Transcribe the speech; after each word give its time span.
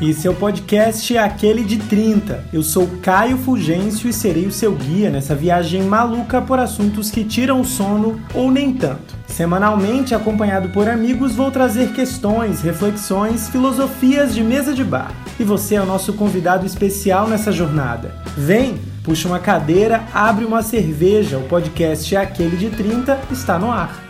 E 0.00 0.14
seu 0.14 0.32
podcast 0.32 1.16
é 1.16 1.18
aquele 1.18 1.64
de 1.64 1.76
30. 1.76 2.44
Eu 2.52 2.62
sou 2.62 2.86
Caio 3.02 3.36
Fulgêncio 3.36 4.08
e 4.08 4.12
serei 4.12 4.46
o 4.46 4.52
seu 4.52 4.72
guia 4.72 5.10
nessa 5.10 5.34
viagem 5.34 5.82
maluca 5.82 6.40
por 6.40 6.60
assuntos 6.60 7.10
que 7.10 7.24
tiram 7.24 7.64
sono 7.64 8.20
ou 8.32 8.48
nem 8.48 8.72
tanto. 8.72 9.16
Semanalmente, 9.26 10.14
acompanhado 10.14 10.68
por 10.68 10.88
amigos, 10.88 11.34
vou 11.34 11.50
trazer 11.50 11.92
questões, 11.94 12.62
reflexões, 12.62 13.48
filosofias 13.48 14.32
de 14.32 14.44
mesa 14.44 14.72
de 14.72 14.84
bar. 14.84 15.12
E 15.38 15.42
você 15.42 15.74
é 15.74 15.82
o 15.82 15.86
nosso 15.86 16.12
convidado 16.12 16.64
especial 16.64 17.26
nessa 17.26 17.50
jornada. 17.50 18.14
Vem, 18.36 18.78
puxa 19.02 19.26
uma 19.26 19.40
cadeira, 19.40 20.04
abre 20.14 20.44
uma 20.44 20.62
cerveja. 20.62 21.38
O 21.38 21.48
podcast 21.48 22.14
é 22.14 22.20
aquele 22.20 22.56
de 22.56 22.70
30 22.70 23.18
está 23.32 23.58
no 23.58 23.72
ar. 23.72 24.07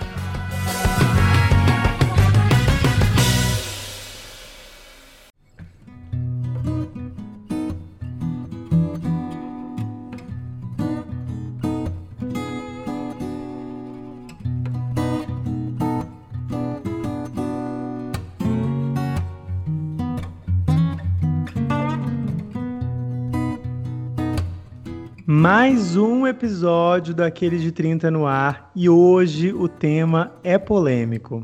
Mais 25.51 25.97
um 25.97 26.27
episódio 26.27 27.15
daquele 27.15 27.57
de 27.57 27.73
30 27.73 28.11
no 28.11 28.27
ar 28.27 28.71
e 28.77 28.87
hoje 28.87 29.51
o 29.51 29.67
tema 29.67 30.31
é 30.45 30.59
polêmico. 30.59 31.43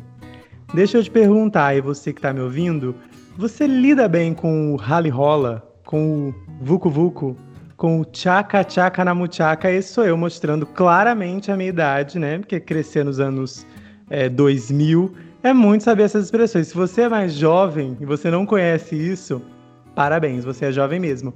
Deixa 0.75 0.99
eu 0.99 1.03
te 1.03 1.11
perguntar, 1.11 1.75
e 1.75 1.81
você 1.81 2.13
que 2.13 2.19
está 2.19 2.31
me 2.31 2.41
ouvindo, 2.41 2.95
você 3.39 3.67
lida 3.67 4.07
bem 4.07 4.35
com 4.35 4.75
o 4.75 4.77
rally 4.77 5.09
rola, 5.09 5.67
com 5.87 6.29
o 6.29 6.35
vucu 6.61 6.91
vucu, 6.91 7.35
com 7.79 8.03
o 8.03 8.05
tchaca 8.05 8.63
tchaca 8.63 9.07
na 9.07 9.15
muchaca? 9.15 9.73
Esse 9.73 9.95
sou 9.95 10.05
eu 10.05 10.19
mostrando 10.19 10.67
claramente 10.67 11.51
a 11.51 11.57
minha 11.57 11.71
idade, 11.71 12.19
né? 12.19 12.37
Porque 12.37 12.61
crescer 12.61 13.07
nos 13.07 13.19
anos 13.19 13.67
é, 14.11 14.29
2000 14.29 15.15
é 15.43 15.55
muito 15.55 15.83
saber 15.83 16.03
essas 16.03 16.27
expressões. 16.27 16.69
Se 16.69 16.75
você 16.75 17.03
é 17.05 17.09
mais 17.09 17.33
jovem 17.33 17.97
e 17.99 18.05
você 18.05 18.31
não 18.31 18.45
conhece 18.45 18.95
isso, 18.95 19.41
parabéns, 19.95 20.45
você 20.45 20.67
é 20.67 20.73
jovem 20.73 21.01
mesmo. 21.01 21.33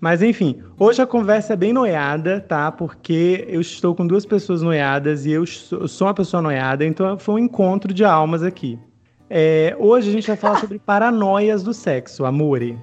Mas 0.00 0.22
enfim, 0.22 0.62
hoje 0.78 1.02
a 1.02 1.06
conversa 1.06 1.52
é 1.52 1.56
bem 1.56 1.74
noiada, 1.74 2.40
tá? 2.40 2.72
Porque 2.72 3.44
eu 3.46 3.60
estou 3.60 3.94
com 3.94 4.06
duas 4.06 4.24
pessoas 4.24 4.62
noiadas 4.62 5.26
e 5.26 5.32
eu 5.32 5.44
sou 5.46 6.06
uma 6.06 6.14
pessoa 6.14 6.40
noiada, 6.40 6.86
então 6.86 7.18
foi 7.18 7.34
um 7.34 7.44
encontro 7.44 7.92
de 7.92 8.02
almas 8.02 8.42
aqui. 8.42 8.78
É, 9.28 9.76
hoje 9.78 10.08
a 10.08 10.12
gente 10.12 10.26
vai 10.26 10.36
falar 10.36 10.58
sobre 10.58 10.78
paranoias 10.78 11.62
do 11.62 11.74
sexo, 11.74 12.24
amore. 12.24 12.78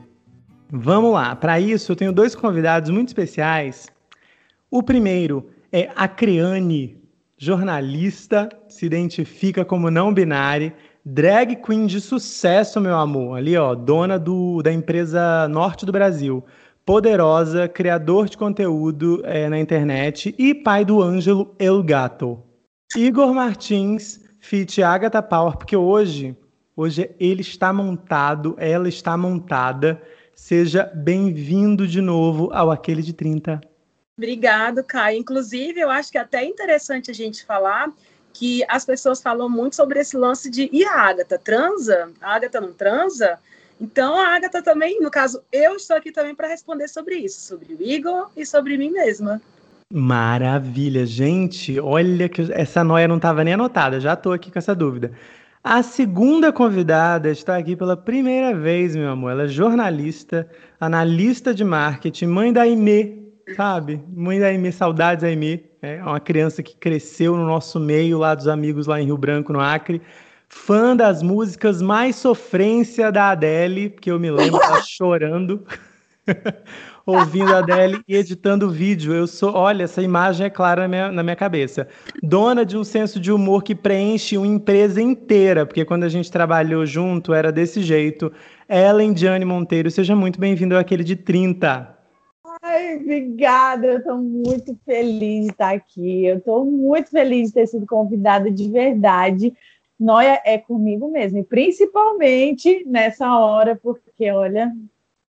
Vamos 0.69 1.11
lá, 1.11 1.35
para 1.35 1.59
isso 1.59 1.91
eu 1.91 1.95
tenho 1.95 2.13
dois 2.13 2.35
convidados 2.35 2.91
muito 2.91 3.07
especiais. 3.07 3.87
O 4.69 4.83
primeiro 4.83 5.49
é 5.71 5.89
a 5.95 6.07
Creane, 6.07 7.01
jornalista, 7.35 8.47
se 8.69 8.85
identifica 8.85 9.65
como 9.65 9.89
não 9.89 10.13
binária, 10.13 10.71
drag 11.03 11.55
queen 11.55 11.87
de 11.87 11.99
sucesso, 11.99 12.79
meu 12.79 12.95
amor. 12.95 13.37
Ali, 13.37 13.57
ó, 13.57 13.73
dona 13.73 14.19
do, 14.19 14.61
da 14.61 14.71
empresa 14.71 15.47
Norte 15.47 15.83
do 15.83 15.91
Brasil 15.91 16.43
poderosa, 16.87 17.67
criador 17.67 18.29
de 18.29 18.37
conteúdo 18.37 19.21
é, 19.25 19.49
na 19.49 19.59
internet 19.59 20.33
e 20.37 20.55
pai 20.55 20.85
do 20.85 21.01
Ângelo 21.03 21.53
El 21.59 21.83
Gato. 21.83 22.41
Igor 22.95 23.33
Martins, 23.33 24.21
feat 24.39 24.81
Agatha 24.81 25.21
Power, 25.21 25.57
porque 25.57 25.75
hoje, 25.75 26.33
hoje 26.77 27.13
ele 27.19 27.41
está 27.41 27.73
montado, 27.73 28.55
ela 28.57 28.87
está 28.87 29.17
montada. 29.17 30.01
Seja 30.33 30.89
bem-vindo 30.95 31.85
de 31.85 31.99
novo 31.99 32.49
ao 32.53 32.71
Aquele 32.71 33.01
de 33.01 33.11
30. 33.11 33.59
Obrigado, 34.17 34.81
Caio. 34.81 35.19
Inclusive, 35.19 35.81
eu 35.81 35.89
acho 35.89 36.09
que 36.09 36.17
é 36.17 36.21
até 36.21 36.45
interessante 36.45 37.11
a 37.11 37.13
gente 37.13 37.45
falar 37.45 37.91
que 38.31 38.63
as 38.69 38.85
pessoas 38.85 39.21
falam 39.21 39.49
muito 39.49 39.75
sobre 39.75 39.99
esse 39.99 40.15
lance 40.15 40.49
de 40.49 40.69
e 40.71 40.85
a 40.85 41.01
Agatha 41.01 41.37
transa? 41.37 42.13
A 42.21 42.35
Agatha 42.35 42.61
não 42.61 42.71
transa? 42.71 43.37
Então, 43.79 44.15
a 44.15 44.35
Agatha 44.35 44.61
também, 44.61 44.99
no 44.99 45.11
caso, 45.11 45.41
eu 45.51 45.75
estou 45.75 45.95
aqui 45.95 46.11
também 46.11 46.33
para 46.33 46.47
responder 46.47 46.87
sobre 46.87 47.15
isso, 47.15 47.41
sobre 47.41 47.73
o 47.75 47.81
Igor 47.81 48.29
e 48.35 48.45
sobre 48.45 48.77
mim 48.77 48.89
mesma. 48.89 49.39
Maravilha, 49.93 51.05
gente. 51.05 51.79
Olha 51.79 52.27
que 52.27 52.51
essa 52.51 52.83
noia 52.83 53.07
não 53.07 53.17
estava 53.17 53.43
nem 53.43 53.53
anotada, 53.53 53.99
já 53.99 54.13
estou 54.13 54.33
aqui 54.33 54.51
com 54.51 54.59
essa 54.59 54.75
dúvida. 54.75 55.11
A 55.63 55.83
segunda 55.83 56.51
convidada 56.51 57.29
está 57.29 57.57
aqui 57.57 57.75
pela 57.75 57.95
primeira 57.95 58.57
vez, 58.57 58.95
meu 58.95 59.09
amor. 59.09 59.31
Ela 59.31 59.43
é 59.43 59.47
jornalista, 59.47 60.49
analista 60.79 61.53
de 61.53 61.63
marketing, 61.63 62.25
mãe 62.25 62.51
da 62.51 62.61
Aimee, 62.61 63.31
sabe? 63.55 64.01
Mãe 64.09 64.39
da 64.39 64.47
Aimee, 64.47 64.71
saudades 64.71 65.21
da 65.21 65.27
Aimee. 65.27 65.65
É 65.81 66.01
uma 66.01 66.19
criança 66.19 66.63
que 66.63 66.75
cresceu 66.75 67.37
no 67.37 67.45
nosso 67.45 67.79
meio, 67.79 68.17
lá 68.17 68.33
dos 68.33 68.47
amigos 68.47 68.87
lá 68.87 68.99
em 68.99 69.05
Rio 69.05 69.17
Branco, 69.17 69.53
no 69.53 69.59
Acre 69.59 70.01
fã 70.47 70.95
das 70.95 71.21
músicas 71.21 71.81
mais 71.81 72.15
sofrência 72.15 73.11
da 73.11 73.29
Adele, 73.29 73.89
porque 73.89 74.09
eu 74.09 74.19
me 74.19 74.31
lembro 74.31 74.61
ela 74.61 74.81
chorando, 74.87 75.65
ouvindo 77.05 77.53
a 77.53 77.59
Adele 77.59 78.01
e 78.07 78.15
editando 78.15 78.69
vídeo. 78.69 79.13
Eu 79.13 79.27
sou, 79.27 79.53
olha, 79.53 79.83
essa 79.83 80.01
imagem 80.01 80.47
é 80.47 80.49
clara 80.49 80.83
na 80.83 80.87
minha, 80.87 81.11
na 81.11 81.23
minha 81.23 81.35
cabeça. 81.35 81.87
Dona 82.23 82.65
de 82.65 82.77
um 82.77 82.83
senso 82.83 83.19
de 83.19 83.31
humor 83.31 83.63
que 83.63 83.75
preenche 83.75 84.37
uma 84.37 84.47
empresa 84.47 85.01
inteira, 85.01 85.65
porque 85.65 85.85
quando 85.85 86.03
a 86.03 86.09
gente 86.09 86.31
trabalhou 86.31 86.85
junto 86.85 87.33
era 87.33 87.51
desse 87.51 87.81
jeito. 87.81 88.31
Ellen 88.69 89.13
Diane 89.13 89.45
Monteiro, 89.45 89.89
seja 89.91 90.15
muito 90.15 90.39
bem-vindo 90.39 90.77
àquele 90.77 91.03
de 91.03 91.15
30. 91.15 91.95
Ai, 92.61 92.97
obrigada, 92.97 93.85
eu 93.85 93.97
estou 93.99 94.17
muito 94.17 94.77
feliz 94.85 95.45
de 95.45 95.51
estar 95.51 95.73
aqui. 95.73 96.25
Eu 96.25 96.37
estou 96.39 96.65
muito 96.65 97.09
feliz 97.09 97.47
de 97.47 97.53
ter 97.53 97.67
sido 97.67 97.85
convidada 97.85 98.51
de 98.51 98.69
verdade 98.69 99.53
noia 99.99 100.41
é 100.45 100.57
comigo 100.57 101.09
mesmo, 101.09 101.39
e 101.39 101.43
principalmente 101.43 102.83
nessa 102.85 103.37
hora, 103.37 103.75
porque 103.75 104.29
olha, 104.31 104.71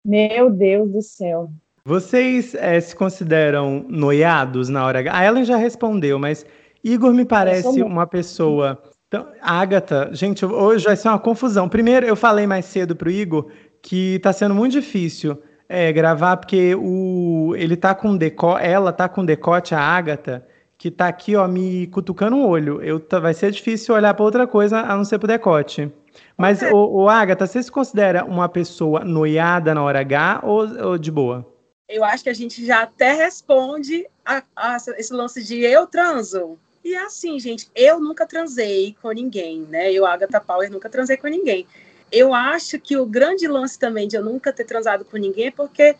meu 0.04 0.50
Deus 0.50 0.90
do 0.90 1.02
céu. 1.02 1.50
Vocês 1.84 2.54
é, 2.54 2.78
se 2.80 2.94
consideram 2.94 3.84
noiados 3.88 4.68
na 4.68 4.84
hora 4.84 4.98
H? 4.98 5.16
A 5.16 5.24
Ellen 5.24 5.44
já 5.44 5.56
respondeu, 5.56 6.18
mas 6.18 6.44
Igor 6.84 7.14
me 7.14 7.24
parece 7.24 7.82
uma 7.82 8.06
pessoa. 8.06 8.82
Então, 9.06 9.26
Agatha, 9.40 10.10
gente, 10.12 10.44
hoje 10.44 10.84
vai 10.84 10.96
ser 10.96 11.08
uma 11.08 11.18
confusão. 11.18 11.66
Primeiro, 11.66 12.04
eu 12.04 12.14
falei 12.14 12.46
mais 12.46 12.66
cedo 12.66 12.94
pro 12.94 13.10
Igor 13.10 13.50
que 13.82 14.16
está 14.16 14.32
sendo 14.32 14.54
muito 14.54 14.72
difícil 14.72 15.40
é, 15.68 15.92
gravar, 15.92 16.36
porque 16.36 16.74
o, 16.74 17.54
ele 17.56 17.76
tá 17.76 17.94
com 17.94 18.16
decote, 18.16 18.66
ela 18.66 18.92
tá 18.92 19.08
com 19.08 19.24
decote, 19.24 19.74
a 19.74 19.80
Agatha, 19.80 20.46
que 20.78 20.92
tá 20.92 21.08
aqui, 21.08 21.34
ó, 21.34 21.48
me 21.48 21.88
cutucando 21.88 22.36
o 22.36 22.46
olho. 22.46 22.80
Eu, 22.80 23.00
tá, 23.00 23.18
vai 23.18 23.34
ser 23.34 23.50
difícil 23.50 23.96
olhar 23.96 24.14
para 24.14 24.24
outra 24.24 24.46
coisa 24.46 24.78
a 24.78 24.96
não 24.96 25.04
ser 25.04 25.18
pro 25.18 25.26
decote. 25.26 25.92
Mas, 26.36 26.62
é. 26.62 26.72
o, 26.72 27.02
o 27.02 27.08
Agatha, 27.08 27.46
você 27.46 27.60
se 27.60 27.70
considera 27.70 28.24
uma 28.24 28.48
pessoa 28.48 29.04
noiada 29.04 29.74
na 29.74 29.82
hora 29.82 30.00
H 30.00 30.40
ou, 30.44 30.90
ou 30.90 30.96
de 30.96 31.10
boa? 31.10 31.44
Eu 31.88 32.04
acho 32.04 32.22
que 32.22 32.30
a 32.30 32.34
gente 32.34 32.64
já 32.64 32.82
até 32.82 33.12
responde 33.12 34.06
a, 34.24 34.42
a 34.54 34.76
esse 34.96 35.12
lance 35.12 35.42
de 35.42 35.60
eu 35.60 35.86
transo. 35.86 36.56
E 36.84 36.94
é 36.94 37.02
assim, 37.02 37.40
gente, 37.40 37.68
eu 37.74 37.98
nunca 37.98 38.24
transei 38.24 38.94
com 39.02 39.10
ninguém, 39.10 39.62
né? 39.62 39.92
Eu, 39.92 40.06
Agatha 40.06 40.40
Power, 40.40 40.70
nunca 40.70 40.88
transei 40.88 41.16
com 41.16 41.26
ninguém. 41.26 41.66
Eu 42.10 42.32
acho 42.32 42.78
que 42.78 42.96
o 42.96 43.04
grande 43.04 43.48
lance 43.48 43.78
também 43.78 44.06
de 44.06 44.16
eu 44.16 44.24
nunca 44.24 44.52
ter 44.52 44.64
transado 44.64 45.04
com 45.04 45.16
ninguém 45.16 45.48
é 45.48 45.50
porque 45.50 45.96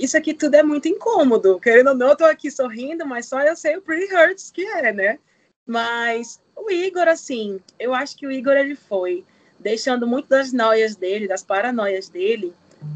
isso 0.00 0.16
aqui 0.16 0.32
tudo 0.32 0.54
é 0.54 0.62
muito 0.62 0.88
incômodo. 0.88 1.60
Querendo 1.60 1.88
ou 1.88 1.94
não, 1.94 2.08
eu 2.08 2.16
tô 2.16 2.24
aqui 2.24 2.50
sorrindo, 2.50 3.06
mas 3.06 3.26
só 3.26 3.40
eu 3.42 3.54
sei 3.54 3.76
o 3.76 3.82
Pretty 3.82 4.12
Hurts 4.12 4.50
que 4.50 4.64
é, 4.64 4.92
né? 4.92 5.18
Mas 5.66 6.40
o 6.56 6.70
Igor, 6.70 7.06
assim, 7.06 7.60
eu 7.78 7.94
acho 7.94 8.16
que 8.16 8.26
o 8.26 8.32
Igor 8.32 8.54
ele 8.54 8.74
foi 8.74 9.24
deixando 9.58 10.06
muito 10.06 10.28
das 10.28 10.52
noias 10.52 10.96
dele, 10.96 11.28
das 11.28 11.42
paranoias 11.42 12.08
dele, 12.08 12.52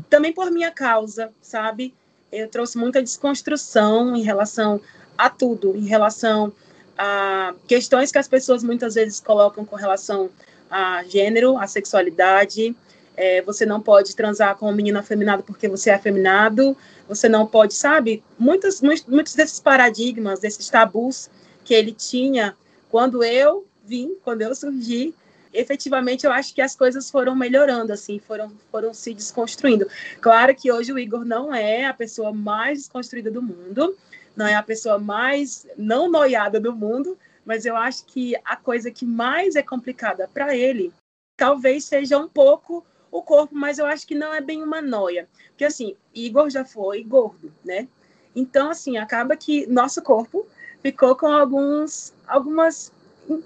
também 0.08 0.32
por 0.32 0.50
minha 0.50 0.70
causa, 0.70 1.30
sabe? 1.40 1.94
Eu 2.32 2.48
trouxe 2.48 2.78
muita 2.78 3.02
desconstrução 3.02 4.16
em 4.16 4.22
relação 4.22 4.80
a 5.16 5.28
tudo, 5.28 5.76
em 5.76 5.86
relação 5.86 6.52
a 6.96 7.54
questões 7.68 8.10
que 8.10 8.18
as 8.18 8.26
pessoas 8.26 8.64
muitas 8.64 8.94
vezes 8.94 9.20
colocam 9.20 9.64
com 9.64 9.76
relação 9.76 10.30
a 10.70 11.04
gênero, 11.04 11.58
a 11.58 11.66
sexualidade. 11.66 12.74
É, 13.16 13.42
você 13.42 13.64
não 13.64 13.80
pode 13.80 14.16
transar 14.16 14.56
com 14.56 14.68
um 14.68 14.74
menino 14.74 14.98
afeminado 14.98 15.42
porque 15.42 15.68
você 15.68 15.90
é 15.90 15.94
afeminado 15.94 16.76
você 17.08 17.28
não 17.28 17.46
pode, 17.46 17.74
sabe? 17.74 18.22
Muitos, 18.38 18.80
muitos 18.80 19.34
desses 19.34 19.60
paradigmas, 19.60 20.40
desses 20.40 20.68
tabus 20.68 21.30
que 21.64 21.74
ele 21.74 21.92
tinha 21.92 22.56
quando 22.90 23.22
eu 23.24 23.66
vim, 23.84 24.16
quando 24.22 24.42
eu 24.42 24.54
surgi, 24.54 25.14
efetivamente 25.52 26.24
eu 26.24 26.32
acho 26.32 26.54
que 26.54 26.62
as 26.62 26.74
coisas 26.74 27.10
foram 27.10 27.34
melhorando, 27.34 27.92
assim, 27.92 28.18
foram, 28.18 28.52
foram 28.70 28.92
se 28.92 29.14
desconstruindo. 29.14 29.86
Claro 30.20 30.54
que 30.54 30.70
hoje 30.70 30.92
o 30.92 30.98
Igor 30.98 31.24
não 31.24 31.54
é 31.54 31.86
a 31.86 31.94
pessoa 31.94 32.32
mais 32.32 32.78
desconstruída 32.78 33.30
do 33.30 33.42
mundo, 33.42 33.96
não 34.36 34.46
é 34.46 34.54
a 34.54 34.62
pessoa 34.62 34.98
mais 34.98 35.66
não 35.76 36.10
noiada 36.10 36.58
do 36.58 36.74
mundo, 36.74 37.16
mas 37.44 37.64
eu 37.64 37.76
acho 37.76 38.04
que 38.06 38.34
a 38.44 38.56
coisa 38.56 38.90
que 38.90 39.04
mais 39.04 39.54
é 39.54 39.62
complicada 39.62 40.28
para 40.32 40.56
ele 40.56 40.92
talvez 41.36 41.84
seja 41.84 42.18
um 42.18 42.28
pouco 42.28 42.84
o 43.14 43.22
corpo, 43.22 43.54
mas 43.54 43.78
eu 43.78 43.86
acho 43.86 44.04
que 44.04 44.14
não 44.16 44.34
é 44.34 44.40
bem 44.40 44.60
uma 44.60 44.82
noia. 44.82 45.28
Porque, 45.50 45.64
assim, 45.64 45.94
Igor 46.12 46.50
já 46.50 46.64
foi 46.64 47.04
gordo, 47.04 47.54
né? 47.64 47.86
Então, 48.34 48.70
assim, 48.70 48.96
acaba 48.96 49.36
que 49.36 49.68
nosso 49.68 50.02
corpo 50.02 50.44
ficou 50.82 51.14
com 51.14 51.28
alguns, 51.28 52.12
algumas, 52.26 52.92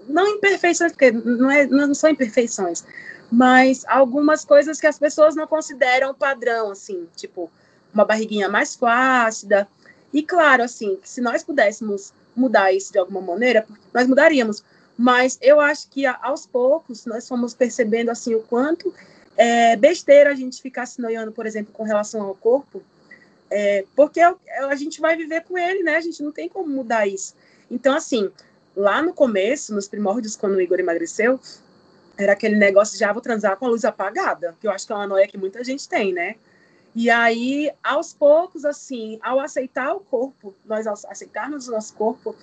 não 0.09 0.26
imperfeições, 0.26 0.93
porque 0.93 1.12
não, 1.12 1.50
é, 1.50 1.67
não 1.67 1.93
são 1.94 2.09
imperfeições, 2.09 2.82
mas 3.31 3.85
algumas 3.87 4.43
coisas 4.43 4.81
que 4.81 4.87
as 4.87 4.99
pessoas 4.99 5.37
não 5.37 5.47
consideram 5.47 6.15
padrão, 6.15 6.70
assim, 6.70 7.06
tipo, 7.15 7.50
uma 7.93 8.06
barriguinha 8.06 8.49
mais 8.49 8.75
flácida. 8.75 9.69
E 10.15 10.23
claro, 10.23 10.62
assim, 10.62 10.99
se 11.05 11.20
nós 11.20 11.44
pudéssemos 11.44 12.15
mudar 12.35 12.73
isso 12.73 12.91
de 12.91 12.99
alguma 12.99 13.20
maneira, 13.20 13.67
nós 13.93 14.06
mudaríamos. 14.06 14.65
Mas 14.97 15.38
eu 15.43 15.61
acho 15.61 15.91
que 15.91 16.06
aos 16.06 16.47
poucos 16.47 17.05
nós 17.05 17.29
fomos 17.29 17.53
percebendo 17.53 18.09
assim 18.09 18.35
o 18.35 18.41
quanto 18.41 18.93
é 19.38 19.76
besteira 19.76 20.32
a 20.32 20.35
gente 20.35 20.61
ficar 20.61 20.85
se 20.85 21.00
noiando, 21.00 21.31
por 21.31 21.46
exemplo, 21.46 21.73
com 21.73 21.85
relação 21.85 22.20
ao 22.23 22.35
corpo, 22.35 22.82
é, 23.49 23.85
porque 23.94 24.20
a 24.20 24.75
gente 24.75 25.00
vai 25.00 25.17
viver 25.17 25.44
com 25.44 25.56
ele, 25.56 25.85
né? 25.85 25.96
A 25.96 26.00
gente 26.00 26.23
não 26.23 26.32
tem 26.32 26.49
como 26.49 26.69
mudar 26.69 27.06
isso. 27.06 27.35
Então, 27.70 27.94
assim, 27.94 28.31
lá 28.76 29.00
no 29.00 29.14
começo, 29.14 29.73
nos 29.73 29.87
primórdios, 29.87 30.35
quando 30.35 30.56
o 30.56 30.61
Igor 30.61 30.81
emagreceu, 30.81 31.40
era 32.19 32.32
aquele 32.32 32.56
negócio 32.56 32.94
de 32.94 32.99
já 32.99 33.11
ah, 33.11 33.12
vou 33.12 33.23
transar 33.23 33.56
com 33.56 33.64
a 33.64 33.69
luz 33.69 33.85
apagada, 33.85 34.56
que 34.61 34.67
eu 34.67 34.73
acho 34.73 34.85
que 34.85 34.93
é 34.93 34.96
uma 34.96 35.06
noia 35.06 35.29
que 35.29 35.38
muita 35.38 35.62
gente 35.62 35.88
tem, 35.88 36.12
né? 36.12 36.34
E 36.93 37.08
aí, 37.08 37.70
aos 37.82 38.12
poucos, 38.12 38.64
assim, 38.64 39.20
ao 39.23 39.38
aceitar 39.38 39.94
o 39.94 40.00
corpo, 40.00 40.52
nós 40.67 40.84
aceitarmos 40.87 41.69
o 41.69 41.70
nosso 41.70 41.94
corpo, 41.94 42.34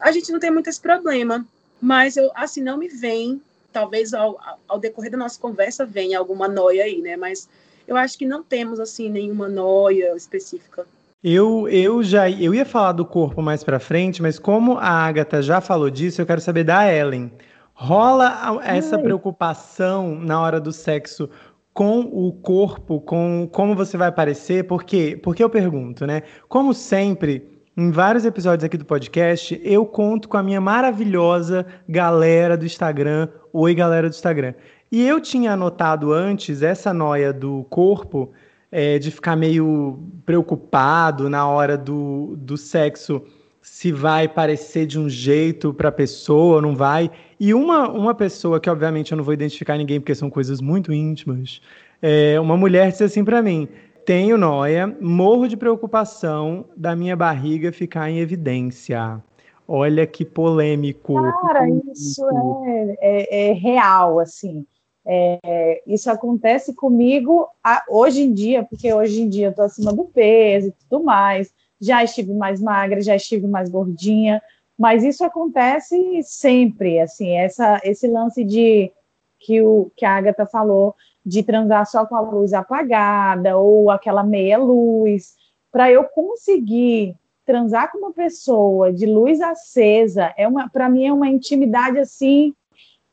a 0.00 0.10
gente 0.10 0.32
não 0.32 0.40
tem 0.40 0.50
muito 0.50 0.68
esse 0.68 0.80
problema. 0.80 1.46
Mas 1.80 2.16
eu, 2.16 2.30
assim, 2.34 2.60
não 2.60 2.76
me 2.76 2.88
vem, 2.88 3.40
talvez 3.74 4.14
ao, 4.14 4.38
ao 4.68 4.78
decorrer 4.78 5.10
da 5.10 5.18
nossa 5.18 5.38
conversa 5.38 5.84
venha 5.84 6.18
alguma 6.18 6.46
noia 6.46 6.84
aí, 6.84 7.02
né? 7.02 7.16
Mas 7.16 7.48
eu 7.86 7.96
acho 7.96 8.16
que 8.16 8.24
não 8.24 8.42
temos, 8.42 8.78
assim, 8.78 9.10
nenhuma 9.10 9.48
noia 9.48 10.14
específica. 10.16 10.86
Eu, 11.22 11.68
eu 11.68 12.02
já 12.02 12.30
eu 12.30 12.54
ia 12.54 12.64
falar 12.64 12.92
do 12.92 13.04
corpo 13.04 13.42
mais 13.42 13.64
para 13.64 13.80
frente, 13.80 14.22
mas 14.22 14.38
como 14.38 14.78
a 14.78 14.88
Agatha 14.88 15.42
já 15.42 15.60
falou 15.60 15.90
disso, 15.90 16.22
eu 16.22 16.26
quero 16.26 16.40
saber 16.40 16.64
da 16.64 16.90
Ellen. 16.90 17.32
Rola 17.72 18.60
essa 18.62 18.96
Ai. 18.96 19.02
preocupação 19.02 20.14
na 20.14 20.40
hora 20.40 20.60
do 20.60 20.72
sexo 20.72 21.28
com 21.72 22.00
o 22.02 22.32
corpo, 22.32 23.00
com 23.00 23.48
como 23.50 23.74
você 23.74 23.96
vai 23.96 24.08
aparecer, 24.08 24.64
porque, 24.64 25.18
porque 25.22 25.42
eu 25.42 25.50
pergunto, 25.50 26.06
né? 26.06 26.22
Como 26.48 26.72
sempre, 26.72 27.53
em 27.76 27.90
vários 27.90 28.24
episódios 28.24 28.64
aqui 28.64 28.76
do 28.76 28.84
podcast, 28.84 29.60
eu 29.64 29.84
conto 29.84 30.28
com 30.28 30.36
a 30.36 30.42
minha 30.42 30.60
maravilhosa 30.60 31.66
galera 31.88 32.56
do 32.56 32.64
Instagram. 32.64 33.28
Oi, 33.52 33.74
galera 33.74 34.08
do 34.08 34.12
Instagram. 34.12 34.54
E 34.92 35.04
eu 35.04 35.20
tinha 35.20 35.52
anotado 35.52 36.12
antes 36.12 36.62
essa 36.62 36.94
noia 36.94 37.32
do 37.32 37.64
corpo, 37.64 38.30
é, 38.70 38.98
de 38.98 39.10
ficar 39.10 39.34
meio 39.34 39.98
preocupado 40.24 41.28
na 41.28 41.48
hora 41.48 41.76
do, 41.76 42.36
do 42.38 42.56
sexo, 42.56 43.22
se 43.60 43.90
vai 43.90 44.28
parecer 44.28 44.86
de 44.86 44.98
um 44.98 45.08
jeito 45.08 45.74
para 45.74 45.88
a 45.88 45.92
pessoa 45.92 46.62
não 46.62 46.76
vai. 46.76 47.10
E 47.40 47.52
uma, 47.52 47.88
uma 47.88 48.14
pessoa, 48.14 48.60
que 48.60 48.70
obviamente 48.70 49.10
eu 49.10 49.16
não 49.16 49.24
vou 49.24 49.34
identificar 49.34 49.76
ninguém 49.76 49.98
porque 49.98 50.14
são 50.14 50.30
coisas 50.30 50.60
muito 50.60 50.92
íntimas, 50.92 51.60
é, 52.06 52.38
uma 52.38 52.56
mulher 52.56 52.90
disse 52.90 53.02
assim 53.02 53.24
para 53.24 53.40
mim: 53.40 53.66
tenho 54.04 54.36
noia, 54.36 54.86
morro 55.00 55.48
de 55.48 55.56
preocupação 55.56 56.66
da 56.76 56.94
minha 56.94 57.16
barriga 57.16 57.72
ficar 57.72 58.10
em 58.10 58.18
evidência. 58.18 59.22
Olha 59.66 60.06
que 60.06 60.24
polêmico. 60.24 61.14
Cara, 61.14 61.68
isso 61.92 62.22
é, 62.66 62.96
é, 63.00 63.48
é 63.48 63.52
real, 63.52 64.18
assim. 64.18 64.66
É, 65.06 65.82
isso 65.86 66.10
acontece 66.10 66.74
comigo 66.74 67.48
a, 67.62 67.82
hoje 67.88 68.22
em 68.22 68.32
dia, 68.32 68.62
porque 68.62 68.92
hoje 68.92 69.22
em 69.22 69.28
dia 69.28 69.48
eu 69.48 69.54
tô 69.54 69.62
acima 69.62 69.92
do 69.92 70.04
peso 70.04 70.68
e 70.68 70.72
tudo 70.72 71.04
mais. 71.04 71.52
Já 71.80 72.04
estive 72.04 72.32
mais 72.32 72.60
magra, 72.60 73.00
já 73.00 73.16
estive 73.16 73.46
mais 73.46 73.68
gordinha, 73.68 74.42
mas 74.78 75.02
isso 75.04 75.24
acontece 75.24 76.22
sempre, 76.22 77.00
assim, 77.00 77.32
essa, 77.36 77.80
esse 77.84 78.06
lance 78.06 78.44
de 78.44 78.90
que, 79.38 79.60
o, 79.60 79.90
que 79.96 80.04
a 80.04 80.16
Agatha 80.16 80.46
falou, 80.46 80.94
de 81.24 81.42
transar 81.42 81.86
só 81.86 82.04
com 82.04 82.14
a 82.14 82.20
luz 82.20 82.52
apagada 82.52 83.56
ou 83.56 83.90
aquela 83.90 84.22
meia 84.22 84.58
luz, 84.58 85.34
para 85.72 85.90
eu 85.90 86.04
conseguir 86.04 87.16
transar 87.44 87.90
com 87.90 87.98
uma 87.98 88.12
pessoa 88.12 88.92
de 88.92 89.06
luz 89.06 89.40
acesa, 89.40 90.32
é 90.36 90.46
uma, 90.46 90.68
para 90.68 90.88
mim 90.88 91.06
é 91.06 91.12
uma 91.12 91.28
intimidade 91.28 91.98
assim 91.98 92.54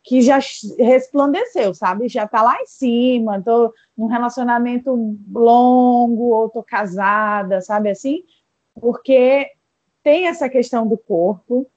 que 0.03 0.21
já 0.21 0.39
resplandeceu, 0.79 1.73
sabe? 1.73 2.07
Já 2.07 2.27
tá 2.27 2.41
lá 2.41 2.59
em 2.61 2.65
cima, 2.65 3.41
tô 3.41 3.73
num 3.95 4.07
relacionamento 4.07 5.15
longo 5.31 6.29
ou 6.29 6.49
tô 6.49 6.63
casada, 6.63 7.61
sabe 7.61 7.89
assim? 7.89 8.23
Porque 8.73 9.47
tem 10.01 10.27
essa 10.27 10.49
questão 10.49 10.87
do 10.87 10.97
corpo, 10.97 11.67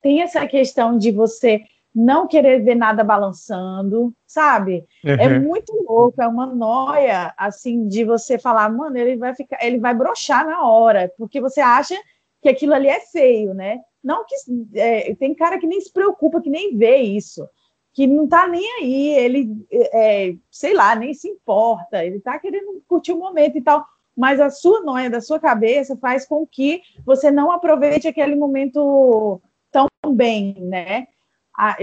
tem 0.00 0.22
essa 0.22 0.46
questão 0.46 0.96
de 0.96 1.10
você 1.10 1.64
não 1.94 2.26
querer 2.26 2.60
ver 2.64 2.74
nada 2.74 3.04
balançando, 3.04 4.12
sabe? 4.26 4.84
É 5.04 5.14
uhum. 5.14 5.20
É 5.20 5.38
muito 5.38 5.72
louco, 5.88 6.20
é 6.20 6.26
uma 6.26 6.46
noia, 6.46 7.32
assim, 7.38 7.86
de 7.86 8.04
você 8.04 8.38
falar, 8.38 8.68
mano, 8.68 8.96
ele 8.96 9.16
vai 9.16 9.34
ficar, 9.34 9.64
ele 9.64 9.78
vai 9.78 9.94
brochar 9.94 10.44
na 10.44 10.66
hora, 10.66 11.12
porque 11.16 11.40
você 11.40 11.60
acha 11.60 11.94
que 12.42 12.48
aquilo 12.48 12.74
ali 12.74 12.88
é 12.88 13.00
feio, 13.00 13.54
né? 13.54 13.80
Não 14.02 14.24
que 14.26 14.34
é, 14.74 15.14
tem 15.14 15.34
cara 15.34 15.58
que 15.58 15.66
nem 15.66 15.80
se 15.80 15.92
preocupa, 15.92 16.40
que 16.40 16.50
nem 16.50 16.76
vê 16.76 16.96
isso, 16.96 17.48
que 17.92 18.06
não 18.06 18.26
tá 18.26 18.48
nem 18.48 18.68
aí, 18.80 19.08
ele, 19.14 19.48
é, 19.70 20.34
sei 20.50 20.74
lá, 20.74 20.96
nem 20.96 21.14
se 21.14 21.28
importa, 21.28 22.04
ele 22.04 22.18
tá 22.18 22.38
querendo 22.38 22.82
curtir 22.88 23.12
o 23.12 23.18
momento 23.18 23.56
e 23.56 23.62
tal 23.62 23.86
mas 24.16 24.40
a 24.40 24.48
sua 24.48 24.80
noia 24.80 25.10
da 25.10 25.20
sua 25.20 25.40
cabeça 25.40 25.96
faz 25.96 26.24
com 26.24 26.46
que 26.46 26.82
você 27.04 27.30
não 27.30 27.50
aproveite 27.50 28.06
aquele 28.06 28.36
momento 28.36 29.40
tão 29.72 29.88
bem, 30.14 30.54
né? 30.60 31.08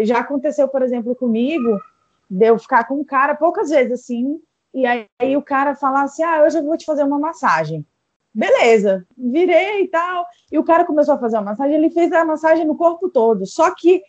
Já 0.04 0.20
aconteceu, 0.20 0.68
por 0.68 0.82
exemplo, 0.82 1.16
comigo, 1.16 1.80
de 2.30 2.46
eu 2.48 2.58
ficar 2.60 2.86
com 2.86 2.96
um 2.96 3.04
cara 3.04 3.36
poucas 3.36 3.70
vezes 3.70 3.92
assim, 3.92 4.42
e 4.74 4.86
aí, 4.86 5.06
aí 5.20 5.36
o 5.36 5.42
cara 5.42 5.76
falar 5.76 6.04
assim: 6.04 6.24
ah, 6.24 6.44
hoje 6.44 6.58
eu 6.58 6.64
vou 6.64 6.78
te 6.78 6.86
fazer 6.86 7.04
uma 7.04 7.20
massagem. 7.20 7.86
Beleza, 8.34 9.06
virei 9.18 9.84
e 9.84 9.88
tal. 9.88 10.26
E 10.52 10.58
o 10.58 10.64
cara 10.64 10.86
começou 10.86 11.16
a 11.16 11.20
fazer 11.20 11.38
a 11.38 11.42
massagem, 11.42 11.76
ele 11.76 11.90
fez 11.90 12.12
a 12.14 12.24
massagem 12.24 12.66
no 12.66 12.78
corpo 12.78 13.10
todo. 13.10 13.46
Só 13.46 13.74
que 13.76 14.02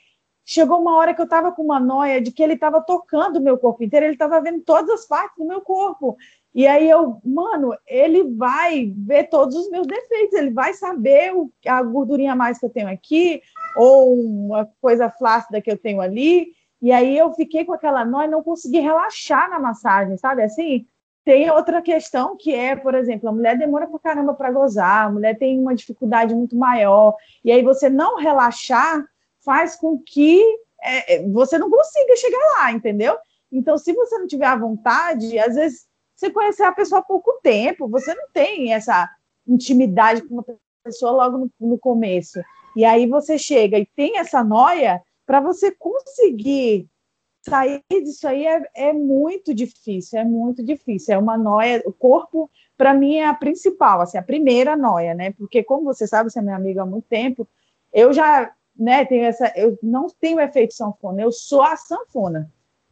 chegou 0.44 0.80
uma 0.80 0.94
hora 0.96 1.14
que 1.14 1.20
eu 1.20 1.24
estava 1.24 1.50
com 1.50 1.62
uma 1.62 1.80
noia 1.80 2.20
de 2.20 2.30
que 2.30 2.42
ele 2.42 2.54
estava 2.54 2.80
tocando 2.80 3.36
o 3.36 3.42
meu 3.42 3.58
corpo 3.58 3.82
inteiro, 3.82 4.06
ele 4.06 4.12
estava 4.14 4.40
vendo 4.40 4.60
todas 4.60 4.90
as 4.90 5.06
partes 5.06 5.36
do 5.36 5.44
meu 5.44 5.60
corpo. 5.60 6.16
E 6.54 6.66
aí 6.66 6.88
eu, 6.88 7.18
mano, 7.24 7.74
ele 7.86 8.24
vai 8.34 8.92
ver 8.96 9.24
todos 9.24 9.56
os 9.56 9.70
meus 9.70 9.86
defeitos, 9.86 10.34
ele 10.38 10.50
vai 10.50 10.74
saber 10.74 11.34
o, 11.34 11.50
a 11.66 11.82
gordurinha 11.82 12.36
mais 12.36 12.58
que 12.58 12.66
eu 12.66 12.70
tenho 12.70 12.88
aqui, 12.88 13.40
ou 13.74 14.14
uma 14.14 14.68
coisa 14.80 15.08
flácida 15.10 15.62
que 15.62 15.70
eu 15.70 15.78
tenho 15.78 16.00
ali. 16.00 16.52
E 16.80 16.92
aí 16.92 17.16
eu 17.16 17.32
fiquei 17.32 17.64
com 17.64 17.72
aquela 17.72 18.04
nóia 18.04 18.26
e 18.26 18.30
não 18.30 18.42
consegui 18.42 18.80
relaxar 18.80 19.48
na 19.48 19.58
massagem, 19.58 20.16
sabe? 20.18 20.42
Assim, 20.42 20.84
tem 21.24 21.50
outra 21.50 21.80
questão 21.80 22.36
que 22.36 22.54
é, 22.54 22.76
por 22.76 22.94
exemplo, 22.94 23.28
a 23.28 23.32
mulher 23.32 23.56
demora 23.56 23.86
pra 23.86 23.98
caramba 23.98 24.34
para 24.34 24.50
gozar, 24.50 25.06
a 25.06 25.10
mulher 25.10 25.38
tem 25.38 25.58
uma 25.58 25.74
dificuldade 25.74 26.34
muito 26.34 26.56
maior, 26.56 27.14
e 27.44 27.52
aí 27.52 27.62
você 27.62 27.88
não 27.88 28.18
relaxar 28.18 29.04
faz 29.44 29.76
com 29.76 29.98
que 29.98 30.42
é, 30.82 31.14
é 31.14 31.28
você 31.28 31.58
não 31.58 31.70
consiga 31.70 32.16
chegar 32.16 32.44
lá, 32.58 32.72
entendeu? 32.72 33.16
Então, 33.50 33.78
se 33.78 33.92
você 33.92 34.18
não 34.18 34.26
tiver 34.26 34.46
a 34.46 34.56
vontade, 34.56 35.38
às 35.38 35.54
vezes 35.54 35.86
você 36.22 36.30
conhecer 36.30 36.62
a 36.62 36.72
pessoa 36.72 37.00
há 37.00 37.02
pouco 37.04 37.40
tempo, 37.42 37.88
você 37.88 38.14
não 38.14 38.28
tem 38.32 38.72
essa 38.72 39.10
intimidade 39.46 40.22
com 40.22 40.34
uma 40.34 40.44
pessoa 40.84 41.10
logo 41.10 41.38
no, 41.38 41.50
no 41.68 41.78
começo. 41.78 42.40
E 42.76 42.84
aí 42.84 43.06
você 43.06 43.36
chega 43.36 43.78
e 43.78 43.86
tem 43.86 44.18
essa 44.18 44.44
noia, 44.44 45.02
para 45.26 45.40
você 45.40 45.72
conseguir 45.72 46.88
sair 47.44 47.82
disso 47.90 48.28
aí 48.28 48.46
é, 48.46 48.62
é, 48.74 48.92
muito 48.92 49.52
difícil, 49.52 50.20
é 50.20 50.24
muito 50.24 50.62
difícil. 50.62 51.14
É 51.14 51.18
uma 51.18 51.36
noia, 51.36 51.82
o 51.84 51.92
corpo, 51.92 52.48
para 52.76 52.94
mim, 52.94 53.16
é 53.16 53.26
a 53.26 53.34
principal, 53.34 54.00
assim, 54.00 54.16
a 54.16 54.22
primeira 54.22 54.76
noia, 54.76 55.14
né? 55.14 55.32
Porque, 55.32 55.64
como 55.64 55.82
você 55.82 56.06
sabe, 56.06 56.30
você 56.30 56.38
é 56.38 56.42
minha 56.42 56.56
amiga 56.56 56.82
há 56.82 56.86
muito 56.86 57.08
tempo, 57.08 57.48
eu 57.92 58.12
já, 58.12 58.52
né, 58.76 59.04
tenho 59.04 59.24
essa, 59.24 59.52
eu 59.56 59.76
não 59.82 60.06
tenho 60.20 60.40
efeito 60.40 60.72
sanfona, 60.72 61.20
eu 61.20 61.32
sou 61.32 61.62
a 61.62 61.76
sanfona. 61.76 62.48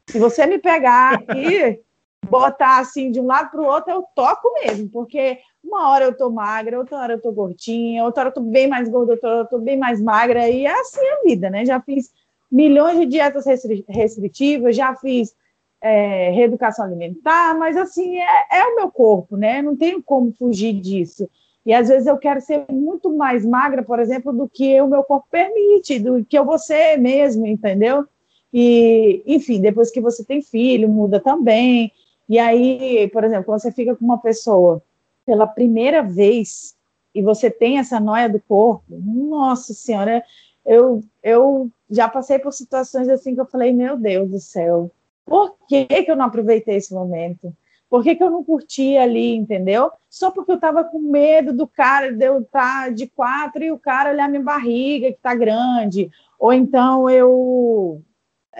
Se 0.08 0.18
você 0.18 0.44
me 0.46 0.58
pegar 0.58 1.14
aqui, 1.14 1.80
botar 2.28 2.78
assim 2.78 3.10
de 3.10 3.20
um 3.20 3.26
lado 3.26 3.50
para 3.50 3.60
o 3.60 3.66
outro, 3.66 3.90
eu 3.92 4.04
toco 4.14 4.52
mesmo, 4.64 4.88
porque 4.88 5.38
uma 5.62 5.90
hora 5.90 6.04
eu 6.04 6.16
tô 6.16 6.30
magra, 6.30 6.78
outra 6.78 6.98
hora 6.98 7.12
eu 7.14 7.20
tô 7.20 7.32
gordinha, 7.32 8.04
outra 8.04 8.22
hora 8.22 8.30
eu 8.30 8.34
tô 8.34 8.40
bem 8.40 8.68
mais 8.68 8.88
gorda, 8.88 9.12
outra 9.12 9.28
hora 9.30 9.40
eu 9.40 9.46
tô 9.46 9.58
bem 9.58 9.76
mais 9.76 10.00
magra, 10.00 10.48
e 10.48 10.66
é 10.66 10.80
assim 10.80 11.00
a 11.00 11.28
vida, 11.28 11.50
né? 11.50 11.64
Já 11.64 11.80
fiz 11.80 12.12
milhões 12.50 12.98
de 12.98 13.06
dietas 13.06 13.44
restritivas, 13.88 14.76
já 14.76 14.94
fiz 14.94 15.34
é, 15.80 16.30
reeducação 16.30 16.84
alimentar, 16.84 17.56
mas 17.56 17.76
assim, 17.76 18.16
é, 18.18 18.60
é 18.60 18.66
o 18.66 18.76
meu 18.76 18.90
corpo, 18.90 19.36
né? 19.36 19.62
Não 19.62 19.76
tenho 19.76 20.02
como 20.02 20.32
fugir 20.32 20.74
disso. 20.74 21.28
E 21.64 21.74
às 21.74 21.88
vezes 21.88 22.06
eu 22.06 22.16
quero 22.16 22.40
ser 22.40 22.64
muito 22.70 23.14
mais 23.14 23.44
magra, 23.44 23.82
por 23.82 23.98
exemplo, 23.98 24.32
do 24.32 24.48
que 24.48 24.80
o 24.80 24.88
meu 24.88 25.04
corpo 25.04 25.26
permite, 25.30 25.98
do 25.98 26.24
que 26.24 26.38
eu 26.38 26.44
vou 26.44 26.58
ser 26.58 26.96
mesmo, 26.96 27.46
entendeu? 27.46 28.06
E, 28.52 29.22
enfim, 29.26 29.60
depois 29.60 29.90
que 29.90 30.00
você 30.00 30.24
tem 30.24 30.42
filho, 30.42 30.88
muda 30.88 31.20
também. 31.20 31.92
E 32.30 32.38
aí, 32.38 33.08
por 33.08 33.24
exemplo, 33.24 33.46
quando 33.46 33.60
você 33.60 33.72
fica 33.72 33.96
com 33.96 34.04
uma 34.04 34.16
pessoa 34.16 34.80
pela 35.26 35.48
primeira 35.48 36.00
vez 36.00 36.76
e 37.12 37.20
você 37.20 37.50
tem 37.50 37.80
essa 37.80 37.98
noia 37.98 38.28
do 38.28 38.38
corpo, 38.38 38.84
nossa 38.88 39.74
senhora, 39.74 40.22
eu, 40.64 41.02
eu 41.24 41.68
já 41.90 42.08
passei 42.08 42.38
por 42.38 42.52
situações 42.52 43.08
assim 43.08 43.34
que 43.34 43.40
eu 43.40 43.46
falei, 43.46 43.72
meu 43.72 43.96
Deus 43.96 44.30
do 44.30 44.38
céu, 44.38 44.92
por 45.26 45.56
que, 45.68 45.86
que 45.86 46.08
eu 46.08 46.14
não 46.14 46.26
aproveitei 46.26 46.76
esse 46.76 46.94
momento? 46.94 47.52
Por 47.88 48.04
que, 48.04 48.14
que 48.14 48.22
eu 48.22 48.30
não 48.30 48.44
curti 48.44 48.96
ali, 48.96 49.34
entendeu? 49.34 49.90
Só 50.08 50.30
porque 50.30 50.52
eu 50.52 50.54
estava 50.54 50.84
com 50.84 51.00
medo 51.00 51.52
do 51.52 51.66
cara 51.66 52.12
de 52.12 52.24
eu 52.24 52.42
estar 52.42 52.84
tá 52.84 52.90
de 52.90 53.08
quatro 53.08 53.64
e 53.64 53.72
o 53.72 53.78
cara 53.78 54.12
olhar 54.12 54.28
minha 54.28 54.40
barriga, 54.40 55.08
que 55.08 55.16
está 55.16 55.34
grande. 55.34 56.08
Ou 56.38 56.52
então 56.52 57.10
eu, 57.10 58.00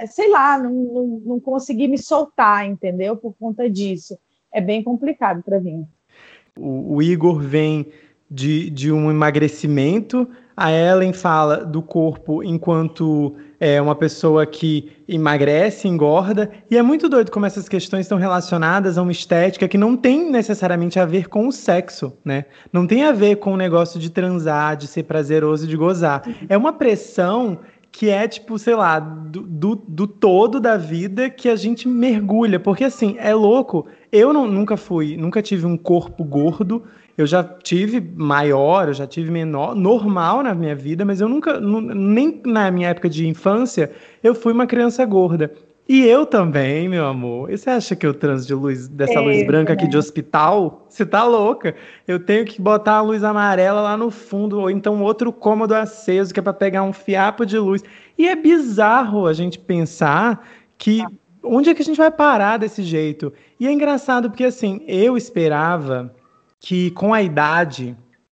sei 0.06 0.30
lá, 0.30 0.58
não, 0.58 0.72
não, 0.72 1.22
não 1.24 1.40
consegui 1.40 1.88
me 1.88 1.98
soltar, 1.98 2.66
entendeu? 2.66 3.16
Por 3.16 3.34
conta 3.38 3.68
disso. 3.68 4.18
É 4.52 4.60
bem 4.60 4.82
complicado 4.82 5.42
para 5.42 5.60
mim. 5.60 5.86
O, 6.58 6.96
o 6.96 7.02
Igor 7.02 7.40
vem 7.40 7.86
de, 8.30 8.70
de 8.70 8.92
um 8.92 9.10
emagrecimento, 9.10 10.28
a 10.56 10.70
Ellen 10.70 11.12
fala 11.12 11.64
do 11.64 11.82
corpo 11.82 12.44
enquanto 12.44 13.34
é 13.58 13.80
uma 13.80 13.94
pessoa 13.94 14.46
que 14.46 14.92
emagrece, 15.08 15.88
engorda, 15.88 16.50
e 16.70 16.76
é 16.76 16.82
muito 16.82 17.08
doido 17.08 17.30
como 17.30 17.44
essas 17.44 17.68
questões 17.68 18.06
estão 18.06 18.18
relacionadas 18.18 18.96
a 18.96 19.02
uma 19.02 19.10
estética 19.10 19.66
que 19.66 19.76
não 19.76 19.96
tem 19.96 20.30
necessariamente 20.30 20.98
a 21.00 21.04
ver 21.04 21.28
com 21.28 21.48
o 21.48 21.52
sexo, 21.52 22.16
né? 22.24 22.44
Não 22.72 22.86
tem 22.86 23.04
a 23.04 23.12
ver 23.12 23.36
com 23.36 23.52
o 23.52 23.56
negócio 23.56 23.98
de 23.98 24.10
transar, 24.10 24.76
de 24.76 24.86
ser 24.86 25.02
prazeroso, 25.02 25.66
de 25.66 25.76
gozar. 25.76 26.22
É 26.48 26.56
uma 26.56 26.72
pressão 26.72 27.58
que 27.92 28.08
é 28.08 28.26
tipo, 28.28 28.58
sei 28.58 28.74
lá, 28.74 28.98
do, 28.98 29.42
do, 29.42 29.74
do, 29.74 30.06
todo 30.06 30.60
da 30.60 30.76
vida 30.76 31.28
que 31.28 31.48
a 31.48 31.56
gente 31.56 31.88
mergulha. 31.88 32.60
Porque 32.60 32.84
assim, 32.84 33.16
é 33.18 33.34
louco. 33.34 33.86
Eu 34.12 34.32
não, 34.32 34.46
nunca 34.46 34.76
fui, 34.76 35.16
nunca 35.16 35.42
tive 35.42 35.66
um 35.66 35.76
corpo 35.76 36.24
gordo, 36.24 36.82
eu 37.16 37.26
já 37.26 37.44
tive 37.44 38.00
maior, 38.00 38.88
eu 38.88 38.94
já 38.94 39.06
tive 39.06 39.30
menor, 39.30 39.74
normal 39.74 40.42
na 40.42 40.54
minha 40.54 40.74
vida, 40.74 41.04
mas 41.04 41.20
eu 41.20 41.28
nunca, 41.28 41.60
nem 41.60 42.40
na 42.46 42.70
minha 42.70 42.88
época 42.88 43.08
de 43.08 43.28
infância, 43.28 43.92
eu 44.22 44.34
fui 44.34 44.52
uma 44.52 44.66
criança 44.66 45.04
gorda. 45.04 45.52
E 45.92 46.06
eu 46.06 46.24
também, 46.24 46.88
meu 46.88 47.04
amor. 47.04 47.50
E 47.50 47.58
você 47.58 47.68
acha 47.68 47.96
que 47.96 48.06
eu 48.06 48.14
transo 48.14 48.46
de 48.46 48.54
luz, 48.54 48.86
dessa 48.86 49.14
é, 49.14 49.18
luz 49.18 49.44
branca 49.44 49.72
aqui 49.72 49.88
de 49.88 49.98
hospital? 49.98 50.86
Você 50.88 51.04
tá 51.04 51.24
louca? 51.24 51.74
Eu 52.06 52.20
tenho 52.20 52.44
que 52.44 52.62
botar 52.62 52.98
a 52.98 53.00
luz 53.00 53.24
amarela 53.24 53.80
lá 53.80 53.96
no 53.96 54.08
fundo, 54.08 54.60
ou 54.60 54.70
então 54.70 55.02
outro 55.02 55.32
cômodo 55.32 55.74
aceso, 55.74 56.32
que 56.32 56.38
é 56.38 56.42
para 56.44 56.52
pegar 56.52 56.84
um 56.84 56.92
fiapo 56.92 57.44
de 57.44 57.58
luz. 57.58 57.82
E 58.16 58.28
é 58.28 58.36
bizarro 58.36 59.26
a 59.26 59.32
gente 59.32 59.58
pensar 59.58 60.48
que 60.78 61.02
onde 61.42 61.70
é 61.70 61.74
que 61.74 61.82
a 61.82 61.84
gente 61.84 61.98
vai 61.98 62.12
parar 62.12 62.56
desse 62.56 62.84
jeito? 62.84 63.32
E 63.58 63.66
é 63.66 63.72
engraçado 63.72 64.30
porque 64.30 64.44
assim, 64.44 64.84
eu 64.86 65.16
esperava 65.16 66.14
que 66.60 66.92
com 66.92 67.12
a 67.12 67.20
idade 67.20 67.96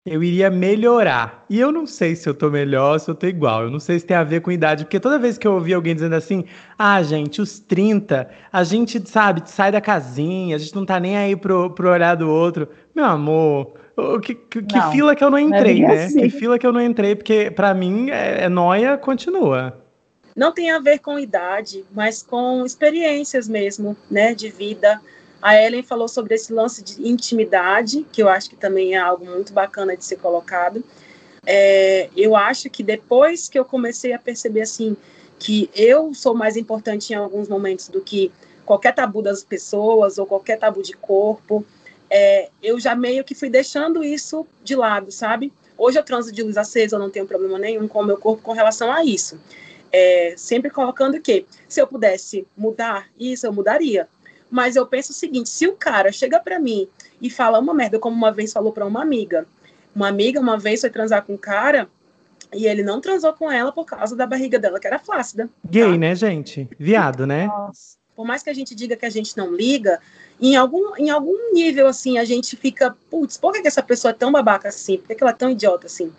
eu 0.06 0.22
iria 0.22 0.50
melhorar. 0.50 1.44
E 1.48 1.60
eu 1.60 1.70
não 1.70 1.86
sei 1.86 2.16
se 2.16 2.28
eu 2.28 2.34
tô 2.34 2.48
melhor, 2.50 2.98
se 2.98 3.10
eu 3.10 3.14
tô 3.14 3.26
igual. 3.26 3.64
Eu 3.64 3.70
não 3.70 3.78
sei 3.78 3.98
se 3.98 4.06
tem 4.06 4.16
a 4.16 4.24
ver 4.24 4.40
com 4.40 4.50
idade, 4.50 4.84
porque 4.84 4.98
toda 4.98 5.18
vez 5.18 5.36
que 5.36 5.46
eu 5.46 5.52
ouvi 5.52 5.74
alguém 5.74 5.94
dizendo 5.94 6.14
assim: 6.14 6.44
"Ah, 6.78 7.02
gente, 7.02 7.40
os 7.40 7.58
30, 7.58 8.28
a 8.50 8.64
gente, 8.64 9.00
sabe, 9.08 9.42
sai 9.46 9.70
da 9.70 9.80
casinha, 9.80 10.56
a 10.56 10.58
gente 10.58 10.74
não 10.74 10.86
tá 10.86 10.98
nem 10.98 11.16
aí 11.16 11.36
pro, 11.36 11.70
pro 11.70 11.90
olhar 11.90 12.14
do 12.14 12.30
outro". 12.30 12.68
Meu 12.94 13.04
amor, 13.04 13.74
que, 14.22 14.34
que, 14.34 14.62
que 14.62 14.80
fila 14.90 15.14
que 15.14 15.22
eu 15.22 15.30
não 15.30 15.38
é 15.38 15.42
entrei, 15.42 15.80
né? 15.80 16.04
Assim. 16.04 16.20
Que 16.20 16.30
fila 16.30 16.58
que 16.58 16.66
eu 16.66 16.72
não 16.72 16.80
entrei, 16.80 17.14
porque 17.14 17.50
para 17.50 17.74
mim 17.74 18.10
é, 18.10 18.44
é 18.44 18.48
noia 18.48 18.96
continua. 18.96 19.76
Não 20.34 20.52
tem 20.52 20.70
a 20.70 20.78
ver 20.78 21.00
com 21.00 21.18
idade, 21.18 21.84
mas 21.92 22.22
com 22.22 22.64
experiências 22.64 23.48
mesmo, 23.48 23.96
né, 24.10 24.32
de 24.32 24.48
vida 24.48 25.00
a 25.42 25.56
Ellen 25.56 25.82
falou 25.82 26.08
sobre 26.08 26.34
esse 26.34 26.52
lance 26.52 26.82
de 26.82 27.06
intimidade, 27.08 28.06
que 28.12 28.22
eu 28.22 28.28
acho 28.28 28.50
que 28.50 28.56
também 28.56 28.94
é 28.94 28.98
algo 28.98 29.24
muito 29.24 29.52
bacana 29.52 29.96
de 29.96 30.04
ser 30.04 30.16
colocado. 30.16 30.84
É, 31.46 32.10
eu 32.16 32.36
acho 32.36 32.68
que 32.68 32.82
depois 32.82 33.48
que 33.48 33.58
eu 33.58 33.64
comecei 33.64 34.12
a 34.12 34.18
perceber 34.18 34.62
assim 34.62 34.96
que 35.38 35.70
eu 35.74 36.12
sou 36.12 36.34
mais 36.34 36.56
importante 36.56 37.12
em 37.12 37.16
alguns 37.16 37.48
momentos 37.48 37.88
do 37.88 38.02
que 38.02 38.30
qualquer 38.66 38.94
tabu 38.94 39.22
das 39.22 39.42
pessoas 39.42 40.18
ou 40.18 40.26
qualquer 40.26 40.58
tabu 40.58 40.82
de 40.82 40.92
corpo, 40.92 41.64
é, 42.10 42.50
eu 42.62 42.78
já 42.78 42.94
meio 42.94 43.24
que 43.24 43.34
fui 43.34 43.48
deixando 43.48 44.04
isso 44.04 44.46
de 44.62 44.76
lado, 44.76 45.10
sabe? 45.10 45.52
Hoje 45.78 45.98
eu 45.98 46.02
transo 46.02 46.30
de 46.30 46.42
luz 46.42 46.58
acesa, 46.58 46.96
eu 46.96 47.00
não 47.00 47.08
tenho 47.08 47.26
problema 47.26 47.58
nenhum 47.58 47.88
com 47.88 48.00
o 48.00 48.04
meu 48.04 48.18
corpo 48.18 48.42
com 48.42 48.52
relação 48.52 48.92
a 48.92 49.02
isso. 49.02 49.40
É, 49.90 50.34
sempre 50.36 50.70
colocando 50.70 51.20
que 51.20 51.46
se 51.66 51.80
eu 51.80 51.86
pudesse 51.86 52.46
mudar 52.56 53.08
isso, 53.18 53.46
eu 53.46 53.52
mudaria. 53.52 54.06
Mas 54.50 54.76
eu 54.76 54.86
penso 54.86 55.12
o 55.12 55.14
seguinte: 55.14 55.48
se 55.48 55.66
o 55.66 55.74
cara 55.74 56.10
chega 56.10 56.40
para 56.40 56.58
mim 56.58 56.88
e 57.20 57.30
fala 57.30 57.58
uma 57.58 57.72
merda, 57.72 57.98
como 57.98 58.16
uma 58.16 58.32
vez 58.32 58.52
falou 58.52 58.72
para 58.72 58.86
uma 58.86 59.02
amiga, 59.02 59.46
uma 59.94 60.08
amiga 60.08 60.40
uma 60.40 60.58
vez 60.58 60.80
foi 60.80 60.90
transar 60.90 61.24
com 61.24 61.34
um 61.34 61.38
cara 61.38 61.88
e 62.52 62.66
ele 62.66 62.82
não 62.82 63.00
transou 63.00 63.32
com 63.32 63.50
ela 63.50 63.70
por 63.70 63.84
causa 63.84 64.16
da 64.16 64.26
barriga 64.26 64.58
dela, 64.58 64.80
que 64.80 64.86
era 64.86 64.98
flácida. 64.98 65.48
Gay, 65.64 65.92
tá? 65.92 65.96
né, 65.96 66.14
gente? 66.14 66.68
Viado, 66.78 67.26
né? 67.26 67.46
Nossa. 67.46 67.98
Por 68.14 68.26
mais 68.26 68.42
que 68.42 68.50
a 68.50 68.54
gente 68.54 68.74
diga 68.74 68.96
que 68.96 69.06
a 69.06 69.10
gente 69.10 69.36
não 69.36 69.54
liga, 69.54 69.98
em 70.40 70.56
algum, 70.56 70.94
em 70.96 71.08
algum 71.10 71.54
nível, 71.54 71.86
assim, 71.86 72.18
a 72.18 72.24
gente 72.24 72.56
fica, 72.56 72.94
putz, 73.08 73.38
por 73.38 73.52
que, 73.52 73.62
que 73.62 73.68
essa 73.68 73.82
pessoa 73.82 74.10
é 74.10 74.14
tão 74.14 74.30
babaca 74.30 74.68
assim? 74.68 74.98
Por 74.98 75.08
que, 75.08 75.14
que 75.14 75.22
ela 75.22 75.30
é 75.30 75.34
tão 75.34 75.48
idiota 75.48 75.86
assim? 75.86 76.12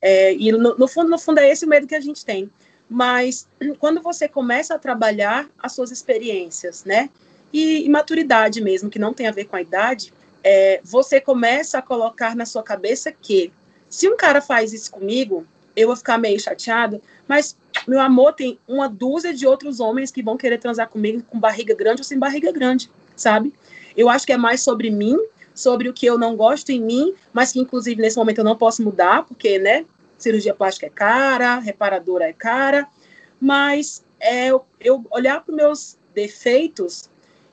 É, 0.00 0.34
e 0.34 0.52
no, 0.52 0.76
no, 0.76 0.88
fundo, 0.88 1.08
no 1.08 1.18
fundo, 1.18 1.38
é 1.38 1.48
esse 1.48 1.64
o 1.64 1.68
medo 1.68 1.86
que 1.86 1.94
a 1.94 2.00
gente 2.00 2.24
tem. 2.24 2.50
Mas 2.88 3.48
quando 3.78 4.02
você 4.02 4.28
começa 4.28 4.74
a 4.74 4.78
trabalhar 4.78 5.48
as 5.58 5.72
suas 5.72 5.90
experiências, 5.90 6.84
né? 6.84 7.08
E, 7.52 7.88
maturidade 7.88 8.60
mesmo, 8.60 8.90
que 8.90 8.98
não 8.98 9.14
tem 9.14 9.26
a 9.26 9.32
ver 9.32 9.44
com 9.44 9.56
a 9.56 9.62
idade, 9.62 10.12
é, 10.42 10.80
você 10.84 11.20
começa 11.20 11.78
a 11.78 11.82
colocar 11.82 12.36
na 12.36 12.46
sua 12.46 12.62
cabeça 12.62 13.12
que 13.12 13.52
se 13.88 14.08
um 14.08 14.16
cara 14.16 14.40
faz 14.40 14.72
isso 14.72 14.90
comigo, 14.90 15.46
eu 15.74 15.88
vou 15.88 15.96
ficar 15.96 16.18
meio 16.18 16.38
chateado, 16.38 17.00
mas 17.26 17.56
meu 17.86 18.00
amor 18.00 18.34
tem 18.34 18.58
uma 18.66 18.88
dúzia 18.88 19.32
de 19.32 19.46
outros 19.46 19.80
homens 19.80 20.10
que 20.10 20.22
vão 20.22 20.36
querer 20.36 20.58
transar 20.58 20.88
comigo 20.88 21.22
com 21.22 21.38
barriga 21.38 21.74
grande 21.74 22.00
ou 22.00 22.04
sem 22.04 22.18
barriga 22.18 22.52
grande, 22.52 22.90
sabe? 23.16 23.54
Eu 23.96 24.08
acho 24.08 24.26
que 24.26 24.32
é 24.32 24.36
mais 24.36 24.60
sobre 24.60 24.90
mim, 24.90 25.16
sobre 25.54 25.88
o 25.88 25.92
que 25.92 26.06
eu 26.06 26.18
não 26.18 26.36
gosto 26.36 26.70
em 26.70 26.80
mim, 26.80 27.14
mas 27.32 27.52
que 27.52 27.60
inclusive 27.60 28.00
nesse 28.00 28.16
momento 28.16 28.38
eu 28.38 28.44
não 28.44 28.56
posso 28.56 28.82
mudar, 28.82 29.24
porque, 29.24 29.58
né, 29.58 29.86
cirurgia 30.18 30.54
plástica 30.54 30.86
é 30.86 30.90
cara, 30.90 31.58
reparadora 31.58 32.24
é 32.24 32.32
cara, 32.32 32.86
mas 33.40 34.04
é 34.20 34.48
eu 34.80 35.04
olhar 35.10 35.40
para 35.40 35.52
os 35.52 35.56
meus 35.56 35.98
defeitos 36.14 37.08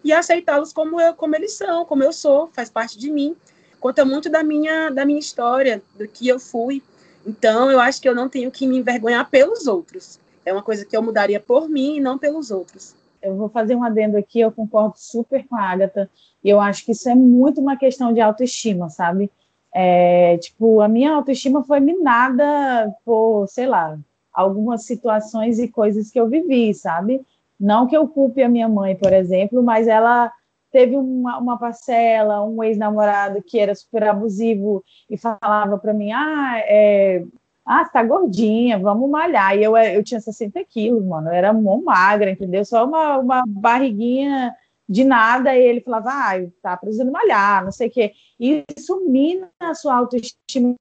e 0.06 0.14
aceitá-los 0.14 0.72
como 0.72 1.02
eu, 1.02 1.16
como 1.16 1.36
eles 1.36 1.58
são, 1.58 1.84
como 1.84 2.04
eu 2.04 2.14
sou, 2.14 2.48
faz 2.54 2.70
parte 2.70 2.98
de 2.98 3.12
mim. 3.12 3.36
Conta 3.80 4.06
muito 4.06 4.30
da 4.30 4.44
minha 4.44 4.92
da 4.92 5.04
minha 5.04 5.20
história, 5.20 5.82
do 5.98 6.08
que 6.08 6.28
eu 6.28 6.40
fui. 6.40 6.84
Então, 7.26 7.72
eu 7.72 7.80
acho 7.80 8.00
que 8.00 8.08
eu 8.08 8.14
não 8.14 8.30
tenho 8.30 8.52
que 8.52 8.68
me 8.68 8.78
envergonhar 8.78 9.28
pelos 9.32 9.66
outros. 9.66 10.20
É 10.46 10.54
uma 10.54 10.62
coisa 10.62 10.86
que 10.86 10.96
eu 10.96 11.02
mudaria 11.02 11.40
por 11.40 11.68
mim 11.68 11.98
e 11.98 12.00
não 12.00 12.20
pelos 12.20 12.52
outros. 12.52 12.96
Eu 13.20 13.36
vou 13.36 13.50
fazer 13.50 13.76
um 13.76 13.84
adendo 13.84 14.16
aqui, 14.16 14.40
eu 14.40 14.52
concordo 14.52 14.94
super 14.96 15.44
com 15.48 15.56
a 15.56 15.62
Agatha. 15.64 16.08
E 16.44 16.50
eu 16.50 16.62
acho 16.62 16.86
que 16.86 16.92
isso 16.92 17.10
é 17.10 17.16
muito 17.16 17.60
uma 17.60 17.76
questão 17.76 18.14
de 18.14 18.22
autoestima, 18.22 18.92
sabe? 18.92 19.32
É, 19.74 20.38
tipo, 20.38 20.82
a 20.82 20.88
minha 20.88 21.14
autoestima 21.14 21.64
foi 21.64 21.80
minada 21.80 22.96
por, 23.04 23.48
sei 23.48 23.66
lá, 23.66 23.98
algumas 24.32 24.84
situações 24.84 25.58
e 25.58 25.68
coisas 25.68 26.12
que 26.12 26.20
eu 26.20 26.30
vivi, 26.30 26.76
sabe? 26.76 27.26
Não 27.60 27.88
que 27.88 27.96
eu 27.96 28.08
culpe 28.08 28.44
a 28.44 28.50
minha 28.50 28.68
mãe, 28.68 28.96
por 28.96 29.14
exemplo, 29.14 29.64
mas 29.64 29.88
ela 29.88 30.32
teve 30.72 30.98
uma, 30.98 31.38
uma 31.38 31.58
parcela, 31.58 32.44
um 32.44 32.62
ex-namorado 32.64 33.42
que 33.42 33.58
era 33.58 33.74
super 33.74 34.04
abusivo 34.04 34.84
e 35.10 35.18
falava 35.18 35.78
para 35.78 35.94
mim: 35.94 36.12
ah, 36.12 36.58
é, 36.66 37.24
ah, 37.66 37.86
tá 37.86 38.04
gordinha, 38.04 38.78
vamos 38.78 39.10
malhar. 39.10 39.58
E 39.58 39.64
eu, 39.64 39.76
eu 39.78 40.04
tinha 40.04 40.20
60 40.20 40.64
quilos, 40.66 41.04
mano, 41.06 41.30
eu 41.30 41.34
era 41.34 41.54
mó 41.54 41.78
magra, 41.82 42.30
entendeu? 42.30 42.66
Só 42.66 42.86
uma, 42.86 43.18
uma 43.18 43.44
barriguinha 43.48 44.54
de 44.88 45.04
nada, 45.04 45.56
e 45.56 45.66
ele 45.66 45.82
falava, 45.82 46.10
ah, 46.12 46.34
tá 46.62 46.78
precisando 46.78 47.12
malhar, 47.12 47.64
não 47.64 47.72
sei 47.72 47.88
o 47.88 47.92
quê. 47.92 48.14
E 48.40 48.64
isso 48.78 49.04
mina 49.10 49.50
a 49.60 49.74
sua 49.74 49.96
autoestima 49.96 50.76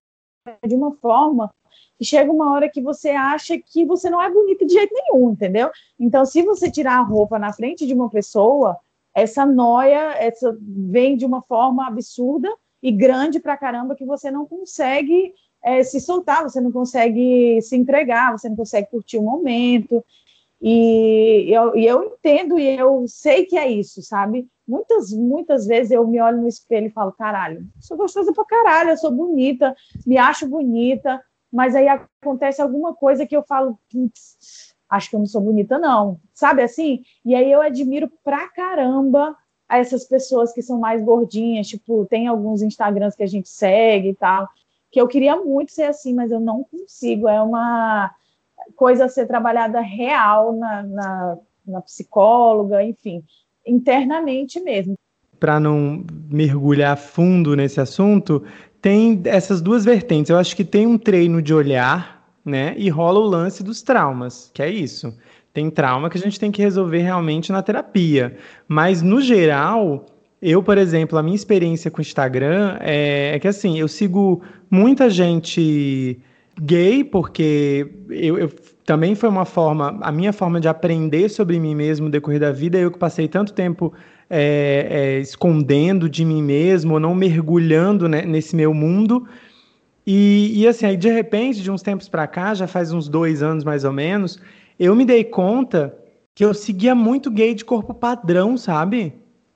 de 0.67 0.75
uma 0.75 0.93
forma 0.97 1.55
e 2.01 2.05
chega 2.05 2.31
uma 2.31 2.53
hora 2.53 2.69
que 2.69 2.81
você 2.81 3.11
acha 3.11 3.59
que 3.59 3.85
você 3.85 4.11
não 4.11 4.21
é 4.21 4.31
bonita 4.31 4.67
de 4.67 4.73
jeito 4.73 4.93
nenhum, 4.93 5.31
entendeu? 5.31 5.71
Então, 5.99 6.25
se 6.25 6.43
você 6.43 6.71
tirar 6.71 6.99
a 6.99 7.03
roupa 7.03 7.39
na 7.39 7.53
frente 7.53 7.87
de 7.87 7.95
uma 7.95 8.11
pessoa, 8.11 8.77
essa 9.15 9.47
noia 9.47 10.15
essa 10.19 10.57
vem 10.61 11.17
de 11.17 11.25
uma 11.25 11.41
forma 11.43 11.87
absurda 11.87 12.53
e 12.83 12.91
grande 12.91 13.39
pra 13.39 13.57
caramba 13.57 13.95
que 13.95 14.05
você 14.05 14.31
não 14.31 14.45
consegue 14.45 15.33
é, 15.63 15.83
se 15.83 15.99
soltar, 16.01 16.43
você 16.43 16.61
não 16.61 16.71
consegue 16.71 17.61
se 17.63 17.75
entregar, 17.75 18.33
você 18.33 18.49
não 18.49 18.57
consegue 18.57 18.91
curtir 18.91 19.17
o 19.17 19.23
momento. 19.23 20.05
E 20.61 21.47
eu, 21.49 21.77
e 21.77 21.87
eu 21.87 22.05
entendo 22.05 22.59
e 22.59 22.77
eu 22.77 23.05
sei 23.07 23.47
que 23.47 23.57
é 23.57 23.71
isso, 23.71 24.03
sabe? 24.03 24.47
Muitas, 24.67 25.13
muitas 25.13 25.67
vezes 25.67 25.91
eu 25.91 26.07
me 26.07 26.21
olho 26.21 26.41
no 26.41 26.49
espelho 26.49 26.87
e 26.87 26.91
falo: 26.91 27.13
caralho, 27.13 27.67
sou 27.81 27.97
gostosa 27.97 28.33
pra 28.33 28.45
caralho, 28.45 28.91
eu 28.91 28.97
sou 28.97 29.11
bonita, 29.11 29.75
me 30.07 30.19
acho 30.19 30.49
bonita, 30.49 31.23
mas 31.55 31.77
aí 31.77 31.87
acontece 31.87 32.61
alguma 32.61 32.93
coisa 32.93 33.25
que 33.25 33.37
eu 33.37 33.45
falo, 33.45 33.79
acho 34.91 35.09
que 35.09 35.15
eu 35.15 35.21
não 35.21 35.27
sou 35.27 35.41
bonita, 35.41 35.79
não, 35.79 36.21
sabe 36.33 36.63
assim? 36.63 37.05
E 37.25 37.33
aí 37.33 37.51
eu 37.51 37.63
admiro 37.63 38.11
pra 38.25 38.49
caramba 38.49 39.37
essas 39.69 40.03
pessoas 40.05 40.53
que 40.53 40.61
são 40.61 40.81
mais 40.81 41.01
gordinhas, 41.01 41.69
tipo, 41.69 42.07
tem 42.07 42.27
alguns 42.27 42.61
Instagrams 42.61 43.15
que 43.15 43.23
a 43.23 43.29
gente 43.29 43.49
segue 43.49 44.09
e 44.09 44.15
tal, 44.17 44.49
que 44.91 45.01
eu 45.01 45.07
queria 45.07 45.37
muito 45.37 45.71
ser 45.71 45.85
assim, 45.85 46.13
mas 46.13 46.33
eu 46.33 46.41
não 46.41 46.65
consigo. 46.65 47.29
É 47.29 47.41
uma 47.41 48.13
coisa 48.75 49.05
a 49.05 49.09
ser 49.09 49.29
trabalhada 49.29 49.81
real 49.81 50.53
na, 50.57 50.83
na, 50.83 51.39
na 51.65 51.81
psicóloga, 51.83 52.83
enfim, 52.83 53.23
internamente 53.65 54.61
mesmo. 54.61 54.97
Para 55.39 55.61
não 55.61 56.05
mergulhar 56.29 56.97
fundo 56.97 57.55
nesse 57.55 57.81
assunto, 57.81 58.45
tem 58.85 59.23
essas 59.25 59.63
duas 59.63 59.83
vertentes. 59.83 60.29
Eu 60.29 60.37
acho 60.37 60.55
que 60.55 60.63
tem 60.63 60.87
um 60.87 60.99
treino 60.99 61.41
de 61.41 61.55
olhar, 61.55 62.23
né? 62.45 62.75
E 62.77 62.91
rola 62.91 63.19
o 63.19 63.23
lance 63.23 63.65
dos 63.65 63.81
traumas, 63.81 64.51
que 64.53 64.63
é 64.63 64.69
isso. 64.69 65.17
Tem 65.55 65.71
trauma 65.71 66.11
que 66.11 66.19
a 66.19 66.21
gente 66.21 66.39
tem 66.39 66.53
que 66.53 66.61
resolver 66.61 66.99
realmente 66.99 67.51
na 67.51 67.63
terapia. 67.63 68.37
Mas, 68.69 69.01
no 69.01 69.23
geral, 69.23 70.05
eu, 70.43 70.63
por 70.63 70.77
exemplo, 70.77 71.19
a 71.19 71.23
minha 71.23 71.35
experiência 71.35 71.91
com 71.91 72.01
o 72.01 72.03
Instagram 72.03 72.77
é, 72.79 73.31
é 73.35 73.39
que 73.39 73.49
assim, 73.49 73.79
eu 73.79 73.89
sigo 73.89 74.43
muita 74.71 75.09
gente 75.09 76.21
gay, 76.61 77.03
porque 77.03 77.91
eu, 78.11 78.37
eu, 78.37 78.53
também 78.85 79.15
foi 79.15 79.29
uma 79.29 79.45
forma, 79.45 79.99
a 80.01 80.13
minha 80.13 80.33
forma 80.33 80.61
de 80.61 80.69
aprender 80.69 81.29
sobre 81.31 81.59
mim 81.59 81.75
mesmo 81.75 82.07
no 82.07 82.13
decorrer 82.13 82.41
da 82.41 82.53
vida, 82.53 82.79
eu 82.79 82.91
que 82.91 82.99
passei 82.99 83.27
tanto 83.27 83.53
tempo 83.53 83.93
é, 84.29 84.87
é, 84.91 85.21
escondendo 85.21 86.09
de 86.09 86.25
mim 86.25 86.43
mesmo, 86.43 87.01
não 87.01 87.15
mergulhando 87.15 88.09
né, 88.09 88.23
nesse 88.23 88.55
meu 88.55 88.75
mundo. 88.75 89.27
E, 90.07 90.53
e 90.55 90.69
assim, 90.69 90.87
aí 90.87 90.97
de 90.97 91.11
repente, 91.11 91.63
de 91.63 91.71
uns 91.71 91.83
tempos 91.83 92.09
para 92.09 92.27
cá, 92.27 92.55
já 92.55 92.67
faz 92.67 92.93
uns 92.93 93.09
dois 93.09 93.43
anos 93.43 93.65
mais 93.65 93.85
ou 93.85 93.93
menos, 93.93 94.39
eu 94.79 94.95
me 94.95 95.05
dei 95.05 95.25
conta 95.25 95.97
que 96.35 96.45
eu 96.45 96.53
seguia 96.53 96.95
muito 96.95 97.31
gay 97.31 97.55
de 97.55 97.65
corpo 97.65 97.95
padrão, 97.95 98.57
sabe? 98.57 99.15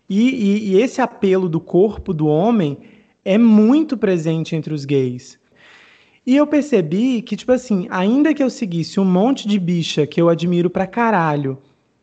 E, 0.09 0.21
e, 0.21 0.71
e 0.71 0.81
esse 0.81 1.03
apelo 1.03 1.49
do 1.49 1.61
corpo 1.61 2.15
do 2.15 2.27
homem 2.27 2.79
é 3.25 3.37
muito 3.37 3.97
presente 3.97 4.57
entre 4.57 4.73
os 4.73 4.87
gays. 4.87 5.39
E 6.29 6.37
eu 6.37 6.47
percebi 6.47 7.23
que, 7.23 7.35
tipo 7.35 7.53
assim, 7.53 7.87
ainda 7.89 8.35
que 8.35 8.43
eu 8.43 8.51
seguisse 8.51 9.01
um 9.01 9.05
monte 9.07 9.49
de 9.49 9.59
bicha 9.59 10.07
que 10.07 10.21
eu 10.21 10.29
admiro 10.29 10.69
pra 10.69 10.87
caralho, 10.87 11.57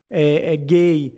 é, 0.10 0.51
é 0.51 0.58
gay, 0.58 1.15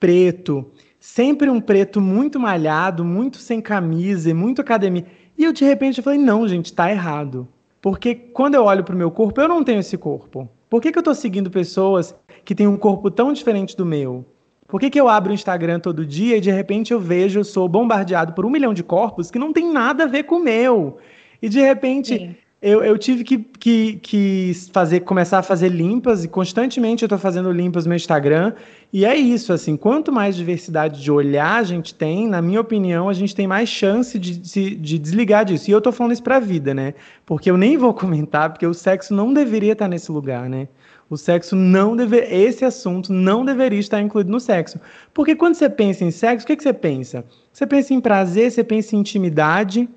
preto, 0.00 0.66
sempre 0.98 1.48
um 1.48 1.60
preto 1.60 2.00
muito 2.00 2.40
malhado, 2.40 3.04
muito 3.04 3.38
sem 3.38 3.60
camisa 3.60 4.28
e 4.28 4.34
muito 4.34 4.60
academia. 4.60 5.06
E 5.38 5.44
eu, 5.44 5.52
de 5.52 5.64
repente, 5.64 5.98
eu 5.98 6.02
falei, 6.02 6.18
não, 6.18 6.48
gente, 6.48 6.72
tá 6.72 6.90
errado. 6.90 7.46
Porque 7.80 8.12
quando 8.12 8.56
eu 8.56 8.64
olho 8.64 8.82
pro 8.82 8.96
meu 8.96 9.12
corpo, 9.12 9.40
eu 9.40 9.46
não 9.46 9.62
tenho 9.62 9.78
esse 9.78 9.96
corpo. 9.96 10.48
Por 10.68 10.82
que, 10.82 10.90
que 10.90 10.98
eu 10.98 11.02
tô 11.04 11.14
seguindo 11.14 11.52
pessoas 11.52 12.12
que 12.44 12.56
têm 12.56 12.66
um 12.66 12.76
corpo 12.76 13.08
tão 13.08 13.32
diferente 13.32 13.76
do 13.76 13.86
meu? 13.86 14.24
Por 14.66 14.80
que, 14.80 14.90
que 14.90 15.00
eu 15.00 15.08
abro 15.08 15.30
o 15.30 15.34
Instagram 15.34 15.78
todo 15.78 16.04
dia 16.04 16.36
e 16.36 16.40
de 16.40 16.50
repente 16.50 16.92
eu 16.92 16.98
vejo, 16.98 17.38
eu 17.38 17.44
sou 17.44 17.68
bombardeado 17.68 18.32
por 18.32 18.44
um 18.44 18.50
milhão 18.50 18.74
de 18.74 18.82
corpos 18.82 19.30
que 19.30 19.38
não 19.38 19.52
tem 19.52 19.72
nada 19.72 20.02
a 20.02 20.08
ver 20.08 20.24
com 20.24 20.38
o 20.38 20.42
meu? 20.42 20.98
E 21.40 21.48
de 21.48 21.60
repente 21.60 22.18
Sim 22.18 22.47
eu, 22.60 22.82
eu 22.82 22.98
tive 22.98 23.22
que, 23.22 23.38
que, 23.38 23.94
que, 24.02 24.52
fazer, 24.72 25.00
começar 25.00 25.38
a 25.38 25.42
fazer 25.42 25.68
limpas 25.68 26.24
e 26.24 26.28
constantemente 26.28 27.04
eu 27.04 27.06
estou 27.06 27.18
fazendo 27.18 27.52
limpas 27.52 27.84
no 27.84 27.90
meu 27.90 27.96
Instagram. 27.96 28.52
E 28.92 29.04
é 29.04 29.14
isso, 29.14 29.52
assim, 29.52 29.76
quanto 29.76 30.10
mais 30.10 30.34
diversidade 30.34 31.00
de 31.00 31.10
olhar 31.10 31.60
a 31.60 31.62
gente 31.62 31.94
tem, 31.94 32.26
na 32.26 32.42
minha 32.42 32.60
opinião, 32.60 33.08
a 33.08 33.12
gente 33.12 33.32
tem 33.34 33.46
mais 33.46 33.68
chance 33.68 34.18
de, 34.18 34.36
de, 34.36 34.74
de 34.74 34.98
desligar 34.98 35.44
disso. 35.44 35.70
E 35.70 35.72
eu 35.72 35.78
estou 35.78 35.92
falando 35.92 36.12
isso 36.12 36.22
para 36.22 36.36
a 36.36 36.40
vida, 36.40 36.74
né? 36.74 36.94
Porque 37.24 37.48
eu 37.48 37.56
nem 37.56 37.76
vou 37.76 37.94
comentar, 37.94 38.50
porque 38.50 38.66
o 38.66 38.74
sexo 38.74 39.14
não 39.14 39.32
deveria 39.32 39.72
estar 39.72 39.86
nesse 39.86 40.10
lugar, 40.10 40.48
né? 40.48 40.66
O 41.08 41.16
sexo 41.16 41.54
não 41.54 41.94
deve, 41.94 42.18
esse 42.18 42.64
assunto 42.64 43.12
não 43.12 43.44
deveria 43.44 43.78
estar 43.78 44.00
incluído 44.00 44.30
no 44.30 44.40
sexo. 44.40 44.80
Porque 45.14 45.36
quando 45.36 45.54
você 45.54 45.68
pensa 45.70 46.04
em 46.04 46.10
sexo, 46.10 46.44
o 46.44 46.46
que, 46.46 46.56
que 46.56 46.62
você 46.62 46.72
pensa? 46.72 47.24
Você 47.52 47.66
pensa 47.66 47.94
em 47.94 48.00
prazer, 48.00 48.50
você 48.50 48.64
pensa 48.64 48.96
em 48.96 48.98
intimidade, 48.98 49.88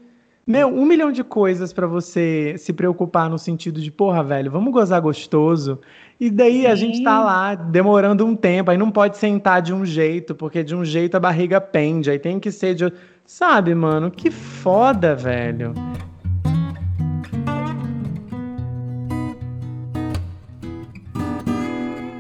meu, 0.46 0.68
um 0.68 0.86
milhão 0.86 1.12
de 1.12 1.24
coisas 1.24 1.72
para 1.72 1.86
você 1.86 2.56
se 2.58 2.74
preocupar 2.74 3.30
no 3.30 3.38
sentido 3.38 3.80
de, 3.80 3.92
porra, 3.92 4.24
velho, 4.24 4.52
vamos 4.52 4.74
gozar 4.74 5.00
gostoso. 5.02 5.80
E 6.20 6.30
daí 6.30 6.62
Sim. 6.62 6.68
a 6.68 6.76
gente 6.76 7.04
tá 7.04 7.24
lá 7.24 7.56
demorando 7.56 8.26
um 8.26 8.36
tempo, 8.36 8.72
aí 8.72 8.78
não 8.78 8.92
pode 8.92 9.18
sentar 9.18 9.62
de 9.62 9.74
um 9.74 9.86
jeito, 9.86 10.34
porque 10.36 10.64
de 10.64 10.76
um 10.76 10.84
jeito 10.84 11.16
a 11.16 11.20
barriga 11.20 11.62
pende, 11.62 12.10
aí 12.10 12.20
tem 12.20 12.40
que 12.40 12.52
ser 12.52 12.76
de. 12.76 12.92
Sabe, 13.26 13.74
mano? 13.74 14.12
Que 14.12 14.30
foda, 14.30 15.16
velho. 15.16 15.74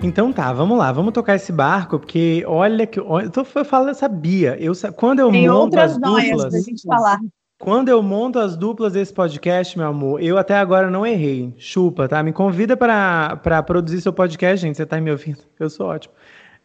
Então 0.03 0.33
tá, 0.33 0.51
vamos 0.51 0.77
lá, 0.77 0.91
vamos 0.91 1.13
tocar 1.13 1.35
esse 1.35 1.51
barco, 1.51 1.99
porque 1.99 2.43
olha 2.47 2.87
que. 2.87 2.99
Olha, 2.99 3.25
eu, 3.25 3.29
tô, 3.29 3.45
eu 3.53 3.65
falo, 3.65 3.93
sabia. 3.93 4.57
Eu, 4.59 4.73
quando 4.95 5.19
eu 5.19 5.31
Tem 5.31 5.47
monto 5.47 5.61
outras 5.61 5.91
as 5.91 5.97
duplas. 5.99 6.49
Pra 6.49 6.59
gente 6.59 6.81
falar. 6.87 7.19
Quando 7.61 7.89
eu 7.89 8.01
monto 8.01 8.39
as 8.39 8.57
duplas 8.57 8.93
desse 8.93 9.13
podcast, 9.13 9.77
meu 9.77 9.85
amor, 9.85 10.19
eu 10.19 10.35
até 10.35 10.55
agora 10.55 10.89
não 10.89 11.05
errei. 11.05 11.53
Chupa, 11.59 12.07
tá? 12.07 12.23
Me 12.23 12.33
convida 12.33 12.75
para 12.75 13.61
produzir 13.61 14.01
seu 14.01 14.11
podcast, 14.11 14.65
gente. 14.65 14.77
Você 14.77 14.85
tá 14.85 14.99
me 14.99 15.11
ouvindo? 15.11 15.37
Eu 15.59 15.69
sou 15.69 15.85
ótimo. 15.85 16.11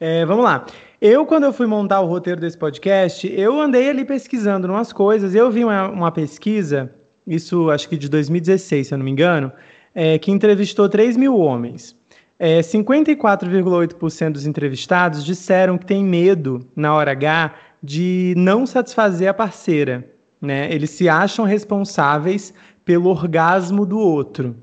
É, 0.01 0.25
vamos 0.25 0.43
lá. 0.43 0.65
Eu, 0.99 1.27
quando 1.27 1.45
eu 1.45 1.53
fui 1.53 1.67
montar 1.67 2.01
o 2.01 2.07
roteiro 2.07 2.41
desse 2.41 2.57
podcast, 2.57 3.31
eu 3.31 3.61
andei 3.61 3.91
ali 3.91 4.07
pesquisando 4.07 4.67
umas 4.69 4.91
coisas. 4.91 5.35
Eu 5.35 5.51
vi 5.51 5.65
uma, 5.65 5.87
uma 5.91 6.11
pesquisa, 6.11 6.91
isso 7.27 7.71
acho 7.71 7.91
que 7.91 7.99
de 7.99 8.09
2016, 8.09 8.87
se 8.87 8.95
eu 8.95 8.97
não 8.97 9.05
me 9.05 9.11
engano, 9.11 9.53
é, 9.95 10.19
que 10.19 10.31
entrevistou 10.33 10.89
3 10.89 11.19
mil 11.19 11.37
homens. 11.37 11.95
É, 12.39 12.61
54,8% 12.61 14.33
dos 14.33 14.47
entrevistados 14.47 15.23
disseram 15.23 15.77
que 15.77 15.85
tem 15.85 16.03
medo, 16.03 16.67
na 16.75 16.95
hora 16.95 17.11
H, 17.11 17.55
de 17.83 18.33
não 18.35 18.65
satisfazer 18.67 19.29
a 19.29 19.35
parceira 19.35 20.16
né? 20.41 20.73
Eles 20.73 20.91
se 20.91 21.09
acham 21.09 21.45
responsáveis 21.45 22.53
pelo 22.85 23.11
orgasmo 23.11 23.85
do 23.85 23.99
outro. 23.99 24.57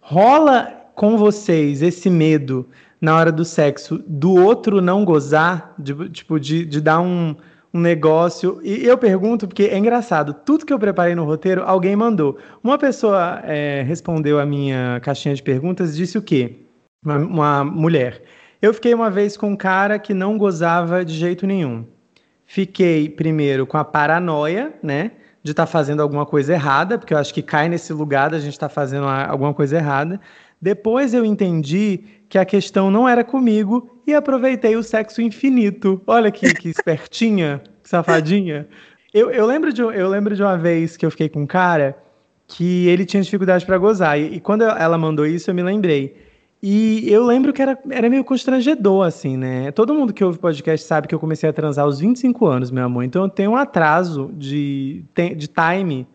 Rola 0.00 0.80
com 0.94 1.16
vocês 1.16 1.82
esse 1.82 2.10
medo 2.10 2.68
na 3.00 3.16
hora 3.16 3.32
do 3.32 3.44
sexo 3.44 4.02
do 4.06 4.34
outro 4.34 4.80
não 4.80 5.04
gozar, 5.04 5.74
de, 5.78 6.08
tipo, 6.10 6.38
de, 6.38 6.66
de 6.66 6.80
dar 6.80 7.00
um, 7.00 7.34
um 7.72 7.80
negócio. 7.80 8.60
E 8.62 8.84
eu 8.84 8.98
pergunto, 8.98 9.48
porque 9.48 9.64
é 9.64 9.78
engraçado, 9.78 10.34
tudo 10.34 10.66
que 10.66 10.72
eu 10.72 10.78
preparei 10.78 11.14
no 11.14 11.24
roteiro, 11.24 11.62
alguém 11.64 11.96
mandou. 11.96 12.36
Uma 12.62 12.76
pessoa 12.76 13.40
é, 13.44 13.82
respondeu 13.82 14.38
a 14.38 14.44
minha 14.44 15.00
caixinha 15.00 15.34
de 15.34 15.42
perguntas 15.42 15.96
disse 15.96 16.18
o 16.18 16.22
quê? 16.22 16.56
Uma, 17.04 17.16
uma 17.16 17.64
mulher. 17.64 18.22
Eu 18.60 18.74
fiquei 18.74 18.92
uma 18.92 19.10
vez 19.10 19.36
com 19.36 19.50
um 19.50 19.56
cara 19.56 19.98
que 19.98 20.12
não 20.12 20.36
gozava 20.36 21.02
de 21.02 21.14
jeito 21.14 21.46
nenhum. 21.46 21.86
Fiquei 22.44 23.08
primeiro 23.08 23.66
com 23.66 23.78
a 23.78 23.84
paranoia, 23.84 24.74
né? 24.82 25.12
De 25.42 25.52
estar 25.52 25.66
tá 25.66 25.66
fazendo 25.66 26.02
alguma 26.02 26.26
coisa 26.26 26.52
errada, 26.52 26.98
porque 26.98 27.14
eu 27.14 27.18
acho 27.18 27.32
que 27.32 27.42
cai 27.42 27.68
nesse 27.68 27.92
lugar 27.92 28.30
da 28.30 28.38
gente 28.38 28.52
estar 28.52 28.68
tá 28.68 28.74
fazendo 28.74 29.06
alguma 29.06 29.54
coisa 29.54 29.76
errada. 29.76 30.20
Depois 30.60 31.14
eu 31.14 31.24
entendi 31.24 32.04
que 32.28 32.38
a 32.38 32.44
questão 32.44 32.90
não 32.90 33.08
era 33.08 33.24
comigo 33.24 34.02
e 34.06 34.14
aproveitei 34.14 34.76
o 34.76 34.82
sexo 34.82 35.22
infinito. 35.22 36.00
Olha 36.06 36.30
que, 36.30 36.52
que 36.54 36.68
espertinha, 36.68 37.62
safadinha. 37.82 38.68
Eu, 39.12 39.30
eu, 39.30 39.46
lembro 39.46 39.72
de, 39.72 39.80
eu 39.80 40.08
lembro 40.08 40.36
de 40.36 40.42
uma 40.42 40.56
vez 40.56 40.96
que 40.96 41.04
eu 41.04 41.10
fiquei 41.10 41.28
com 41.28 41.42
um 41.42 41.46
cara 41.46 41.96
que 42.46 42.86
ele 42.88 43.04
tinha 43.04 43.22
dificuldade 43.22 43.64
para 43.64 43.78
gozar. 43.78 44.18
E, 44.18 44.34
e 44.34 44.40
quando 44.40 44.62
ela 44.62 44.98
mandou 44.98 45.26
isso, 45.26 45.50
eu 45.50 45.54
me 45.54 45.62
lembrei. 45.62 46.29
E 46.62 47.10
eu 47.10 47.24
lembro 47.24 47.52
que 47.54 47.62
era, 47.62 47.78
era 47.88 48.10
meio 48.10 48.22
constrangedor, 48.22 49.06
assim, 49.06 49.36
né? 49.36 49.70
Todo 49.72 49.94
mundo 49.94 50.12
que 50.12 50.22
ouve 50.22 50.38
podcast 50.38 50.86
sabe 50.86 51.08
que 51.08 51.14
eu 51.14 51.18
comecei 51.18 51.48
a 51.48 51.52
transar 51.52 51.86
aos 51.86 52.00
25 52.00 52.46
anos, 52.46 52.70
meu 52.70 52.84
amor. 52.84 53.02
Então 53.02 53.22
eu 53.22 53.28
tenho 53.30 53.52
um 53.52 53.56
atraso 53.56 54.30
de, 54.34 55.02
de 55.14 55.48
time 55.48 56.06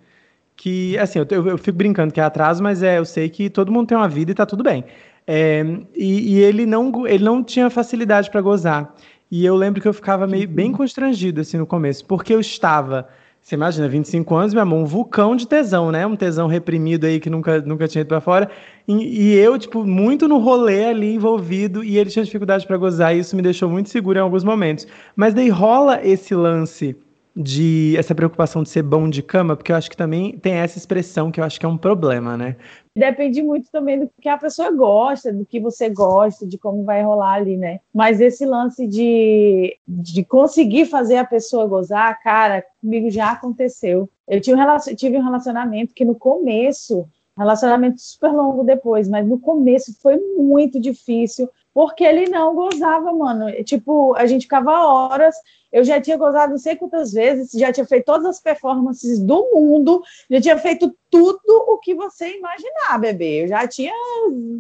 que, 0.56 0.98
assim, 1.00 1.20
eu, 1.20 1.48
eu 1.48 1.58
fico 1.58 1.78
brincando 1.78 2.14
que 2.14 2.20
é 2.20 2.24
atraso, 2.24 2.62
mas 2.62 2.84
é, 2.84 3.00
eu 3.00 3.06
sei 3.06 3.28
que 3.28 3.50
todo 3.50 3.72
mundo 3.72 3.88
tem 3.88 3.98
uma 3.98 4.08
vida 4.08 4.32
e 4.32 4.36
tá 4.36 4.46
tudo 4.46 4.64
bem. 4.64 4.86
É, 5.26 5.66
e, 5.96 6.36
e 6.36 6.40
ele, 6.40 6.68
não, 6.68 7.08
ele 7.08 7.24
não 7.24 7.44
tinha 7.44 7.70
facilidade 7.70 8.30
para 8.30 8.40
gozar. 8.42 8.94
E 9.32 9.44
eu 9.44 9.56
lembro 9.56 9.82
que 9.82 9.88
eu 9.88 9.94
ficava 9.94 10.28
meio 10.28 10.48
bem 10.48 10.72
constrangido, 10.72 11.42
assim, 11.42 11.58
no 11.58 11.66
começo, 11.66 12.06
porque 12.06 12.34
eu 12.34 12.40
estava 12.40 13.08
você 13.46 13.54
imagina, 13.54 13.88
25 13.88 14.36
anos, 14.36 14.56
meu 14.56 14.64
amor, 14.64 14.80
um 14.80 14.86
vulcão 14.86 15.36
de 15.36 15.48
tesão, 15.48 15.92
né? 15.92 16.04
Um 16.08 16.16
tesão 16.16 16.48
reprimido 16.48 17.06
aí 17.06 17.20
que 17.20 17.30
nunca, 17.30 17.62
nunca 17.62 17.88
tinha 17.88 18.02
ido 18.02 18.08
pra 18.08 18.20
fora. 18.20 18.50
E, 18.88 18.94
e 18.94 19.36
eu, 19.36 19.60
tipo, 19.60 19.86
muito 19.86 20.28
no 20.28 20.40
rolê 20.40 20.86
ali 20.86 21.14
envolvido, 21.14 21.84
e 21.84 21.96
ele 22.00 22.10
tinha 22.10 22.26
dificuldade 22.26 22.66
para 22.66 22.76
gozar, 22.76 23.16
e 23.16 23.20
isso 23.20 23.36
me 23.36 23.44
deixou 23.44 23.70
muito 23.70 23.90
seguro 23.90 24.18
em 24.18 24.22
alguns 24.22 24.44
momentos. 24.44 24.88
Mas 25.16 25.36
daí 25.36 25.50
rola 25.50 26.04
esse 26.04 26.34
lance 26.34 26.98
de 27.36 27.96
essa 27.96 28.16
preocupação 28.16 28.64
de 28.64 28.70
ser 28.70 28.82
bom 28.82 29.08
de 29.08 29.22
cama, 29.22 29.56
porque 29.56 29.72
eu 29.72 29.76
acho 29.76 29.92
que 29.92 29.98
também 29.98 30.36
tem 30.40 30.54
essa 30.54 30.80
expressão 30.80 31.30
que 31.30 31.40
eu 31.40 31.44
acho 31.44 31.60
que 31.60 31.68
é 31.68 31.70
um 31.70 31.78
problema, 31.78 32.36
né? 32.36 32.56
Depende 32.96 33.44
muito 33.44 33.70
também 33.70 34.00
do 34.00 34.10
que 34.22 34.30
a 34.30 34.38
pessoa 34.38 34.72
gosta, 34.72 35.34
do 35.34 35.46
que 35.46 35.60
você 35.60 35.90
gosta, 35.90 36.48
de 36.48 36.58
como 36.58 36.86
vai 36.86 37.04
rolar 37.04 37.34
ali, 37.34 37.58
né? 37.58 37.82
Mas 37.94 38.22
esse 38.22 38.46
lance 38.46 38.88
de, 38.88 39.78
de 39.86 40.24
conseguir 40.24 40.86
fazer 40.86 41.18
a 41.18 41.26
pessoa 41.26 41.68
gozar, 41.68 42.22
cara, 42.24 42.64
comigo 42.80 43.10
já 43.10 43.32
aconteceu. 43.32 44.10
Eu 44.26 44.40
tive 44.40 44.58
um, 44.58 44.96
tive 44.96 45.18
um 45.18 45.24
relacionamento 45.24 45.94
que 45.94 46.06
no 46.06 46.16
começo 46.16 47.06
relacionamento 47.38 48.02
super 48.02 48.32
longo 48.32 48.64
depois, 48.64 49.10
mas 49.10 49.28
no 49.28 49.38
começo 49.38 49.94
foi 50.02 50.18
muito 50.38 50.80
difícil, 50.80 51.50
porque 51.76 52.06
ele 52.06 52.30
não 52.30 52.56
gozava, 52.56 53.12
mano. 53.12 53.52
Tipo, 53.66 54.16
a 54.16 54.26
gente 54.26 54.44
ficava 54.44 54.72
horas. 54.88 55.36
Eu 55.70 55.84
já 55.84 56.00
tinha 56.00 56.16
gozado 56.16 56.52
não 56.52 56.58
sei 56.58 56.78
quantas 56.78 57.12
vezes, 57.12 57.52
já 57.52 57.70
tinha 57.70 57.86
feito 57.86 58.06
todas 58.06 58.26
as 58.26 58.40
performances 58.40 59.20
do 59.20 59.52
mundo, 59.54 60.02
já 60.30 60.40
tinha 60.40 60.58
feito 60.58 60.96
tudo 61.12 61.66
o 61.68 61.78
que 61.78 61.94
você 61.94 62.38
imaginar, 62.38 62.98
bebê. 62.98 63.44
Eu 63.44 63.50
já 63.50 63.68
tinha, 63.68 63.92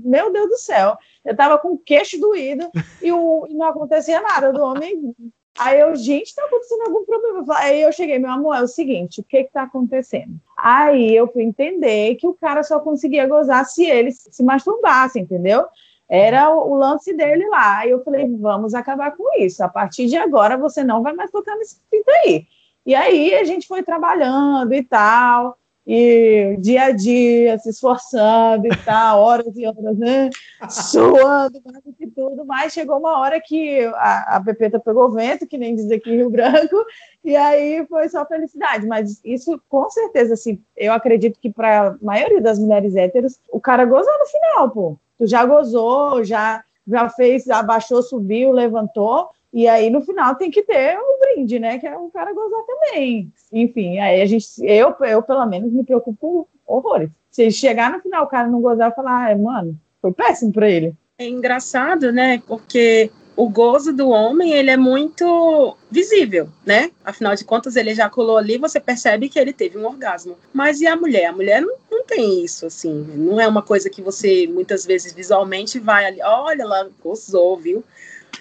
meu 0.03 0.29
Deus 0.33 0.49
do 0.49 0.57
céu, 0.57 0.97
eu 1.23 1.33
tava 1.33 1.57
com 1.57 1.69
o 1.69 1.77
queixo 1.77 2.19
doído 2.19 2.69
e, 3.01 3.09
o, 3.13 3.47
e 3.47 3.53
não 3.53 3.67
acontecia 3.67 4.19
nada 4.19 4.51
do 4.51 4.61
homem. 4.61 5.15
Aí 5.57 5.79
eu, 5.79 5.95
gente, 5.95 6.35
tá 6.35 6.43
acontecendo 6.43 6.81
algum 6.81 7.05
problema. 7.05 7.45
Aí 7.59 7.81
eu 7.81 7.93
cheguei, 7.93 8.19
meu 8.19 8.31
amor, 8.31 8.57
é 8.57 8.61
o 8.61 8.67
seguinte, 8.67 9.21
o 9.21 9.23
que 9.23 9.45
que 9.45 9.53
tá 9.53 9.63
acontecendo? 9.63 10.37
Aí 10.57 11.15
eu 11.15 11.31
fui 11.31 11.43
entender 11.43 12.15
que 12.15 12.27
o 12.27 12.33
cara 12.33 12.61
só 12.61 12.81
conseguia 12.81 13.25
gozar 13.25 13.63
se 13.65 13.85
ele 13.85 14.11
se 14.11 14.43
masturbasse, 14.43 15.17
entendeu? 15.17 15.65
Era 16.09 16.53
o, 16.53 16.71
o 16.71 16.75
lance 16.75 17.13
dele 17.13 17.47
lá. 17.47 17.85
E 17.85 17.91
eu 17.91 18.03
falei, 18.03 18.27
vamos 18.37 18.73
acabar 18.73 19.15
com 19.15 19.23
isso. 19.39 19.63
A 19.63 19.69
partir 19.69 20.07
de 20.07 20.17
agora 20.17 20.57
você 20.57 20.83
não 20.83 21.01
vai 21.01 21.13
mais 21.13 21.31
tocar 21.31 21.55
nesse 21.55 21.79
pinto 21.89 22.09
aí. 22.09 22.45
E 22.85 22.93
aí 22.93 23.33
a 23.33 23.43
gente 23.43 23.67
foi 23.67 23.81
trabalhando 23.81 24.71
e 24.73 24.83
tal, 24.83 25.57
e 25.87 26.55
dia 26.59 26.85
a 26.85 26.91
dia, 26.91 27.57
se 27.57 27.69
esforçando 27.69 28.67
e 28.67 28.75
tal, 28.85 29.21
horas 29.21 29.55
e 29.55 29.65
horas, 29.65 29.97
né? 29.97 30.29
Suando, 30.69 31.61
mais 31.63 31.83
do 31.83 31.93
que 31.93 32.05
tudo, 32.07 32.45
mas 32.45 32.73
chegou 32.73 32.97
uma 32.97 33.19
hora 33.19 33.39
que 33.41 33.83
a, 33.95 34.37
a 34.37 34.43
Pepeta 34.43 34.79
pegou 34.79 35.11
vento, 35.11 35.47
que 35.47 35.57
nem 35.57 35.75
diz 35.75 35.89
aqui 35.89 36.11
em 36.11 36.17
Rio 36.17 36.29
Branco, 36.29 36.75
e 37.23 37.35
aí 37.35 37.85
foi 37.87 38.07
só 38.09 38.25
felicidade. 38.25 38.87
Mas 38.87 39.19
isso, 39.23 39.59
com 39.67 39.89
certeza, 39.89 40.35
assim, 40.35 40.61
eu 40.75 40.93
acredito 40.93 41.39
que 41.39 41.51
para 41.51 41.89
a 41.89 41.95
maioria 42.01 42.41
das 42.41 42.59
mulheres 42.59 42.95
héteros, 42.95 43.39
o 43.51 43.59
cara 43.59 43.85
gozou 43.85 44.13
no 44.19 44.25
final, 44.25 44.69
pô 44.71 44.97
tu 45.17 45.27
já 45.27 45.45
gozou, 45.45 46.23
já, 46.23 46.63
já 46.87 47.09
fez, 47.09 47.49
abaixou, 47.49 48.01
subiu, 48.01 48.51
levantou, 48.51 49.29
e 49.53 49.67
aí 49.67 49.89
no 49.89 50.01
final 50.01 50.35
tem 50.35 50.51
que 50.51 50.61
ter 50.61 50.97
o 50.97 51.19
brinde, 51.19 51.59
né? 51.59 51.79
Que 51.79 51.87
é 51.87 51.97
o 51.97 52.09
cara 52.09 52.33
gozar 52.33 52.61
também. 52.65 53.31
Enfim, 53.53 53.99
aí 53.99 54.21
a 54.21 54.25
gente, 54.25 54.45
eu, 54.61 54.93
eu 54.99 55.21
pelo 55.23 55.45
menos 55.45 55.71
me 55.71 55.83
preocupo 55.83 56.47
horrores. 56.67 57.09
Se 57.31 57.49
chegar 57.51 57.91
no 57.91 58.01
final 58.01 58.25
o 58.25 58.27
cara 58.27 58.49
não 58.49 58.61
gozar, 58.61 58.93
falar, 58.93 59.31
ah, 59.31 59.37
mano, 59.37 59.79
foi 60.01 60.11
péssimo 60.11 60.51
para 60.51 60.69
ele. 60.69 60.93
É 61.17 61.25
engraçado, 61.25 62.11
né? 62.11 62.41
Porque 62.45 63.09
o 63.35 63.49
gozo 63.49 63.91
do 63.91 64.09
homem 64.09 64.53
ele 64.53 64.71
é 64.71 64.77
muito 64.77 65.75
visível, 65.91 66.49
né? 66.65 66.91
Afinal 67.03 67.35
de 67.35 67.43
contas, 67.43 67.75
ele 67.75 67.91
ejaculou 67.91 68.37
ali, 68.37 68.57
você 68.57 68.79
percebe 68.79 69.27
que 69.27 69.37
ele 69.37 69.51
teve 69.51 69.77
um 69.77 69.85
orgasmo. 69.85 70.37
Mas 70.53 70.79
e 70.79 70.87
a 70.87 70.95
mulher? 70.95 71.25
A 71.25 71.33
mulher 71.33 71.61
não, 71.61 71.75
não 71.91 72.05
tem 72.05 72.43
isso, 72.43 72.65
assim. 72.65 72.93
Não 72.93 73.39
é 73.39 73.47
uma 73.47 73.61
coisa 73.61 73.89
que 73.89 74.01
você 74.01 74.47
muitas 74.47 74.85
vezes 74.85 75.13
visualmente 75.13 75.79
vai 75.79 76.05
ali, 76.05 76.21
olha, 76.23 76.61
ela 76.61 76.89
gozou, 77.03 77.57
viu? 77.57 77.83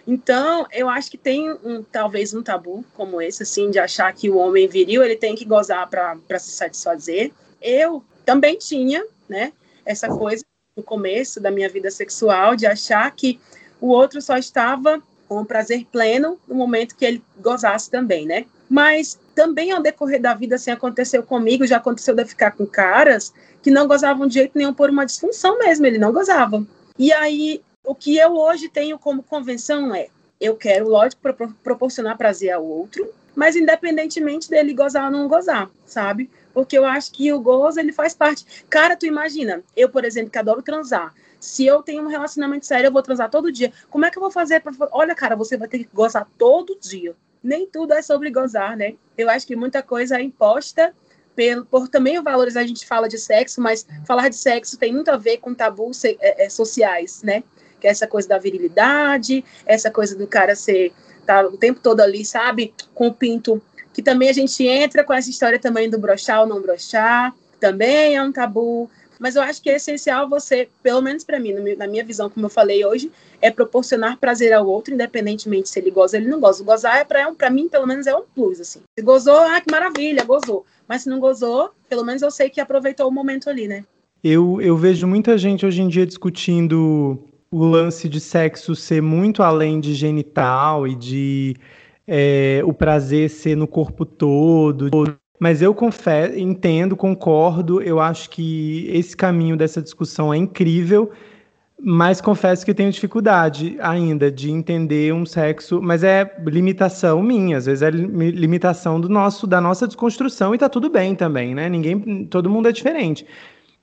Então, 0.06 0.66
eu 0.70 0.88
acho 0.88 1.10
que 1.10 1.18
tem 1.18 1.50
um, 1.50 1.82
talvez 1.82 2.32
um 2.34 2.42
tabu 2.42 2.84
como 2.94 3.20
esse, 3.20 3.42
assim, 3.42 3.70
de 3.70 3.78
achar 3.78 4.12
que 4.12 4.30
o 4.30 4.36
homem 4.36 4.68
viril 4.68 5.02
ele 5.02 5.16
tem 5.16 5.34
que 5.34 5.44
gozar 5.44 5.88
para 5.88 6.38
se 6.38 6.52
satisfazer. 6.52 7.32
Eu 7.60 8.04
também 8.24 8.58
tinha, 8.58 9.04
né, 9.28 9.52
essa 9.84 10.08
coisa 10.08 10.44
no 10.76 10.82
começo 10.82 11.40
da 11.40 11.50
minha 11.50 11.68
vida 11.68 11.90
sexual 11.90 12.54
de 12.56 12.66
achar 12.66 13.10
que 13.14 13.40
o 13.84 13.88
outro 13.88 14.22
só 14.22 14.38
estava 14.38 15.02
com 15.28 15.44
prazer 15.44 15.84
pleno 15.92 16.38
no 16.48 16.54
momento 16.54 16.96
que 16.96 17.04
ele 17.04 17.22
gozasse 17.38 17.90
também, 17.90 18.24
né? 18.24 18.46
Mas 18.66 19.20
também 19.34 19.72
ao 19.72 19.82
decorrer 19.82 20.22
da 20.22 20.32
vida, 20.32 20.54
assim, 20.54 20.70
aconteceu 20.70 21.22
comigo, 21.22 21.66
já 21.66 21.76
aconteceu 21.76 22.14
de 22.14 22.24
ficar 22.24 22.52
com 22.52 22.66
caras 22.66 23.30
que 23.62 23.70
não 23.70 23.86
gozavam 23.86 24.26
de 24.26 24.34
jeito 24.34 24.56
nenhum 24.56 24.72
por 24.72 24.88
uma 24.88 25.04
disfunção 25.04 25.58
mesmo, 25.58 25.84
ele 25.84 25.98
não 25.98 26.14
gozava. 26.14 26.66
E 26.98 27.12
aí, 27.12 27.60
o 27.84 27.94
que 27.94 28.16
eu 28.16 28.34
hoje 28.34 28.70
tenho 28.70 28.98
como 28.98 29.22
convenção 29.22 29.94
é, 29.94 30.08
eu 30.40 30.56
quero, 30.56 30.88
lógico, 30.88 31.20
pro 31.20 31.54
proporcionar 31.62 32.16
prazer 32.16 32.52
ao 32.52 32.64
outro, 32.64 33.12
mas 33.36 33.54
independentemente 33.54 34.48
dele 34.48 34.72
gozar 34.72 35.04
ou 35.04 35.10
não 35.10 35.28
gozar, 35.28 35.68
sabe? 35.84 36.30
Porque 36.54 36.78
eu 36.78 36.86
acho 36.86 37.12
que 37.12 37.30
o 37.34 37.40
gozo, 37.40 37.80
ele 37.80 37.92
faz 37.92 38.14
parte. 38.14 38.64
Cara, 38.70 38.96
tu 38.96 39.04
imagina, 39.04 39.62
eu, 39.76 39.90
por 39.90 40.06
exemplo, 40.06 40.30
que 40.30 40.38
adoro 40.38 40.62
transar, 40.62 41.12
se 41.44 41.66
eu 41.66 41.82
tenho 41.82 42.02
um 42.02 42.08
relacionamento 42.08 42.64
sério, 42.64 42.88
eu 42.88 42.92
vou 42.92 43.02
transar 43.02 43.28
todo 43.28 43.52
dia. 43.52 43.70
Como 43.90 44.06
é 44.06 44.10
que 44.10 44.16
eu 44.16 44.22
vou 44.22 44.30
fazer 44.30 44.60
para 44.60 44.72
Olha, 44.90 45.14
cara, 45.14 45.36
você 45.36 45.58
vai 45.58 45.68
ter 45.68 45.80
que 45.80 45.88
gozar 45.92 46.26
todo 46.38 46.78
dia. 46.80 47.14
Nem 47.42 47.66
tudo 47.66 47.92
é 47.92 48.00
sobre 48.00 48.30
gozar, 48.30 48.74
né? 48.78 48.94
Eu 49.16 49.28
acho 49.28 49.46
que 49.46 49.54
muita 49.54 49.82
coisa 49.82 50.16
é 50.16 50.22
imposta 50.22 50.94
pelo, 51.36 51.66
por 51.66 51.86
também 51.86 52.20
valores. 52.22 52.56
A 52.56 52.66
gente 52.66 52.86
fala 52.86 53.10
de 53.10 53.18
sexo, 53.18 53.60
mas 53.60 53.86
falar 54.06 54.30
de 54.30 54.36
sexo 54.36 54.78
tem 54.78 54.90
muito 54.90 55.10
a 55.10 55.18
ver 55.18 55.36
com 55.36 55.52
tabus 55.52 56.02
é, 56.06 56.16
é, 56.18 56.48
sociais, 56.48 57.22
né? 57.22 57.44
Que 57.78 57.88
é 57.88 57.90
essa 57.90 58.06
coisa 58.06 58.26
da 58.26 58.38
virilidade, 58.38 59.44
essa 59.66 59.90
coisa 59.90 60.16
do 60.16 60.26
cara 60.26 60.56
ser 60.56 60.94
tá 61.26 61.42
o 61.46 61.58
tempo 61.58 61.78
todo 61.80 62.00
ali, 62.00 62.24
sabe? 62.24 62.72
Com 62.94 63.08
o 63.08 63.14
pinto. 63.14 63.60
Que 63.92 64.02
também 64.02 64.30
a 64.30 64.32
gente 64.32 64.66
entra 64.66 65.04
com 65.04 65.12
essa 65.12 65.28
história 65.28 65.58
também 65.58 65.90
do 65.90 65.98
brochar 65.98 66.40
ou 66.40 66.46
não 66.46 66.62
brochar. 66.62 67.34
Também 67.60 68.16
é 68.16 68.22
um 68.22 68.32
tabu 68.32 68.90
mas 69.24 69.36
eu 69.36 69.42
acho 69.42 69.62
que 69.62 69.70
é 69.70 69.76
essencial 69.76 70.28
você, 70.28 70.68
pelo 70.82 71.00
menos 71.00 71.24
para 71.24 71.40
mim, 71.40 71.54
na 71.78 71.86
minha 71.86 72.04
visão, 72.04 72.28
como 72.28 72.44
eu 72.44 72.50
falei 72.50 72.84
hoje, 72.84 73.10
é 73.40 73.50
proporcionar 73.50 74.18
prazer 74.18 74.52
ao 74.52 74.66
outro, 74.66 74.92
independentemente 74.92 75.70
se 75.70 75.78
ele 75.78 75.90
goza 75.90 76.18
ou 76.18 76.22
ele 76.22 76.30
não 76.30 76.38
goza. 76.38 76.62
Gozar 76.62 76.98
é 76.98 77.04
para 77.04 77.32
para 77.32 77.48
mim, 77.48 77.66
pelo 77.66 77.86
menos 77.86 78.06
é 78.06 78.14
um 78.14 78.24
plus 78.34 78.60
assim. 78.60 78.80
Se 78.98 79.02
gozou, 79.02 79.38
ah, 79.38 79.58
que 79.62 79.70
maravilha, 79.70 80.22
gozou. 80.24 80.66
Mas 80.86 81.04
se 81.04 81.08
não 81.08 81.18
gozou, 81.18 81.70
pelo 81.88 82.04
menos 82.04 82.20
eu 82.20 82.30
sei 82.30 82.50
que 82.50 82.60
aproveitou 82.60 83.08
o 83.08 83.10
momento 83.10 83.48
ali, 83.48 83.66
né? 83.66 83.86
Eu, 84.22 84.60
eu 84.60 84.76
vejo 84.76 85.06
muita 85.06 85.38
gente 85.38 85.64
hoje 85.64 85.80
em 85.80 85.88
dia 85.88 86.04
discutindo 86.04 87.18
o 87.50 87.64
lance 87.64 88.10
de 88.10 88.20
sexo 88.20 88.76
ser 88.76 89.00
muito 89.00 89.42
além 89.42 89.80
de 89.80 89.94
genital 89.94 90.86
e 90.86 90.94
de 90.94 91.56
é, 92.06 92.60
o 92.62 92.74
prazer 92.74 93.30
ser 93.30 93.56
no 93.56 93.66
corpo 93.66 94.04
todo, 94.04 94.90
mas 95.38 95.60
eu 95.60 95.74
confesso, 95.74 96.38
entendo, 96.38 96.96
concordo, 96.96 97.82
eu 97.82 98.00
acho 98.00 98.30
que 98.30 98.88
esse 98.92 99.16
caminho 99.16 99.56
dessa 99.56 99.82
discussão 99.82 100.32
é 100.32 100.36
incrível, 100.36 101.10
mas 101.78 102.20
confesso 102.20 102.64
que 102.64 102.72
tenho 102.72 102.90
dificuldade 102.90 103.76
ainda 103.80 104.30
de 104.30 104.50
entender 104.50 105.12
um 105.12 105.26
sexo, 105.26 105.82
mas 105.82 106.04
é 106.04 106.34
limitação 106.46 107.22
minha, 107.22 107.58
às 107.58 107.66
vezes 107.66 107.82
é 107.82 107.90
limitação 107.90 109.00
do 109.00 109.08
nosso, 109.08 109.46
da 109.46 109.60
nossa 109.60 109.86
desconstrução 109.86 110.54
e 110.54 110.58
tá 110.58 110.68
tudo 110.68 110.88
bem 110.88 111.14
também, 111.14 111.54
né? 111.54 111.68
Ninguém, 111.68 112.24
todo 112.26 112.48
mundo 112.48 112.68
é 112.68 112.72
diferente. 112.72 113.26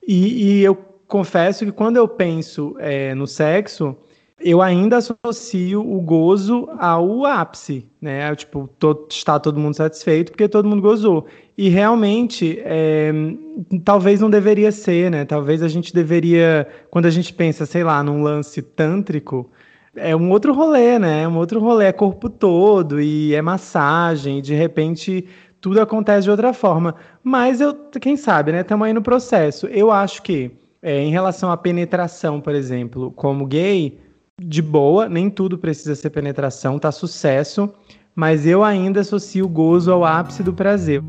E, 0.07 0.59
e 0.59 0.63
eu 0.63 0.75
confesso 1.05 1.65
que 1.65 1.71
quando 1.71 1.97
eu 1.97 2.07
penso 2.07 2.75
é, 2.79 3.13
no 3.13 3.27
sexo, 3.27 3.95
eu 4.43 4.61
ainda 4.61 4.97
associo 4.97 5.81
o 5.81 6.01
gozo 6.01 6.69
ao 6.77 7.25
ápice, 7.25 7.85
né? 8.01 8.33
Tipo, 8.35 8.69
está 9.09 9.39
todo 9.39 9.59
mundo 9.59 9.75
satisfeito 9.75 10.31
porque 10.31 10.47
todo 10.47 10.67
mundo 10.67 10.81
gozou. 10.81 11.25
E 11.57 11.69
realmente, 11.69 12.59
é, 12.63 13.11
talvez 13.83 14.19
não 14.19 14.29
deveria 14.29 14.71
ser, 14.71 15.11
né? 15.11 15.25
Talvez 15.25 15.61
a 15.61 15.67
gente 15.67 15.93
deveria, 15.93 16.67
quando 16.89 17.05
a 17.05 17.09
gente 17.09 17.33
pensa, 17.33 17.65
sei 17.65 17.83
lá, 17.83 18.01
num 18.03 18.23
lance 18.23 18.61
tântrico, 18.61 19.49
é 19.95 20.15
um 20.15 20.31
outro 20.31 20.53
rolê, 20.53 20.97
né? 20.97 21.23
É 21.23 21.27
um 21.27 21.37
outro 21.37 21.59
rolê, 21.59 21.85
é 21.85 21.91
corpo 21.91 22.29
todo 22.29 23.01
e 23.01 23.35
é 23.35 23.41
massagem, 23.41 24.39
e 24.39 24.41
de 24.41 24.55
repente 24.55 25.27
tudo 25.59 25.79
acontece 25.79 26.23
de 26.23 26.31
outra 26.31 26.53
forma. 26.53 26.95
Mas 27.23 27.61
eu, 27.61 27.73
quem 28.01 28.17
sabe, 28.17 28.51
né? 28.51 28.61
Estamos 28.61 28.87
aí 28.87 28.93
no 28.93 29.01
processo. 29.01 29.67
Eu 29.67 29.91
acho 29.91 30.23
que, 30.23 30.51
é, 30.81 30.99
em 30.99 31.11
relação 31.11 31.51
à 31.51 31.57
penetração, 31.57 32.41
por 32.41 32.55
exemplo, 32.55 33.11
como 33.11 33.45
gay, 33.45 33.99
de 34.43 34.61
boa, 34.61 35.07
nem 35.07 35.29
tudo 35.29 35.57
precisa 35.57 35.95
ser 35.95 36.09
penetração, 36.09 36.79
tá 36.79 36.91
sucesso, 36.91 37.69
mas 38.15 38.45
eu 38.45 38.63
ainda 38.63 39.01
associo 39.01 39.45
o 39.45 39.49
gozo 39.49 39.91
ao 39.91 40.03
ápice 40.03 40.43
do 40.43 40.53
prazer. 40.53 41.03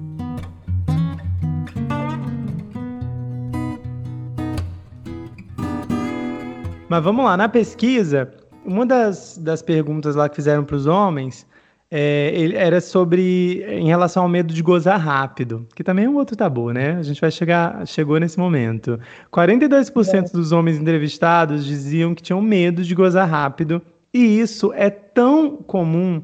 Mas 6.89 7.03
vamos 7.03 7.25
lá, 7.25 7.39
na 7.39 7.49
pesquisa, 7.49 8.31
uma 8.67 8.85
das, 8.85 9.39
das 9.39 9.63
perguntas 9.63 10.15
lá 10.15 10.29
que 10.29 10.37
fizeram 10.37 10.63
para 10.63 10.77
os 10.77 10.87
homens 10.87 11.47
é, 11.95 12.55
era 12.55 12.81
sobre 12.81 13.63
em 13.69 13.87
relação 13.87 14.23
ao 14.23 14.29
medo 14.29 14.55
de 14.55 14.63
gozar 14.63 14.99
rápido, 14.99 15.67
que 15.77 15.85
também 15.85 16.07
é 16.07 16.09
um 16.09 16.17
outro 16.17 16.35
tabu, 16.35 16.73
né? 16.73 16.97
A 16.99 17.03
gente 17.03 17.21
vai 17.21 17.31
chegar, 17.31 17.87
chegou 17.87 18.19
nesse 18.19 18.39
momento. 18.39 18.99
42% 19.31 20.15
é. 20.15 20.23
dos 20.33 20.53
homens 20.53 20.79
entrevistados 20.79 21.67
diziam 21.67 22.15
que 22.15 22.23
tinham 22.23 22.41
medo 22.41 22.83
de 22.83 22.95
gozar 22.95 23.29
rápido, 23.29 23.83
e 24.13 24.41
isso 24.41 24.73
é 24.75 24.89
tão 24.89 25.59
comum 25.59 26.23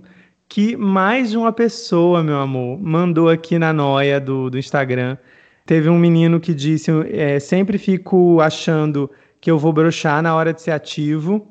que 0.49 0.75
mais 0.75 1.31
de 1.33 1.37
uma 1.37 1.53
pessoa, 1.53 2.23
meu 2.23 2.39
amor, 2.39 2.81
mandou 2.81 3.29
aqui 3.29 3.59
na 3.59 3.71
noia 3.71 4.19
do, 4.19 4.49
do 4.49 4.59
Instagram. 4.59 5.19
Teve 5.67 5.91
um 5.91 5.99
menino 5.99 6.41
que 6.41 6.55
disse: 6.55 6.91
é, 7.13 7.39
sempre 7.39 7.77
fico 7.77 8.41
achando 8.41 9.11
que 9.39 9.51
eu 9.51 9.59
vou 9.59 9.75
brochar 9.75 10.23
na 10.23 10.35
hora 10.35 10.55
de 10.55 10.63
ser 10.63 10.71
ativo 10.71 11.47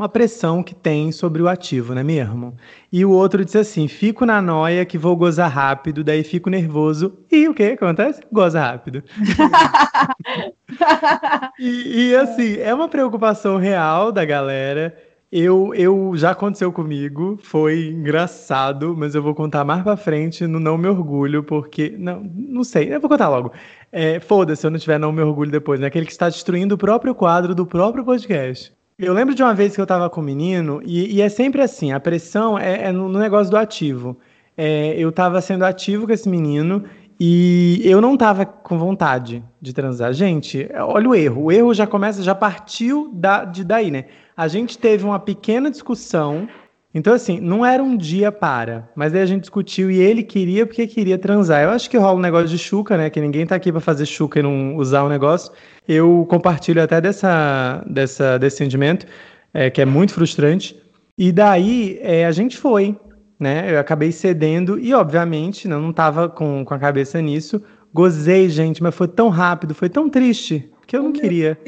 uma 0.00 0.08
pressão 0.08 0.62
que 0.62 0.74
tem 0.74 1.12
sobre 1.12 1.42
o 1.42 1.48
ativo, 1.48 1.94
não 1.94 2.00
é 2.00 2.04
mesmo? 2.04 2.56
E 2.90 3.04
o 3.04 3.10
outro 3.10 3.44
disse 3.44 3.58
assim: 3.58 3.86
fico 3.86 4.24
na 4.24 4.40
noia 4.40 4.86
que 4.86 4.96
vou 4.96 5.14
gozar 5.14 5.50
rápido, 5.50 6.02
daí 6.02 6.24
fico 6.24 6.48
nervoso. 6.48 7.18
E 7.30 7.46
o 7.46 7.54
que 7.54 7.64
acontece? 7.64 8.22
Goza 8.32 8.60
rápido. 8.60 9.04
e, 11.60 12.08
e, 12.08 12.16
assim, 12.16 12.56
é 12.58 12.74
uma 12.74 12.88
preocupação 12.88 13.58
real 13.58 14.10
da 14.10 14.24
galera. 14.24 14.96
Eu, 15.30 15.72
eu 15.74 16.12
já 16.16 16.30
aconteceu 16.30 16.72
comigo, 16.72 17.38
foi 17.42 17.88
engraçado, 17.88 18.96
mas 18.96 19.14
eu 19.14 19.22
vou 19.22 19.34
contar 19.34 19.64
mais 19.64 19.82
pra 19.82 19.96
frente 19.96 20.46
no 20.46 20.58
Não 20.58 20.78
Me 20.78 20.88
Orgulho, 20.88 21.44
porque. 21.44 21.94
Não, 21.98 22.22
não 22.34 22.64
sei, 22.64 22.92
eu 22.92 23.00
vou 23.00 23.10
contar 23.10 23.28
logo. 23.28 23.52
É, 23.92 24.18
Foda-se 24.18 24.62
se 24.62 24.66
eu 24.66 24.70
não 24.70 24.78
tiver 24.78 24.98
Não 24.98 25.12
Me 25.12 25.20
Orgulho 25.20 25.50
depois, 25.50 25.78
né? 25.78 25.88
Aquele 25.88 26.06
que 26.06 26.12
está 26.12 26.28
destruindo 26.28 26.74
o 26.74 26.78
próprio 26.78 27.14
quadro 27.14 27.54
do 27.54 27.66
próprio 27.66 28.02
podcast. 28.02 28.79
Eu 29.02 29.14
lembro 29.14 29.34
de 29.34 29.42
uma 29.42 29.54
vez 29.54 29.74
que 29.74 29.80
eu 29.80 29.86
tava 29.86 30.10
com 30.10 30.20
um 30.20 30.24
menino, 30.24 30.82
e, 30.84 31.16
e 31.16 31.22
é 31.22 31.28
sempre 31.30 31.62
assim, 31.62 31.90
a 31.90 31.98
pressão 31.98 32.58
é, 32.58 32.88
é 32.88 32.92
no, 32.92 33.08
negócio 33.08 33.50
do 33.50 33.56
ativo. 33.56 34.14
É, 34.54 34.94
eu 34.98 35.10
tava 35.10 35.40
sendo 35.40 35.64
ativo 35.64 36.06
com 36.06 36.12
esse 36.12 36.28
menino 36.28 36.84
e 37.18 37.80
eu 37.82 38.02
não 38.02 38.14
tava 38.14 38.44
com 38.44 38.78
vontade 38.78 39.42
de 39.58 39.72
transar. 39.72 40.12
Gente, 40.12 40.68
olha 40.74 41.08
o 41.08 41.14
erro. 41.14 41.44
O 41.44 41.52
erro 41.52 41.72
já 41.72 41.86
começa, 41.86 42.22
já 42.22 42.34
partiu 42.34 43.10
da, 43.14 43.46
de 43.46 43.64
daí, 43.64 43.90
né? 43.90 44.04
A 44.36 44.46
gente 44.48 44.76
teve 44.76 45.02
uma 45.02 45.18
pequena 45.18 45.70
discussão. 45.70 46.46
Então, 46.92 47.14
assim, 47.14 47.40
não 47.40 47.64
era 47.64 47.82
um 47.82 47.96
dia 47.96 48.30
para, 48.30 48.90
mas 48.94 49.14
aí 49.14 49.22
a 49.22 49.26
gente 49.26 49.42
discutiu 49.42 49.90
e 49.90 49.98
ele 49.98 50.22
queria 50.22 50.66
porque 50.66 50.86
queria 50.86 51.16
transar. 51.16 51.62
Eu 51.62 51.70
acho 51.70 51.88
que 51.88 51.96
rola 51.96 52.18
um 52.18 52.22
negócio 52.22 52.48
de 52.48 52.58
chuca, 52.58 52.98
né? 52.98 53.08
Que 53.08 53.20
ninguém 53.20 53.46
tá 53.46 53.54
aqui 53.54 53.72
para 53.72 53.80
fazer 53.80 54.04
chuca 54.04 54.40
e 54.40 54.42
não 54.42 54.76
usar 54.76 55.04
o 55.04 55.08
negócio 55.08 55.50
eu 55.92 56.26
compartilho 56.28 56.82
até 56.82 57.00
dessa, 57.00 57.84
dessa, 57.86 58.38
desse 58.38 58.58
sentimento, 58.58 59.06
é, 59.52 59.70
que 59.70 59.80
é 59.80 59.84
muito 59.84 60.14
frustrante. 60.14 60.80
E 61.18 61.32
daí 61.32 61.98
é, 62.02 62.24
a 62.26 62.32
gente 62.32 62.56
foi, 62.56 62.96
né? 63.38 63.74
Eu 63.74 63.78
acabei 63.78 64.12
cedendo 64.12 64.78
e, 64.78 64.94
obviamente, 64.94 65.66
não 65.66 65.90
estava 65.90 66.28
com, 66.28 66.64
com 66.64 66.74
a 66.74 66.78
cabeça 66.78 67.20
nisso. 67.20 67.62
Gozei, 67.92 68.48
gente, 68.48 68.82
mas 68.82 68.94
foi 68.94 69.08
tão 69.08 69.28
rápido, 69.28 69.74
foi 69.74 69.88
tão 69.88 70.08
triste, 70.08 70.70
que 70.86 70.96
eu 70.96 71.02
não 71.02 71.12
queria. 71.12 71.58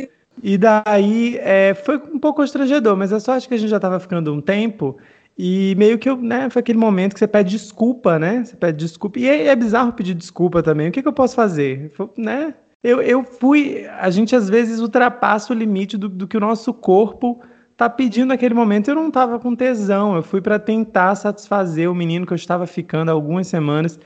E 0.43 0.57
daí 0.57 1.37
é, 1.39 1.75
foi 1.75 1.97
um 1.97 2.19
pouco 2.19 2.41
constrangedor, 2.41 2.97
mas 2.97 3.13
a 3.13 3.21
sorte 3.21 3.49
que 3.49 3.55
a 3.55 3.57
gente 3.57 3.71
já 3.71 3.77
estava 3.77 3.99
ficando 3.99 4.33
um 4.33 4.41
tempo. 4.41 4.97
E 5.37 5.75
meio 5.77 5.99
que 5.99 6.09
eu, 6.09 6.17
né, 6.17 6.49
foi 6.51 6.61
aquele 6.61 6.79
momento 6.79 7.15
que 7.15 7.19
você 7.19 7.27
pede 7.27 7.51
desculpa, 7.51 8.19
né? 8.19 8.45
Você 8.45 8.57
pede 8.57 8.79
desculpa. 8.79 9.19
E 9.19 9.29
é, 9.29 9.47
é 9.47 9.57
bizarro 9.57 9.93
pedir 9.93 10.15
desculpa 10.15 10.63
também. 10.63 10.89
O 10.89 10.93
que, 10.93 11.03
que 11.03 11.09
eu 11.09 11.13
posso 11.13 11.35
fazer? 11.35 11.91
Né? 12.17 12.55
Eu, 12.83 13.01
eu 13.01 13.23
fui. 13.23 13.87
A 13.87 14.11
gente 14.11 14.35
às 14.35 14.49
vezes 14.49 14.81
ultrapassa 14.81 15.53
o 15.53 15.57
limite 15.57 15.97
do, 15.97 16.09
do 16.09 16.27
que 16.27 16.37
o 16.37 16.41
nosso 16.41 16.75
corpo 16.75 17.41
tá 17.77 17.89
pedindo 17.89 18.29
naquele 18.29 18.55
momento. 18.55 18.89
Eu 18.89 18.97
não 18.97 19.11
tava 19.11 19.39
com 19.39 19.55
tesão. 19.55 20.17
Eu 20.17 20.23
fui 20.23 20.41
para 20.41 20.59
tentar 20.59 21.15
satisfazer 21.15 21.89
o 21.89 21.95
menino 21.95 22.27
que 22.27 22.33
eu 22.33 22.37
estava 22.37 22.67
ficando 22.67 23.11
há 23.11 23.13
algumas 23.13 23.47
semanas. 23.47 24.01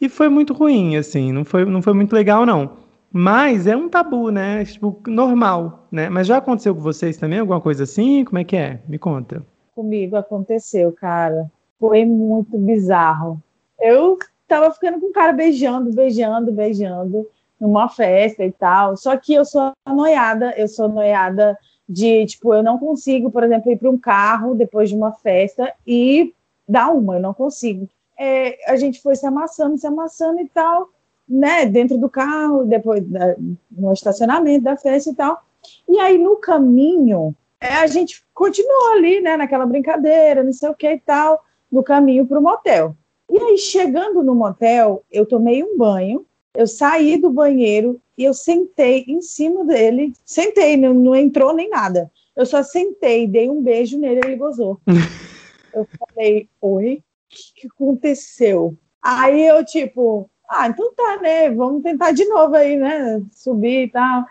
E 0.00 0.08
foi 0.08 0.28
muito 0.28 0.52
ruim, 0.52 0.96
assim. 0.96 1.32
Não 1.32 1.44
foi, 1.44 1.64
não 1.64 1.80
foi 1.80 1.94
muito 1.94 2.12
legal, 2.12 2.44
não. 2.44 2.76
Mas 3.10 3.66
é 3.66 3.74
um 3.74 3.88
tabu, 3.88 4.30
né? 4.30 4.62
Tipo, 4.64 5.00
normal, 5.06 5.86
né? 5.90 6.10
Mas 6.10 6.26
já 6.26 6.36
aconteceu 6.36 6.74
com 6.74 6.82
vocês 6.82 7.16
também 7.16 7.38
alguma 7.38 7.60
coisa 7.60 7.84
assim? 7.84 8.24
Como 8.24 8.38
é 8.38 8.44
que 8.44 8.56
é? 8.56 8.80
Me 8.86 8.98
conta. 8.98 9.42
Comigo 9.74 10.16
aconteceu, 10.16 10.92
cara. 10.92 11.50
Foi 11.80 12.04
muito 12.04 12.58
bizarro. 12.58 13.42
Eu 13.80 14.18
tava 14.46 14.70
ficando 14.72 15.00
com 15.00 15.06
o 15.06 15.12
cara 15.12 15.32
beijando, 15.32 15.90
beijando, 15.92 16.52
beijando 16.52 17.26
numa 17.60 17.88
festa 17.88 18.44
e 18.44 18.52
tal. 18.52 18.96
Só 18.96 19.16
que 19.16 19.34
eu 19.34 19.44
sou 19.44 19.72
noiada, 19.86 20.54
eu 20.56 20.68
sou 20.68 20.88
noiada 20.88 21.58
de, 21.88 22.26
tipo, 22.26 22.52
eu 22.52 22.62
não 22.62 22.78
consigo, 22.78 23.30
por 23.30 23.42
exemplo, 23.42 23.72
ir 23.72 23.78
para 23.78 23.90
um 23.90 23.98
carro 23.98 24.54
depois 24.54 24.90
de 24.90 24.96
uma 24.96 25.12
festa 25.12 25.72
e 25.86 26.34
dar 26.68 26.88
uma, 26.88 27.16
eu 27.16 27.20
não 27.20 27.32
consigo. 27.32 27.88
É, 28.18 28.70
a 28.70 28.76
gente 28.76 29.00
foi 29.00 29.16
se 29.16 29.26
amassando, 29.26 29.78
se 29.78 29.86
amassando 29.86 30.40
e 30.40 30.48
tal, 30.48 30.90
né, 31.26 31.64
dentro 31.64 31.96
do 31.96 32.08
carro, 32.08 32.64
depois 32.64 33.02
da, 33.04 33.36
no 33.70 33.92
estacionamento 33.92 34.64
da 34.64 34.76
festa 34.76 35.10
e 35.10 35.14
tal. 35.14 35.42
E 35.88 35.98
aí, 35.98 36.18
no 36.18 36.36
caminho, 36.36 37.34
é, 37.60 37.74
a 37.74 37.86
gente 37.86 38.24
continuou 38.34 38.92
ali, 38.92 39.20
né, 39.20 39.36
naquela 39.36 39.66
brincadeira, 39.66 40.42
não 40.42 40.52
sei 40.52 40.68
o 40.68 40.74
que 40.74 40.90
e 40.90 41.00
tal, 41.00 41.42
no 41.70 41.82
caminho 41.82 42.26
para 42.26 42.38
o 42.38 42.42
motel. 42.42 42.94
E 43.30 43.38
aí, 43.38 43.58
chegando 43.58 44.22
no 44.22 44.34
motel, 44.34 45.04
eu 45.10 45.26
tomei 45.26 45.62
um 45.62 45.76
banho, 45.76 46.24
eu 46.54 46.66
saí 46.66 47.16
do 47.16 47.30
banheiro 47.30 48.00
e 48.16 48.24
eu 48.24 48.34
sentei 48.34 49.04
em 49.06 49.20
cima 49.20 49.64
dele. 49.64 50.12
Sentei, 50.24 50.76
não, 50.76 50.92
não 50.94 51.14
entrou 51.14 51.54
nem 51.54 51.68
nada. 51.68 52.10
Eu 52.34 52.46
só 52.46 52.62
sentei, 52.62 53.26
dei 53.26 53.48
um 53.48 53.62
beijo 53.62 53.98
nele 53.98 54.20
e 54.22 54.26
ele 54.28 54.36
gozou. 54.36 54.80
eu 55.74 55.86
falei, 55.98 56.48
oi? 56.60 56.94
O 56.94 57.02
que, 57.28 57.60
que 57.60 57.66
aconteceu? 57.68 58.76
Aí 59.02 59.46
eu, 59.46 59.64
tipo, 59.64 60.28
ah, 60.48 60.66
então 60.68 60.92
tá, 60.94 61.18
né? 61.20 61.50
Vamos 61.50 61.82
tentar 61.82 62.12
de 62.12 62.24
novo 62.24 62.56
aí, 62.56 62.76
né? 62.76 63.22
Subir 63.32 63.84
e 63.84 63.88
tal. 63.90 64.24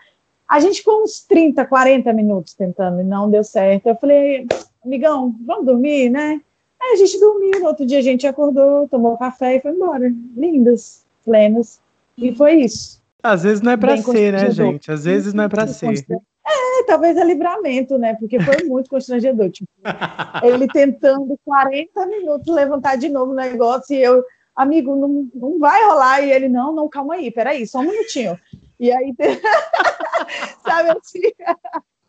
A 0.48 0.60
gente 0.60 0.78
ficou 0.78 1.02
uns 1.02 1.20
30, 1.20 1.64
40 1.64 2.12
minutos 2.12 2.54
tentando 2.54 3.00
e 3.00 3.04
não 3.04 3.30
deu 3.30 3.44
certo. 3.44 3.86
Eu 3.86 3.96
falei, 3.96 4.46
amigão, 4.84 5.34
vamos 5.44 5.66
dormir, 5.66 6.10
né? 6.10 6.40
Aí 6.80 6.92
a 6.92 6.96
gente 6.96 7.20
dormiu, 7.20 7.60
no 7.60 7.66
outro 7.66 7.84
dia 7.84 7.98
a 7.98 8.02
gente 8.02 8.26
acordou, 8.26 8.88
tomou 8.88 9.18
café 9.18 9.56
e 9.56 9.60
foi 9.60 9.72
embora. 9.72 10.12
Lindas, 10.36 11.04
plenas. 11.24 11.80
E 12.18 12.34
foi 12.34 12.54
isso. 12.56 13.00
Às 13.22 13.42
vezes 13.42 13.60
não 13.60 13.72
é 13.72 13.76
para 13.76 13.96
ser, 13.96 14.32
né, 14.32 14.50
gente? 14.50 14.90
Às 14.90 15.04
vezes 15.04 15.32
não 15.32 15.44
é 15.44 15.48
para 15.48 15.66
ser. 15.66 16.04
É, 16.46 16.82
talvez 16.86 17.16
é 17.16 17.24
livramento, 17.24 17.98
né? 17.98 18.14
Porque 18.14 18.40
foi 18.40 18.64
muito 18.64 18.90
constrangedor. 18.90 19.50
Tipo, 19.50 19.68
ele 20.42 20.66
tentando 20.68 21.38
40 21.44 22.06
minutos 22.06 22.54
levantar 22.54 22.96
de 22.96 23.08
novo 23.08 23.32
o 23.32 23.36
negócio 23.36 23.94
e 23.94 24.02
eu, 24.02 24.24
amigo, 24.54 24.96
não, 24.96 25.28
não 25.34 25.58
vai 25.58 25.84
rolar. 25.84 26.22
E 26.22 26.32
ele, 26.32 26.48
não, 26.48 26.74
não, 26.74 26.88
calma 26.88 27.14
aí, 27.14 27.30
peraí, 27.30 27.66
só 27.66 27.80
um 27.80 27.90
minutinho. 27.90 28.38
E 28.80 28.90
aí, 28.90 29.14
sabe 30.64 30.90
assim? 30.90 31.32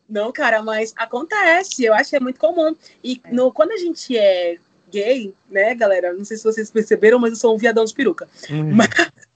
Não, 0.08 0.32
cara, 0.32 0.62
mas 0.62 0.92
acontece, 0.96 1.84
eu 1.84 1.94
acho 1.94 2.10
que 2.10 2.16
é 2.16 2.20
muito 2.20 2.40
comum. 2.40 2.74
E 3.02 3.20
no, 3.30 3.52
quando 3.52 3.72
a 3.72 3.76
gente 3.76 4.16
é 4.16 4.56
gay, 4.90 5.32
né, 5.48 5.74
galera? 5.74 6.12
Não 6.12 6.24
sei 6.24 6.36
se 6.36 6.44
vocês 6.44 6.70
perceberam, 6.70 7.18
mas 7.18 7.30
eu 7.30 7.36
sou 7.36 7.54
um 7.54 7.58
viadão 7.58 7.84
de 7.84 7.94
peruca. 7.94 8.28
Uhum. 8.50 8.74
Mas, 8.74 8.88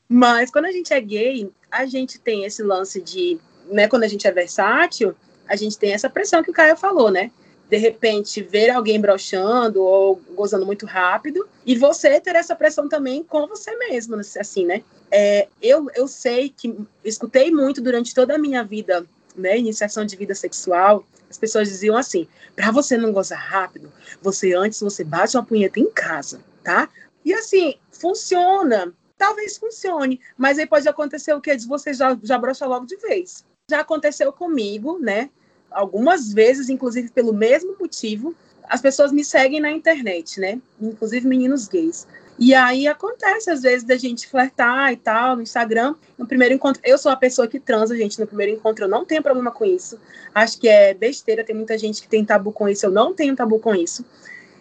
mas 0.09 0.51
quando 0.51 0.67
a 0.67 0.73
gente 0.73 0.93
é 0.93 1.01
gay, 1.01 1.51
a 1.71 1.87
gente 1.87 2.19
tem 2.19 2.45
esse 2.45 2.62
lance 2.62 3.01
de, 3.01 3.38
né, 3.71 3.88
quando 3.88 4.05
a 4.05 4.09
gente 4.09 4.27
é 4.27 4.33
versátil, 4.33 5.14
a 5.49 5.57
gente 5.57 5.79
tem 5.79 5.93
essa 5.93 6.09
pressão 6.09 6.43
que 6.43 6.51
o 6.51 6.55
Caio 6.55 6.77
falou, 6.77 7.11
né? 7.11 7.31
De 7.69 7.77
repente, 7.77 8.43
ver 8.43 8.71
alguém 8.71 9.01
brochando 9.01 9.83
ou 9.83 10.21
gozando 10.35 10.67
muito 10.67 10.87
rápido, 10.87 11.49
e 11.64 11.75
você 11.77 12.21
ter 12.21 12.37
essa 12.37 12.55
pressão 12.55 12.88
também 12.88 13.23
com 13.25 13.47
você 13.47 13.75
mesmo, 13.77 14.17
assim, 14.17 14.67
né? 14.67 14.83
É, 15.11 15.49
eu, 15.61 15.88
eu 15.95 16.07
sei 16.07 16.53
que 16.55 16.77
escutei 17.03 17.51
muito 17.51 17.81
durante 17.81 18.14
toda 18.14 18.35
a 18.35 18.38
minha 18.38 18.62
vida, 18.62 19.07
né, 19.35 19.59
iniciação 19.59 20.05
de 20.05 20.17
vida 20.17 20.35
sexual, 20.35 21.05
as 21.29 21.38
pessoas 21.38 21.69
diziam 21.69 21.97
assim: 21.97 22.29
para 22.55 22.71
você 22.71 22.97
não 22.97 23.12
gozar 23.12 23.38
rápido, 23.38 23.93
você 24.23 24.55
antes 24.55 24.81
você 24.81 25.03
bate 25.03 25.37
uma 25.37 25.45
punheta 25.45 25.81
em 25.81 25.90
casa, 25.90 26.40
tá? 26.62 26.88
E 27.25 27.33
assim, 27.33 27.75
funciona, 27.90 28.93
talvez 29.25 29.57
funcione, 29.57 30.21
mas 30.37 30.59
aí 30.59 30.67
pode 30.67 30.87
acontecer 30.87 31.33
o 31.33 31.41
que? 31.41 31.57
Você 31.67 31.95
já, 31.95 32.17
já 32.23 32.37
brocha 32.37 32.67
logo 32.67 32.85
de 32.85 32.97
vez. 32.97 33.43
Já 33.71 33.81
aconteceu 33.81 34.31
comigo, 34.31 34.99
né? 34.99 35.31
Algumas 35.71 36.31
vezes, 36.31 36.69
inclusive 36.69 37.11
pelo 37.11 37.33
mesmo 37.33 37.75
motivo, 37.81 38.35
as 38.69 38.83
pessoas 38.83 39.11
me 39.13 39.25
seguem 39.25 39.61
na 39.61 39.71
internet, 39.71 40.39
né? 40.39 40.61
Inclusive 40.79 41.27
meninos 41.27 41.67
gays. 41.67 42.07
E 42.39 42.53
aí 42.53 42.87
acontece, 42.87 43.51
às 43.51 43.63
vezes, 43.63 43.83
da 43.83 43.97
gente 43.97 44.29
flertar 44.29 44.93
e 44.93 44.97
tal, 44.97 45.37
no 45.37 45.43
Instagram. 45.43 45.95
No 46.19 46.27
primeiro 46.27 46.53
encontro, 46.53 46.83
eu 46.85 46.99
sou 46.99 47.11
a 47.11 47.17
pessoa 47.17 47.49
que 47.49 47.59
transa, 47.59 47.97
gente. 47.97 48.21
No 48.21 48.27
primeiro 48.27 48.53
encontro, 48.53 48.85
eu 48.85 48.89
não 48.89 49.07
tenho 49.07 49.23
problema 49.23 49.51
com 49.51 49.65
isso. 49.65 49.99
Acho 50.35 50.61
que 50.61 50.69
é 50.69 50.93
besteira, 50.93 51.45
tem 51.45 51.57
muita 51.57 51.79
gente 51.79 52.03
que 52.03 52.09
tem 52.09 52.25
tabu 52.25 52.53
com 52.53 52.69
isso. 52.69 52.85
Eu 52.85 52.91
não 52.91 53.15
tenho 53.15 53.35
tabu 53.35 53.59
com 53.59 53.75
isso. 53.75 54.05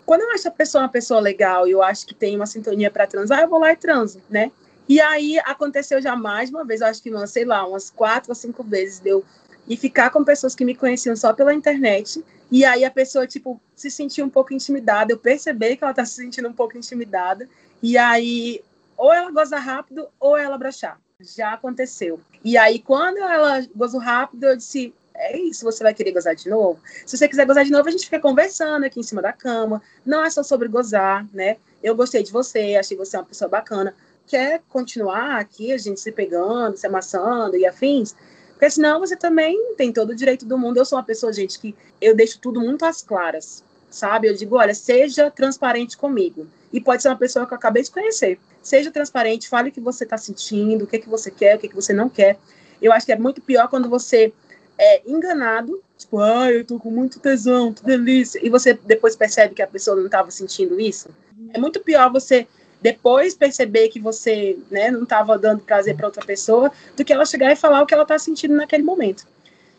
Quando 0.05 0.21
eu 0.21 0.31
acho 0.31 0.47
a 0.47 0.51
pessoa 0.51 0.83
uma 0.83 0.89
pessoa 0.89 1.19
legal 1.19 1.67
e 1.67 1.71
eu 1.71 1.81
acho 1.81 2.05
que 2.05 2.13
tem 2.13 2.35
uma 2.35 2.45
sintonia 2.45 2.91
para 2.91 3.07
transar, 3.07 3.41
eu 3.41 3.47
vou 3.47 3.59
lá 3.59 3.71
e 3.71 3.75
transo, 3.75 4.21
né? 4.29 4.51
E 4.87 4.99
aí 4.99 5.39
aconteceu 5.39 6.01
já 6.01 6.15
mais 6.15 6.49
uma 6.49 6.65
vez, 6.65 6.81
eu 6.81 6.87
acho 6.87 7.01
que, 7.01 7.09
umas, 7.09 7.31
sei 7.31 7.45
lá, 7.45 7.65
umas 7.65 7.89
quatro 7.89 8.31
ou 8.31 8.35
cinco 8.35 8.63
vezes 8.63 8.99
deu 8.99 9.23
e 9.67 9.77
ficar 9.77 10.09
com 10.09 10.23
pessoas 10.23 10.53
que 10.53 10.65
me 10.65 10.75
conheciam 10.75 11.15
só 11.15 11.33
pela 11.33 11.53
internet. 11.53 12.23
E 12.51 12.65
aí 12.65 12.83
a 12.83 12.91
pessoa, 12.91 13.25
tipo, 13.25 13.59
se 13.75 13.89
sentiu 13.89 14.25
um 14.25 14.29
pouco 14.29 14.53
intimidada. 14.53 15.13
Eu 15.13 15.17
percebi 15.17 15.77
que 15.77 15.83
ela 15.83 15.93
tá 15.93 16.05
se 16.05 16.15
sentindo 16.15 16.49
um 16.49 16.53
pouco 16.53 16.77
intimidada. 16.77 17.47
E 17.81 17.97
aí, 17.97 18.61
ou 18.97 19.13
ela 19.13 19.31
goza 19.31 19.57
rápido, 19.57 20.07
ou 20.19 20.37
ela 20.37 20.57
brochar. 20.57 20.99
Já 21.19 21.53
aconteceu. 21.53 22.19
E 22.43 22.57
aí, 22.57 22.79
quando 22.79 23.17
ela 23.19 23.65
gozou 23.73 23.99
rápido, 23.99 24.43
eu 24.43 24.57
disse: 24.57 24.93
é 25.15 25.37
isso, 25.37 25.63
você 25.63 25.83
vai 25.83 25.93
querer 25.93 26.11
gozar 26.11 26.35
de 26.35 26.49
novo? 26.49 26.79
Se 27.05 27.17
você 27.17 27.27
quiser 27.27 27.45
gozar 27.45 27.63
de 27.63 27.71
novo, 27.71 27.87
a 27.87 27.91
gente 27.91 28.05
fica 28.05 28.19
conversando 28.19 28.85
aqui 28.85 28.99
em 28.99 29.03
cima 29.03 29.21
da 29.21 29.31
cama. 29.31 29.81
Não 30.05 30.23
é 30.23 30.29
só 30.29 30.43
sobre 30.43 30.67
gozar, 30.67 31.25
né? 31.33 31.57
Eu 31.81 31.95
gostei 31.95 32.23
de 32.23 32.31
você, 32.31 32.75
achei 32.75 32.97
você 32.97 33.17
uma 33.17 33.25
pessoa 33.25 33.49
bacana. 33.49 33.95
Quer 34.25 34.61
continuar 34.69 35.39
aqui, 35.39 35.71
a 35.71 35.77
gente 35.77 35.99
se 35.99 36.11
pegando, 36.11 36.77
se 36.77 36.87
amassando 36.87 37.57
e 37.57 37.65
afins? 37.65 38.15
Porque 38.51 38.69
senão 38.69 38.99
você 38.99 39.15
também 39.15 39.75
tem 39.75 39.91
todo 39.91 40.11
o 40.11 40.15
direito 40.15 40.45
do 40.45 40.57
mundo. 40.57 40.77
Eu 40.77 40.85
sou 40.85 40.97
uma 40.97 41.03
pessoa, 41.03 41.33
gente, 41.33 41.59
que 41.59 41.75
eu 41.99 42.15
deixo 42.15 42.39
tudo 42.39 42.61
muito 42.61 42.85
às 42.85 43.01
claras, 43.01 43.63
sabe? 43.89 44.27
Eu 44.27 44.33
digo, 44.33 44.55
olha, 44.55 44.73
seja 44.73 45.29
transparente 45.29 45.97
comigo. 45.97 46.47
E 46.71 46.79
pode 46.79 47.01
ser 47.01 47.09
uma 47.09 47.17
pessoa 47.17 47.45
que 47.45 47.53
eu 47.53 47.57
acabei 47.57 47.83
de 47.83 47.91
conhecer. 47.91 48.39
Seja 48.61 48.89
transparente, 48.89 49.49
fale 49.49 49.69
o 49.69 49.71
que 49.71 49.81
você 49.81 50.05
está 50.05 50.17
sentindo, 50.17 50.85
o 50.85 50.87
que, 50.87 50.95
é 50.95 50.99
que 50.99 51.09
você 51.09 51.29
quer, 51.29 51.57
o 51.57 51.59
que, 51.59 51.65
é 51.65 51.69
que 51.69 51.75
você 51.75 51.91
não 51.91 52.09
quer. 52.09 52.39
Eu 52.81 52.93
acho 52.93 53.05
que 53.05 53.11
é 53.11 53.17
muito 53.17 53.41
pior 53.41 53.67
quando 53.67 53.89
você 53.89 54.33
é 54.77 55.01
enganado, 55.05 55.81
tipo, 55.97 56.19
ah, 56.19 56.51
eu 56.51 56.65
tô 56.65 56.79
com 56.79 56.89
muito 56.89 57.19
tesão, 57.19 57.73
que 57.73 57.83
delícia, 57.83 58.39
e 58.43 58.49
você 58.49 58.73
depois 58.73 59.15
percebe 59.15 59.55
que 59.55 59.61
a 59.61 59.67
pessoa 59.67 59.95
não 59.95 60.05
estava 60.05 60.31
sentindo 60.31 60.79
isso. 60.79 61.09
É 61.53 61.59
muito 61.59 61.79
pior 61.79 62.11
você 62.11 62.47
depois 62.81 63.33
perceber 63.33 63.87
que 63.87 63.99
você 63.99 64.57
né, 64.69 64.91
não 64.91 65.03
estava 65.03 65.37
dando 65.37 65.61
prazer 65.61 65.95
para 65.95 66.05
outra 66.05 66.25
pessoa, 66.25 66.69
do 66.97 67.05
que 67.05 67.13
ela 67.13 67.25
chegar 67.25 67.51
e 67.51 67.55
falar 67.55 67.81
o 67.81 67.85
que 67.85 67.93
ela 67.93 68.03
está 68.03 68.19
sentindo 68.19 68.53
naquele 68.55 68.83
momento. 68.83 69.25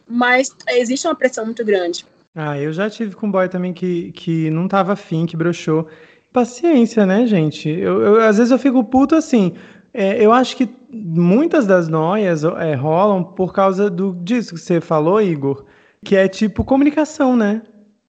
Mas 0.09 0.55
existe 0.71 1.07
uma 1.07 1.15
pressão 1.15 1.45
muito 1.45 1.63
grande. 1.65 2.07
Ah, 2.35 2.59
eu 2.59 2.73
já 2.73 2.89
tive 2.89 3.15
com 3.15 3.27
um 3.27 3.31
boy 3.31 3.49
também 3.49 3.75
que, 3.75 4.11
que 4.13 4.51
não 4.51 4.67
tava 4.67 4.95
afim, 4.95 5.27
que 5.27 5.37
broxou. 5.37 5.87
Paciência, 6.33 7.05
né, 7.07 7.27
gente? 7.27 7.69
Eu, 7.69 8.01
eu, 8.03 8.21
às 8.23 8.39
vezes 8.39 8.51
eu 8.51 8.59
fico 8.59 8.83
puto 8.83 9.15
assim. 9.15 9.55
É, 9.93 10.25
eu 10.25 10.33
acho 10.33 10.57
que 10.57 10.67
muitas 10.95 11.67
das 11.67 11.89
noias 11.89 12.45
é, 12.45 12.75
rolam 12.75 13.25
por 13.25 13.53
causa 13.53 13.91
do, 13.91 14.15
disso 14.23 14.55
que 14.55 14.61
você 14.61 14.81
falou, 14.81 15.21
Igor, 15.21 15.65
que 16.05 16.17
é 16.17 16.29
tipo 16.29 16.65
comunicação, 16.65 17.37
né? 17.37 17.63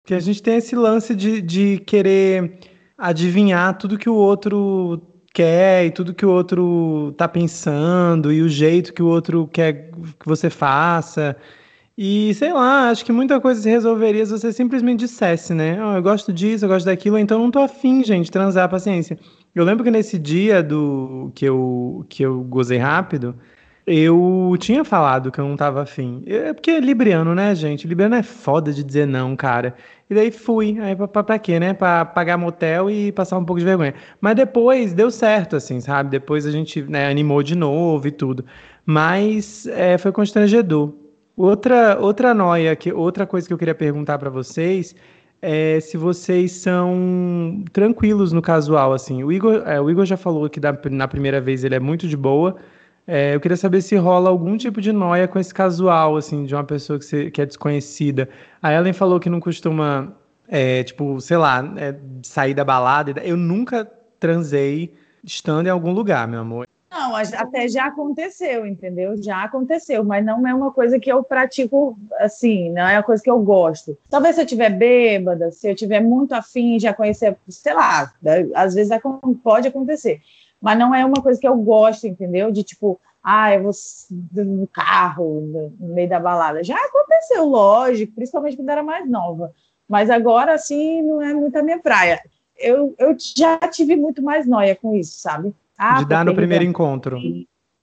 Que 0.06 0.14
a 0.14 0.20
gente 0.20 0.44
tem 0.44 0.58
esse 0.58 0.76
lance 0.76 1.16
de, 1.16 1.42
de 1.42 1.80
querer 1.80 2.60
adivinhar 2.98 3.78
tudo 3.78 3.98
que 3.98 4.10
o 4.10 4.16
outro 4.16 5.02
quer 5.34 5.86
e 5.86 5.92
tudo 5.92 6.14
que 6.14 6.26
o 6.26 6.30
outro 6.30 7.14
tá 7.18 7.28
pensando 7.28 8.32
e 8.32 8.42
o 8.42 8.48
jeito 8.48 8.94
que 8.94 9.04
o 9.04 9.08
outro 9.08 9.48
quer 9.48 9.92
que 10.20 10.26
você 10.26 10.50
faça. 10.50 11.36
E 11.98 12.34
sei 12.34 12.54
lá, 12.54 12.90
acho 12.90 13.06
que 13.06 13.12
muita 13.12 13.40
coisa 13.40 13.62
se 13.62 13.70
resolveria 13.70 14.26
se 14.26 14.32
você 14.32 14.52
simplesmente 14.54 15.00
dissesse, 15.00 15.54
né? 15.54 15.78
Oh, 15.84 15.96
eu 15.98 16.04
gosto 16.04 16.32
disso, 16.32 16.66
eu 16.66 16.70
gosto 16.70 16.86
daquilo, 16.86 17.18
então 17.18 17.40
não 17.40 17.52
tô 17.52 17.60
afim, 17.60 18.04
gente, 18.04 18.32
transar, 18.32 18.70
paciência. 18.70 19.18
Eu 19.56 19.64
lembro 19.64 19.84
que 19.86 19.90
nesse 19.92 20.20
dia 20.20 20.62
do 20.62 21.32
que 21.34 21.46
eu, 21.46 22.06
que 22.10 22.24
eu 22.24 22.44
gozei 22.44 22.78
rápido, 22.78 23.34
eu 23.88 24.56
tinha 24.60 24.84
falado 24.84 25.32
que 25.32 25.40
eu 25.40 25.48
não 25.48 25.56
tava 25.56 25.82
afim. 25.82 26.24
É 26.28 26.54
porque 26.54 26.72
é 26.72 26.80
libriano, 26.80 27.34
né, 27.34 27.56
gente? 27.56 27.88
Libriano 27.88 28.16
é 28.16 28.24
foda 28.24 28.74
de 28.74 28.84
dizer 28.84 29.08
não, 29.08 29.36
cara. 29.36 29.76
E 30.10 30.16
daí 30.16 30.32
fui. 30.32 30.78
Aí 30.82 30.96
pra, 30.96 31.08
pra, 31.08 31.24
pra 31.24 31.40
quê, 31.40 31.60
né? 31.60 31.74
Pra 31.74 32.04
pagar 32.04 32.38
motel 32.38 32.90
e 32.90 33.12
passar 33.14 33.38
um 33.38 33.46
pouco 33.46 33.60
de 33.60 33.66
vergonha. 33.66 33.94
Mas 34.20 34.36
depois 34.36 34.94
deu 34.94 35.10
certo, 35.10 35.56
assim, 35.56 35.80
sabe? 35.80 36.10
Depois 36.10 36.46
a 36.46 36.52
gente 36.52 36.82
né, 36.84 37.10
animou 37.10 37.42
de 37.42 37.56
novo 37.56 38.08
e 38.08 38.12
tudo. 38.12 38.44
Mas 38.86 39.68
é, 39.68 39.98
foi 39.98 40.12
constrangedor. 40.12 40.94
Outra, 41.38 41.98
outra 42.00 42.34
noia, 42.34 42.76
que, 42.76 42.92
outra 42.94 43.26
coisa 43.28 43.48
que 43.48 43.54
eu 43.54 43.58
queria 43.58 43.76
perguntar 43.76 44.18
para 44.18 44.30
vocês 44.30 44.96
é 45.42 45.80
se 45.80 45.98
vocês 45.98 46.52
são 46.52 47.64
tranquilos 47.72 48.32
no 48.32 48.42
casual, 48.42 48.94
assim. 48.94 49.24
O 49.24 49.32
Igor, 49.32 49.64
é, 49.66 49.80
o 49.80 49.90
Igor 49.90 50.06
já 50.06 50.18
falou 50.18 50.50
que 50.50 50.60
da, 50.60 50.78
na 50.90 51.08
primeira 51.08 51.40
vez 51.42 51.64
ele 51.64 51.76
é 51.76 51.80
muito 51.80 52.08
de 52.08 52.18
boa. 52.18 52.56
É, 53.08 53.36
eu 53.36 53.40
queria 53.40 53.58
saber 53.58 53.82
se 53.82 53.96
rola 53.96 54.30
algum 54.30 54.58
tipo 54.58 54.82
de 54.82 54.92
noia 54.92 55.28
com 55.28 55.38
esse 55.38 55.54
casual, 55.54 56.18
assim, 56.18 56.46
de 56.46 56.56
uma 56.56 56.64
pessoa 56.64 56.98
que, 56.98 57.06
você, 57.06 57.30
que 57.30 57.42
é 57.42 57.46
desconhecida. 57.46 58.28
A 58.62 58.74
Ellen 58.74 58.94
falou 58.94 59.20
que 59.20 59.30
não 59.30 59.40
costuma, 59.40 60.16
é, 60.48 60.84
tipo, 60.84 61.22
sei 61.22 61.38
lá, 61.38 61.64
é, 61.78 61.96
sair 62.24 62.54
da 62.56 62.66
balada. 62.66 63.22
Eu 63.24 63.38
nunca 63.38 63.86
transei 64.20 64.94
estando 65.24 65.68
em 65.68 65.70
algum 65.70 65.92
lugar, 65.92 66.28
meu 66.28 66.40
amor. 66.40 66.68
Não, 66.90 67.16
até 67.16 67.68
já 67.68 67.86
aconteceu, 67.86 68.66
entendeu? 68.66 69.22
Já 69.22 69.44
aconteceu, 69.44 70.04
mas 70.04 70.24
não 70.24 70.48
é 70.48 70.54
uma 70.54 70.72
coisa 70.72 71.00
que 71.00 71.12
eu 71.12 71.24
pratico 71.24 71.98
assim, 72.20 72.72
não 72.72 72.88
é 72.88 72.98
uma 72.98 73.04
coisa 73.04 73.22
que 73.22 73.30
eu 73.30 73.40
gosto. 73.40 73.98
Talvez 74.10 74.36
se 74.36 74.42
eu 74.42 74.46
tiver 74.46 74.70
bêbada, 74.70 75.52
se 75.52 75.70
eu 75.70 75.76
tiver 75.76 76.00
muito 76.00 76.34
afim, 76.34 76.80
já 76.80 76.94
conhecer, 76.94 77.36
sei 77.50 77.74
lá, 77.74 78.14
às 78.54 78.74
vezes 78.74 78.98
pode 79.44 79.68
acontecer 79.68 80.22
mas 80.66 80.80
não 80.80 80.96
é 80.96 81.06
uma 81.06 81.22
coisa 81.22 81.40
que 81.40 81.48
eu 81.48 81.56
gosto, 81.58 82.08
entendeu? 82.08 82.52
De 82.52 82.64
tipo, 82.64 83.00
ah, 83.24 83.54
eu 83.54 83.62
vou 83.62 83.72
no 84.32 84.66
carro, 84.66 85.72
no 85.80 85.94
meio 85.94 86.10
da 86.10 86.20
balada. 86.20 86.64
Já 86.64 86.76
aconteceu, 86.76 87.46
lógico, 87.46 88.14
principalmente 88.14 88.58
quando 88.58 88.70
era 88.70 88.82
mais 88.82 89.08
nova. 89.08 89.54
Mas 89.88 90.10
agora, 90.10 90.56
assim, 90.56 91.04
não 91.04 91.22
é 91.22 91.36
muito 91.36 91.56
a 91.56 91.62
minha 91.62 91.78
praia. 91.78 92.20
Eu, 92.58 92.96
eu 92.98 93.16
já 93.20 93.58
tive 93.70 93.96
muito 93.96 94.24
mais 94.24 94.48
noia 94.48 94.76
com 94.76 94.96
isso, 94.96 95.20
sabe? 95.20 95.54
Ah, 95.78 96.02
de 96.02 96.08
dar 96.08 96.26
no 96.26 96.36
primeiro 96.36 96.64
encontro. 96.64 97.20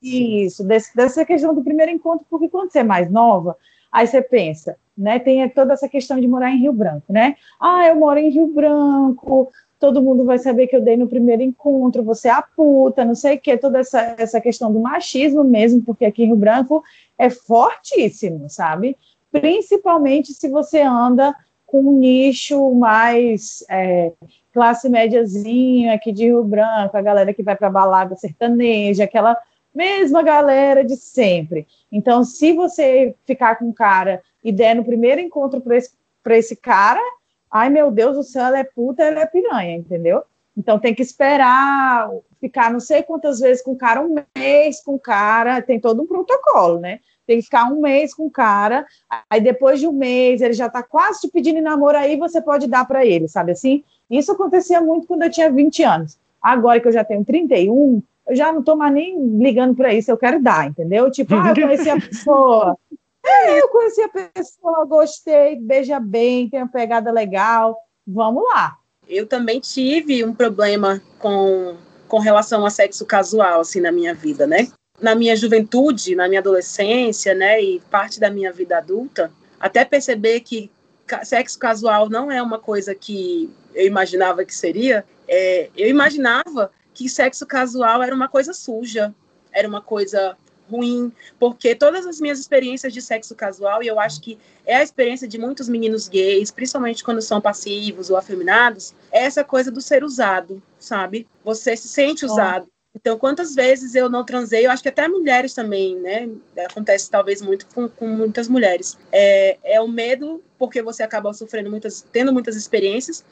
Isso, 0.03 0.65
desse, 0.65 0.95
dessa 0.97 1.25
questão 1.25 1.55
do 1.55 1.63
primeiro 1.63 1.93
encontro, 1.93 2.27
porque 2.29 2.49
quando 2.49 2.73
você 2.73 2.81
é 2.81 2.85
mais 2.85 3.11
nova, 3.11 3.57
aí 3.91 4.07
você 4.07 4.21
pensa, 4.21 4.77
né? 4.97 5.19
Tem 5.19 5.49
toda 5.51 5.75
essa 5.75 5.89
questão 5.89 6.19
de 6.21 6.27
morar 6.27 6.51
em 6.51 6.59
Rio 6.59 6.73
Branco, 6.73 7.13
né? 7.13 7.37
Ah, 7.61 7.87
eu 7.87 7.95
moro 7.95 8.19
em 8.19 8.31
Rio 8.31 8.49
Branco, 8.49 9.51
todo 9.79 10.03
mundo 10.03 10.25
vai 10.25 10.39
saber 10.39 10.67
que 10.67 10.75
eu 10.75 10.81
dei 10.81 10.97
no 10.97 11.09
primeiro 11.09 11.43
encontro, 11.43 12.03
você 12.03 12.29
é 12.29 12.33
a 12.33 12.43
puta, 12.43 13.05
não 13.05 13.15
sei 13.15 13.37
o 13.37 13.41
que, 13.41 13.57
toda 13.57 13.79
essa, 13.79 14.15
essa 14.19 14.41
questão 14.41 14.73
do 14.73 14.81
machismo 14.81 15.45
mesmo, 15.45 15.83
porque 15.83 16.05
aqui 16.05 16.25
em 16.25 16.27
Rio 16.27 16.37
Branco 16.37 16.83
é 17.19 17.31
fortíssimo, 17.31 18.49
sabe? 18.49 18.97
Principalmente 19.31 20.33
se 20.35 20.49
você 20.49 20.81
anda 20.81 21.35
com 21.73 21.81
um 21.81 21.99
nicho 21.99 22.71
mais 22.75 23.65
é, 23.71 24.13
classe 24.53 24.91
médiazinha 24.91 25.95
aqui 25.95 26.13
de 26.13 26.25
Rio 26.25 26.45
Branco, 26.45 26.95
a 26.95 27.01
galera 27.01 27.33
que 27.33 27.43
vai 27.43 27.57
para 27.57 27.71
balada 27.71 28.15
sertaneja, 28.15 29.05
aquela 29.05 29.35
mesma 29.75 30.23
galera 30.23 30.85
de 30.85 30.97
sempre. 30.97 31.67
Então, 31.91 32.25
se 32.25 32.53
você 32.53 33.15
ficar 33.25 33.57
com 33.57 33.65
um 33.69 33.73
cara 33.73 34.23
e 34.45 34.53
der 34.53 34.77
no 34.77 34.85
primeiro 34.85 35.19
encontro 35.19 35.63
para 35.63 35.79
esse, 35.79 35.93
esse 36.33 36.57
cara, 36.57 37.01
ai 37.51 37.71
meu 37.71 37.91
Deus 37.91 38.17
do 38.17 38.23
céu, 38.23 38.45
ela 38.45 38.59
é 38.59 38.65
puta, 38.65 39.03
ela 39.03 39.21
é 39.21 39.27
piranha, 39.27 39.75
entendeu? 39.75 40.25
Então 40.55 40.79
tem 40.79 40.95
que 40.95 41.01
esperar, 41.01 42.11
ficar 42.43 42.73
não 42.73 42.81
sei 42.81 43.05
quantas 43.05 43.39
vezes 43.39 43.63
com 43.63 43.71
o 43.71 43.77
cara, 43.77 44.01
um 44.01 44.17
mês 44.37 44.83
com 44.83 44.97
o 44.97 44.99
cara, 44.99 45.63
tem 45.63 45.79
todo 45.79 46.03
um 46.03 46.07
protocolo, 46.07 46.81
né? 46.81 46.99
Tem 47.25 47.37
que 47.37 47.45
ficar 47.45 47.71
um 47.71 47.81
mês 47.81 48.13
com 48.13 48.27
o 48.27 48.31
cara, 48.31 48.85
aí 49.31 49.41
depois 49.41 49.79
de 49.79 49.87
um 49.87 49.93
mês 49.93 50.43
ele 50.43 50.53
já 50.53 50.69
tá 50.69 50.83
quase 50.83 51.21
te 51.21 51.29
pedindo 51.29 51.63
namoro 51.63 51.97
aí, 51.97 52.17
você 52.17 52.43
pode 52.43 52.67
dar 52.67 52.85
para 52.85 53.07
ele, 53.07 53.29
sabe 53.29 53.53
assim? 53.53 53.85
Isso 54.11 54.33
acontecia 54.33 54.81
muito 54.81 55.07
quando 55.07 55.23
eu 55.23 55.31
tinha 55.31 55.53
20 55.53 55.85
anos. 55.85 56.19
Agora 56.43 56.81
que 56.81 56.89
eu 56.89 56.93
já 56.93 57.05
tenho 57.05 57.25
31, 57.25 58.03
eu 58.27 58.35
já 58.35 58.53
não 58.53 58.61
tô 58.61 58.75
mais 58.75 58.93
nem 58.93 59.25
ligando 59.39 59.77
para 59.77 59.95
isso, 59.95 60.11
eu 60.11 60.17
quero 60.17 60.43
dar, 60.43 60.67
entendeu? 60.67 61.09
Tipo, 61.13 61.37
ah, 61.37 61.55
eu 61.57 61.67
conheci 61.69 61.91
a 61.91 62.01
pessoa, 62.01 62.77
é, 63.25 63.61
eu 63.61 63.69
conheci 63.69 64.03
a 64.03 64.09
pessoa, 64.09 64.85
gostei, 64.85 65.55
beija 65.55 66.01
bem, 66.01 66.51
tem 66.51 66.61
uma 66.61 66.69
pegada 66.69 67.13
legal, 67.13 67.79
vamos 68.05 68.43
lá. 68.53 68.79
Eu 69.09 69.29
também 69.29 69.61
tive 69.61 70.25
um 70.25 70.35
problema 70.35 71.01
com, 71.21 71.77
com 72.13 72.19
relação 72.19 72.67
a 72.67 72.69
sexo 72.69 73.07
casual, 73.07 73.63
assim, 73.63 73.81
na 73.81 73.91
minha 73.91 74.13
vida, 74.13 74.47
né? 74.47 74.69
Na 75.01 75.15
minha 75.15 75.35
juventude, 75.35 76.15
na 76.15 76.29
minha 76.29 76.41
adolescência, 76.41 77.35
né, 77.35 77.59
e 77.59 77.81
parte 77.91 78.21
da 78.21 78.29
minha 78.29 78.53
vida 78.53 78.77
adulta, 78.77 79.33
até 79.59 79.83
perceber 79.83 80.41
que 80.41 80.71
sexo 81.23 81.59
casual 81.59 82.11
não 82.11 82.31
é 82.31 82.43
uma 82.43 82.59
coisa 82.59 82.95
que 82.95 83.51
eu 83.75 83.87
imaginava 83.87 84.45
que 84.45 84.55
seria, 84.55 85.07
é, 85.27 85.71
eu 85.75 85.89
imaginava 85.89 86.71
que 86.93 87.09
sexo 87.09 87.47
casual 87.47 88.03
era 88.03 88.15
uma 88.15 88.29
coisa 88.29 88.53
suja, 88.53 89.15
era 89.51 89.67
uma 89.67 89.81
coisa 89.81 90.37
ruim, 90.73 91.13
porque 91.39 91.75
todas 91.75 92.07
as 92.07 92.21
minhas 92.21 92.39
experiências 92.39 92.93
de 92.93 93.03
sexo 93.03 93.35
casual, 93.35 93.83
e 93.83 93.87
eu 93.87 94.01
acho 94.01 94.21
que 94.21 94.39
é 94.65 94.77
a 94.77 94.83
experiência 94.83 95.29
de 95.29 95.39
muitos 95.39 95.69
meninos 95.69 96.09
gays, 96.09 96.51
principalmente 96.51 97.05
quando 97.05 97.21
são 97.21 97.41
passivos 97.41 98.11
ou 98.11 98.17
afeminados, 98.17 98.95
é 99.11 99.25
essa 99.25 99.45
coisa 99.45 99.71
do 99.71 99.81
ser 99.81 100.03
usado, 100.03 100.63
sabe? 100.79 101.27
Você 101.45 101.77
se 101.77 101.89
sente 101.89 102.25
usado. 102.25 102.67
Então, 102.95 103.19
quantas 103.19 103.55
vezes 103.55 103.95
eu 103.95 104.09
não 104.09 104.23
transei, 104.23 104.67
eu 104.67 104.71
acho 104.71 104.83
que 104.83 104.89
até 104.89 105.09
mulheres 105.09 105.55
também, 105.55 105.97
né? 105.97 106.29
Acontece 106.59 107.11
talvez 107.11 107.41
muito 107.41 107.67
com, 107.75 107.89
com 107.89 108.07
muitas 108.07 108.49
mulheres. 108.49 108.99
É, 109.11 109.57
é 109.65 109.81
o 109.81 109.89
medo, 109.89 110.43
porque 110.59 110.83
você 110.83 111.03
acaba 111.03 111.33
sofrendo 111.33 111.71
muitas, 111.71 112.05
tendo 112.13 112.33
muitas 112.33 112.55
experiências, 112.55 113.25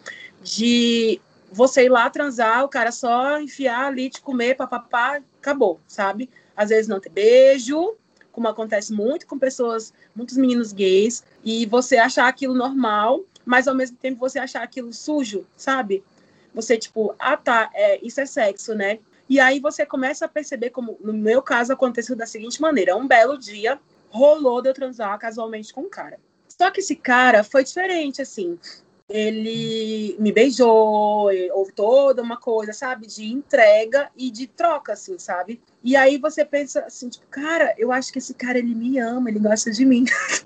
de 0.43 1.21
você 1.53 1.85
ir 1.85 1.89
lá 1.91 2.09
transar, 2.09 2.65
o 2.65 2.69
cara 2.69 2.91
só 2.91 3.39
enfiar 3.41 3.87
ali, 3.87 4.09
te 4.09 4.23
comer, 4.23 4.57
papapá, 4.57 5.21
acabou, 5.39 5.81
sabe? 5.87 6.31
Às 6.61 6.69
vezes 6.69 6.87
não 6.87 7.01
ter 7.01 7.09
beijo, 7.09 7.97
como 8.31 8.47
acontece 8.47 8.93
muito 8.93 9.27
com 9.27 9.39
pessoas, 9.39 9.95
muitos 10.15 10.37
meninos 10.37 10.75
gays, 10.75 11.25
e 11.43 11.65
você 11.65 11.97
achar 11.97 12.29
aquilo 12.29 12.53
normal, 12.53 13.25
mas 13.47 13.67
ao 13.67 13.75
mesmo 13.75 13.97
tempo 13.97 14.21
você 14.21 14.39
achar 14.39 14.63
aquilo 14.63 14.93
sujo, 14.93 15.47
sabe? 15.57 16.05
Você, 16.55 16.77
tipo, 16.77 17.15
ah, 17.19 17.35
tá, 17.35 17.71
é, 17.73 17.99
isso 18.05 18.21
é 18.21 18.27
sexo, 18.27 18.75
né? 18.75 18.99
E 19.27 19.41
aí 19.41 19.59
você 19.59 19.87
começa 19.87 20.27
a 20.27 20.29
perceber 20.29 20.69
como, 20.69 20.99
no 21.01 21.15
meu 21.15 21.41
caso, 21.41 21.73
aconteceu 21.73 22.15
da 22.15 22.27
seguinte 22.27 22.61
maneira: 22.61 22.95
um 22.95 23.09
belo 23.09 23.39
dia 23.39 23.81
rolou 24.11 24.61
de 24.61 24.69
eu 24.69 24.75
transar 24.75 25.19
casualmente 25.19 25.73
com 25.73 25.83
um 25.83 25.89
cara. 25.89 26.21
Só 26.47 26.71
que 26.71 26.81
esse 26.81 26.95
cara 26.95 27.43
foi 27.43 27.65
diferente, 27.65 28.21
assim. 28.21 28.59
Ele 29.11 30.15
me 30.21 30.31
beijou, 30.31 31.29
houve 31.53 31.73
toda 31.73 32.23
uma 32.23 32.37
coisa, 32.37 32.73
sabe, 32.73 33.09
de 33.09 33.25
entrega 33.27 34.09
e 34.17 34.31
de 34.31 34.47
troca, 34.47 34.93
assim, 34.93 35.19
sabe? 35.19 35.61
E 35.83 35.97
aí 35.97 36.17
você 36.17 36.45
pensa 36.45 36.85
assim, 36.85 37.09
tipo, 37.09 37.27
cara, 37.27 37.75
eu 37.77 37.91
acho 37.91 38.13
que 38.13 38.19
esse 38.19 38.33
cara 38.35 38.59
ele 38.59 38.73
me 38.73 39.01
ama, 39.01 39.29
ele 39.29 39.41
gosta 39.41 39.69
de 39.73 39.85
mim. 39.85 40.05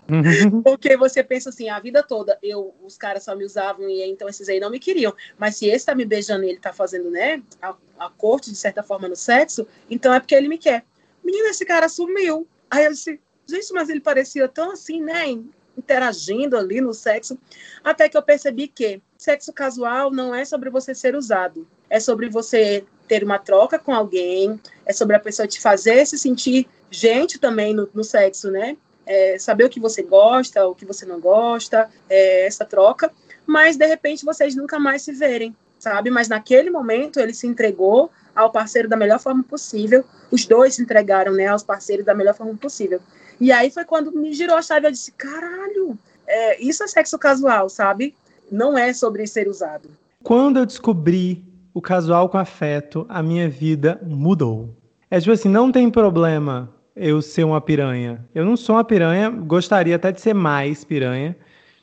Uhum. 0.08 0.62
Porque 0.64 0.96
você 0.96 1.22
pensa 1.22 1.50
assim, 1.50 1.68
a 1.68 1.78
vida 1.78 2.02
toda, 2.02 2.38
eu, 2.42 2.74
os 2.82 2.96
caras 2.96 3.24
só 3.24 3.36
me 3.36 3.44
usavam 3.44 3.86
e 3.86 4.02
então 4.04 4.28
esses 4.30 4.48
aí 4.48 4.58
não 4.58 4.70
me 4.70 4.78
queriam. 4.78 5.14
Mas 5.36 5.56
se 5.56 5.66
esse 5.66 5.84
tá 5.84 5.94
me 5.94 6.06
beijando 6.06 6.44
e 6.44 6.48
ele 6.48 6.58
tá 6.58 6.72
fazendo, 6.72 7.10
né, 7.10 7.42
a, 7.60 7.74
a 7.98 8.08
corte 8.08 8.50
de 8.50 8.56
certa 8.56 8.82
forma 8.82 9.06
no 9.08 9.16
sexo, 9.16 9.66
então 9.90 10.14
é 10.14 10.20
porque 10.20 10.34
ele 10.34 10.48
me 10.48 10.56
quer. 10.56 10.86
Menina, 11.22 11.50
esse 11.50 11.66
cara 11.66 11.86
sumiu. 11.86 12.48
Aí 12.70 12.86
eu 12.86 12.92
disse, 12.92 13.20
gente, 13.46 13.72
mas 13.74 13.90
ele 13.90 14.00
parecia 14.00 14.48
tão 14.48 14.70
assim, 14.70 15.02
né? 15.02 15.38
Interagindo 15.76 16.56
ali 16.56 16.80
no 16.80 16.94
sexo, 16.94 17.38
até 17.82 18.08
que 18.08 18.16
eu 18.16 18.22
percebi 18.22 18.68
que 18.68 19.00
sexo 19.16 19.52
casual 19.52 20.10
não 20.10 20.34
é 20.34 20.44
sobre 20.44 20.70
você 20.70 20.94
ser 20.94 21.14
usado, 21.14 21.66
é 21.88 22.00
sobre 22.00 22.28
você 22.28 22.84
ter 23.08 23.22
uma 23.22 23.38
troca 23.38 23.78
com 23.78 23.94
alguém, 23.94 24.60
é 24.86 24.92
sobre 24.92 25.16
a 25.16 25.20
pessoa 25.20 25.46
te 25.46 25.60
fazer 25.60 26.06
se 26.06 26.18
sentir 26.18 26.66
gente 26.90 27.38
também 27.38 27.74
no, 27.74 27.88
no 27.92 28.04
sexo, 28.04 28.50
né? 28.50 28.76
É, 29.06 29.38
saber 29.38 29.64
o 29.64 29.68
que 29.68 29.80
você 29.80 30.02
gosta, 30.02 30.66
o 30.66 30.74
que 30.74 30.86
você 30.86 31.04
não 31.04 31.20
gosta, 31.20 31.90
é, 32.08 32.46
essa 32.46 32.64
troca, 32.64 33.12
mas 33.46 33.76
de 33.76 33.86
repente 33.86 34.24
vocês 34.24 34.54
nunca 34.54 34.78
mais 34.78 35.02
se 35.02 35.12
verem, 35.12 35.54
sabe? 35.78 36.08
Mas 36.10 36.28
naquele 36.28 36.70
momento 36.70 37.20
ele 37.20 37.34
se 37.34 37.46
entregou 37.46 38.10
ao 38.34 38.50
parceiro 38.50 38.88
da 38.88 38.96
melhor 38.96 39.20
forma 39.20 39.42
possível, 39.42 40.04
os 40.30 40.46
dois 40.46 40.74
se 40.74 40.82
entregaram, 40.82 41.32
né, 41.32 41.46
aos 41.46 41.62
parceiros 41.62 42.04
da 42.04 42.14
melhor 42.14 42.34
forma 42.34 42.56
possível. 42.56 43.00
E 43.40 43.50
aí 43.52 43.70
foi 43.70 43.84
quando 43.84 44.12
me 44.12 44.32
girou 44.32 44.56
a 44.56 44.62
chave, 44.62 44.86
eu 44.86 44.90
disse, 44.92 45.12
caralho, 45.12 45.98
é, 46.26 46.62
isso 46.62 46.82
é 46.82 46.86
sexo 46.86 47.18
casual, 47.18 47.68
sabe? 47.68 48.14
Não 48.50 48.76
é 48.76 48.92
sobre 48.92 49.26
ser 49.26 49.48
usado. 49.48 49.88
Quando 50.22 50.58
eu 50.58 50.66
descobri 50.66 51.44
o 51.72 51.82
casual 51.82 52.28
com 52.28 52.38
afeto, 52.38 53.04
a 53.08 53.22
minha 53.22 53.48
vida 53.48 54.00
mudou. 54.06 54.74
É 55.10 55.18
tipo 55.18 55.32
assim, 55.32 55.48
não 55.48 55.70
tem 55.70 55.90
problema 55.90 56.72
eu 56.96 57.20
ser 57.20 57.44
uma 57.44 57.60
piranha. 57.60 58.24
Eu 58.34 58.44
não 58.44 58.56
sou 58.56 58.76
uma 58.76 58.84
piranha, 58.84 59.28
gostaria 59.28 59.96
até 59.96 60.12
de 60.12 60.20
ser 60.20 60.34
mais 60.34 60.84
piranha. 60.84 61.36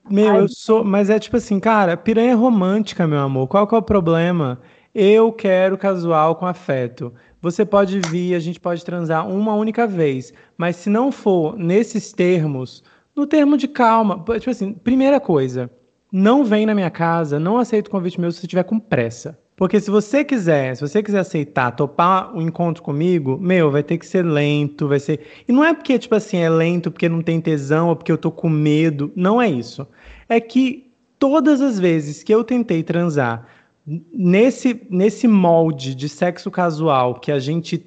Meu, 0.10 0.32
Ai, 0.32 0.40
eu 0.42 0.48
sou, 0.48 0.84
mas 0.84 1.10
é 1.10 1.20
tipo 1.20 1.38
assim, 1.38 1.60
cara, 1.60 1.96
piranha 1.96 2.36
romântica, 2.36 3.06
meu 3.06 3.20
amor. 3.20 3.48
Qual 3.48 3.68
que 3.68 3.76
é 3.76 3.78
o 3.78 3.82
problema? 3.82 4.60
Eu 4.96 5.32
quero 5.32 5.78
casual 5.78 6.36
com 6.36 6.46
afeto. 6.48 7.14
Você 7.42 7.66
pode 7.66 8.00
vir, 8.00 8.36
a 8.36 8.40
gente 8.40 8.60
pode 8.60 8.86
transar 8.86 9.28
uma 9.28 9.56
única 9.56 9.88
vez, 9.88 10.32
mas 10.56 10.76
se 10.76 10.90
não 10.90 11.12
for 11.12 11.58
nesses 11.58 12.14
termos, 12.14 12.84
no 13.16 13.26
termo 13.26 13.58
de 13.58 13.68
calma, 13.68 14.24
tipo 14.40 14.52
assim, 14.52 14.74
primeira 14.74 15.20
coisa, 15.20 15.70
não 16.12 16.44
vem 16.44 16.66
na 16.66 16.76
minha 16.76 16.92
casa, 16.92 17.40
não 17.40 17.58
aceita 17.58 17.90
o 17.90 17.92
convite 17.92 18.22
meu 18.22 18.32
se 18.32 18.40
você 18.40 18.46
estiver 18.46 18.64
com 18.64 18.80
pressa. 18.80 19.40
Porque 19.56 19.80
se 19.80 19.92
você 19.92 20.24
quiser, 20.24 20.76
se 20.76 20.82
você 20.82 21.04
quiser 21.04 21.20
aceitar, 21.20 21.72
topar 21.72 22.36
o 22.36 22.40
um 22.40 22.42
encontro 22.42 22.82
comigo, 22.82 23.38
meu, 23.40 23.70
vai 23.70 23.84
ter 23.84 23.98
que 23.98 24.06
ser 24.06 24.24
lento, 24.24 24.88
vai 24.88 25.00
ser. 25.00 25.22
E 25.48 25.52
não 25.52 25.64
é 25.64 25.74
porque, 25.74 26.00
tipo 26.00 26.16
assim, 26.16 26.38
é 26.38 26.50
lento 26.50 26.90
porque 26.90 27.08
não 27.08 27.22
tem 27.22 27.40
tesão 27.40 27.90
ou 27.90 27.96
porque 27.96 28.12
eu 28.12 28.18
tô 28.18 28.32
com 28.32 28.50
medo. 28.50 29.12
Não 29.16 29.42
é 29.42 29.48
isso. 29.48 29.88
É 30.28 30.40
que 30.40 30.92
todas 31.20 31.62
as 31.62 31.80
vezes 31.80 32.24
que 32.24 32.34
eu 32.34 32.44
tentei 32.44 32.82
transar 32.82 33.46
nesse, 33.86 34.86
nesse 34.90 35.28
molde 35.28 35.96
de 35.96 36.08
sexo 36.08 36.52
casual 36.52 37.16
que 37.16 37.32
a 37.32 37.40
gente 37.40 37.86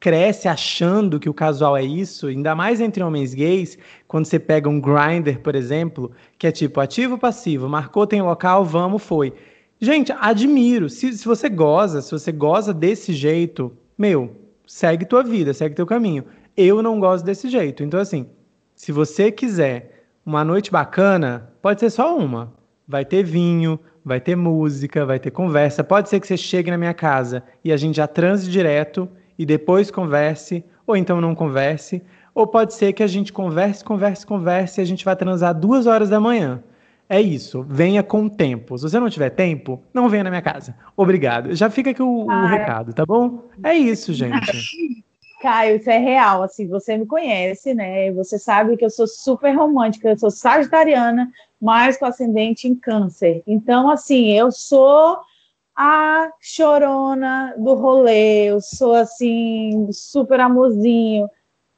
cresce 0.00 0.48
achando 0.48 1.20
que 1.20 1.28
o 1.28 1.34
casual 1.34 1.76
é 1.76 1.84
isso, 1.84 2.28
ainda 2.28 2.54
mais 2.54 2.80
entre 2.80 3.02
homens 3.02 3.34
gays, 3.34 3.78
quando 4.08 4.24
você 4.24 4.38
pega 4.38 4.68
um 4.68 4.80
grinder, 4.80 5.40
por 5.40 5.54
exemplo, 5.54 6.10
que 6.38 6.46
é 6.46 6.52
tipo 6.52 6.80
ativo 6.80 7.18
passivo, 7.18 7.68
marcou 7.68 8.06
tem 8.06 8.22
local, 8.22 8.64
vamos, 8.64 9.02
foi. 9.02 9.32
Gente, 9.80 10.12
admiro. 10.12 10.88
Se, 10.88 11.12
se 11.12 11.24
você 11.24 11.48
goza, 11.48 12.00
se 12.00 12.10
você 12.10 12.32
goza 12.32 12.72
desse 12.72 13.12
jeito, 13.12 13.72
meu, 13.96 14.34
segue 14.66 15.04
tua 15.04 15.22
vida, 15.22 15.52
segue 15.52 15.74
teu 15.74 15.86
caminho. 15.86 16.24
Eu 16.56 16.82
não 16.82 16.98
gosto 16.98 17.24
desse 17.24 17.50
jeito. 17.50 17.84
Então, 17.84 18.00
assim, 18.00 18.26
se 18.74 18.90
você 18.90 19.30
quiser 19.30 20.06
uma 20.24 20.42
noite 20.42 20.70
bacana, 20.70 21.52
pode 21.60 21.80
ser 21.80 21.90
só 21.90 22.16
uma. 22.16 22.52
Vai 22.88 23.04
ter 23.04 23.22
vinho, 23.22 23.78
vai 24.06 24.20
ter 24.20 24.36
música, 24.36 25.04
vai 25.04 25.18
ter 25.18 25.32
conversa. 25.32 25.82
Pode 25.82 26.08
ser 26.08 26.20
que 26.20 26.28
você 26.28 26.36
chegue 26.36 26.70
na 26.70 26.78
minha 26.78 26.94
casa 26.94 27.42
e 27.64 27.72
a 27.72 27.76
gente 27.76 27.96
já 27.96 28.06
transe 28.06 28.48
direto 28.48 29.08
e 29.36 29.44
depois 29.44 29.90
converse, 29.90 30.64
ou 30.86 30.96
então 30.96 31.20
não 31.20 31.34
converse. 31.34 32.00
Ou 32.32 32.46
pode 32.46 32.72
ser 32.74 32.92
que 32.92 33.02
a 33.02 33.06
gente 33.08 33.32
converse, 33.32 33.82
converse, 33.82 34.24
converse 34.24 34.80
e 34.80 34.82
a 34.82 34.84
gente 34.84 35.04
vai 35.04 35.16
transar 35.16 35.52
duas 35.52 35.88
horas 35.88 36.08
da 36.08 36.20
manhã. 36.20 36.62
É 37.08 37.20
isso, 37.20 37.66
venha 37.68 38.00
com 38.00 38.28
tempo. 38.28 38.78
Se 38.78 38.84
você 38.84 39.00
não 39.00 39.10
tiver 39.10 39.30
tempo, 39.30 39.82
não 39.92 40.08
venha 40.08 40.22
na 40.22 40.30
minha 40.30 40.42
casa. 40.42 40.76
Obrigado. 40.96 41.52
Já 41.56 41.68
fica 41.68 41.90
aqui 41.90 42.02
o, 42.02 42.26
o 42.26 42.46
recado, 42.46 42.92
tá 42.92 43.04
bom? 43.04 43.42
É 43.64 43.74
isso, 43.74 44.12
gente. 44.12 44.94
Caio, 45.42 45.76
isso 45.76 45.90
é 45.90 45.98
real. 45.98 46.44
Assim, 46.44 46.68
você 46.68 46.96
me 46.96 47.06
conhece, 47.06 47.74
né? 47.74 48.12
Você 48.12 48.38
sabe 48.38 48.76
que 48.76 48.84
eu 48.84 48.90
sou 48.90 49.06
super 49.06 49.52
romântica, 49.56 50.08
eu 50.08 50.18
sou 50.18 50.30
sagitariana, 50.30 51.30
mas 51.60 51.96
com 51.96 52.04
ascendente 52.04 52.68
em 52.68 52.74
câncer. 52.74 53.42
Então, 53.46 53.90
assim, 53.90 54.30
eu 54.32 54.50
sou 54.52 55.18
a 55.76 56.30
chorona 56.40 57.54
do 57.58 57.74
rolê, 57.74 58.46
eu 58.46 58.60
sou 58.60 58.94
assim, 58.94 59.88
super 59.92 60.40
amorzinho. 60.40 61.28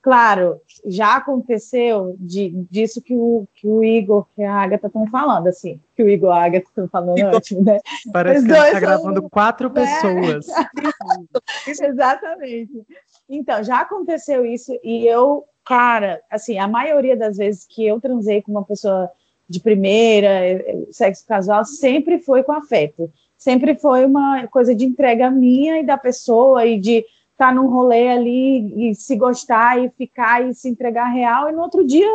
Claro, 0.01 0.61
já 0.87 1.17
aconteceu 1.17 2.17
de, 2.19 2.51
disso 2.71 3.03
que 3.03 3.15
o, 3.15 3.47
que 3.55 3.67
o 3.67 3.83
Igor 3.83 4.27
e 4.39 4.45
a 4.45 4.55
Agatha 4.55 4.87
estão 4.87 5.07
falando, 5.09 5.49
assim, 5.49 5.81
que 5.97 6.03
o 6.03 6.09
Igor 6.09 6.31
e 6.31 6.39
a 6.39 6.45
Agatha 6.45 6.69
estão 6.69 6.89
falando 6.89 7.21
antes, 7.21 7.59
né? 7.61 7.81
Parece 8.13 8.41
Os 8.41 8.47
que 8.47 8.53
a 8.53 8.57
gente 8.57 8.67
está 8.67 8.81
gravando 8.81 9.29
quatro 9.29 9.69
né? 9.69 9.75
pessoas. 9.75 10.47
Exatamente. 11.67 12.87
Então, 13.29 13.63
já 13.65 13.81
aconteceu 13.81 14.47
isso 14.47 14.79
e 14.83 15.07
eu, 15.07 15.45
cara, 15.65 16.23
assim, 16.31 16.59
a 16.59 16.69
maioria 16.69 17.17
das 17.17 17.37
vezes 17.37 17.67
que 17.69 17.85
eu 17.85 18.01
transei 18.01 18.41
com 18.41 18.53
uma 18.53 18.65
pessoa 18.65 19.11
de 19.49 19.61
primeira, 19.61 20.29
é, 20.29 20.53
é, 20.53 20.87
sexo 20.91 21.27
casual, 21.27 21.65
sempre 21.65 22.19
foi 22.19 22.43
com 22.43 22.53
afeto. 22.53 23.11
Sempre 23.37 23.75
foi 23.77 24.05
uma 24.05 24.47
coisa 24.49 24.75
de 24.75 24.85
entrega 24.85 25.31
minha 25.31 25.81
e 25.81 25.87
da 25.87 25.97
pessoa 25.97 26.67
e 26.67 26.79
de 26.79 26.99
estar 27.33 27.49
tá 27.49 27.55
num 27.55 27.69
rolê 27.69 28.09
ali 28.09 28.91
e 28.91 28.95
se 28.95 29.17
gostar 29.17 29.83
e 29.83 29.89
ficar 29.91 30.47
e 30.47 30.55
se 30.55 30.69
entregar 30.69 31.07
real 31.07 31.49
e 31.49 31.53
no 31.53 31.63
outro 31.63 31.87
dia 31.87 32.09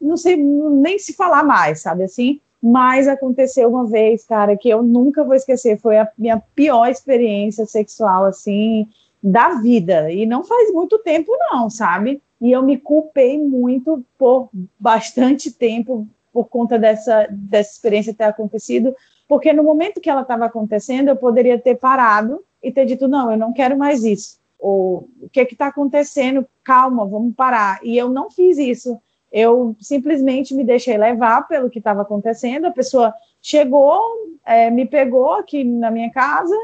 não 0.00 0.16
sei 0.16 0.36
nem 0.36 0.98
se 0.98 1.12
falar 1.12 1.42
mais, 1.42 1.80
sabe 1.80 2.04
assim? 2.04 2.40
Mas 2.62 3.08
aconteceu 3.08 3.68
uma 3.68 3.86
vez, 3.86 4.24
cara, 4.24 4.56
que 4.56 4.68
eu 4.68 4.82
nunca 4.82 5.24
vou 5.24 5.34
esquecer, 5.34 5.78
foi 5.78 5.98
a 5.98 6.08
minha 6.16 6.40
pior 6.54 6.86
experiência 6.86 7.66
sexual 7.66 8.24
assim 8.24 8.86
da 9.22 9.54
vida 9.60 10.12
e 10.12 10.24
não 10.26 10.44
faz 10.44 10.72
muito 10.72 10.98
tempo 10.98 11.32
não, 11.50 11.68
sabe? 11.68 12.22
E 12.40 12.52
eu 12.52 12.62
me 12.62 12.78
culpei 12.78 13.38
muito 13.38 14.04
por 14.16 14.48
bastante 14.78 15.50
tempo 15.50 16.06
por 16.38 16.48
conta 16.48 16.78
dessa, 16.78 17.26
dessa 17.32 17.72
experiência 17.72 18.14
ter 18.14 18.22
acontecido, 18.22 18.94
porque 19.26 19.52
no 19.52 19.64
momento 19.64 20.00
que 20.00 20.08
ela 20.08 20.22
estava 20.22 20.44
acontecendo, 20.44 21.08
eu 21.08 21.16
poderia 21.16 21.58
ter 21.58 21.74
parado 21.74 22.44
e 22.62 22.70
ter 22.70 22.86
dito: 22.86 23.08
não, 23.08 23.32
eu 23.32 23.36
não 23.36 23.52
quero 23.52 23.76
mais 23.76 24.04
isso. 24.04 24.38
Ou 24.56 25.08
o 25.20 25.28
que 25.28 25.40
está 25.40 25.66
acontecendo? 25.66 26.46
Calma, 26.62 27.04
vamos 27.04 27.34
parar. 27.34 27.80
E 27.82 27.98
eu 27.98 28.08
não 28.08 28.30
fiz 28.30 28.56
isso. 28.56 28.96
Eu 29.32 29.74
simplesmente 29.80 30.54
me 30.54 30.62
deixei 30.62 30.96
levar 30.96 31.48
pelo 31.48 31.68
que 31.68 31.78
estava 31.78 32.02
acontecendo. 32.02 32.66
A 32.66 32.70
pessoa 32.70 33.12
chegou, 33.42 34.00
é, 34.46 34.70
me 34.70 34.86
pegou 34.86 35.32
aqui 35.32 35.64
na 35.64 35.90
minha 35.90 36.10
casa 36.12 36.54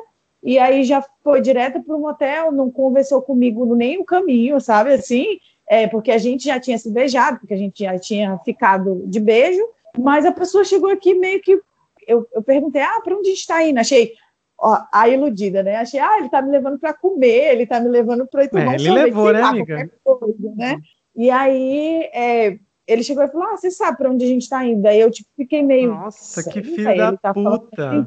e 0.40 0.56
aí 0.56 0.84
já 0.84 1.04
foi 1.24 1.40
direto 1.40 1.82
para 1.82 1.96
o 1.96 2.00
motel, 2.00 2.52
não 2.52 2.70
conversou 2.70 3.20
comigo 3.20 3.74
nem 3.74 3.98
o 3.98 4.04
caminho, 4.04 4.60
sabe 4.60 4.92
assim? 4.92 5.40
É, 5.66 5.86
porque 5.86 6.10
a 6.10 6.18
gente 6.18 6.44
já 6.44 6.60
tinha 6.60 6.78
se 6.78 6.90
beijado, 6.90 7.38
porque 7.38 7.54
a 7.54 7.58
gente 7.58 7.82
já 7.84 7.98
tinha 7.98 8.38
ficado 8.38 9.02
de 9.06 9.20
beijo, 9.20 9.62
mas 9.98 10.26
a 10.26 10.32
pessoa 10.32 10.64
chegou 10.64 10.90
aqui 10.90 11.14
meio 11.14 11.40
que. 11.40 11.60
Eu, 12.06 12.28
eu 12.32 12.42
perguntei, 12.42 12.82
ah, 12.82 13.00
para 13.02 13.16
onde 13.16 13.28
a 13.28 13.30
gente 13.30 13.40
está 13.40 13.62
indo? 13.64 13.78
Achei 13.78 14.12
ó, 14.58 14.78
a 14.92 15.08
iludida, 15.08 15.62
né? 15.62 15.76
Achei, 15.76 16.00
ah, 16.00 16.16
ele 16.16 16.26
está 16.26 16.42
me 16.42 16.50
levando 16.50 16.78
para 16.78 16.92
comer, 16.92 17.52
ele 17.52 17.62
está 17.64 17.80
me 17.80 17.88
levando 17.88 18.26
para 18.26 18.48
tomar 18.48 18.64
é, 18.64 18.68
um 18.68 18.72
ele 18.74 18.84
sorvete, 18.84 19.04
levou, 19.04 19.32
né, 19.32 19.40
lá, 19.40 19.48
amiga? 19.48 19.90
Coisa, 20.02 20.54
né? 20.56 20.78
E 21.16 21.30
aí 21.30 22.10
é, 22.12 22.58
ele 22.86 23.02
chegou 23.02 23.24
e 23.24 23.28
falou: 23.28 23.48
Ah, 23.48 23.56
você 23.56 23.70
sabe 23.70 23.98
para 23.98 24.10
onde 24.10 24.24
a 24.24 24.28
gente 24.28 24.42
está 24.42 24.64
indo? 24.64 24.86
Aí 24.86 25.00
eu 25.00 25.10
tipo, 25.10 25.28
fiquei 25.36 25.62
meio. 25.62 25.94
Nossa, 25.94 26.48
que 26.50 26.62
filho 26.62 26.96
da 26.96 27.16
tá 27.16 27.32
puta! 27.32 28.04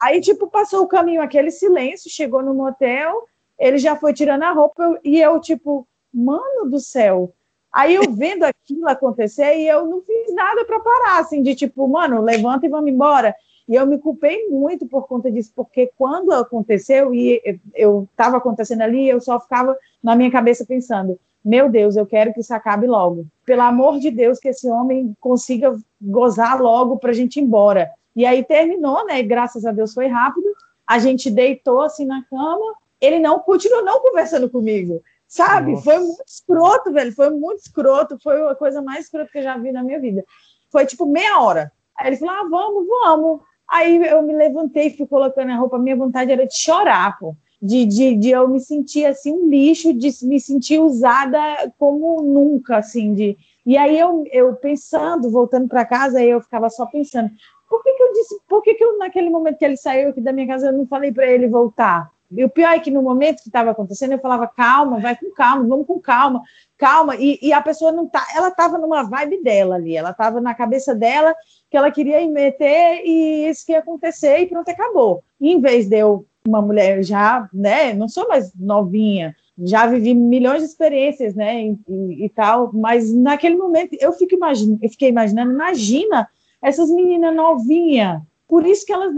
Aí, 0.00 0.20
tipo, 0.20 0.46
passou 0.48 0.82
o 0.82 0.88
caminho, 0.88 1.22
aquele 1.22 1.50
silêncio, 1.50 2.10
chegou 2.10 2.42
no 2.42 2.52
motel, 2.52 3.26
ele 3.58 3.78
já 3.78 3.96
foi 3.96 4.12
tirando 4.12 4.42
a 4.42 4.52
roupa 4.52 5.00
e 5.02 5.18
eu, 5.20 5.40
tipo, 5.40 5.88
mano 6.16 6.70
do 6.70 6.80
céu. 6.80 7.32
Aí 7.72 7.94
eu 7.94 8.10
vendo 8.10 8.44
aquilo 8.44 8.88
acontecer 8.88 9.58
e 9.58 9.68
eu 9.68 9.86
não 9.86 10.00
fiz 10.00 10.34
nada 10.34 10.64
para 10.64 10.80
parar, 10.80 11.18
assim, 11.18 11.42
de 11.42 11.54
tipo, 11.54 11.86
mano, 11.86 12.22
levanta 12.22 12.64
e 12.64 12.70
vamos 12.70 12.90
embora. 12.90 13.34
E 13.68 13.74
eu 13.74 13.86
me 13.86 13.98
culpei 13.98 14.48
muito 14.48 14.86
por 14.86 15.06
conta 15.06 15.30
disso, 15.30 15.52
porque 15.54 15.90
quando 15.98 16.32
aconteceu 16.32 17.12
e 17.12 17.60
eu 17.74 18.08
estava 18.10 18.36
acontecendo 18.36 18.82
ali, 18.82 19.08
eu 19.08 19.20
só 19.20 19.38
ficava 19.40 19.76
na 20.02 20.14
minha 20.14 20.30
cabeça 20.30 20.64
pensando: 20.64 21.18
meu 21.44 21.68
Deus, 21.68 21.96
eu 21.96 22.06
quero 22.06 22.32
que 22.32 22.40
isso 22.40 22.54
acabe 22.54 22.86
logo. 22.86 23.26
Pelo 23.44 23.62
amor 23.62 23.98
de 23.98 24.10
Deus, 24.10 24.38
que 24.38 24.48
esse 24.48 24.68
homem 24.68 25.14
consiga 25.20 25.76
gozar 26.00 26.60
logo 26.60 26.96
para 26.96 27.10
a 27.10 27.14
gente 27.14 27.38
ir 27.38 27.42
embora. 27.42 27.90
E 28.14 28.24
aí 28.24 28.42
terminou, 28.42 29.04
né? 29.04 29.22
Graças 29.22 29.66
a 29.66 29.72
Deus 29.72 29.92
foi 29.92 30.06
rápido. 30.06 30.46
A 30.86 30.98
gente 30.98 31.30
deitou 31.30 31.82
assim 31.82 32.06
na 32.06 32.24
cama. 32.24 32.74
Ele 33.00 33.18
não 33.18 33.38
continuou 33.40 33.84
não 33.84 34.00
conversando 34.00 34.48
comigo. 34.48 35.02
Sabe? 35.36 35.72
Nossa. 35.72 35.84
Foi 35.84 35.98
muito 35.98 36.24
escroto, 36.26 36.92
velho. 36.92 37.12
Foi 37.12 37.30
muito 37.30 37.58
escroto. 37.58 38.18
Foi 38.22 38.50
a 38.50 38.54
coisa 38.54 38.80
mais 38.80 39.04
escrota 39.04 39.30
que 39.30 39.38
eu 39.38 39.42
já 39.42 39.58
vi 39.58 39.70
na 39.70 39.82
minha 39.82 40.00
vida. 40.00 40.24
Foi 40.70 40.86
tipo 40.86 41.04
meia 41.04 41.40
hora. 41.40 41.70
Aí 41.96 42.08
ele 42.08 42.16
falou: 42.16 42.34
ah, 42.34 42.48
vamos, 42.48 42.86
vamos. 42.88 43.40
Aí 43.68 43.96
eu 44.06 44.22
me 44.22 44.34
levantei, 44.34 44.96
fui 44.96 45.06
colocando 45.06 45.50
a 45.50 45.56
roupa. 45.56 45.78
Minha 45.78 45.96
vontade 45.96 46.32
era 46.32 46.46
de 46.46 46.56
chorar, 46.56 47.18
pô. 47.18 47.36
De, 47.60 47.84
de, 47.84 48.14
de 48.14 48.30
eu 48.30 48.48
me 48.48 48.60
sentir 48.60 49.04
assim 49.06 49.32
um 49.32 49.48
lixo, 49.48 49.92
de 49.92 50.10
me 50.22 50.40
sentir 50.40 50.78
usada 50.78 51.38
como 51.78 52.22
nunca, 52.22 52.78
assim. 52.78 53.12
De... 53.12 53.36
E 53.64 53.76
aí 53.76 53.98
eu, 53.98 54.24
eu 54.32 54.54
pensando, 54.54 55.30
voltando 55.30 55.68
para 55.68 55.84
casa, 55.84 56.22
eu 56.22 56.40
ficava 56.40 56.70
só 56.70 56.86
pensando: 56.86 57.30
por 57.68 57.82
que, 57.82 57.92
que 57.92 58.02
eu 58.02 58.12
disse, 58.14 58.40
por 58.48 58.62
que, 58.62 58.74
que 58.74 58.84
eu, 58.84 58.96
naquele 58.96 59.28
momento 59.28 59.58
que 59.58 59.64
ele 59.64 59.76
saiu 59.76 60.10
aqui 60.10 60.20
da 60.20 60.32
minha 60.32 60.46
casa, 60.46 60.68
eu 60.68 60.72
não 60.72 60.86
falei 60.86 61.12
para 61.12 61.26
ele 61.26 61.46
voltar? 61.46 62.10
E 62.30 62.44
o 62.44 62.48
pior 62.48 62.70
é 62.70 62.78
que 62.80 62.90
no 62.90 63.02
momento 63.02 63.42
que 63.42 63.48
estava 63.48 63.70
acontecendo, 63.70 64.12
eu 64.12 64.18
falava, 64.18 64.46
calma, 64.48 64.98
vai 64.98 65.16
com 65.16 65.30
calma, 65.32 65.66
vamos 65.66 65.86
com 65.86 66.00
calma, 66.00 66.42
calma. 66.76 67.16
E, 67.16 67.38
e 67.42 67.52
a 67.52 67.60
pessoa 67.60 67.92
não 67.92 68.08
tá, 68.08 68.26
ela 68.34 68.48
estava 68.48 68.78
numa 68.78 69.02
vibe 69.02 69.42
dela 69.42 69.76
ali, 69.76 69.96
ela 69.96 70.10
estava 70.10 70.40
na 70.40 70.54
cabeça 70.54 70.94
dela 70.94 71.34
que 71.70 71.76
ela 71.76 71.90
queria 71.90 72.26
meter 72.28 73.02
e 73.04 73.48
isso 73.48 73.64
que 73.64 73.72
ia 73.72 73.78
acontecer 73.78 74.38
e 74.40 74.46
pronto, 74.46 74.68
acabou. 74.68 75.22
E 75.40 75.52
em 75.52 75.60
vez 75.60 75.88
de 75.88 75.98
eu, 75.98 76.26
uma 76.46 76.62
mulher 76.62 77.02
já, 77.02 77.48
né, 77.52 77.92
não 77.92 78.08
sou 78.08 78.28
mais 78.28 78.54
novinha, 78.54 79.34
já 79.58 79.86
vivi 79.86 80.14
milhões 80.14 80.60
de 80.60 80.68
experiências, 80.68 81.34
né, 81.34 81.64
e, 81.64 81.78
e, 81.88 82.24
e 82.26 82.28
tal, 82.28 82.70
mas 82.72 83.12
naquele 83.12 83.56
momento 83.56 83.96
eu 84.00 84.12
fico 84.12 84.34
imaginando, 84.34 84.78
eu 84.82 84.88
fiquei 84.88 85.08
imaginando, 85.08 85.52
imagina 85.52 86.28
essas 86.62 86.90
meninas 86.90 87.34
novinhas 87.34 88.20
por 88.48 88.64
isso 88.64 88.86
que 88.86 88.92
elas 88.92 89.12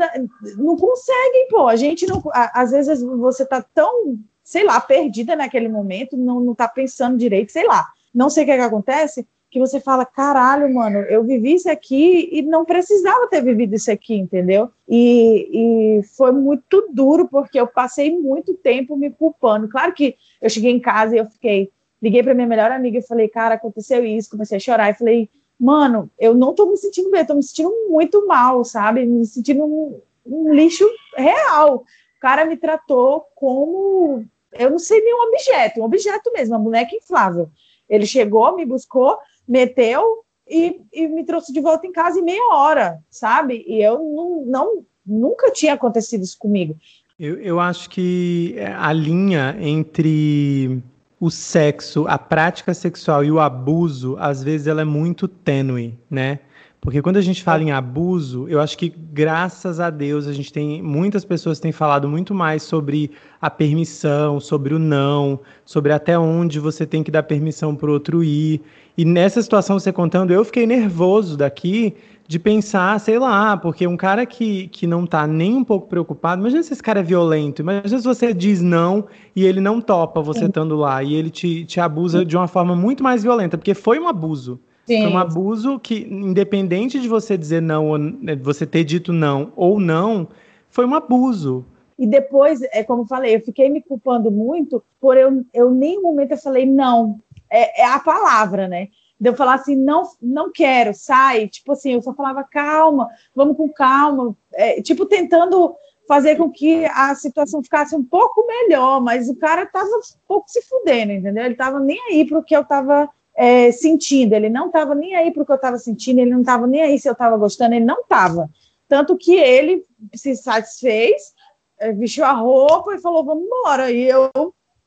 não 0.56 0.76
conseguem, 0.76 1.48
pô. 1.50 1.68
A 1.68 1.76
gente 1.76 2.06
não. 2.06 2.22
Às 2.32 2.70
vezes 2.70 3.02
você 3.02 3.44
tá 3.44 3.62
tão, 3.62 4.18
sei 4.42 4.64
lá, 4.64 4.80
perdida 4.80 5.36
naquele 5.36 5.68
momento, 5.68 6.16
não, 6.16 6.40
não 6.40 6.54
tá 6.54 6.66
pensando 6.66 7.18
direito, 7.18 7.52
sei 7.52 7.66
lá. 7.66 7.86
Não 8.14 8.30
sei 8.30 8.42
o 8.42 8.46
que, 8.46 8.52
é 8.52 8.56
que 8.56 8.62
acontece, 8.62 9.26
que 9.50 9.58
você 9.58 9.80
fala, 9.80 10.04
caralho, 10.04 10.72
mano, 10.72 10.98
eu 11.00 11.24
vivi 11.24 11.54
isso 11.54 11.70
aqui 11.70 12.28
e 12.32 12.42
não 12.42 12.64
precisava 12.64 13.28
ter 13.28 13.42
vivido 13.42 13.74
isso 13.74 13.90
aqui, 13.90 14.14
entendeu? 14.14 14.70
E, 14.88 15.98
e 15.98 16.02
foi 16.02 16.32
muito 16.32 16.88
duro, 16.92 17.28
porque 17.28 17.58
eu 17.58 17.66
passei 17.66 18.18
muito 18.18 18.54
tempo 18.54 18.96
me 18.96 19.10
culpando. 19.10 19.68
Claro 19.68 19.92
que 19.92 20.16
eu 20.40 20.50
cheguei 20.50 20.70
em 20.70 20.80
casa 20.80 21.14
e 21.14 21.18
eu 21.18 21.26
fiquei, 21.26 21.70
liguei 22.02 22.22
para 22.22 22.34
minha 22.34 22.46
melhor 22.46 22.70
amiga 22.70 22.98
e 22.98 23.06
falei, 23.06 23.28
cara, 23.28 23.54
aconteceu 23.54 24.04
isso, 24.04 24.30
comecei 24.30 24.56
a 24.56 24.60
chorar 24.60 24.90
e 24.90 24.94
falei, 24.94 25.30
mano, 25.58 26.10
eu 26.18 26.34
não 26.34 26.54
tô 26.54 26.66
me 26.66 26.76
sentindo 26.76 27.10
bem, 27.10 27.24
tô 27.24 27.34
me 27.34 27.42
sentindo 27.42 27.72
muito 27.88 28.26
mal, 28.26 28.64
sabe? 28.64 29.04
Me 29.04 29.26
sentindo 29.26 29.64
um, 29.64 30.00
um 30.24 30.54
lixo 30.54 30.88
real. 31.16 31.78
O 31.78 32.20
cara 32.20 32.44
me 32.44 32.56
tratou 32.56 33.26
como, 33.34 34.24
eu 34.52 34.70
não 34.70 34.78
sei, 34.78 35.00
nenhum 35.00 35.28
objeto, 35.28 35.80
um 35.80 35.84
objeto 35.84 36.32
mesmo, 36.32 36.54
uma 36.54 36.62
boneca 36.62 36.94
inflável. 36.94 37.50
Ele 37.88 38.06
chegou, 38.06 38.54
me 38.54 38.64
buscou, 38.64 39.18
meteu 39.46 40.24
e, 40.46 40.80
e 40.92 41.08
me 41.08 41.24
trouxe 41.24 41.52
de 41.52 41.60
volta 41.60 41.86
em 41.86 41.92
casa 41.92 42.18
em 42.18 42.24
meia 42.24 42.54
hora, 42.54 42.98
sabe? 43.10 43.64
E 43.66 43.82
eu 43.82 43.98
não, 43.98 44.44
não 44.46 44.84
nunca 45.04 45.50
tinha 45.50 45.74
acontecido 45.74 46.22
isso 46.22 46.38
comigo. 46.38 46.76
Eu, 47.18 47.40
eu 47.40 47.58
acho 47.58 47.90
que 47.90 48.56
a 48.76 48.92
linha 48.92 49.56
entre 49.58 50.80
o 51.20 51.30
sexo, 51.30 52.06
a 52.08 52.18
prática 52.18 52.72
sexual 52.72 53.24
e 53.24 53.30
o 53.30 53.40
abuso, 53.40 54.16
às 54.18 54.42
vezes 54.42 54.66
ela 54.66 54.82
é 54.82 54.84
muito 54.84 55.26
tênue, 55.26 55.98
né? 56.10 56.38
Porque 56.80 57.02
quando 57.02 57.16
a 57.16 57.20
gente 57.20 57.42
fala 57.42 57.62
em 57.62 57.72
abuso, 57.72 58.46
eu 58.48 58.60
acho 58.60 58.78
que 58.78 58.88
graças 58.88 59.80
a 59.80 59.90
Deus 59.90 60.28
a 60.28 60.32
gente 60.32 60.52
tem 60.52 60.80
muitas 60.80 61.24
pessoas 61.24 61.58
têm 61.58 61.72
falado 61.72 62.08
muito 62.08 62.32
mais 62.32 62.62
sobre 62.62 63.10
a 63.40 63.50
permissão, 63.50 64.38
sobre 64.38 64.74
o 64.74 64.78
não, 64.78 65.40
sobre 65.64 65.92
até 65.92 66.16
onde 66.16 66.60
você 66.60 66.86
tem 66.86 67.02
que 67.02 67.10
dar 67.10 67.24
permissão 67.24 67.74
para 67.74 67.90
o 67.90 67.92
outro 67.92 68.22
ir. 68.22 68.62
E 68.96 69.04
nessa 69.04 69.42
situação 69.42 69.78
você 69.78 69.92
contando, 69.92 70.32
eu 70.32 70.44
fiquei 70.44 70.66
nervoso 70.66 71.36
daqui 71.36 71.96
de 72.28 72.38
pensar, 72.38 73.00
sei 73.00 73.18
lá, 73.18 73.56
porque 73.56 73.86
um 73.86 73.96
cara 73.96 74.26
que, 74.26 74.68
que 74.68 74.86
não 74.86 75.06
tá 75.06 75.26
nem 75.26 75.56
um 75.56 75.64
pouco 75.64 75.88
preocupado, 75.88 76.42
imagina 76.42 76.62
se 76.62 76.74
esse 76.74 76.82
cara 76.82 77.00
é 77.00 77.02
violento, 77.02 77.62
imagina 77.62 77.98
se 77.98 78.04
você 78.04 78.34
diz 78.34 78.60
não 78.60 79.06
e 79.34 79.46
ele 79.46 79.62
não 79.62 79.80
topa 79.80 80.20
você 80.20 80.44
estando 80.44 80.76
lá, 80.76 81.02
e 81.02 81.14
ele 81.14 81.30
te, 81.30 81.64
te 81.64 81.80
abusa 81.80 82.26
de 82.26 82.36
uma 82.36 82.46
forma 82.46 82.76
muito 82.76 83.02
mais 83.02 83.22
violenta, 83.22 83.56
porque 83.56 83.72
foi 83.72 83.98
um 83.98 84.06
abuso. 84.06 84.60
Sim. 84.86 85.00
Foi 85.02 85.10
um 85.10 85.16
abuso 85.16 85.78
que, 85.78 86.06
independente 86.10 87.00
de 87.00 87.08
você 87.08 87.36
dizer 87.36 87.62
não, 87.62 87.96
né, 87.96 88.36
você 88.36 88.66
ter 88.66 88.84
dito 88.84 89.10
não 89.10 89.50
ou 89.56 89.80
não, 89.80 90.28
foi 90.68 90.84
um 90.84 90.94
abuso. 90.94 91.64
E 91.98 92.06
depois, 92.06 92.60
é 92.72 92.84
como 92.84 93.02
eu 93.02 93.06
falei, 93.06 93.36
eu 93.36 93.40
fiquei 93.40 93.70
me 93.70 93.80
culpando 93.80 94.30
muito 94.30 94.84
por 95.00 95.16
eu, 95.16 95.42
eu 95.54 95.70
nem 95.70 95.98
um 95.98 96.02
momento 96.02 96.32
eu 96.32 96.38
falei 96.38 96.66
não. 96.66 97.18
É, 97.50 97.80
é 97.80 97.86
a 97.86 97.98
palavra, 97.98 98.68
né? 98.68 98.88
De 99.20 99.28
eu 99.28 99.34
falar 99.34 99.54
assim, 99.54 99.74
não, 99.74 100.02
não 100.20 100.52
quero, 100.52 100.94
sai. 100.94 101.48
Tipo 101.48 101.72
assim, 101.72 101.92
eu 101.92 102.02
só 102.02 102.14
falava, 102.14 102.44
calma, 102.44 103.08
vamos 103.34 103.56
com 103.56 103.68
calma. 103.68 104.36
É, 104.52 104.80
tipo, 104.80 105.06
tentando 105.06 105.74
fazer 106.06 106.36
com 106.36 106.50
que 106.50 106.86
a 106.86 107.14
situação 107.14 107.62
ficasse 107.62 107.94
um 107.94 108.02
pouco 108.02 108.46
melhor, 108.46 109.00
mas 109.00 109.28
o 109.28 109.36
cara 109.36 109.66
tava 109.66 109.88
um 109.88 110.00
pouco 110.26 110.48
se 110.48 110.62
fudendo, 110.62 111.12
entendeu? 111.12 111.44
Ele 111.44 111.54
tava 111.54 111.78
nem 111.78 112.00
aí 112.08 112.24
para 112.24 112.38
o 112.38 112.42
que 112.42 112.56
eu 112.56 112.64
tava 112.64 113.10
é, 113.36 113.70
sentindo, 113.70 114.32
ele 114.32 114.48
não 114.48 114.70
tava 114.70 114.94
nem 114.94 115.14
aí 115.14 115.30
para 115.30 115.42
o 115.42 115.46
que 115.46 115.52
eu 115.52 115.60
tava 115.60 115.78
sentindo, 115.78 116.20
ele 116.20 116.30
não 116.30 116.42
tava 116.42 116.66
nem 116.66 116.80
aí 116.80 116.98
se 116.98 117.08
eu 117.08 117.14
tava 117.14 117.36
gostando, 117.36 117.74
ele 117.74 117.84
não 117.84 118.02
tava. 118.04 118.48
Tanto 118.88 119.18
que 119.18 119.34
ele 119.34 119.84
se 120.14 120.34
satisfez, 120.34 121.34
é, 121.78 121.92
vestiu 121.92 122.24
a 122.24 122.32
roupa 122.32 122.94
e 122.94 123.00
falou, 123.00 123.22
vamos 123.22 123.44
embora. 123.44 123.90
E 123.90 124.08
eu 124.08 124.30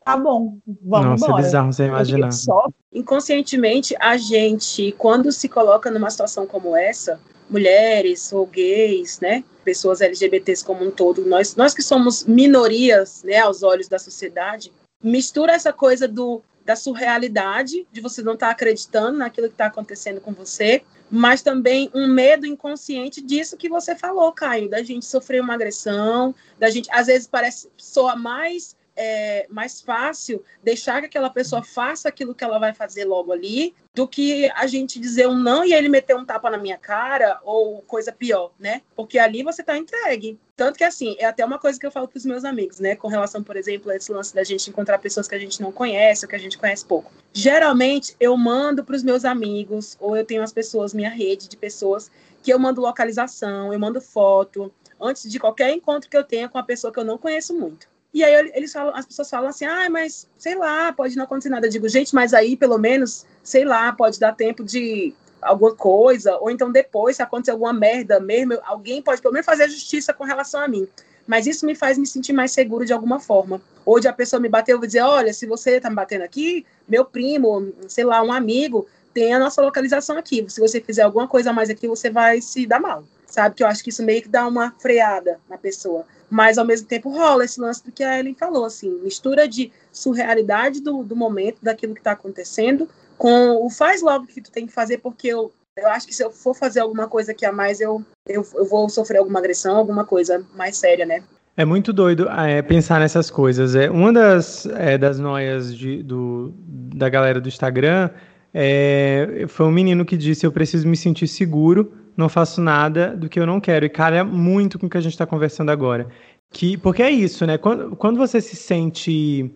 tá 0.03 0.17
bom, 0.17 0.57
vamos 0.83 1.21
Nossa, 1.21 1.25
embora. 1.25 1.41
é 1.41 1.45
bizarro 1.45 1.73
você 1.73 1.85
imaginar. 1.85 2.31
Só... 2.31 2.67
Inconscientemente, 2.93 3.95
a 3.99 4.17
gente, 4.17 4.93
quando 4.97 5.31
se 5.31 5.47
coloca 5.47 5.89
numa 5.89 6.09
situação 6.09 6.45
como 6.45 6.75
essa, 6.75 7.19
mulheres 7.49 8.31
ou 8.31 8.45
gays, 8.45 9.19
né, 9.19 9.43
pessoas 9.63 10.01
LGBTs 10.01 10.63
como 10.63 10.85
um 10.85 10.91
todo, 10.91 11.25
nós, 11.25 11.55
nós 11.55 11.73
que 11.73 11.81
somos 11.81 12.23
minorias, 12.23 13.23
né, 13.23 13.39
aos 13.39 13.61
olhos 13.63 13.87
da 13.87 13.99
sociedade, 13.99 14.71
mistura 15.03 15.53
essa 15.53 15.73
coisa 15.73 16.07
do 16.07 16.41
da 16.63 16.75
surrealidade, 16.75 17.87
de 17.91 18.01
você 18.01 18.21
não 18.21 18.33
estar 18.33 18.47
tá 18.47 18.51
acreditando 18.51 19.17
naquilo 19.17 19.47
que 19.47 19.55
está 19.55 19.65
acontecendo 19.65 20.21
com 20.21 20.31
você, 20.31 20.83
mas 21.09 21.41
também 21.41 21.89
um 21.93 22.07
medo 22.07 22.45
inconsciente 22.45 23.21
disso 23.21 23.57
que 23.57 23.67
você 23.67 23.95
falou, 23.95 24.31
Caio, 24.31 24.69
da 24.69 24.83
gente 24.83 25.05
sofrer 25.05 25.41
uma 25.41 25.55
agressão, 25.55 26.33
da 26.59 26.69
gente, 26.69 26.89
às 26.91 27.07
vezes 27.07 27.27
parece 27.27 27.69
soa 27.75 28.15
mais 28.15 28.75
é 28.95 29.45
mais 29.49 29.81
fácil 29.81 30.43
deixar 30.63 30.99
que 31.01 31.07
aquela 31.07 31.29
pessoa 31.29 31.63
faça 31.63 32.09
aquilo 32.09 32.35
que 32.35 32.43
ela 32.43 32.59
vai 32.59 32.73
fazer 32.73 33.05
logo 33.05 33.31
ali, 33.31 33.73
do 33.93 34.07
que 34.07 34.49
a 34.55 34.67
gente 34.67 34.99
dizer 34.99 35.27
um 35.27 35.37
não 35.37 35.65
e 35.65 35.73
ele 35.73 35.89
meter 35.89 36.15
um 36.15 36.25
tapa 36.25 36.49
na 36.49 36.57
minha 36.57 36.77
cara 36.77 37.39
ou 37.43 37.81
coisa 37.81 38.11
pior, 38.11 38.51
né? 38.57 38.81
Porque 38.95 39.19
ali 39.19 39.43
você 39.43 39.61
tá 39.61 39.77
entregue. 39.77 40.39
Tanto 40.55 40.77
que, 40.77 40.83
assim, 40.83 41.15
é 41.17 41.25
até 41.25 41.43
uma 41.43 41.57
coisa 41.57 41.79
que 41.79 41.85
eu 41.85 41.91
falo 41.91 42.07
pros 42.07 42.23
meus 42.23 42.45
amigos, 42.45 42.79
né? 42.79 42.95
Com 42.95 43.07
relação, 43.07 43.43
por 43.43 43.57
exemplo, 43.57 43.91
a 43.91 43.95
esse 43.95 44.11
lance 44.11 44.33
da 44.33 44.43
gente 44.43 44.69
encontrar 44.69 44.99
pessoas 44.99 45.27
que 45.27 45.35
a 45.35 45.39
gente 45.39 45.61
não 45.61 45.71
conhece 45.71 46.23
ou 46.23 46.29
que 46.29 46.35
a 46.35 46.39
gente 46.39 46.57
conhece 46.57 46.85
pouco. 46.85 47.11
Geralmente, 47.33 48.15
eu 48.19 48.37
mando 48.37 48.83
pros 48.83 49.03
meus 49.03 49.25
amigos, 49.25 49.97
ou 49.99 50.15
eu 50.15 50.23
tenho 50.23 50.43
as 50.43 50.53
pessoas, 50.53 50.93
minha 50.93 51.09
rede 51.09 51.49
de 51.49 51.57
pessoas, 51.57 52.11
que 52.43 52.53
eu 52.53 52.59
mando 52.59 52.79
localização, 52.79 53.73
eu 53.73 53.79
mando 53.79 53.99
foto, 53.99 54.71
antes 54.99 55.29
de 55.29 55.39
qualquer 55.39 55.71
encontro 55.71 56.09
que 56.09 56.15
eu 56.15 56.23
tenha 56.23 56.47
com 56.47 56.57
uma 56.57 56.65
pessoa 56.65 56.93
que 56.93 56.99
eu 56.99 57.05
não 57.05 57.17
conheço 57.17 57.53
muito. 57.57 57.90
E 58.13 58.23
aí 58.23 58.51
eles 58.53 58.73
falam, 58.73 58.93
as 58.95 59.05
pessoas 59.05 59.29
falam 59.29 59.49
assim, 59.49 59.65
ah, 59.65 59.89
mas 59.89 60.27
sei 60.37 60.55
lá, 60.55 60.91
pode 60.91 61.15
não 61.15 61.23
acontecer 61.23 61.49
nada. 61.49 61.67
Eu 61.67 61.71
digo, 61.71 61.87
gente, 61.87 62.13
mas 62.13 62.33
aí 62.33 62.57
pelo 62.57 62.77
menos, 62.77 63.25
sei 63.41 63.63
lá, 63.63 63.91
pode 63.93 64.19
dar 64.19 64.35
tempo 64.35 64.63
de 64.63 65.13
alguma 65.41 65.73
coisa, 65.75 66.37
ou 66.37 66.51
então 66.51 66.71
depois, 66.71 67.15
se 67.15 67.23
acontecer 67.23 67.51
alguma 67.51 67.73
merda 67.73 68.19
mesmo, 68.19 68.57
alguém 68.63 69.01
pode 69.01 69.21
pelo 69.21 69.33
menos 69.33 69.45
fazer 69.45 69.67
justiça 69.69 70.13
com 70.13 70.23
relação 70.23 70.61
a 70.61 70.67
mim. 70.67 70.87
Mas 71.25 71.47
isso 71.47 71.65
me 71.65 71.75
faz 71.75 71.97
me 71.97 72.05
sentir 72.05 72.33
mais 72.33 72.51
seguro 72.51 72.85
de 72.85 72.93
alguma 72.93 73.19
forma. 73.19 73.61
Hoje 73.85 74.07
a 74.07 74.13
pessoa 74.13 74.39
me 74.39 74.49
bateu, 74.49 74.75
eu 74.75 74.79
vou 74.79 74.87
dizer, 74.87 75.01
olha, 75.01 75.33
se 75.33 75.45
você 75.45 75.79
tá 75.79 75.89
me 75.89 75.95
batendo 75.95 76.23
aqui, 76.23 76.65
meu 76.87 77.05
primo, 77.05 77.71
sei 77.87 78.03
lá, 78.03 78.21
um 78.21 78.31
amigo, 78.31 78.87
tem 79.13 79.33
a 79.33 79.39
nossa 79.39 79.61
localização 79.61 80.17
aqui. 80.17 80.45
Se 80.49 80.59
você 80.59 80.81
fizer 80.81 81.03
alguma 81.03 81.27
coisa 81.27 81.49
a 81.49 81.53
mais 81.53 81.69
aqui, 81.69 81.87
você 81.87 82.09
vai 82.09 82.41
se 82.41 82.65
dar 82.65 82.79
mal. 82.79 83.03
Sabe? 83.25 83.55
Que 83.55 83.63
eu 83.63 83.67
acho 83.67 83.83
que 83.83 83.89
isso 83.89 84.03
meio 84.03 84.21
que 84.21 84.27
dá 84.27 84.45
uma 84.45 84.71
freada 84.79 85.39
na 85.49 85.57
pessoa 85.57 86.05
mas 86.31 86.57
ao 86.57 86.65
mesmo 86.65 86.87
tempo 86.87 87.09
rola 87.09 87.43
esse 87.43 87.59
lance 87.59 87.83
do 87.83 87.91
que 87.91 88.01
a 88.01 88.17
Ellen 88.17 88.33
falou, 88.33 88.63
assim, 88.63 88.89
mistura 89.03 89.49
de 89.49 89.69
surrealidade 89.91 90.81
do, 90.81 91.03
do 91.03 91.13
momento, 91.13 91.57
daquilo 91.61 91.93
que 91.93 91.99
está 91.99 92.13
acontecendo, 92.13 92.87
com 93.17 93.63
o 93.63 93.69
faz 93.69 94.01
logo 94.01 94.25
que 94.25 94.39
tu 94.39 94.49
tem 94.49 94.65
que 94.65 94.71
fazer, 94.71 94.99
porque 94.99 95.27
eu, 95.27 95.51
eu 95.75 95.89
acho 95.89 96.07
que 96.07 96.15
se 96.15 96.23
eu 96.23 96.31
for 96.31 96.55
fazer 96.55 96.79
alguma 96.79 97.05
coisa 97.05 97.33
aqui 97.33 97.45
a 97.45 97.51
mais, 97.51 97.81
eu, 97.81 98.01
eu, 98.25 98.47
eu 98.55 98.65
vou 98.65 98.87
sofrer 98.87 99.17
alguma 99.17 99.39
agressão, 99.39 99.75
alguma 99.75 100.05
coisa 100.05 100.41
mais 100.55 100.77
séria, 100.77 101.05
né? 101.05 101.21
É 101.57 101.65
muito 101.65 101.91
doido 101.91 102.29
é, 102.29 102.61
pensar 102.61 103.01
nessas 103.01 103.29
coisas. 103.29 103.75
É, 103.75 103.89
uma 103.89 104.13
das, 104.13 104.65
é, 104.67 104.97
das 104.97 105.19
noias 105.19 105.75
de, 105.75 106.01
do, 106.01 106.53
da 106.55 107.09
galera 107.09 107.41
do 107.41 107.49
Instagram 107.49 108.09
é, 108.53 109.45
foi 109.49 109.65
um 109.65 109.71
menino 109.71 110.05
que 110.05 110.15
disse: 110.15 110.45
Eu 110.45 110.51
preciso 110.51 110.87
me 110.87 110.95
sentir 110.95 111.27
seguro 111.27 111.91
não 112.15 112.29
faço 112.29 112.61
nada 112.61 113.15
do 113.15 113.29
que 113.29 113.39
eu 113.39 113.45
não 113.45 113.59
quero. 113.59 113.85
E 113.85 113.89
calha 113.89 114.23
muito 114.23 114.77
com 114.77 114.87
o 114.87 114.89
que 114.89 114.97
a 114.97 115.01
gente 115.01 115.13
está 115.13 115.25
conversando 115.25 115.69
agora. 115.69 116.07
Que, 116.51 116.77
porque 116.77 117.01
é 117.01 117.09
isso, 117.09 117.45
né? 117.45 117.57
Quando, 117.57 117.95
quando 117.95 118.17
você 118.17 118.41
se 118.41 118.55
sente. 118.55 119.53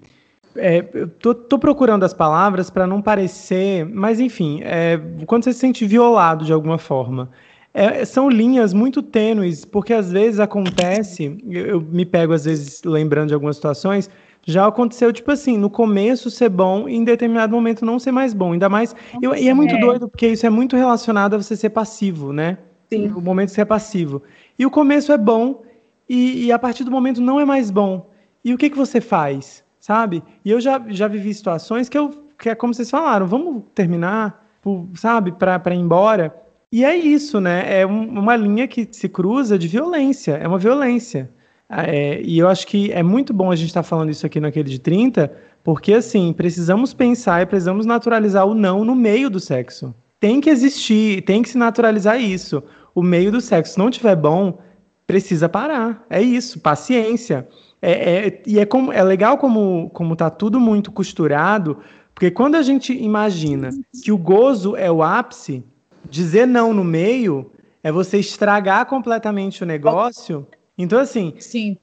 É, 0.56 0.88
eu 0.93 1.10
tô, 1.10 1.36
tô, 1.36 1.60
procurando 1.60 2.03
as 2.03 2.14
palavras 2.14 2.70
para 2.70 2.88
não 2.88 3.01
parecer. 3.01 3.86
Mas, 3.86 4.20
enfim, 4.20 4.62
é, 4.64 4.99
quando 5.26 5.43
você 5.43 5.53
se 5.53 5.60
sente 5.60 5.86
violado 5.86 6.45
de 6.45 6.53
alguma 6.53 6.78
forma. 6.78 7.30
É, 7.74 8.06
são 8.06 8.30
linhas 8.30 8.74
muito 8.74 9.03
tênues, 9.03 9.66
porque 9.66 9.93
às 9.93 10.10
vezes 10.10 10.39
acontece, 10.39 11.38
eu, 11.45 11.66
eu, 11.66 11.82
me 11.82 12.06
pego 12.06 12.32
às 12.32 12.45
vezes 12.45 12.82
lembrando 12.86 13.28
de 13.28 13.34
algumas 13.34 13.58
situações, 13.58 14.10
já 14.45 14.67
aconteceu, 14.67 15.11
tipo 15.11 15.31
assim, 15.31 15.57
no 15.57 15.69
começo 15.71 16.29
ser 16.29 16.49
bom 16.49 16.87
e 16.87 16.95
em 16.95 17.03
determinado 17.03 17.53
momento 17.53 17.83
não 17.83 17.97
ser 17.97 18.11
mais 18.11 18.33
bom. 18.33 18.53
Ainda 18.53 18.69
mais. 18.69 18.95
Eu, 19.19 19.35
e 19.35 19.49
é 19.49 19.53
muito 19.53 19.75
é. 19.75 19.79
doido, 19.79 20.07
porque 20.07 20.27
isso 20.27 20.45
é 20.45 20.49
muito 20.49 20.75
relacionado 20.77 21.33
a 21.33 21.41
você 21.41 21.55
ser 21.55 21.71
passivo, 21.71 22.31
né? 22.31 22.59
Sim. 22.87 23.07
O 23.07 23.19
momento 23.19 23.49
de 23.49 23.55
ser 23.55 23.65
passivo. 23.65 24.21
E 24.57 24.65
o 24.65 24.69
começo 24.69 25.11
é 25.11 25.17
bom, 25.17 25.63
e, 26.07 26.45
e, 26.45 26.51
a 26.51 26.59
partir 26.59 26.83
do 26.83 26.91
momento 26.91 27.19
não 27.19 27.39
é 27.39 27.45
mais 27.45 27.71
bom. 27.71 28.07
E 28.43 28.53
o 28.53 28.57
que, 28.57 28.69
que 28.69 28.77
você 28.77 29.01
faz? 29.01 29.63
Sabe? 29.79 30.23
E 30.43 30.51
eu 30.51 30.61
já, 30.61 30.81
já 30.89 31.07
vivi 31.07 31.33
situações 31.33 31.89
que, 31.89 31.97
eu, 31.97 32.11
que 32.37 32.49
é 32.49 32.55
como 32.55 32.73
vocês 32.73 32.89
falaram, 32.89 33.25
vamos 33.25 33.63
terminar, 33.73 34.45
sabe, 34.93 35.31
para 35.31 35.73
ir 35.73 35.79
embora. 35.79 36.35
E 36.71 36.85
é 36.85 36.95
isso, 36.95 37.41
né? 37.41 37.81
É 37.81 37.85
um, 37.87 38.19
uma 38.19 38.35
linha 38.35 38.67
que 38.67 38.87
se 38.91 39.09
cruza 39.09 39.57
de 39.57 39.67
violência, 39.67 40.33
é 40.33 40.47
uma 40.47 40.59
violência. 40.59 41.31
É, 41.70 42.22
e 42.22 42.38
eu 42.38 42.47
acho 42.47 42.68
que 42.68 42.91
é 42.91 43.01
muito 43.01 43.34
bom 43.34 43.51
a 43.51 43.55
gente 43.55 43.70
estar 43.70 43.84
tá 43.84 43.88
falando 43.88 44.11
isso 44.11 44.26
aqui 44.26 44.39
naquele 44.39 44.70
de 44.70 44.80
30, 44.80 45.32
porque 45.63 45.93
assim, 45.93 46.32
precisamos 46.32 46.93
pensar 46.93 47.41
e 47.41 47.45
precisamos 47.45 47.86
naturalizar 47.86 48.45
o 48.45 48.53
não 48.53 48.86
no 48.86 48.95
meio 48.95 49.30
do 49.30 49.39
sexo. 49.39 49.93
Tem 50.20 50.39
que 50.39 50.49
existir, 50.49 51.24
tem 51.24 51.41
que 51.41 51.49
se 51.49 51.57
naturalizar 51.57 52.20
isso. 52.20 52.63
O 52.93 53.01
meio 53.01 53.32
do 53.32 53.41
sexo, 53.41 53.74
se 53.74 53.80
não 53.80 53.89
tiver 53.89 54.16
bom, 54.16 54.59
precisa 55.05 55.49
parar. 55.49 56.05
É 56.09 56.22
isso, 56.22 56.59
paciência. 56.59 57.47
É, 57.82 57.91
é, 57.91 58.41
e 58.45 58.59
é, 58.59 58.66
como, 58.66 58.91
é 58.91 59.03
legal 59.03 59.38
como, 59.38 59.89
como 59.93 60.16
tá 60.16 60.30
tudo 60.30 60.59
muito 60.59 60.91
costurado, 60.91 61.78
porque 62.13 62.32
quando 62.32 62.55
a 62.55 62.61
gente 62.61 62.93
imagina 62.93 63.70
que 64.03 64.11
o 64.11 64.18
gozo 64.18 64.76
é 64.76 64.89
o 64.89 65.03
ápice, 65.03 65.63
dizer 66.09 66.47
não 66.47 66.74
no 66.74 66.84
meio 66.84 67.51
é 67.84 67.91
você 67.91 68.18
estragar 68.18 68.86
completamente 68.88 69.61
o 69.61 69.66
negócio. 69.66 70.47
Então, 70.78 70.99
assim, 70.99 71.34
Sim. 71.39 71.78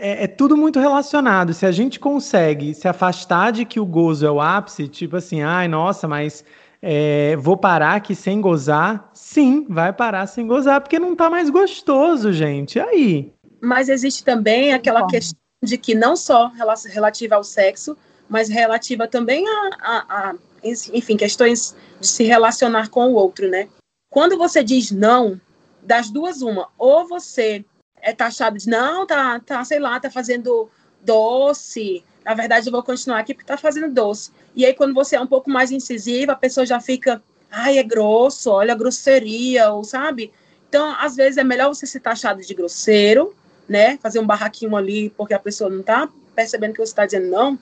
É, 0.00 0.24
é, 0.24 0.26
tudo 0.28 0.56
muito 0.56 0.78
relacionado. 0.78 1.52
Se 1.52 1.66
a 1.66 1.72
gente 1.72 1.98
consegue 1.98 2.72
se 2.72 2.86
afastar 2.86 3.50
de 3.50 3.64
que 3.64 3.80
o 3.80 3.86
gozo 3.86 4.24
é 4.24 4.30
o 4.30 4.40
ápice, 4.40 4.86
tipo 4.86 5.16
assim, 5.16 5.42
ai, 5.42 5.66
nossa, 5.66 6.06
mas 6.06 6.44
é, 6.80 7.34
vou 7.36 7.56
parar 7.56 7.96
aqui 7.96 8.14
sem 8.14 8.40
gozar, 8.40 9.10
sim, 9.12 9.66
vai 9.68 9.92
parar 9.92 10.28
sem 10.28 10.46
gozar, 10.46 10.80
porque 10.80 11.00
não 11.00 11.16
tá 11.16 11.28
mais 11.28 11.50
gostoso, 11.50 12.32
gente. 12.32 12.76
E 12.76 12.80
aí? 12.80 13.32
Mas 13.60 13.88
existe 13.88 14.22
também 14.22 14.72
aquela 14.72 15.00
Bom. 15.00 15.08
questão 15.08 15.38
de 15.60 15.76
que 15.76 15.96
não 15.96 16.14
só 16.14 16.52
relativa 16.86 17.34
ao 17.34 17.42
sexo, 17.42 17.96
mas 18.28 18.48
relativa 18.48 19.08
também 19.08 19.44
a, 19.48 19.70
a, 19.80 20.28
a, 20.30 20.34
enfim, 20.62 21.16
questões 21.16 21.74
de 21.98 22.06
se 22.06 22.22
relacionar 22.22 22.88
com 22.88 23.08
o 23.08 23.14
outro, 23.14 23.48
né? 23.48 23.68
Quando 24.10 24.38
você 24.38 24.62
diz 24.62 24.92
não, 24.92 25.40
das 25.82 26.08
duas, 26.08 26.40
uma, 26.40 26.68
ou 26.78 27.08
você 27.08 27.64
é 28.02 28.12
taxado 28.12 28.58
de 28.58 28.68
não, 28.68 29.06
tá, 29.06 29.40
tá, 29.40 29.64
sei 29.64 29.78
lá, 29.78 29.98
tá 29.98 30.10
fazendo 30.10 30.70
doce, 31.00 32.04
na 32.28 32.34
verdade, 32.34 32.68
eu 32.68 32.72
vou 32.72 32.82
continuar 32.82 33.20
aqui 33.20 33.32
porque 33.32 33.44
está 33.44 33.56
fazendo 33.56 33.90
doce. 33.90 34.30
E 34.54 34.66
aí, 34.66 34.74
quando 34.74 34.92
você 34.92 35.16
é 35.16 35.20
um 35.20 35.26
pouco 35.26 35.48
mais 35.48 35.70
incisiva, 35.70 36.32
a 36.32 36.36
pessoa 36.36 36.66
já 36.66 36.78
fica, 36.78 37.22
ai, 37.50 37.78
é 37.78 37.82
grosso, 37.82 38.50
olha 38.50 38.74
a 38.74 38.76
grosseria, 38.76 39.70
ou 39.72 39.82
sabe? 39.82 40.30
Então, 40.68 40.94
às 41.00 41.16
vezes, 41.16 41.38
é 41.38 41.44
melhor 41.44 41.68
você 41.68 41.86
ser 41.86 42.00
taxado 42.00 42.42
de 42.42 42.52
grosseiro, 42.52 43.34
né? 43.66 43.98
Fazer 44.02 44.18
um 44.18 44.26
barraquinho 44.26 44.76
ali 44.76 45.08
porque 45.08 45.32
a 45.32 45.38
pessoa 45.38 45.70
não 45.70 45.80
está 45.80 46.06
percebendo 46.34 46.72
que 46.72 46.80
você 46.80 46.92
está 46.92 47.06
dizendo 47.06 47.28
não, 47.28 47.58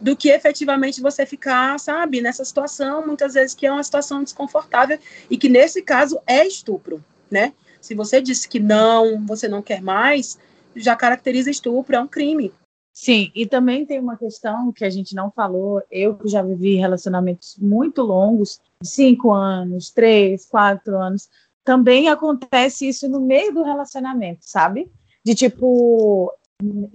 do 0.00 0.16
que 0.16 0.28
efetivamente 0.28 1.00
você 1.02 1.26
ficar, 1.26 1.80
sabe, 1.80 2.20
nessa 2.20 2.44
situação, 2.44 3.04
muitas 3.04 3.34
vezes 3.34 3.52
que 3.52 3.66
é 3.66 3.72
uma 3.72 3.82
situação 3.82 4.22
desconfortável 4.22 4.96
e 5.28 5.36
que, 5.36 5.48
nesse 5.48 5.82
caso, 5.82 6.20
é 6.24 6.46
estupro, 6.46 7.04
né? 7.28 7.52
Se 7.84 7.94
você 7.94 8.18
disse 8.18 8.48
que 8.48 8.58
não, 8.58 9.26
você 9.26 9.46
não 9.46 9.60
quer 9.60 9.82
mais, 9.82 10.38
já 10.74 10.96
caracteriza 10.96 11.50
estupro, 11.50 11.94
é 11.94 12.00
um 12.00 12.08
crime. 12.08 12.50
Sim, 12.90 13.30
e 13.34 13.44
também 13.44 13.84
tem 13.84 14.00
uma 14.00 14.16
questão 14.16 14.72
que 14.72 14.86
a 14.86 14.88
gente 14.88 15.14
não 15.14 15.30
falou. 15.30 15.82
Eu 15.90 16.14
que 16.14 16.26
já 16.26 16.40
vivi 16.40 16.76
relacionamentos 16.76 17.58
muito 17.58 18.00
longos, 18.00 18.58
cinco 18.82 19.30
anos, 19.32 19.90
três, 19.90 20.46
quatro 20.46 20.96
anos, 20.96 21.28
também 21.62 22.08
acontece 22.08 22.88
isso 22.88 23.06
no 23.06 23.20
meio 23.20 23.52
do 23.52 23.62
relacionamento, 23.62 24.46
sabe? 24.46 24.90
De 25.22 25.34
tipo, 25.34 26.32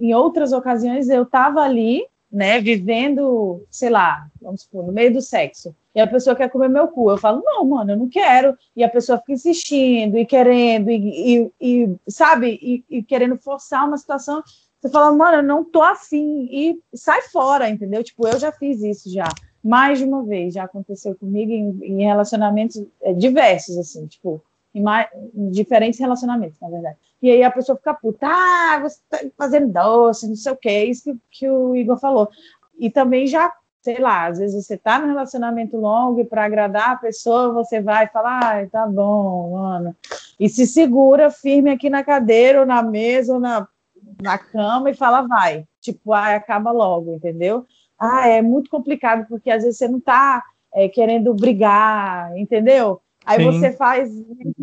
em 0.00 0.12
outras 0.12 0.50
ocasiões 0.52 1.08
eu 1.08 1.24
tava 1.24 1.60
ali, 1.60 2.04
né, 2.30 2.60
vivendo, 2.60 3.64
sei 3.70 3.90
lá, 3.90 4.28
vamos 4.40 4.62
supor, 4.62 4.86
no 4.86 4.92
meio 4.92 5.12
do 5.12 5.20
sexo, 5.20 5.74
e 5.94 6.00
a 6.00 6.06
pessoa 6.06 6.36
quer 6.36 6.48
comer 6.48 6.68
meu 6.68 6.86
cu. 6.86 7.10
Eu 7.10 7.18
falo, 7.18 7.42
não, 7.44 7.64
mano, 7.64 7.92
eu 7.92 7.96
não 7.96 8.08
quero. 8.08 8.56
E 8.76 8.84
a 8.84 8.88
pessoa 8.88 9.18
fica 9.18 9.32
insistindo 9.32 10.16
e 10.16 10.24
querendo, 10.24 10.88
e, 10.88 11.00
e, 11.34 11.50
e 11.60 11.96
sabe, 12.08 12.58
e, 12.62 12.84
e 12.98 13.02
querendo 13.02 13.36
forçar 13.36 13.88
uma 13.88 13.98
situação 13.98 14.42
você 14.80 14.88
fala, 14.88 15.12
mano, 15.12 15.38
eu 15.38 15.42
não 15.42 15.62
tô 15.62 15.82
afim, 15.82 16.48
e 16.50 16.80
sai 16.94 17.20
fora, 17.22 17.68
entendeu? 17.68 18.02
Tipo, 18.02 18.26
eu 18.26 18.38
já 18.38 18.50
fiz 18.50 18.82
isso 18.82 19.12
já, 19.12 19.28
mais 19.62 19.98
de 19.98 20.06
uma 20.06 20.24
vez, 20.24 20.54
já 20.54 20.64
aconteceu 20.64 21.14
comigo 21.14 21.52
em, 21.52 21.78
em 21.84 22.04
relacionamentos 22.04 22.82
é, 23.02 23.12
diversos, 23.12 23.76
assim, 23.76 24.06
tipo, 24.06 24.42
em, 24.74 24.84
diferentes 25.50 25.98
relacionamentos, 25.98 26.58
na 26.60 26.68
verdade. 26.68 26.96
E 27.22 27.30
aí 27.30 27.42
a 27.42 27.50
pessoa 27.50 27.76
fica 27.76 27.94
puta, 27.94 28.26
ah, 28.26 28.80
você 28.80 28.98
tá 29.08 29.18
fazendo 29.36 29.72
doce, 29.72 30.28
não 30.28 30.36
sei 30.36 30.52
o 30.52 30.56
que, 30.56 30.84
isso 30.84 31.04
que, 31.04 31.20
que 31.30 31.48
o 31.48 31.76
Igor 31.76 31.98
falou. 31.98 32.28
E 32.78 32.90
também 32.90 33.26
já 33.26 33.52
sei 33.82 33.98
lá, 33.98 34.26
às 34.26 34.38
vezes 34.38 34.66
você 34.66 34.76
tá 34.76 34.98
num 34.98 35.08
relacionamento 35.08 35.74
longo 35.78 36.20
e 36.20 36.24
para 36.24 36.44
agradar 36.44 36.90
a 36.90 36.96
pessoa 36.96 37.50
você 37.50 37.80
vai 37.80 38.06
falar, 38.08 38.44
ai, 38.44 38.66
tá 38.66 38.86
bom, 38.86 39.52
mano, 39.52 39.96
e 40.38 40.50
se 40.50 40.66
segura 40.66 41.30
firme 41.30 41.70
aqui 41.70 41.88
na 41.88 42.04
cadeira 42.04 42.60
ou 42.60 42.66
na 42.66 42.82
mesa 42.82 43.32
ou 43.32 43.40
na 43.40 43.66
na 44.20 44.38
cama 44.38 44.90
e 44.90 44.94
fala, 44.94 45.22
vai. 45.22 45.64
Tipo, 45.80 46.12
ah, 46.12 46.34
acaba 46.34 46.70
logo, 46.70 47.14
entendeu? 47.14 47.66
Ah, 47.98 48.28
é 48.28 48.42
muito 48.42 48.70
complicado, 48.70 49.26
porque 49.28 49.50
às 49.50 49.62
vezes 49.62 49.78
você 49.78 49.88
não 49.88 49.98
está 49.98 50.42
é, 50.74 50.88
querendo 50.88 51.34
brigar, 51.34 52.36
entendeu? 52.36 53.00
Aí 53.24 53.38
Sim. 53.38 53.52
você 53.52 53.72
faz 53.72 54.10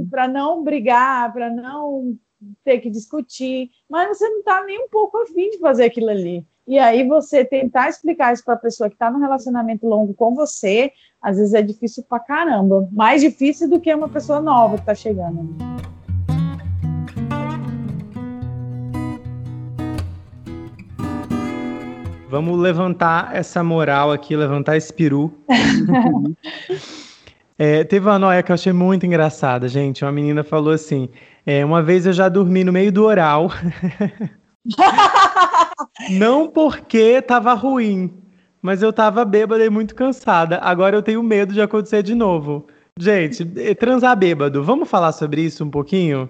para 0.10 0.28
não 0.28 0.64
brigar, 0.64 1.32
para 1.32 1.49
não 1.49 2.18
ter 2.64 2.80
que 2.80 2.89
discutir, 2.89 3.70
mas 3.89 4.10
você 4.10 4.28
não 4.30 4.39
está 4.39 4.64
nem 4.64 4.80
um 4.84 4.89
pouco 4.89 5.18
afim 5.18 5.49
de 5.49 5.60
fazer 5.60 5.86
aquilo 5.86 6.10
ali. 6.10 6.45
E 6.68 6.78
aí 6.78 7.08
você 7.08 7.45
tentar 7.45 7.89
explicar 7.89 8.34
isso 8.34 8.43
para 8.43 8.55
a 8.55 8.58
pessoa 8.58 8.89
que 8.89 8.95
está 8.95 9.10
num 9.10 9.20
relacionamento 9.20 9.88
longo 9.88 10.14
com 10.14 10.36
você, 10.36 10.91
às 11.22 11.38
vezes 11.38 11.53
é 11.53 11.62
difícil 11.62 12.03
pra 12.03 12.20
caramba. 12.20 12.89
Mais 12.91 13.22
difícil 13.22 13.70
do 13.70 13.80
que 13.80 13.93
uma 13.93 14.10
pessoa 14.10 14.41
nova 14.41 14.76
que 14.76 14.82
está 14.82 14.93
chegando. 14.93 15.55
Vamos 22.30 22.60
levantar 22.60 23.34
essa 23.34 23.64
moral 23.64 24.12
aqui, 24.12 24.36
levantar 24.36 24.76
esse 24.76 24.91
peru. 24.93 25.34
é, 27.58 27.84
teve 27.84 28.08
uma 28.08 28.20
noia 28.20 28.43
que 28.43 28.51
eu 28.51 28.53
achei 28.53 28.72
muito 28.72 29.05
engraçada, 29.05 29.68
gente. 29.68 30.05
Uma 30.05 30.12
menina 30.12 30.43
falou 30.43 30.74
assim: 30.74 31.10
é, 31.45 31.66
uma 31.66 31.82
vez 31.82 32.05
eu 32.05 32.14
já 32.14 32.30
dormi 32.30 32.64
no 32.64 32.72
meio 32.72 32.91
do 32.91 33.03
oral. 33.03 33.49
Não 36.12 36.47
porque 36.47 37.22
tava 37.22 37.53
ruim, 37.53 38.14
mas 38.62 38.84
eu 38.84 38.93
tava 38.93 39.26
bêbada 39.26 39.66
e 39.66 39.70
muito 39.70 39.95
cansada. 39.95 40.60
Agora 40.60 40.95
eu 40.95 41.01
tenho 41.01 41.24
medo 41.24 41.53
de 41.53 41.62
acontecer 41.62 42.03
de 42.03 42.14
novo. 42.14 42.68
Gente, 42.99 43.45
transar 43.76 44.16
bêbado, 44.18 44.64
vamos 44.64 44.89
falar 44.89 45.12
sobre 45.12 45.41
isso 45.41 45.64
um 45.64 45.70
pouquinho? 45.70 46.30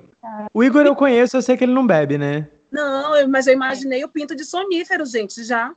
O 0.53 0.63
Igor 0.63 0.86
eu 0.86 0.95
conheço, 0.95 1.38
eu 1.38 1.41
sei 1.41 1.57
que 1.57 1.63
ele 1.63 1.73
não 1.73 1.88
bebe, 1.88 2.17
né? 2.17 2.47
Não, 2.71 3.28
mas 3.30 3.47
eu 3.47 3.53
imaginei 3.53 4.03
o 4.03 4.09
pinto 4.09 4.36
de 4.36 4.43
sonífero, 4.43 5.05
gente, 5.05 5.43
já. 5.43 5.73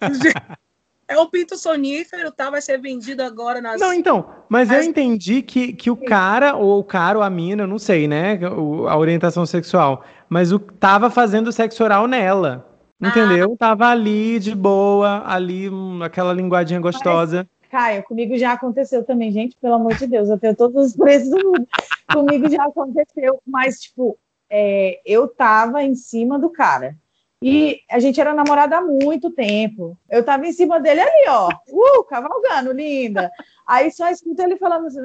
É 1.08 1.18
o 1.18 1.28
pinto 1.28 1.56
sonífero, 1.56 2.30
tá? 2.30 2.48
Vai 2.48 2.62
ser 2.62 2.78
vendido 2.80 3.22
agora 3.22 3.60
nas. 3.60 3.80
Não, 3.80 3.92
então, 3.92 4.26
mas 4.48 4.70
eu 4.70 4.82
entendi 4.82 5.42
que, 5.42 5.72
que 5.72 5.90
o 5.90 5.96
cara, 5.96 6.54
ou 6.56 6.78
o 6.78 6.84
cara 6.84 7.18
ou 7.18 7.24
a 7.24 7.28
mina, 7.28 7.66
não 7.66 7.78
sei, 7.78 8.08
né? 8.08 8.38
O, 8.48 8.88
a 8.88 8.96
orientação 8.96 9.44
sexual, 9.44 10.04
mas 10.28 10.52
o 10.52 10.58
tava 10.58 11.10
fazendo 11.10 11.52
sexo 11.52 11.84
oral 11.84 12.06
nela. 12.06 12.68
Entendeu? 13.00 13.52
Ah. 13.54 13.56
Tava 13.58 13.88
ali 13.88 14.38
de 14.38 14.54
boa, 14.54 15.24
ali, 15.26 15.68
um, 15.68 16.02
aquela 16.04 16.32
linguadinha 16.32 16.78
gostosa. 16.78 17.48
Mas, 17.60 17.70
Caio, 17.70 18.02
comigo 18.04 18.36
já 18.36 18.52
aconteceu 18.52 19.02
também, 19.02 19.32
gente, 19.32 19.56
pelo 19.60 19.74
amor 19.74 19.94
de 19.94 20.06
Deus, 20.06 20.28
eu 20.28 20.38
tenho 20.38 20.54
todos 20.54 20.86
os 20.86 20.96
preços 20.96 21.30
do 21.30 21.36
mundo. 21.38 21.66
comigo 22.12 22.48
já 22.48 22.64
aconteceu, 22.64 23.40
mas, 23.44 23.80
tipo, 23.80 24.16
é, 24.48 25.00
eu 25.04 25.26
tava 25.26 25.82
em 25.82 25.96
cima 25.96 26.38
do 26.38 26.48
cara. 26.50 26.96
E 27.42 27.80
a 27.90 27.98
gente 27.98 28.20
era 28.20 28.32
namorada 28.32 28.76
há 28.76 28.80
muito 28.80 29.30
tempo. 29.30 29.98
Eu 30.08 30.24
tava 30.24 30.46
em 30.46 30.52
cima 30.52 30.78
dele 30.78 31.00
ali, 31.00 31.28
ó. 31.28 31.48
Uh, 31.68 32.04
cavalgando, 32.04 32.72
linda. 32.72 33.30
Aí 33.66 33.90
só 33.90 34.08
escuto 34.08 34.40
ele 34.40 34.56
falando 34.56 34.86
assim. 34.86 35.00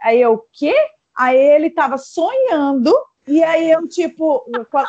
Aí 0.00 0.20
eu, 0.20 0.32
o 0.34 0.44
quê? 0.52 0.74
Aí 1.16 1.38
ele 1.38 1.70
tava 1.70 1.96
sonhando, 1.96 2.92
e 3.26 3.42
aí 3.42 3.70
eu, 3.70 3.86
tipo, 3.88 4.44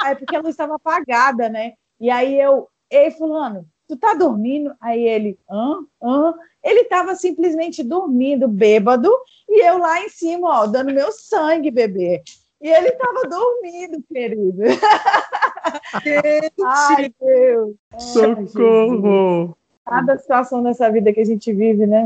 é 0.05 0.15
porque 0.15 0.35
a 0.35 0.39
luz 0.39 0.49
estava 0.49 0.75
apagada, 0.75 1.47
né? 1.47 1.73
E 1.99 2.09
aí 2.09 2.39
eu, 2.39 2.67
ei, 2.89 3.11
fulano, 3.11 3.65
tu 3.87 3.95
tá 3.95 4.13
dormindo? 4.15 4.73
Aí 4.81 5.07
ele, 5.07 5.39
hã? 5.49 5.85
Hã? 6.01 6.33
Ele 6.63 6.85
tava 6.85 7.15
simplesmente 7.15 7.83
dormindo, 7.83 8.47
bêbado, 8.47 9.11
e 9.47 9.63
eu 9.63 9.77
lá 9.77 10.01
em 10.01 10.09
cima, 10.09 10.49
ó, 10.49 10.65
dando 10.65 10.91
meu 10.91 11.11
sangue, 11.11 11.69
bebê. 11.69 12.23
E 12.65 12.67
ele 12.67 12.91
tava 12.93 13.21
dormindo, 13.29 14.03
querido. 14.11 14.57
Ai, 16.65 17.13
Deus. 17.21 17.75
Socorro! 17.99 19.55
Cada 19.85 20.17
situação 20.17 20.63
nessa 20.63 20.89
vida 20.89 21.13
que 21.13 21.19
a 21.19 21.25
gente 21.25 21.53
vive, 21.53 21.85
né? 21.85 22.01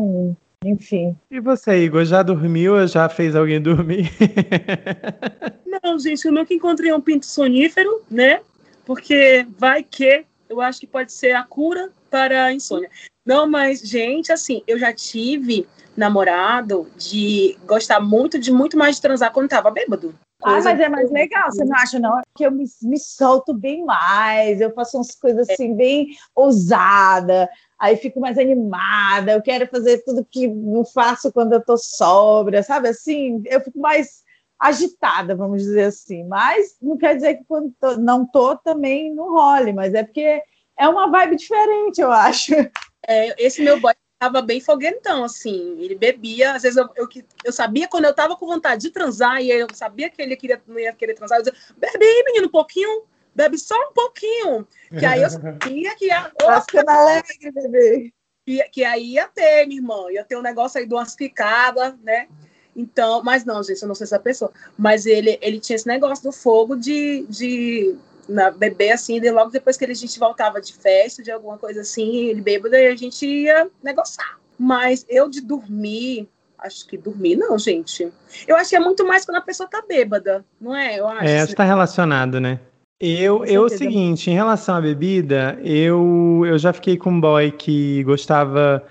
Enfim. 0.65 1.15
E 1.31 1.39
você, 1.39 1.85
Igor, 1.85 2.03
já 2.03 2.21
dormiu 2.21 2.75
ou 2.75 2.85
já 2.85 3.07
fez 3.07 3.37
alguém 3.37 3.61
dormir? 3.61 4.11
Não, 5.81 5.97
gente, 5.97 6.25
eu 6.25 6.33
nunca 6.33 6.53
encontrei 6.53 6.91
um 6.91 6.99
pinto 6.99 7.25
sonífero, 7.25 8.01
né? 8.11 8.41
Porque 8.85 9.47
vai 9.57 9.81
que 9.81 10.25
eu 10.49 10.59
acho 10.59 10.81
que 10.81 10.87
pode 10.87 11.13
ser 11.13 11.37
a 11.37 11.43
cura 11.45 11.89
para 12.09 12.43
a 12.43 12.53
insônia. 12.53 12.89
Não, 13.25 13.49
mas, 13.49 13.79
gente, 13.79 14.29
assim, 14.29 14.61
eu 14.67 14.77
já 14.77 14.93
tive 14.93 15.65
namorado 15.95 16.85
de 16.97 17.57
gostar 17.65 18.01
muito 18.01 18.37
de 18.37 18.51
muito 18.51 18.77
mais 18.77 18.97
de 18.97 19.01
transar 19.01 19.31
quando 19.31 19.47
tava 19.47 19.71
bêbado. 19.71 20.13
Ah, 20.41 20.61
mas 20.61 20.79
é 20.79 20.87
mais 20.87 21.11
legal, 21.11 21.51
você 21.51 21.65
não 21.65 21.75
acha, 21.75 21.99
não? 21.99 22.21
Que 22.33 22.45
eu 22.45 22.51
me, 22.51 22.63
me 22.83 22.97
solto 22.97 23.53
bem 23.53 23.83
mais, 23.83 24.61
eu 24.61 24.73
faço 24.73 24.97
umas 24.97 25.13
coisas 25.15 25.49
é. 25.49 25.53
assim, 25.53 25.75
bem 25.75 26.15
ousada, 26.33 27.49
aí 27.77 27.97
fico 27.97 28.21
mais 28.21 28.37
animada, 28.37 29.33
eu 29.33 29.41
quero 29.41 29.67
fazer 29.67 30.01
tudo 30.05 30.25
que 30.25 30.47
não 30.47 30.85
faço 30.85 31.31
quando 31.33 31.53
eu 31.53 31.61
tô 31.61 31.75
sóbria, 31.77 32.63
sabe 32.63 32.87
assim? 32.87 33.41
Eu 33.45 33.59
fico 33.59 33.79
mais 33.79 34.23
agitada, 34.57 35.35
vamos 35.35 35.61
dizer 35.61 35.85
assim. 35.85 36.23
Mas 36.25 36.77
não 36.81 36.97
quer 36.97 37.15
dizer 37.15 37.35
que 37.35 37.43
quando 37.45 37.73
tô, 37.79 37.97
não 37.97 38.25
tô 38.25 38.57
também 38.57 39.13
não 39.13 39.33
role, 39.33 39.73
mas 39.73 39.93
é 39.93 40.03
porque 40.03 40.41
é 40.77 40.87
uma 40.87 41.09
vibe 41.09 41.35
diferente, 41.35 41.99
eu 41.99 42.11
acho. 42.11 42.53
É, 43.07 43.43
esse 43.43 43.63
meu 43.63 43.79
boy 43.79 43.93
tava 44.19 44.41
bem 44.41 44.59
foguentão, 44.59 45.23
assim. 45.23 45.77
Ele 45.79 45.95
bebia, 45.95 46.53
às 46.53 46.63
vezes 46.63 46.77
eu, 46.77 46.89
eu, 46.95 47.07
eu, 47.45 47.51
sabia 47.53 47.87
quando 47.87 48.05
eu 48.05 48.13
tava 48.13 48.35
com 48.35 48.45
vontade 48.45 48.81
de 48.81 48.91
transar 48.91 49.41
e 49.41 49.49
eu 49.49 49.67
sabia 49.73 50.09
que 50.09 50.21
ele 50.21 50.35
queria, 50.35 50.61
não 50.67 50.77
ia 50.77 50.93
querer 50.93 51.13
transar, 51.13 51.39
eu 51.39 51.43
dizia, 51.43 51.57
bebe 51.77 52.05
aí, 52.05 52.23
menino, 52.25 52.47
um 52.47 52.51
pouquinho, 52.51 53.03
bebe 53.33 53.57
só 53.57 53.75
um 53.89 53.93
pouquinho. 53.93 54.67
Que 54.89 55.05
aí 55.05 55.21
eu 55.21 55.29
sabia 55.29 55.95
que 55.95 56.07
ia. 56.07 56.29
Tá 56.37 56.61
ficando 56.61 56.89
alegre, 56.89 57.51
bebê. 57.51 58.13
Que, 58.45 58.63
que 58.69 58.83
aí 58.83 59.13
ia 59.13 59.27
ter, 59.27 59.65
minha 59.65 59.79
irmã, 59.79 60.11
ia 60.11 60.25
ter 60.25 60.35
um 60.35 60.41
negócio 60.41 60.79
aí 60.79 60.85
de 60.85 60.93
umas 60.93 61.15
picadas, 61.15 61.95
né? 62.01 62.27
Então, 62.75 63.21
mas 63.23 63.45
não, 63.45 63.61
gente, 63.63 63.81
eu 63.81 63.87
não 63.87 63.95
sei 63.95 64.05
essa 64.05 64.19
pessoa. 64.19 64.51
Mas 64.77 65.05
ele, 65.05 65.37
ele 65.41 65.59
tinha 65.59 65.75
esse 65.75 65.87
negócio 65.87 66.23
do 66.23 66.31
fogo 66.31 66.75
de, 66.75 67.25
de 67.29 67.95
na, 68.29 68.51
beber 68.51 68.91
assim, 68.91 69.19
de 69.19 69.29
logo 69.31 69.51
depois 69.51 69.75
que 69.75 69.85
a 69.85 69.93
gente 69.93 70.19
voltava 70.19 70.61
de 70.61 70.73
festa, 70.73 71.23
de 71.23 71.31
alguma 71.31 71.57
coisa 71.57 71.81
assim, 71.81 72.27
ele 72.27 72.41
bêbado, 72.41 72.75
e 72.75 72.87
a 72.87 72.95
gente 72.95 73.25
ia 73.25 73.69
negociar. 73.83 74.39
Mas 74.57 75.05
eu 75.09 75.29
de 75.29 75.41
dormir, 75.41 76.29
acho 76.57 76.87
que 76.87 76.97
dormir 76.97 77.35
não, 77.35 77.57
gente. 77.57 78.11
Eu 78.47 78.55
acho 78.55 78.69
que 78.69 78.75
é 78.75 78.79
muito 78.79 79.05
mais 79.05 79.25
quando 79.25 79.37
a 79.37 79.41
pessoa 79.41 79.67
tá 79.69 79.83
bêbada, 79.87 80.45
não 80.59 80.75
é? 80.75 80.99
Eu 80.99 81.07
acho. 81.07 81.23
É, 81.23 81.39
acho 81.39 81.47
que 81.47 81.55
tá 81.55 81.63
relacionado, 81.63 82.39
né? 82.39 82.59
Eu, 82.99 83.45
eu, 83.45 83.63
o 83.63 83.69
seguinte, 83.69 84.29
em 84.29 84.33
relação 84.33 84.75
à 84.75 84.81
bebida, 84.81 85.57
eu, 85.63 86.43
eu 86.45 86.57
já 86.57 86.73
fiquei 86.73 86.97
com 86.97 87.11
um 87.11 87.21
boy 87.21 87.49
que 87.49 88.03
gostava 88.03 88.83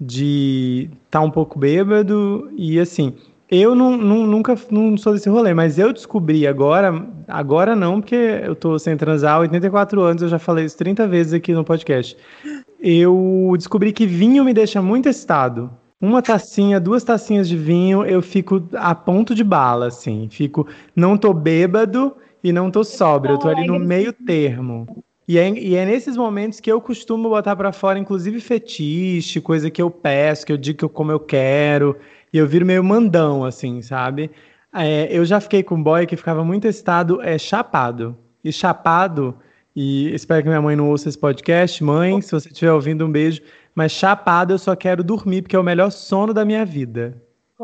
de 0.00 0.88
estar 1.06 1.18
tá 1.18 1.20
um 1.20 1.30
pouco 1.30 1.58
bêbado 1.58 2.48
e 2.56 2.78
assim, 2.78 3.16
eu 3.50 3.74
não, 3.74 3.96
não, 3.96 4.26
nunca 4.26 4.56
não 4.70 4.96
sou 4.96 5.12
desse 5.12 5.28
rolê, 5.28 5.54
mas 5.54 5.78
eu 5.78 5.92
descobri 5.92 6.46
agora, 6.46 7.06
agora 7.28 7.76
não, 7.76 8.00
porque 8.00 8.14
eu 8.14 8.56
tô 8.56 8.78
sem 8.78 8.96
transar 8.96 9.36
há 9.36 9.38
84 9.40 10.00
anos, 10.02 10.22
eu 10.22 10.28
já 10.28 10.38
falei 10.38 10.64
isso 10.64 10.76
30 10.76 11.06
vezes 11.06 11.32
aqui 11.32 11.52
no 11.52 11.64
podcast. 11.64 12.16
Eu 12.80 13.54
descobri 13.56 13.92
que 13.92 14.06
vinho 14.06 14.44
me 14.44 14.52
deixa 14.52 14.82
muito 14.82 15.08
excitado. 15.08 15.70
Uma 16.00 16.20
tacinha, 16.20 16.78
duas 16.78 17.04
tacinhas 17.04 17.48
de 17.48 17.56
vinho, 17.56 18.04
eu 18.04 18.20
fico 18.20 18.62
a 18.74 18.94
ponto 18.94 19.34
de 19.34 19.42
bala, 19.42 19.86
assim. 19.86 20.28
Fico, 20.30 20.66
não 20.94 21.16
tô 21.16 21.32
bêbado 21.32 22.14
e 22.42 22.52
não 22.52 22.70
tô 22.70 22.84
sóbrio, 22.84 23.34
eu 23.34 23.38
tô 23.38 23.48
ali 23.48 23.66
no 23.66 23.78
meio 23.78 24.12
termo. 24.12 25.04
E 25.28 25.38
é, 25.38 25.50
e 25.50 25.74
é 25.74 25.84
nesses 25.84 26.16
momentos 26.16 26.60
que 26.60 26.70
eu 26.70 26.80
costumo 26.80 27.28
botar 27.28 27.56
para 27.56 27.72
fora, 27.72 27.98
inclusive 27.98 28.40
fetiche, 28.40 29.40
coisa 29.40 29.70
que 29.70 29.82
eu 29.82 29.90
peço, 29.90 30.46
que 30.46 30.52
eu 30.52 30.56
digo 30.56 30.78
que 30.78 30.84
eu, 30.84 30.88
como 30.88 31.10
eu 31.10 31.18
quero, 31.18 31.96
e 32.36 32.38
eu 32.38 32.46
viro 32.46 32.66
meio 32.66 32.84
mandão, 32.84 33.46
assim, 33.46 33.80
sabe? 33.80 34.30
É, 34.70 35.08
eu 35.10 35.24
já 35.24 35.40
fiquei 35.40 35.62
com 35.62 35.76
um 35.76 35.82
boy 35.82 36.06
que 36.06 36.18
ficava 36.18 36.44
muito 36.44 36.66
excitado, 36.66 37.22
é 37.22 37.38
chapado. 37.38 38.14
E 38.44 38.52
chapado, 38.52 39.34
e 39.74 40.14
espero 40.14 40.42
que 40.42 40.48
minha 40.50 40.60
mãe 40.60 40.76
não 40.76 40.90
ouça 40.90 41.08
esse 41.08 41.18
podcast, 41.18 41.82
mãe, 41.82 42.20
se 42.20 42.30
você 42.30 42.50
estiver 42.50 42.70
ouvindo, 42.70 43.06
um 43.06 43.10
beijo. 43.10 43.40
Mas 43.74 43.92
chapado 43.92 44.52
eu 44.52 44.58
só 44.58 44.76
quero 44.76 45.02
dormir, 45.02 45.40
porque 45.40 45.56
é 45.56 45.58
o 45.58 45.62
melhor 45.62 45.90
sono 45.90 46.34
da 46.34 46.44
minha 46.44 46.62
vida. 46.66 47.16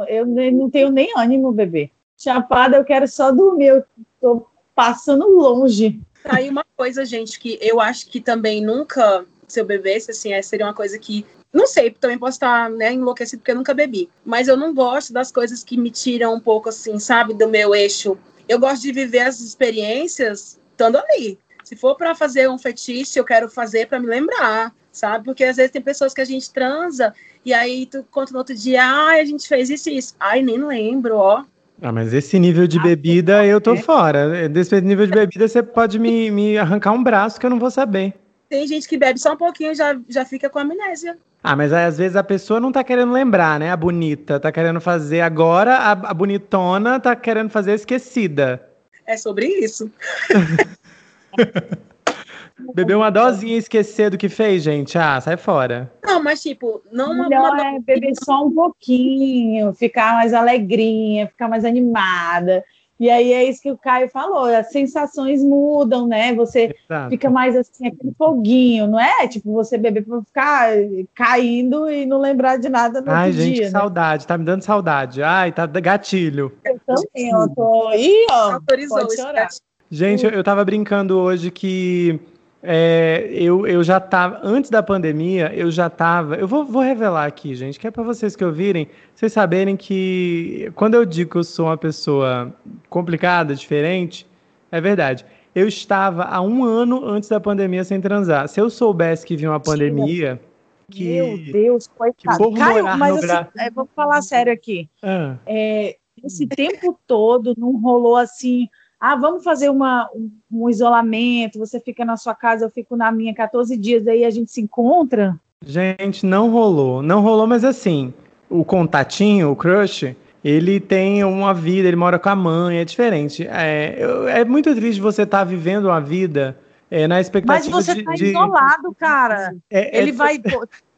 Eu 0.09 0.25
não 0.25 0.71
tenho 0.71 0.91
nem 0.91 1.13
ânimo, 1.19 1.53
bebê. 1.53 1.91
Chapado 2.17 2.75
eu 2.75 2.83
quero 2.83 3.07
só 3.07 3.31
dormir, 3.31 3.67
eu 3.67 3.85
tô 4.23 4.47
passando 4.75 5.29
longe. 5.29 6.01
Tá 6.23 6.37
aí 6.37 6.49
uma 6.49 6.65
coisa, 6.75 7.05
gente, 7.05 7.39
que 7.39 7.59
eu 7.61 7.79
acho 7.79 8.09
que 8.09 8.23
também 8.23 8.65
nunca, 8.65 9.27
se 9.53 9.61
eu 9.61 9.65
bebesse, 9.65 10.11
assim, 10.11 10.33
é, 10.33 10.43
seria 10.43 10.67
uma 10.67 10.75
coisa 10.75 10.99
que. 10.99 11.25
Não 11.53 11.67
sei, 11.67 11.91
também 11.91 12.19
posso 12.19 12.37
estar 12.37 12.71
né, 12.71 12.95
enlouquecido 12.95 13.41
porque 13.41 13.51
eu 13.51 13.57
nunca 13.57 13.75
bebi. 13.75 14.09
Mas 14.25 14.49
eu 14.49 14.57
não 14.57 14.73
gosto 14.73 15.13
das 15.13 15.31
coisas 15.31 15.63
que 15.63 15.77
me 15.77 15.91
tiram 15.91 16.35
um 16.35 16.41
pouco, 16.41 16.71
assim, 16.71 16.99
sabe, 16.99 17.35
do 17.35 17.49
meu 17.49 17.75
eixo. 17.75 18.17
Eu 18.49 18.59
gosto 18.59 18.83
de 18.83 18.93
viver 18.93 19.21
as 19.21 19.41
experiências 19.41 20.59
estando 20.71 20.97
ali. 20.97 21.39
Se 21.63 21.77
for 21.77 21.95
para 21.95 22.15
fazer 22.15 22.49
um 22.49 22.59
fetiche, 22.59 23.19
eu 23.19 23.25
quero 23.25 23.49
fazer 23.49 23.87
para 23.87 24.01
me 24.01 24.07
lembrar, 24.07 24.75
sabe? 24.91 25.25
Porque 25.27 25.45
às 25.45 25.57
vezes 25.57 25.71
tem 25.71 25.83
pessoas 25.83 26.13
que 26.13 26.21
a 26.21 26.25
gente 26.25 26.51
transa 26.51 27.15
e 27.45 27.53
aí 27.53 27.87
tu 27.87 28.05
conta 28.11 28.33
no 28.33 28.39
outro 28.39 28.55
dia, 28.55 28.83
ai, 28.83 29.19
ah, 29.19 29.23
a 29.23 29.25
gente 29.25 29.47
fez 29.47 29.69
isso 29.69 29.91
e 29.91 29.99
isso. 29.99 30.15
Ai, 30.19 30.43
nem 30.43 30.63
lembro, 30.63 31.17
ó. 31.17 31.45
Ah, 31.81 31.91
mas 31.91 32.15
esse 32.15 32.39
nível 32.39 32.67
de 32.67 32.79
ah, 32.79 32.83
bebida 32.83 33.45
eu 33.45 33.61
tô 33.61 33.77
fora. 33.77 34.49
Desse 34.49 34.81
nível 34.81 35.07
de 35.07 35.13
bebida 35.13 35.49
você 35.49 35.63
pode 35.63 35.99
me, 35.99 36.31
me 36.31 36.57
arrancar 36.57 36.93
um 36.93 37.03
braço 37.03 37.41
que 37.41 37.45
eu 37.45 37.51
não 37.51 37.59
vou 37.59 37.71
saber. 37.71 38.15
Tem 38.53 38.67
gente 38.67 38.87
que 38.87 38.99
bebe 38.99 39.19
só 39.19 39.33
um 39.33 39.37
pouquinho 39.39 39.73
e 39.73 39.75
já, 39.75 39.99
já 40.07 40.27
fica 40.27 40.51
com 40.51 40.59
amnésia. 40.59 41.17
Ah, 41.43 41.57
mas 41.57 41.73
aí, 41.73 41.87
às 41.87 41.97
vezes 41.97 42.17
a 42.17 42.23
pessoa 42.23 42.61
não 42.61 42.71
tá 42.71 42.85
querendo 42.85 43.11
lembrar, 43.11 43.59
né? 43.59 43.71
A 43.71 43.77
bonita 43.79 44.39
tá 44.39 44.53
querendo 44.53 44.79
fazer 44.79 45.23
agora, 45.23 45.77
a, 45.77 45.93
a 45.93 46.13
bonitona 46.13 47.01
tá 47.01 47.17
querendo 47.17 47.49
fazer 47.49 47.73
a 47.73 47.77
esquecida. 47.77 48.69
É 49.07 49.17
sobre 49.17 49.47
isso. 49.47 49.91
Beber 52.75 52.95
uma 52.95 53.11
dosinha 53.11 53.55
e 53.55 53.59
esquecer 53.59 54.11
do 54.11 54.19
que 54.19 54.29
fez, 54.29 54.63
gente. 54.63 54.99
Ah, 54.99 55.19
sai 55.19 55.39
fora. 55.39 55.91
Não, 56.05 56.23
mas 56.23 56.43
tipo, 56.43 56.83
não 56.93 57.13
uma, 57.13 57.31
Melhor 57.31 57.55
uma... 57.55 57.77
é 57.77 57.81
beber 57.81 58.13
só 58.23 58.45
um 58.45 58.53
pouquinho, 58.53 59.73
ficar 59.73 60.13
mais 60.13 60.35
alegrinha, 60.35 61.27
ficar 61.27 61.49
mais 61.49 61.65
animada. 61.65 62.63
E 63.03 63.11
aí 63.11 63.33
é 63.33 63.43
isso 63.43 63.61
que 63.61 63.73
o 63.73 63.77
Caio 63.77 64.09
falou, 64.09 64.45
as 64.45 64.71
sensações 64.71 65.43
mudam, 65.43 66.07
né? 66.07 66.33
Você 66.37 66.73
Exato. 66.89 67.11
fica 67.11 67.29
mais 67.29 67.57
assim, 67.57 67.89
aquele 67.89 68.15
foguinho, 68.17 68.87
não 68.87 69.01
é? 69.01 69.27
Tipo, 69.27 69.53
você 69.53 69.77
beber 69.77 70.05
para 70.05 70.23
ficar 70.23 70.69
caindo 71.13 71.91
e 71.91 72.07
não 72.07 72.21
lembrar 72.21 72.59
de 72.59 72.69
nada 72.69 73.01
no 73.01 73.11
Ai, 73.11 73.33
gente, 73.33 73.55
dia, 73.55 73.67
que 73.67 73.73
né? 73.73 73.81
saudade, 73.81 74.25
tá 74.25 74.39
me 74.39 74.45
dando 74.45 74.63
saudade. 74.63 75.21
Ai, 75.21 75.51
tá 75.51 75.67
gatilho. 75.67 76.53
Eu 76.65 76.79
também, 76.87 77.31
eu 77.31 77.49
tô. 77.49 77.93
Ih, 77.93 78.27
ó, 78.31 78.53
Autorizou 78.53 78.99
pode 78.99 79.17
chorar. 79.17 79.49
Gente, 79.91 80.25
eu, 80.25 80.31
eu 80.31 80.45
tava 80.45 80.65
brincando 80.65 81.19
hoje 81.19 81.51
que 81.51 82.21
é, 82.63 83.29
eu, 83.33 83.67
eu 83.67 83.83
já 83.83 83.97
estava, 83.97 84.41
antes 84.43 84.71
da 84.71 84.83
pandemia, 84.83 85.53
eu 85.53 85.69
já 85.71 85.89
estava. 85.89 86.37
Eu 86.37 86.47
vou, 86.47 86.65
vou 86.65 86.81
revelar 86.81 87.27
aqui, 87.27 87.57
gente, 87.57 87.79
que 87.79 87.89
é 87.89 87.91
para 87.91 88.05
vocês 88.05 88.37
que 88.37 88.45
ouvirem, 88.45 88.89
vocês 89.15 89.33
saberem 89.33 89.77
que 89.77 90.71
quando 90.77 90.95
eu 90.95 91.05
digo 91.05 91.33
que 91.33 91.37
eu 91.39 91.45
sou 91.45 91.67
uma 91.67 91.77
pessoa 91.77 92.55
complicada, 92.89 93.55
diferente, 93.55 94.27
é 94.71 94.81
verdade. 94.81 95.27
Eu 95.55 95.67
estava 95.67 96.25
há 96.25 96.41
um 96.41 96.65
ano 96.65 97.05
antes 97.05 97.29
da 97.29 97.41
pandemia 97.41 97.83
sem 97.83 98.01
transar. 98.01 98.49
Se 98.49 98.61
eu 98.61 98.71
soubesse 98.71 99.27
que 99.27 99.37
vinha 99.37 99.51
uma 99.51 99.61
pandemia. 99.61 100.41
Que, 100.89 101.05
Meu 101.05 101.39
Deus, 101.39 101.89
coitado. 101.89 102.53
Caio, 102.53 102.85
mas 102.97 103.17
assim, 103.17 103.27
gra... 103.27 103.49
é, 103.59 103.71
vou 103.71 103.89
falar 103.97 104.23
sério 104.23 104.53
aqui. 104.53 104.89
Ah. 105.03 105.37
É, 105.47 105.97
esse 106.23 106.47
tempo 106.47 106.99
todo 107.07 107.55
não 107.57 107.81
rolou 107.81 108.17
assim 108.17 108.69
ah, 109.05 109.17
vamos 109.17 109.43
fazer 109.43 109.69
uma, 109.69 110.09
um, 110.15 110.31
um, 110.49 110.71
isolamento, 110.71 111.59
você 111.59 111.81
fica 111.81 112.05
na 112.05 112.17
sua 112.17 112.37
casa, 112.37 112.67
eu 112.67 112.71
fico 112.71 112.95
na 112.95 113.11
minha 113.11 113.35
14 113.35 113.77
dias, 113.77 114.07
aí 114.07 114.25
a 114.25 114.31
gente 114.31 114.53
se 114.53 114.61
encontra? 114.61 115.37
Gente, 115.67 116.25
não 116.25 116.49
rolou. 116.49 117.03
Não 117.03 117.21
rolou, 117.21 117.45
mas 117.45 117.65
assim, 117.65 118.15
o 118.49 118.65
contatinho, 118.65 119.51
o 119.51 119.57
crush, 119.57 120.15
ele 120.45 120.79
tem 120.79 121.25
uma 121.25 121.53
vida, 121.53 121.89
ele 121.89 121.97
mora 121.97 122.17
com 122.17 122.29
a 122.29 122.37
mãe, 122.37 122.79
é 122.79 122.85
diferente. 122.85 123.45
É, 123.51 123.99
é 124.39 124.45
muito 124.45 124.73
triste 124.73 125.01
você 125.01 125.23
estar 125.23 125.39
tá 125.39 125.45
vivendo 125.45 125.87
uma 125.87 126.01
vida 126.01 126.57
é, 126.89 127.09
na 127.09 127.21
expectativa 127.21 127.75
Mas 127.75 127.87
você 127.87 127.97
de, 127.97 128.05
tá 128.05 128.13
de... 128.13 128.27
isolado, 128.27 128.95
cara. 128.95 129.53
É, 129.69 129.99
é 129.99 130.01
ele 130.01 130.13
vai... 130.13 130.41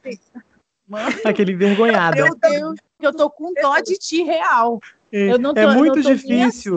Aquele 1.25 1.53
envergonhado. 1.53 2.23
Meu 2.23 2.37
Deus, 2.37 2.75
eu 3.01 3.15
tô 3.15 3.31
com 3.31 3.55
dó 3.55 3.81
de 3.81 3.95
ti 3.95 4.23
real. 4.23 4.79
É, 5.11 5.39
tô, 5.39 5.53
é 5.57 5.75
muito 5.75 6.03
difícil 6.03 6.77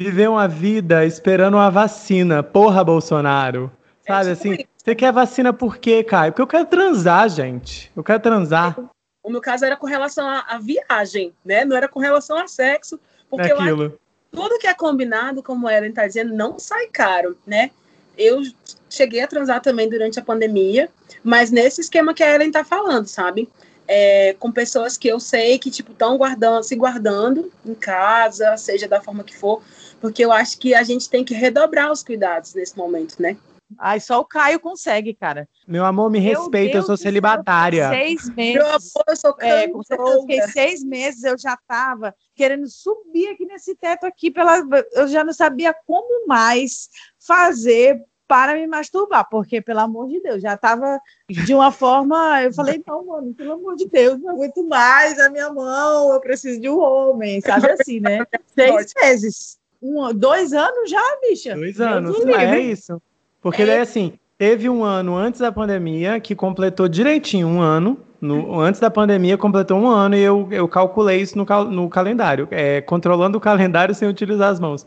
viver 0.00 0.30
uma 0.30 0.48
vida 0.48 1.04
esperando 1.04 1.54
uma 1.54 1.70
vacina. 1.70 2.42
Porra, 2.42 2.82
Bolsonaro. 2.82 3.70
É 4.06 4.12
Sabe 4.12 4.30
é 4.30 4.34
tipo 4.34 4.48
assim? 4.48 4.64
Você 4.78 4.94
quer 4.94 5.12
vacina 5.12 5.52
por 5.52 5.76
quê, 5.76 6.02
Caio? 6.02 6.32
Porque 6.32 6.40
eu 6.40 6.46
quero 6.46 6.64
transar, 6.64 7.28
gente. 7.28 7.92
Eu 7.94 8.02
quero 8.02 8.18
transar. 8.18 8.78
O 9.22 9.28
meu 9.28 9.42
caso 9.42 9.66
era 9.66 9.76
com 9.76 9.86
relação 9.86 10.26
à 10.26 10.58
viagem, 10.58 11.34
né? 11.44 11.66
Não 11.66 11.76
era 11.76 11.86
com 11.86 12.00
relação 12.00 12.38
a 12.38 12.48
sexo. 12.48 12.98
Porque 13.28 13.52
Aquilo. 13.52 13.82
Eu, 13.82 14.00
tudo 14.32 14.58
que 14.58 14.66
é 14.66 14.72
combinado, 14.72 15.42
como 15.42 15.68
a 15.68 15.76
Ellen 15.76 15.90
está 15.90 16.06
dizendo, 16.06 16.32
não 16.32 16.58
sai 16.58 16.86
caro, 16.86 17.36
né? 17.46 17.70
Eu 18.16 18.40
cheguei 18.88 19.20
a 19.20 19.26
transar 19.26 19.60
também 19.60 19.86
durante 19.86 20.18
a 20.18 20.24
pandemia, 20.24 20.88
mas 21.22 21.50
nesse 21.50 21.82
esquema 21.82 22.14
que 22.14 22.22
a 22.22 22.34
Ellen 22.34 22.48
está 22.48 22.64
falando, 22.64 23.06
sabe? 23.06 23.50
É, 23.86 24.34
com 24.38 24.50
pessoas 24.50 24.96
que 24.96 25.08
eu 25.08 25.20
sei 25.20 25.58
que 25.58 25.70
tipo 25.70 25.92
estão 25.92 26.16
guardando, 26.16 26.62
se 26.62 26.74
guardando 26.74 27.52
em 27.66 27.74
casa, 27.74 28.56
seja 28.56 28.88
da 28.88 29.00
forma 29.00 29.24
que 29.24 29.36
for, 29.36 29.60
porque 30.00 30.24
eu 30.24 30.32
acho 30.32 30.58
que 30.58 30.74
a 30.74 30.82
gente 30.82 31.08
tem 31.08 31.24
que 31.24 31.34
redobrar 31.34 31.90
os 31.92 32.02
cuidados 32.02 32.54
nesse 32.54 32.76
momento, 32.76 33.20
né? 33.20 33.36
Ai, 33.78 34.00
só 34.00 34.18
o 34.18 34.24
Caio 34.24 34.58
consegue, 34.58 35.14
cara. 35.14 35.48
Meu 35.66 35.84
amor, 35.84 36.10
me 36.10 36.18
respeita, 36.18 36.78
eu 36.78 36.82
sou 36.82 36.96
celibatária. 36.96 37.88
Seis 37.90 38.28
meses. 38.34 38.54
Meu 38.54 38.66
amor, 38.66 39.04
eu 39.08 39.16
sou 39.16 39.36
é, 39.38 39.70
eu 39.70 40.20
fiquei 40.22 40.42
seis 40.48 40.82
meses, 40.82 41.22
eu 41.22 41.38
já 41.38 41.56
tava 41.68 42.14
querendo 42.34 42.66
subir 42.68 43.28
aqui 43.28 43.46
nesse 43.46 43.76
teto 43.76 44.04
aqui, 44.04 44.30
pela, 44.30 44.58
eu 44.92 45.06
já 45.06 45.22
não 45.22 45.32
sabia 45.32 45.74
como 45.86 46.26
mais 46.26 46.88
fazer 47.18 48.02
para 48.26 48.54
me 48.54 48.64
masturbar, 48.66 49.28
porque, 49.28 49.60
pelo 49.60 49.80
amor 49.80 50.08
de 50.08 50.20
Deus, 50.20 50.40
já 50.40 50.54
estava 50.54 51.00
de 51.28 51.52
uma 51.52 51.72
forma. 51.72 52.40
Eu 52.44 52.52
falei, 52.52 52.80
não, 52.86 53.04
mano, 53.04 53.34
pelo 53.34 53.54
amor 53.54 53.74
de 53.74 53.88
Deus, 53.88 54.20
não 54.20 54.30
aguento 54.30 54.62
mais 54.68 55.18
a 55.18 55.28
minha 55.28 55.52
mão, 55.52 56.12
eu 56.12 56.20
preciso 56.20 56.60
de 56.60 56.68
um 56.68 56.78
homem, 56.78 57.40
sabe 57.40 57.70
assim, 57.72 57.98
né? 57.98 58.24
Seis 58.54 58.92
meses. 58.96 59.59
Um, 59.82 60.12
dois 60.14 60.52
anos 60.52 60.90
já, 60.90 61.02
bicha. 61.22 61.54
Dois 61.54 61.80
anos, 61.80 62.24
é 62.26 62.58
isso. 62.60 63.00
Porque 63.40 63.62
é. 63.62 63.66
daí, 63.66 63.78
assim, 63.78 64.12
teve 64.36 64.68
um 64.68 64.84
ano 64.84 65.16
antes 65.16 65.40
da 65.40 65.50
pandemia 65.50 66.20
que 66.20 66.34
completou 66.34 66.88
direitinho 66.88 67.46
um 67.46 67.60
ano. 67.60 67.98
No, 68.20 68.60
antes 68.60 68.78
da 68.78 68.90
pandemia 68.90 69.38
completou 69.38 69.78
um 69.78 69.88
ano 69.88 70.14
e 70.14 70.20
eu, 70.20 70.46
eu 70.50 70.68
calculei 70.68 71.22
isso 71.22 71.38
no, 71.38 71.46
no 71.70 71.88
calendário, 71.88 72.46
é, 72.50 72.82
controlando 72.82 73.38
o 73.38 73.40
calendário 73.42 73.94
sem 73.94 74.06
utilizar 74.06 74.50
as 74.50 74.60
mãos. 74.60 74.86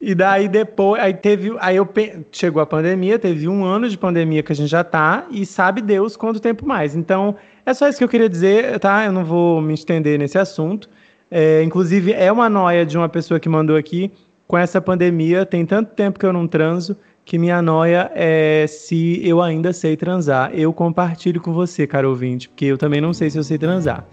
E 0.00 0.14
daí 0.14 0.48
depois, 0.48 1.00
aí 1.00 1.14
teve, 1.14 1.54
aí 1.60 1.76
eu 1.76 1.88
chegou 2.32 2.60
a 2.60 2.66
pandemia, 2.66 3.18
teve 3.18 3.46
um 3.46 3.64
ano 3.64 3.88
de 3.88 3.96
pandemia 3.96 4.42
que 4.42 4.52
a 4.52 4.56
gente 4.56 4.68
já 4.68 4.82
tá 4.82 5.26
e 5.30 5.46
sabe 5.46 5.80
Deus 5.80 6.16
quanto 6.16 6.40
tempo 6.40 6.66
mais. 6.66 6.96
Então 6.96 7.36
é 7.64 7.72
só 7.72 7.88
isso 7.88 7.98
que 7.98 8.04
eu 8.04 8.08
queria 8.08 8.28
dizer, 8.28 8.80
tá? 8.80 9.04
Eu 9.04 9.12
não 9.12 9.24
vou 9.24 9.60
me 9.60 9.74
estender 9.74 10.18
nesse 10.18 10.36
assunto. 10.38 10.88
É, 11.34 11.62
inclusive 11.62 12.12
é 12.12 12.30
uma 12.30 12.50
noia 12.50 12.84
de 12.84 12.98
uma 12.98 13.08
pessoa 13.08 13.40
que 13.40 13.48
mandou 13.48 13.74
aqui. 13.74 14.12
Com 14.46 14.58
essa 14.58 14.82
pandemia 14.82 15.46
tem 15.46 15.64
tanto 15.64 15.94
tempo 15.94 16.18
que 16.18 16.26
eu 16.26 16.32
não 16.32 16.46
transo 16.46 16.94
que 17.24 17.38
minha 17.38 17.62
noia 17.62 18.12
é 18.14 18.66
se 18.68 19.26
eu 19.26 19.40
ainda 19.40 19.72
sei 19.72 19.96
transar. 19.96 20.50
Eu 20.52 20.74
compartilho 20.74 21.40
com 21.40 21.50
você, 21.50 21.86
caro 21.86 22.10
ouvinte, 22.10 22.50
porque 22.50 22.66
eu 22.66 22.76
também 22.76 23.00
não 23.00 23.14
sei 23.14 23.30
se 23.30 23.38
eu 23.38 23.42
sei 23.42 23.56
transar. 23.56 24.06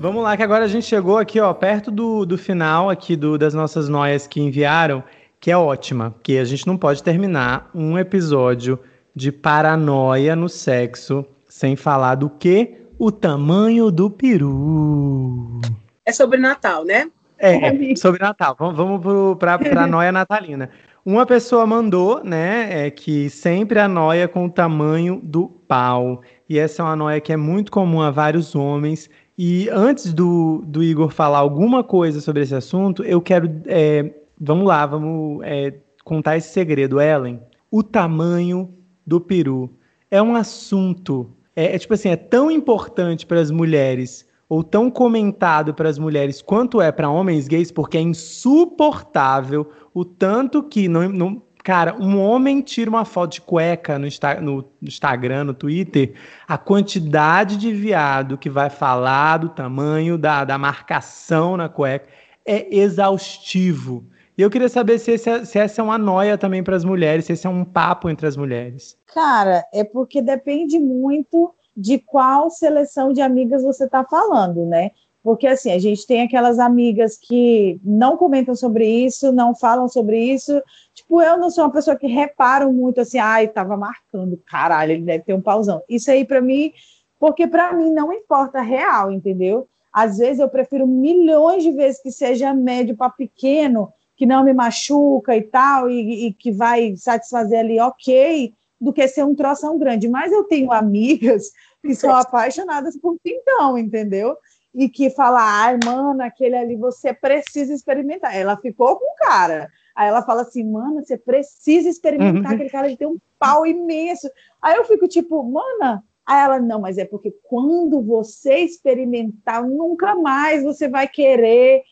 Vamos 0.00 0.22
lá, 0.22 0.34
que 0.34 0.42
agora 0.42 0.64
a 0.64 0.68
gente 0.68 0.86
chegou 0.86 1.18
aqui, 1.18 1.38
ó, 1.40 1.52
perto 1.52 1.90
do, 1.90 2.24
do 2.24 2.38
final 2.38 2.88
aqui 2.88 3.16
do, 3.16 3.36
das 3.36 3.52
nossas 3.52 3.86
noias 3.86 4.26
que 4.26 4.40
enviaram, 4.40 5.04
que 5.38 5.50
é 5.50 5.56
ótima, 5.58 6.10
porque 6.12 6.38
a 6.38 6.44
gente 6.46 6.66
não 6.66 6.78
pode 6.78 7.02
terminar 7.02 7.68
um 7.74 7.98
episódio 7.98 8.78
de 9.14 9.30
paranoia 9.30 10.34
no 10.34 10.48
sexo 10.48 11.24
sem 11.48 11.76
falar 11.76 12.16
do 12.16 12.28
que 12.28 12.74
o 12.98 13.12
tamanho 13.12 13.90
do 13.90 14.10
peru. 14.10 15.60
É 16.04 16.12
sobre 16.12 16.38
Natal, 16.38 16.84
né? 16.84 17.10
É, 17.38 17.94
sobre 17.96 18.20
Natal. 18.20 18.56
Vamos, 18.58 18.76
vamos 18.76 19.38
para 19.38 19.58
a 19.82 19.86
noia 19.86 20.12
natalina. 20.12 20.70
Uma 21.04 21.26
pessoa 21.26 21.66
mandou, 21.66 22.24
né, 22.24 22.86
é, 22.86 22.90
que 22.90 23.28
sempre 23.28 23.78
a 23.78 23.86
noia 23.86 24.26
com 24.26 24.46
o 24.46 24.50
tamanho 24.50 25.20
do 25.22 25.48
pau. 25.48 26.22
E 26.48 26.58
essa 26.58 26.82
é 26.82 26.84
uma 26.84 26.96
noia 26.96 27.20
que 27.20 27.32
é 27.32 27.36
muito 27.36 27.70
comum 27.70 28.00
a 28.00 28.10
vários 28.10 28.54
homens 28.54 29.10
e 29.36 29.68
antes 29.70 30.14
do, 30.14 30.62
do 30.64 30.82
Igor 30.82 31.10
falar 31.10 31.38
alguma 31.38 31.82
coisa 31.82 32.20
sobre 32.20 32.42
esse 32.42 32.54
assunto, 32.54 33.02
eu 33.02 33.20
quero. 33.20 33.50
É, 33.66 34.14
vamos 34.40 34.64
lá, 34.64 34.86
vamos 34.86 35.42
é, 35.44 35.74
contar 36.04 36.36
esse 36.36 36.52
segredo, 36.52 37.00
Ellen. 37.00 37.40
O 37.70 37.82
tamanho 37.82 38.72
do 39.06 39.20
peru 39.20 39.70
é 40.10 40.22
um 40.22 40.34
assunto. 40.36 41.30
É, 41.56 41.74
é 41.74 41.78
tipo 41.78 41.94
assim, 41.94 42.08
é 42.08 42.16
tão 42.16 42.50
importante 42.50 43.26
para 43.26 43.40
as 43.40 43.50
mulheres, 43.50 44.26
ou 44.48 44.62
tão 44.62 44.90
comentado 44.90 45.74
para 45.74 45.88
as 45.88 45.98
mulheres 45.98 46.40
quanto 46.40 46.80
é 46.80 46.92
para 46.92 47.08
homens 47.08 47.48
gays, 47.48 47.70
porque 47.72 47.98
é 47.98 48.00
insuportável 48.00 49.70
o 49.92 50.04
tanto 50.04 50.62
que 50.62 50.88
não, 50.88 51.08
não 51.08 51.42
Cara, 51.64 51.96
um 51.98 52.20
homem 52.20 52.60
tira 52.60 52.90
uma 52.90 53.06
foto 53.06 53.32
de 53.32 53.40
cueca 53.40 53.98
no, 53.98 54.06
no, 54.42 54.66
Instagram, 54.82 55.44
no 55.44 55.54
Twitter, 55.54 56.12
a 56.46 56.58
quantidade 56.58 57.56
de 57.56 57.72
viado 57.72 58.36
que 58.36 58.50
vai 58.50 58.68
falar 58.68 59.38
do 59.38 59.48
tamanho 59.48 60.18
da, 60.18 60.44
da 60.44 60.58
marcação 60.58 61.56
na 61.56 61.66
cueca 61.66 62.06
é 62.44 62.76
exaustivo. 62.76 64.04
E 64.36 64.42
eu 64.42 64.50
queria 64.50 64.68
saber 64.68 64.98
se, 64.98 65.12
esse, 65.12 65.30
é, 65.30 65.44
se 65.44 65.58
essa 65.58 65.80
é 65.80 65.84
uma 65.84 65.96
noia 65.96 66.36
também 66.36 66.62
para 66.62 66.74
as 66.74 66.84
mulheres, 66.84 67.24
se 67.24 67.32
esse 67.32 67.46
é 67.46 67.50
um 67.50 67.64
papo 67.64 68.10
entre 68.10 68.26
as 68.26 68.36
mulheres. 68.36 68.98
Cara, 69.06 69.64
é 69.72 69.84
porque 69.84 70.20
depende 70.20 70.78
muito 70.78 71.54
de 71.76 71.98
qual 71.98 72.50
seleção 72.50 73.12
de 73.12 73.20
amigas 73.20 73.62
você 73.62 73.84
está 73.84 74.04
falando, 74.04 74.66
né? 74.66 74.90
Porque 75.22 75.46
assim, 75.46 75.72
a 75.72 75.78
gente 75.78 76.06
tem 76.06 76.22
aquelas 76.22 76.58
amigas 76.58 77.16
que 77.16 77.80
não 77.82 78.16
comentam 78.16 78.54
sobre 78.54 78.86
isso, 78.86 79.32
não 79.32 79.54
falam 79.54 79.88
sobre 79.88 80.18
isso. 80.18 80.60
Tipo, 80.92 81.22
eu 81.22 81.38
não 81.38 81.50
sou 81.50 81.64
uma 81.64 81.72
pessoa 81.72 81.96
que 81.96 82.06
reparo 82.06 82.72
muito 82.72 83.00
assim, 83.00 83.18
ai, 83.18 83.48
tava 83.48 83.76
marcando, 83.76 84.36
caralho, 84.46 84.92
ele 84.92 85.04
deve 85.04 85.24
ter 85.24 85.32
um 85.32 85.40
pauzão. 85.40 85.80
Isso 85.88 86.10
aí 86.10 86.24
para 86.24 86.42
mim, 86.42 86.72
porque 87.18 87.46
para 87.46 87.72
mim 87.72 87.90
não 87.90 88.12
importa 88.12 88.60
real, 88.60 89.10
entendeu? 89.10 89.66
Às 89.92 90.18
vezes 90.18 90.40
eu 90.40 90.48
prefiro 90.48 90.86
milhões 90.86 91.62
de 91.62 91.70
vezes 91.70 92.02
que 92.02 92.10
seja 92.10 92.52
médio 92.52 92.96
para 92.96 93.08
pequeno, 93.08 93.92
que 94.16 94.26
não 94.26 94.44
me 94.44 94.52
machuca 94.52 95.36
e 95.36 95.42
tal, 95.42 95.90
e, 95.90 96.26
e 96.26 96.32
que 96.32 96.50
vai 96.52 96.94
satisfazer 96.96 97.58
ali, 97.58 97.80
ok, 97.80 98.52
do 98.80 98.92
que 98.92 99.06
ser 99.08 99.24
um 99.24 99.34
troção 99.34 99.78
grande. 99.78 100.08
Mas 100.08 100.32
eu 100.32 100.44
tenho 100.44 100.72
amigas 100.72 101.50
que 101.82 101.94
são 101.94 102.10
apaixonadas 102.14 102.96
por 102.96 103.18
pintão, 103.22 103.76
entendeu? 103.78 104.36
e 104.74 104.88
que 104.88 105.08
fala, 105.08 105.40
ai, 105.40 105.78
mano, 105.84 106.20
aquele 106.22 106.56
ali 106.56 106.74
você 106.74 107.14
precisa 107.14 107.72
experimentar. 107.72 108.36
Ela 108.36 108.56
ficou 108.56 108.96
com 108.96 109.04
o 109.04 109.16
cara. 109.16 109.70
Aí 109.94 110.08
ela 110.08 110.22
fala 110.22 110.42
assim, 110.42 110.64
mano, 110.64 111.04
você 111.04 111.16
precisa 111.16 111.88
experimentar, 111.88 112.50
uhum. 112.50 112.54
aquele 112.54 112.70
cara 112.70 112.88
de 112.88 112.96
ter 112.96 113.06
um 113.06 113.18
pau 113.38 113.64
imenso. 113.64 114.28
Aí 114.60 114.76
eu 114.76 114.84
fico 114.84 115.06
tipo, 115.06 115.40
mana. 115.44 116.02
Aí 116.26 116.42
ela, 116.42 116.58
não, 116.58 116.80
mas 116.80 116.98
é 116.98 117.04
porque 117.04 117.32
quando 117.44 118.02
você 118.02 118.56
experimentar, 118.56 119.62
nunca 119.62 120.16
mais 120.16 120.64
você 120.64 120.88
vai 120.88 121.06
querer, 121.06 121.82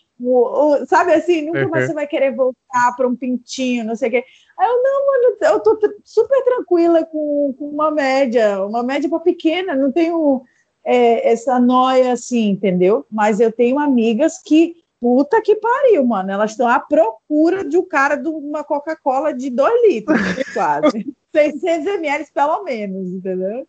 sabe 0.86 1.14
assim, 1.14 1.46
nunca 1.46 1.64
uhum. 1.64 1.70
mais 1.70 1.86
você 1.86 1.94
vai 1.94 2.06
querer 2.06 2.34
voltar 2.34 2.96
para 2.96 3.08
um 3.08 3.16
pintinho, 3.16 3.84
não 3.84 3.96
sei 3.96 4.08
o 4.08 4.12
quê. 4.12 4.24
Aí 4.58 4.68
eu, 4.68 4.82
não, 4.82 5.06
mano, 5.06 5.36
eu 5.40 5.60
tô 5.60 5.78
super 6.04 6.44
tranquila 6.44 7.04
com, 7.04 7.54
com 7.58 7.68
uma 7.68 7.90
média, 7.90 8.64
uma 8.64 8.82
média 8.82 9.08
para 9.08 9.20
pequena, 9.20 9.74
não 9.74 9.90
tenho 9.90 10.42
é, 10.84 11.32
essa 11.32 11.58
noia 11.58 12.12
assim, 12.12 12.50
entendeu? 12.50 13.06
Mas 13.10 13.40
eu 13.40 13.50
tenho 13.50 13.78
amigas 13.78 14.40
que, 14.42 14.76
puta 15.00 15.40
que 15.40 15.56
pariu, 15.56 16.04
mano, 16.04 16.30
elas 16.30 16.52
estão 16.52 16.68
à 16.68 16.78
procura 16.78 17.64
de 17.64 17.76
um 17.76 17.86
cara 17.86 18.16
de 18.16 18.28
uma 18.28 18.62
Coca-Cola 18.62 19.32
de 19.32 19.50
2 19.50 19.82
litros, 19.88 20.18
quase. 20.52 21.14
600 21.32 21.86
ml 21.94 22.26
pelo 22.32 22.62
menos, 22.62 23.10
entendeu? 23.10 23.66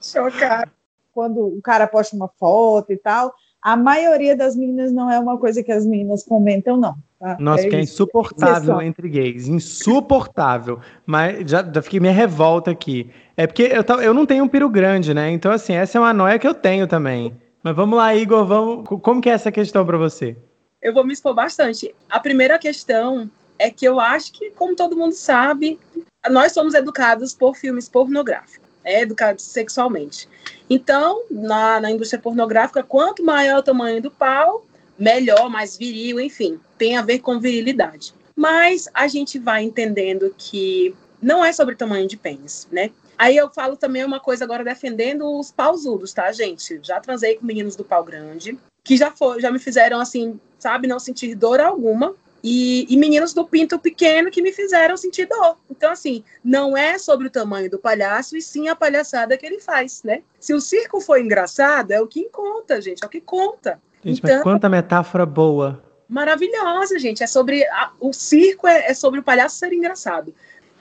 Chocado. 0.00 0.70
Quando 1.12 1.46
o 1.46 1.60
cara 1.60 1.86
posta 1.86 2.16
uma 2.16 2.28
foto 2.28 2.90
e 2.90 2.96
tal, 2.96 3.34
a 3.62 3.76
maioria 3.76 4.36
das 4.36 4.56
meninas 4.56 4.92
não 4.92 5.10
é 5.10 5.18
uma 5.18 5.38
coisa 5.38 5.62
que 5.62 5.70
as 5.70 5.86
meninas 5.86 6.24
comentam, 6.24 6.76
não. 6.76 6.96
Tá? 7.20 7.36
Nossa, 7.38 7.64
é 7.64 7.70
que 7.70 7.76
é 7.76 7.80
insuportável 7.80 8.80
é 8.80 8.86
entre 8.86 9.08
gays. 9.08 9.46
Insuportável. 9.46 10.80
Mas 11.06 11.48
já, 11.48 11.62
já 11.62 11.80
fiquei 11.80 12.00
minha 12.00 12.12
revolta 12.12 12.72
aqui. 12.72 13.08
É 13.36 13.46
porque 13.46 13.62
eu, 13.62 14.00
eu 14.00 14.12
não 14.12 14.26
tenho 14.26 14.42
um 14.42 14.48
piro 14.48 14.68
grande, 14.68 15.14
né? 15.14 15.30
Então, 15.30 15.52
assim, 15.52 15.74
essa 15.74 15.96
é 15.96 16.00
uma 16.00 16.12
noia 16.12 16.38
que 16.38 16.46
eu 16.46 16.54
tenho 16.54 16.88
também. 16.88 17.32
Mas 17.62 17.76
vamos 17.76 17.96
lá, 17.96 18.14
Igor, 18.16 18.44
vamos... 18.44 18.88
como 19.00 19.20
que 19.20 19.30
é 19.30 19.34
essa 19.34 19.52
questão 19.52 19.86
para 19.86 19.96
você? 19.96 20.36
Eu 20.82 20.92
vou 20.92 21.06
me 21.06 21.12
expor 21.12 21.32
bastante. 21.32 21.94
A 22.10 22.18
primeira 22.18 22.58
questão 22.58 23.30
é 23.56 23.70
que 23.70 23.86
eu 23.86 24.00
acho 24.00 24.32
que, 24.32 24.50
como 24.50 24.74
todo 24.74 24.96
mundo 24.96 25.12
sabe, 25.12 25.78
nós 26.28 26.50
somos 26.50 26.74
educados 26.74 27.32
por 27.32 27.56
filmes 27.56 27.88
pornográficos, 27.88 28.61
é 28.84 29.02
educados 29.02 29.44
sexualmente. 29.44 30.28
Então, 30.68 31.22
na, 31.30 31.80
na 31.80 31.90
indústria 31.90 32.20
pornográfica, 32.20 32.82
quanto 32.82 33.24
maior 33.24 33.58
o 33.58 33.62
tamanho 33.62 34.00
do 34.00 34.10
pau, 34.10 34.64
melhor, 34.98 35.48
mais 35.48 35.76
viril, 35.76 36.20
enfim, 36.20 36.60
tem 36.78 36.96
a 36.96 37.02
ver 37.02 37.20
com 37.20 37.40
virilidade. 37.40 38.14
Mas 38.34 38.88
a 38.94 39.06
gente 39.06 39.38
vai 39.38 39.62
entendendo 39.62 40.34
que 40.36 40.94
não 41.20 41.44
é 41.44 41.52
sobre 41.52 41.76
tamanho 41.76 42.08
de 42.08 42.16
pênis, 42.16 42.66
né? 42.70 42.90
Aí 43.18 43.36
eu 43.36 43.48
falo 43.50 43.76
também 43.76 44.04
uma 44.04 44.18
coisa 44.18 44.44
agora 44.44 44.64
defendendo 44.64 45.38
os 45.38 45.52
pausudos, 45.52 46.12
tá, 46.12 46.32
gente? 46.32 46.80
Já 46.82 46.98
transei 46.98 47.36
com 47.36 47.46
meninos 47.46 47.76
do 47.76 47.84
pau 47.84 48.02
grande, 48.02 48.58
que 48.82 48.96
já 48.96 49.10
foi, 49.10 49.40
já 49.40 49.50
me 49.50 49.58
fizeram 49.58 50.00
assim, 50.00 50.40
sabe, 50.58 50.88
não 50.88 50.98
sentir 50.98 51.34
dor 51.34 51.60
alguma. 51.60 52.14
E, 52.42 52.86
e, 52.92 52.96
meninos 52.96 53.32
do 53.32 53.46
pinto 53.46 53.78
pequeno 53.78 54.30
que 54.30 54.42
me 54.42 54.52
fizeram 54.52 54.96
sentir 54.96 55.26
dor. 55.26 55.56
Então, 55.70 55.92
assim, 55.92 56.24
não 56.42 56.76
é 56.76 56.98
sobre 56.98 57.28
o 57.28 57.30
tamanho 57.30 57.70
do 57.70 57.78
palhaço, 57.78 58.36
e 58.36 58.42
sim 58.42 58.68
a 58.68 58.74
palhaçada 58.74 59.36
que 59.38 59.46
ele 59.46 59.60
faz, 59.60 60.02
né? 60.02 60.22
Se 60.40 60.52
o 60.52 60.60
circo 60.60 61.00
for 61.00 61.20
engraçado, 61.20 61.92
é 61.92 62.00
o 62.00 62.06
que 62.06 62.28
conta, 62.30 62.80
gente, 62.80 63.04
é 63.04 63.06
o 63.06 63.10
que 63.10 63.20
conta. 63.20 63.80
Gente, 64.04 64.18
então, 64.18 64.34
mas 64.34 64.42
quanta 64.42 64.68
metáfora 64.68 65.24
boa. 65.24 65.80
Maravilhosa, 66.08 66.98
gente. 66.98 67.22
É 67.22 67.26
sobre. 67.26 67.64
A, 67.64 67.92
o 67.98 68.12
circo 68.12 68.66
é, 68.66 68.90
é, 68.90 68.94
sobre 68.94 69.20
o 69.20 69.22
palhaço 69.22 69.56
ser 69.56 69.72
engraçado. 69.72 70.34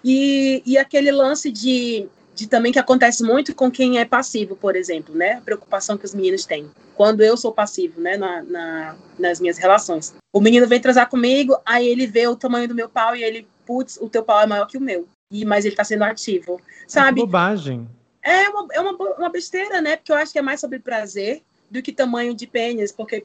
E, 0.03 0.61
e 0.65 0.77
aquele 0.77 1.11
lance 1.11 1.51
de 1.51 2.09
de 2.41 2.47
também 2.47 2.71
que 2.71 2.79
acontece 2.79 3.23
muito 3.23 3.53
com 3.53 3.69
quem 3.69 3.99
é 3.99 4.05
passivo, 4.05 4.55
por 4.55 4.75
exemplo, 4.75 5.15
né? 5.15 5.33
A 5.33 5.41
preocupação 5.41 5.97
que 5.97 6.05
os 6.05 6.13
meninos 6.13 6.43
têm. 6.43 6.69
Quando 6.95 7.21
eu 7.21 7.37
sou 7.37 7.51
passivo, 7.51 8.01
né, 8.01 8.17
na, 8.17 8.41
na, 8.43 8.95
nas 9.17 9.39
minhas 9.39 9.57
relações. 9.57 10.15
O 10.33 10.41
menino 10.41 10.67
vem 10.67 10.79
transar 10.79 11.07
comigo, 11.07 11.55
aí 11.65 11.87
ele 11.87 12.07
vê 12.07 12.27
o 12.27 12.35
tamanho 12.35 12.67
do 12.67 12.75
meu 12.75 12.89
pau 12.89 13.15
e 13.15 13.23
ele, 13.23 13.47
putz, 13.65 13.97
o 14.01 14.09
teu 14.09 14.23
pau 14.23 14.41
é 14.41 14.47
maior 14.47 14.65
que 14.65 14.77
o 14.77 14.81
meu. 14.81 15.07
E, 15.31 15.45
mas 15.45 15.65
ele 15.65 15.75
tá 15.75 15.83
sendo 15.83 16.03
ativo, 16.03 16.59
sabe? 16.87 17.21
É 17.21 17.25
bobagem. 17.25 17.87
É 18.23 18.49
uma, 18.49 18.67
é 18.73 18.79
uma, 18.79 18.91
uma 18.93 19.29
besteira, 19.29 19.79
né? 19.81 19.95
Porque 19.95 20.11
eu 20.11 20.15
acho 20.15 20.31
que 20.31 20.39
é 20.39 20.41
mais 20.41 20.59
sobre 20.59 20.79
prazer 20.79 21.43
do 21.69 21.81
que 21.81 21.93
tamanho 21.93 22.33
de 22.33 22.47
pênis, 22.47 22.91
porque 22.91 23.23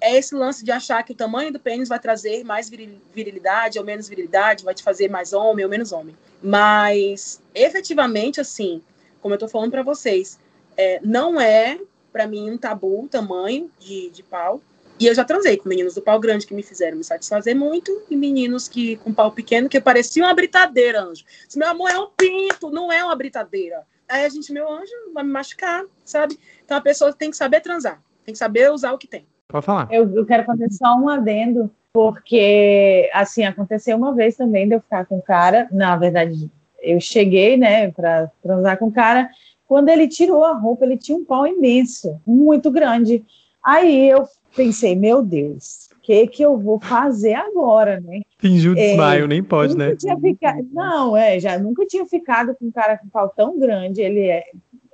é 0.00 0.16
esse 0.16 0.34
lance 0.34 0.64
de 0.64 0.70
achar 0.70 1.02
que 1.02 1.12
o 1.12 1.14
tamanho 1.14 1.52
do 1.52 1.58
pênis 1.58 1.88
vai 1.88 1.98
trazer 1.98 2.44
mais 2.44 2.68
virilidade 2.68 3.78
ou 3.78 3.84
menos 3.84 4.08
virilidade, 4.08 4.64
vai 4.64 4.74
te 4.74 4.82
fazer 4.82 5.08
mais 5.08 5.32
homem 5.32 5.64
ou 5.64 5.70
menos 5.70 5.92
homem. 5.92 6.16
Mas, 6.42 7.42
efetivamente, 7.54 8.40
assim, 8.40 8.82
como 9.20 9.34
eu 9.34 9.36
estou 9.36 9.48
falando 9.48 9.70
para 9.70 9.82
vocês, 9.82 10.38
é, 10.76 11.00
não 11.02 11.40
é, 11.40 11.80
para 12.12 12.26
mim, 12.26 12.50
um 12.50 12.58
tabu 12.58 13.04
o 13.04 13.08
tamanho 13.08 13.70
de, 13.78 14.10
de 14.10 14.22
pau. 14.22 14.60
E 15.00 15.06
eu 15.06 15.14
já 15.14 15.24
transei 15.24 15.56
com 15.56 15.68
meninos 15.68 15.94
do 15.94 16.02
pau 16.02 16.18
grande 16.18 16.46
que 16.46 16.54
me 16.54 16.62
fizeram 16.62 16.98
me 16.98 17.04
satisfazer 17.04 17.54
muito 17.54 18.02
e 18.10 18.16
meninos 18.16 18.68
que 18.68 18.96
com 18.96 19.12
pau 19.14 19.30
pequeno 19.30 19.68
que 19.68 19.80
pareciam 19.80 20.26
uma 20.26 20.34
britadeira, 20.34 21.00
anjo. 21.00 21.24
Disse, 21.46 21.58
meu 21.58 21.68
amor, 21.68 21.88
é 21.90 21.98
um 21.98 22.10
pinto, 22.16 22.70
não 22.70 22.90
é 22.90 23.04
uma 23.04 23.14
britadeira. 23.14 23.86
Aí 24.08 24.24
a 24.24 24.28
gente, 24.28 24.52
meu 24.52 24.68
anjo, 24.72 24.92
vai 25.12 25.22
me 25.22 25.30
machucar, 25.30 25.84
sabe? 26.04 26.38
Então 26.64 26.76
a 26.76 26.80
pessoa 26.80 27.12
tem 27.12 27.30
que 27.30 27.36
saber 27.36 27.60
transar, 27.60 28.02
tem 28.24 28.32
que 28.32 28.38
saber 28.38 28.72
usar 28.72 28.92
o 28.92 28.98
que 28.98 29.06
tem. 29.06 29.26
Pode 29.48 29.64
falar. 29.64 29.88
Eu, 29.90 30.14
eu 30.14 30.26
quero 30.26 30.44
fazer 30.44 30.70
só 30.70 30.94
um 30.96 31.08
adendo, 31.08 31.70
porque, 31.92 33.10
assim, 33.14 33.44
aconteceu 33.44 33.96
uma 33.96 34.14
vez 34.14 34.36
também 34.36 34.68
de 34.68 34.74
eu 34.74 34.80
ficar 34.80 35.06
com 35.06 35.16
o 35.16 35.22
cara. 35.22 35.66
Na 35.72 35.96
verdade, 35.96 36.50
eu 36.82 37.00
cheguei, 37.00 37.56
né, 37.56 37.90
para 37.90 38.30
transar 38.42 38.78
com 38.78 38.86
o 38.86 38.92
cara. 38.92 39.28
Quando 39.66 39.88
ele 39.88 40.06
tirou 40.06 40.44
a 40.44 40.52
roupa, 40.52 40.84
ele 40.84 40.98
tinha 40.98 41.16
um 41.16 41.24
pau 41.24 41.46
imenso, 41.46 42.20
muito 42.26 42.70
grande. 42.70 43.24
Aí 43.64 44.08
eu 44.08 44.26
pensei, 44.54 44.94
meu 44.94 45.22
Deus, 45.22 45.88
o 45.96 46.00
que 46.00 46.26
que 46.26 46.42
eu 46.42 46.56
vou 46.58 46.78
fazer 46.78 47.34
agora, 47.34 48.00
né? 48.00 48.20
Fingiu 48.38 48.74
desmaio, 48.74 49.24
é, 49.24 49.28
nem 49.28 49.42
pode, 49.42 49.76
né? 49.76 49.94
Tinha 49.96 50.18
ficado, 50.18 50.66
não, 50.72 51.16
é, 51.16 51.40
já 51.40 51.58
nunca 51.58 51.84
tinha 51.86 52.06
ficado 52.06 52.54
com 52.54 52.66
um 52.66 52.70
cara 52.70 52.96
com 52.96 53.08
pau 53.08 53.28
tão 53.28 53.58
grande. 53.58 54.00
Ele 54.00 54.26
é, 54.26 54.44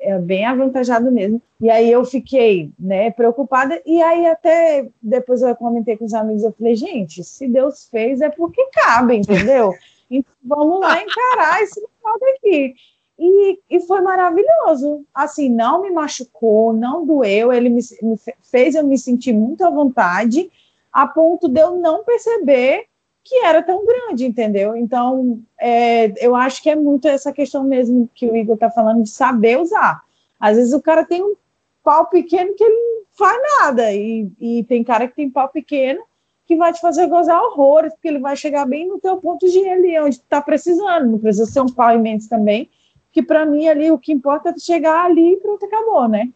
é 0.04 0.18
bem 0.18 0.44
avantajado 0.44 1.10
mesmo. 1.10 1.40
E 1.60 1.70
aí 1.70 1.90
eu 1.90 2.04
fiquei, 2.04 2.70
né, 2.78 3.10
preocupada. 3.10 3.80
E 3.86 4.00
aí 4.02 4.26
até 4.26 4.88
depois 5.02 5.42
eu 5.42 5.56
comentei 5.56 5.96
com 5.96 6.04
os 6.04 6.14
amigos, 6.14 6.44
eu 6.44 6.52
falei, 6.52 6.76
gente, 6.76 7.24
se 7.24 7.48
Deus 7.48 7.88
fez 7.88 8.20
é 8.20 8.28
porque 8.28 8.68
cabe, 8.72 9.16
entendeu? 9.18 9.72
Então 10.10 10.32
vamos 10.44 10.80
lá 10.80 11.02
encarar 11.02 11.62
esse 11.62 11.80
local 11.80 12.18
daqui. 12.20 12.74
E, 13.18 13.58
e 13.70 13.80
foi 13.80 14.00
maravilhoso. 14.00 15.04
Assim, 15.14 15.48
não 15.48 15.82
me 15.82 15.90
machucou, 15.90 16.72
não 16.72 17.06
doeu, 17.06 17.52
ele 17.52 17.70
me, 17.70 17.80
me 18.02 18.16
fez 18.42 18.74
eu 18.74 18.84
me 18.84 18.98
sentir 18.98 19.32
muito 19.32 19.64
à 19.64 19.70
vontade, 19.70 20.50
a 20.92 21.06
ponto 21.06 21.48
de 21.48 21.60
eu 21.60 21.76
não 21.76 22.04
perceber 22.04 22.86
que 23.24 23.36
era 23.36 23.62
tão 23.62 23.84
grande, 23.86 24.26
entendeu? 24.26 24.76
Então, 24.76 25.40
é, 25.58 26.12
eu 26.24 26.36
acho 26.36 26.62
que 26.62 26.68
é 26.68 26.76
muito 26.76 27.08
essa 27.08 27.32
questão 27.32 27.64
mesmo 27.64 28.08
que 28.14 28.28
o 28.28 28.36
Igor 28.36 28.54
está 28.54 28.70
falando 28.70 29.02
de 29.02 29.08
saber 29.08 29.58
usar. 29.58 30.02
Às 30.38 30.58
vezes 30.58 30.74
o 30.74 30.82
cara 30.82 31.06
tem 31.06 31.22
um 31.22 31.34
pau 31.82 32.06
pequeno 32.06 32.54
que 32.54 32.62
ele 32.62 32.74
não 32.74 33.04
faz 33.16 33.40
nada, 33.60 33.92
e, 33.92 34.30
e 34.38 34.64
tem 34.64 34.84
cara 34.84 35.08
que 35.08 35.14
tem 35.14 35.30
pau 35.30 35.48
pequeno 35.48 36.02
que 36.46 36.56
vai 36.56 36.72
te 36.74 36.80
fazer 36.80 37.06
gozar 37.06 37.40
horrores, 37.42 37.94
porque 37.94 38.08
ele 38.08 38.18
vai 38.18 38.36
chegar 38.36 38.66
bem 38.66 38.86
no 38.86 39.00
teu 39.00 39.16
ponto 39.16 39.48
de 39.50 39.66
ali, 39.66 39.98
onde 39.98 40.20
tu 40.20 40.26
tá 40.28 40.42
precisando, 40.42 41.12
não 41.12 41.18
precisa 41.18 41.46
ser 41.46 41.60
um 41.60 41.72
pau 41.72 41.94
imenso 41.94 42.28
também, 42.28 42.68
que 43.10 43.22
para 43.22 43.46
mim 43.46 43.66
ali 43.66 43.90
o 43.90 43.98
que 43.98 44.12
importa 44.12 44.50
é 44.50 44.58
chegar 44.58 45.06
ali 45.06 45.32
e 45.32 45.36
pronto, 45.38 45.64
acabou, 45.64 46.06
né? 46.06 46.28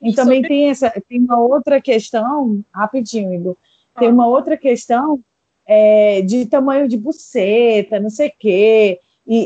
E 0.00 0.12
também 0.12 0.42
tem, 0.42 0.68
essa, 0.68 0.90
tem 1.08 1.20
uma 1.20 1.38
outra 1.38 1.80
questão, 1.80 2.64
rapidinho, 2.74 3.32
Igor, 3.32 3.56
tem 3.96 4.08
ah. 4.08 4.12
uma 4.12 4.26
outra 4.26 4.56
questão 4.56 5.22
é, 5.74 6.20
de 6.20 6.44
tamanho 6.44 6.86
de 6.86 6.98
buceta, 6.98 7.98
não 7.98 8.10
sei 8.10 8.28
o 8.28 8.32
quê. 8.38 9.00
E, 9.26 9.38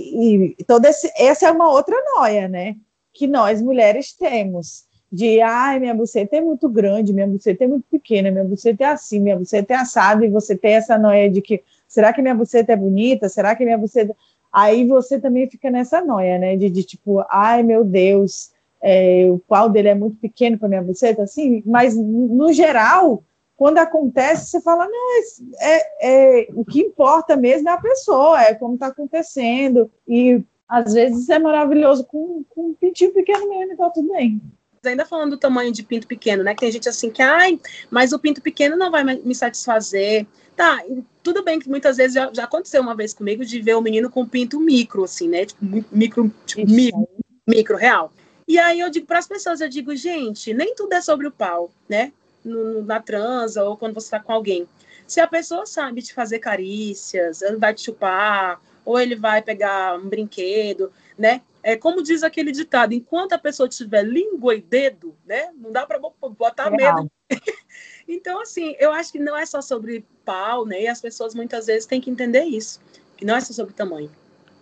e 0.49 0.57
esse, 0.89 1.13
essa 1.17 1.47
é 1.47 1.53
uma 1.53 1.71
outra 1.71 1.97
noia, 2.17 2.49
né? 2.49 2.75
Que 3.13 3.29
nós 3.29 3.63
mulheres 3.63 4.13
temos. 4.13 4.85
De, 5.13 5.41
ai, 5.41 5.79
minha 5.79 5.95
buceta 5.95 6.37
é 6.37 6.41
muito 6.41 6.69
grande, 6.69 7.13
minha 7.13 7.29
buceta 7.29 7.63
é 7.63 7.69
muito 7.69 7.85
pequena, 7.89 8.29
minha 8.31 8.45
buceta 8.45 8.83
é 8.83 8.87
assim, 8.89 9.21
minha 9.21 9.37
buceta 9.37 9.73
é 9.73 9.77
assada, 9.77 10.27
e 10.27 10.29
você 10.29 10.57
tem 10.57 10.75
essa 10.75 10.99
noia 10.99 11.31
de 11.31 11.41
que, 11.41 11.63
será 11.87 12.13
que 12.13 12.21
minha 12.21 12.35
buceta 12.35 12.73
é 12.73 12.77
bonita? 12.77 13.29
Será 13.29 13.55
que 13.55 13.65
minha 13.65 13.79
buceta... 13.79 14.15
Aí 14.53 14.85
você 14.85 15.21
também 15.21 15.49
fica 15.49 15.71
nessa 15.71 16.01
noia, 16.01 16.39
né? 16.39 16.57
De, 16.57 16.69
de 16.69 16.83
tipo, 16.83 17.25
ai, 17.31 17.63
meu 17.63 17.85
Deus, 17.85 18.51
é, 18.83 19.29
o 19.31 19.39
pau 19.39 19.69
dele 19.69 19.89
é 19.89 19.95
muito 19.95 20.17
pequeno 20.17 20.59
para 20.59 20.69
minha 20.69 20.83
buceta, 20.83 21.23
assim, 21.23 21.63
mas 21.65 21.97
no 21.97 22.53
geral, 22.53 23.23
quando 23.57 23.79
acontece, 23.79 24.51
você 24.51 24.61
fala, 24.61 24.87
não, 24.87 25.23
é, 25.61 25.83
é, 26.01 26.49
o 26.55 26.65
que 26.65 26.81
importa 26.81 27.37
mesmo 27.37 27.69
é 27.69 27.73
a 27.73 27.81
pessoa, 27.81 28.43
é 28.43 28.55
como 28.55 28.75
está 28.75 28.89
acontecendo. 28.89 29.91
E 30.07 30.43
às 30.69 30.93
vezes 30.93 31.29
é 31.31 31.39
maravilhoso 31.39 32.05
com, 32.05 32.45
com 32.51 32.69
um 32.69 32.75
pintinho 32.75 33.13
pequeno 33.13 33.49
mesmo, 33.49 33.73
então 33.73 33.91
tudo 33.91 34.13
bem. 34.13 34.41
Ainda 34.85 35.07
falando 35.07 35.31
do 35.31 35.39
tamanho 35.39 35.73
de 35.73 35.83
pinto 35.83 36.07
pequeno, 36.07 36.45
né? 36.45 36.55
Que 36.55 36.61
tem 36.61 36.71
gente 36.71 36.89
assim 36.89 37.11
que, 37.11 37.23
ai, 37.23 37.59
mas 37.91 38.13
o 38.13 38.19
pinto 38.19 38.41
pequeno 38.41 38.77
não 38.77 38.91
vai 38.91 39.03
me 39.03 39.35
satisfazer. 39.35 40.27
Tá, 40.55 40.83
tudo 41.23 41.43
bem 41.43 41.59
que 41.59 41.69
muitas 41.69 41.97
vezes 41.97 42.15
já, 42.15 42.31
já 42.33 42.45
aconteceu 42.45 42.83
uma 42.83 42.95
vez 42.95 43.13
comigo 43.13 43.45
de 43.45 43.61
ver 43.61 43.77
um 43.77 43.81
menino 43.81 44.09
com 44.09 44.27
pinto 44.27 44.61
micro, 44.61 45.03
assim, 45.03 45.29
né? 45.29 45.47
Tipo, 45.47 45.65
micro, 45.91 46.33
tipo, 46.45 46.71
micro, 46.71 47.09
micro, 47.47 47.77
real. 47.77 48.13
E 48.47 48.59
aí 48.59 48.79
eu 48.79 48.91
digo 48.91 49.07
para 49.07 49.19
as 49.19 49.27
pessoas, 49.27 49.61
eu 49.61 49.69
digo, 49.69 49.97
gente, 49.97 50.55
nem 50.55 50.75
tudo 50.75 50.93
é 50.93 51.01
sobre 51.01 51.27
o 51.27 51.33
pau, 51.33 51.71
né? 51.89 52.13
No, 52.47 52.83
na 52.83 53.01
transa 53.01 53.65
ou 53.65 53.77
quando 53.77 53.95
você 53.95 54.07
está 54.07 54.21
com 54.21 54.33
alguém. 54.33 54.69
Se 55.07 55.21
a 55.21 55.27
pessoa 55.27 55.67
sabe 55.67 56.03
te 56.03 56.15
fazer 56.15 56.39
carícias, 56.39 57.43
ele 57.43 57.57
vai 57.57 57.75
te 57.75 57.83
chupar, 57.83 58.61
ou 58.85 58.99
ele 58.99 59.17
vai 59.17 59.43
pegar 59.43 59.99
um 59.99 60.09
brinquedo, 60.09 60.91
né? 61.19 61.43
É 61.63 61.77
como 61.77 62.03
diz 62.03 62.23
aquele 62.23 62.53
ditado, 62.53 62.93
enquanto 62.93 63.33
a 63.33 63.39
pessoa 63.39 63.69
tiver 63.69 64.05
língua 64.05 64.55
e 64.55 64.63
dedo, 64.63 65.15
né? 65.27 65.51
Não 65.57 65.73
dá 65.73 65.85
para 65.85 65.99
botar 65.99 66.71
medo. 66.71 67.11
então, 68.07 68.41
assim, 68.41 68.77
eu 68.79 68.93
acho 68.93 69.11
que 69.11 69.19
não 69.19 69.37
é 69.37 69.45
só 69.45 69.61
sobre 69.61 70.05
pau, 70.25 70.65
né? 70.65 70.83
E 70.83 70.89
as 70.89 71.01
pessoas 71.01 71.35
muitas 71.35 71.67
vezes 71.67 71.85
têm 71.85 72.01
que 72.01 72.09
entender 72.09 72.45
isso, 72.45 72.81
que 73.17 73.25
não 73.25 73.35
é 73.35 73.41
só 73.41 73.53
sobre 73.53 73.75
tamanho. 73.75 74.11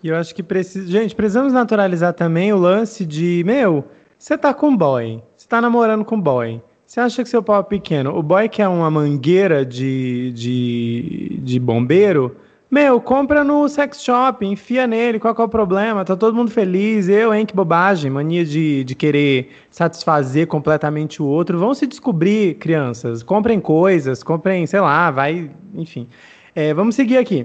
E 0.03 0.09
eu 0.09 0.17
acho 0.17 0.35
que 0.35 0.43
precisa, 0.43 0.87
gente, 0.87 1.15
precisamos 1.15 1.53
naturalizar 1.53 2.15
também 2.15 2.53
o 2.53 2.59
lance 2.59 3.05
de, 3.05 3.43
meu, 3.45 3.85
você 4.19 4.37
tá 4.39 4.55
com 4.55 4.75
boy, 4.75 5.23
você 5.37 5.47
tá 5.47 5.61
namorando 5.61 6.05
com 6.05 6.19
boy. 6.19 6.63
Você 6.95 7.01
acha 7.01 7.25
que 7.25 7.29
seu 7.29 7.43
pau 7.43 7.59
é 7.59 7.63
pequeno? 7.65 8.17
O 8.17 8.23
boy 8.23 8.49
quer 8.49 8.69
uma 8.69 8.89
mangueira 8.89 9.67
de, 9.67 10.31
de, 10.31 11.41
de 11.43 11.59
bombeiro? 11.59 12.37
Meu, 12.71 13.01
compra 13.01 13.43
no 13.43 13.69
sex 13.69 14.01
shop, 14.01 14.47
enfia 14.47 14.87
nele, 14.87 15.19
qual 15.19 15.35
que 15.35 15.41
é 15.41 15.45
o 15.45 15.49
problema? 15.49 16.05
Tá 16.05 16.15
todo 16.15 16.37
mundo 16.37 16.53
feliz, 16.53 17.09
eu, 17.09 17.35
hein, 17.35 17.45
que 17.45 17.53
bobagem, 17.53 18.13
mania 18.13 18.45
de, 18.45 18.85
de 18.85 18.95
querer 18.95 19.51
satisfazer 19.73 20.47
completamente 20.47 21.21
o 21.21 21.27
outro. 21.27 21.59
Vão 21.59 21.75
se 21.75 21.85
descobrir, 21.85 22.59
crianças, 22.59 23.25
comprem 23.25 23.59
coisas, 23.59 24.23
comprem, 24.23 24.65
sei 24.65 24.79
lá, 24.79 25.11
vai, 25.11 25.51
enfim. 25.75 26.07
É, 26.55 26.73
vamos 26.73 26.95
seguir 26.95 27.19
aqui. 27.19 27.45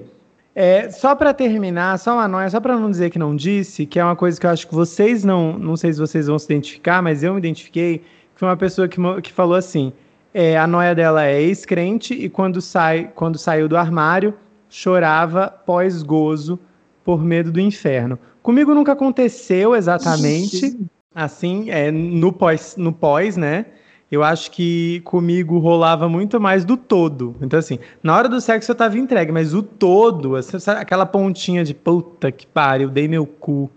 É, 0.53 0.91
só 0.91 1.15
para 1.15 1.33
terminar, 1.33 1.97
só 1.97 2.13
uma 2.13 2.27
noia, 2.27 2.51
só 2.51 2.59
para 2.59 2.77
não 2.77 2.91
dizer 2.91 3.09
que 3.09 3.17
não 3.17 3.35
disse, 3.35 3.87
que 3.87 3.99
é 3.99 4.03
uma 4.03 4.15
coisa 4.15 4.39
que 4.39 4.45
eu 4.45 4.51
acho 4.51 4.67
que 4.67 4.75
vocês 4.75 5.23
não, 5.23 5.57
não 5.57 5.75
sei 5.75 5.91
se 5.91 5.99
vocês 5.99 6.27
vão 6.27 6.37
se 6.37 6.45
identificar, 6.45 7.01
mas 7.01 7.23
eu 7.23 7.33
me 7.33 7.39
identifiquei, 7.39 8.03
foi 8.39 8.47
uma 8.47 8.55
pessoa 8.55 8.87
que, 8.87 8.97
que 9.21 9.33
falou 9.33 9.55
assim: 9.55 9.91
é, 10.33 10.57
a 10.57 10.65
noia 10.65 10.95
dela 10.95 11.25
é 11.25 11.41
ex-crente 11.41 12.13
e 12.13 12.29
quando, 12.29 12.61
sai, 12.61 13.11
quando 13.13 13.37
saiu 13.37 13.67
do 13.67 13.75
armário, 13.75 14.33
chorava 14.69 15.49
pós-gozo 15.49 16.57
por 17.03 17.21
medo 17.21 17.51
do 17.51 17.59
inferno. 17.59 18.17
Comigo 18.41 18.73
nunca 18.73 18.93
aconteceu 18.93 19.75
exatamente 19.75 20.79
assim, 21.13 21.69
é, 21.69 21.91
no, 21.91 22.31
pós, 22.31 22.77
no 22.77 22.93
pós, 22.93 23.35
né? 23.35 23.65
Eu 24.09 24.23
acho 24.23 24.51
que 24.51 25.01
comigo 25.01 25.59
rolava 25.59 26.07
muito 26.07 26.39
mais 26.39 26.63
do 26.63 26.77
todo. 26.77 27.35
Então, 27.41 27.59
assim, 27.59 27.77
na 28.01 28.15
hora 28.15 28.29
do 28.29 28.39
sexo 28.39 28.71
eu 28.71 28.75
tava 28.75 28.97
entregue, 28.97 29.33
mas 29.33 29.53
o 29.53 29.61
todo, 29.61 30.35
aquela 30.77 31.05
pontinha 31.05 31.65
de 31.65 31.73
puta 31.73 32.31
que 32.31 32.47
pariu, 32.47 32.89
dei 32.89 33.05
meu 33.05 33.25
cu 33.25 33.69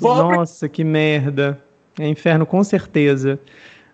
Nossa, 0.00 0.70
que 0.70 0.82
merda. 0.82 1.62
É 1.98 2.08
inferno 2.08 2.46
com 2.46 2.64
certeza. 2.64 3.38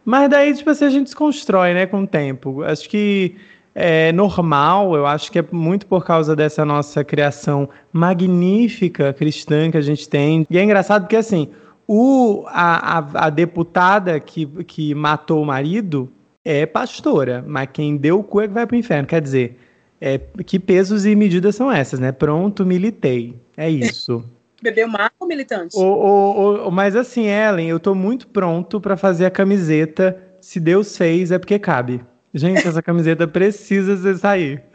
Mas 0.04 0.28
daí, 0.28 0.54
tipo 0.54 0.70
assim, 0.70 0.84
a 0.84 0.90
gente 0.90 1.04
desconstrói, 1.04 1.74
né, 1.74 1.86
com 1.86 2.02
o 2.02 2.06
tempo. 2.06 2.62
Acho 2.62 2.88
que 2.88 3.36
é 3.74 4.12
normal, 4.12 4.94
eu 4.96 5.06
acho 5.06 5.30
que 5.30 5.38
é 5.38 5.44
muito 5.50 5.86
por 5.86 6.04
causa 6.04 6.36
dessa 6.36 6.64
nossa 6.64 7.02
criação 7.02 7.68
magnífica 7.92 9.12
cristã 9.12 9.70
que 9.70 9.76
a 9.76 9.82
gente 9.82 10.08
tem. 10.08 10.46
E 10.50 10.58
é 10.58 10.62
engraçado 10.62 11.02
porque, 11.02 11.16
assim, 11.16 11.48
o, 11.86 12.44
a, 12.48 12.98
a, 12.98 13.26
a 13.26 13.30
deputada 13.30 14.18
que, 14.20 14.46
que 14.64 14.94
matou 14.94 15.42
o 15.42 15.46
marido 15.46 16.10
é 16.44 16.66
pastora, 16.66 17.44
mas 17.46 17.68
quem 17.72 17.96
deu 17.96 18.18
o 18.18 18.24
cu 18.24 18.40
é 18.40 18.48
que 18.48 18.54
vai 18.54 18.66
pro 18.66 18.76
inferno. 18.76 19.06
Quer 19.06 19.20
dizer, 19.20 19.58
é, 20.00 20.18
que 20.44 20.58
pesos 20.58 21.06
e 21.06 21.14
medidas 21.14 21.54
são 21.54 21.70
essas, 21.70 22.00
né? 22.00 22.10
Pronto, 22.10 22.66
militei. 22.66 23.36
É 23.56 23.70
isso. 23.70 24.24
Bebeu 24.62 24.86
marco 24.86 25.26
militante? 25.26 25.76
O, 25.76 25.82
o, 25.82 26.68
o, 26.68 26.70
mas 26.70 26.94
assim, 26.94 27.26
Ellen, 27.26 27.68
eu 27.68 27.80
tô 27.80 27.94
muito 27.94 28.28
pronto 28.28 28.80
para 28.80 28.96
fazer 28.96 29.26
a 29.26 29.30
camiseta. 29.30 30.16
Se 30.40 30.60
Deus 30.60 30.96
fez, 30.96 31.32
é 31.32 31.38
porque 31.38 31.58
cabe. 31.58 32.04
Gente, 32.32 32.66
essa 32.66 32.82
camiseta 32.82 33.26
precisa 33.26 34.16
sair. 34.16 34.62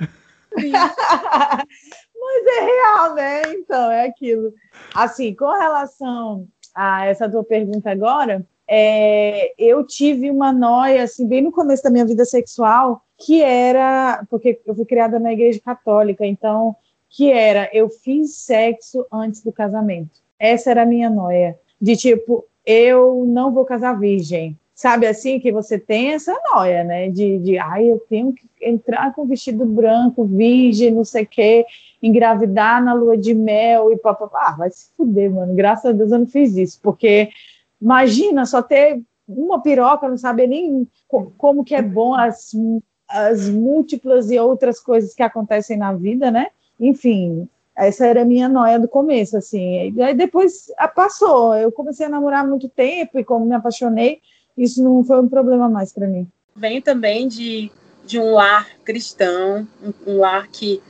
mas 0.56 2.46
é 2.46 2.66
real, 2.66 3.16
né? 3.16 3.42
Então, 3.54 3.92
é 3.92 4.06
aquilo. 4.06 4.54
Assim, 4.94 5.34
com 5.34 5.50
relação 5.52 6.48
a 6.76 7.06
essa 7.06 7.30
tua 7.30 7.44
pergunta 7.44 7.90
agora, 7.90 8.46
é, 8.68 9.54
eu 9.58 9.86
tive 9.86 10.30
uma 10.30 10.52
noia, 10.52 11.04
assim, 11.04 11.28
bem 11.28 11.42
no 11.42 11.52
começo 11.52 11.84
da 11.84 11.90
minha 11.90 12.06
vida 12.06 12.26
sexual, 12.26 13.02
que 13.18 13.42
era, 13.42 14.26
porque 14.30 14.60
eu 14.66 14.76
fui 14.76 14.86
criada 14.86 15.18
na 15.20 15.34
igreja 15.34 15.60
católica, 15.64 16.26
então, 16.26 16.76
que 17.10 17.32
era, 17.32 17.70
eu 17.74 17.89
fiz 17.89 18.36
sexo 18.36 19.05
antes 19.12 19.41
do 19.41 19.51
casamento. 19.51 20.22
Essa 20.39 20.72
era 20.72 20.84
a 20.84 20.86
minha 20.86 21.10
noia, 21.10 21.58
de 21.82 21.95
tipo, 21.95 22.45
eu 22.66 23.26
não 23.26 23.51
vou 23.51 23.66
casar 23.66 23.99
virgem. 23.99 24.58
Sabe 24.76 25.08
assim, 25.08 25.39
que 25.39 25.51
você 25.51 25.80
tem 25.80 26.12
essa 26.12 26.38
noia, 26.53 26.84
né? 26.84 27.10
De, 27.10 27.39
de 27.39 27.58
ai, 27.58 27.89
eu 27.89 27.99
tenho 28.08 28.32
que 28.32 28.45
entrar 28.62 29.12
com 29.16 29.26
vestido 29.26 29.66
branco, 29.66 30.24
virgem, 30.24 30.91
não 30.91 31.03
sei 31.03 31.24
o 31.24 31.28
quê, 31.28 31.66
engravidar 32.01 32.84
na 32.84 32.93
lua 32.93 33.18
de 33.18 33.34
mel 33.34 33.91
e 33.91 33.97
papapá. 33.97 34.49
Ah, 34.49 34.55
vai 34.55 34.70
se 34.70 34.91
fuder, 34.95 35.32
mano. 35.32 35.55
Graças 35.55 35.86
a 35.86 35.91
Deus 35.91 36.12
eu 36.12 36.20
não 36.20 36.28
fiz 36.28 36.55
isso, 36.55 36.80
porque 36.84 37.30
imagina 37.82 38.45
só 38.45 38.62
ter 38.62 39.01
uma 39.28 39.62
piroca, 39.64 40.08
não 40.08 40.18
saber 40.18 40.45
nem 40.45 40.88
como 41.38 41.64
que 41.64 41.74
é 41.74 41.82
bom 41.82 42.14
as 42.14 42.51
as 43.10 43.49
múltiplas 43.49 44.30
e 44.30 44.38
outras 44.38 44.80
coisas 44.80 45.14
que 45.14 45.24
acontecem 45.24 45.78
na 45.78 45.93
vida, 45.93 46.30
né? 46.30 46.47
Enfim, 46.80 47.47
essa 47.75 48.05
era 48.05 48.23
a 48.23 48.25
minha 48.25 48.49
noia 48.49 48.80
do 48.80 48.88
começo, 48.88 49.38
assim. 49.38 49.93
E 49.95 50.01
aí 50.01 50.15
depois 50.15 50.71
ah, 50.78 50.88
passou. 50.88 51.55
Eu 51.55 51.71
comecei 51.71 52.05
a 52.05 52.09
namorar 52.09 52.43
há 52.43 52.47
muito 52.47 52.67
tempo 52.67 53.19
e 53.19 53.23
como 53.23 53.45
me 53.45 53.55
apaixonei, 53.55 54.19
isso 54.57 54.84
não 54.84 55.03
foi 55.03 55.21
um 55.21 55.30
problema 55.30 55.69
mais 55.69 55.93
para 55.93 56.07
mim. 56.07 56.28
Vem 56.55 56.82
também 56.82 57.28
de, 57.28 57.71
de 58.03 58.19
um 58.19 58.34
lar 58.34 58.67
cristão, 58.84 59.67
um, 59.84 60.11
um 60.11 60.17
lar 60.17 60.47
que 60.47 60.82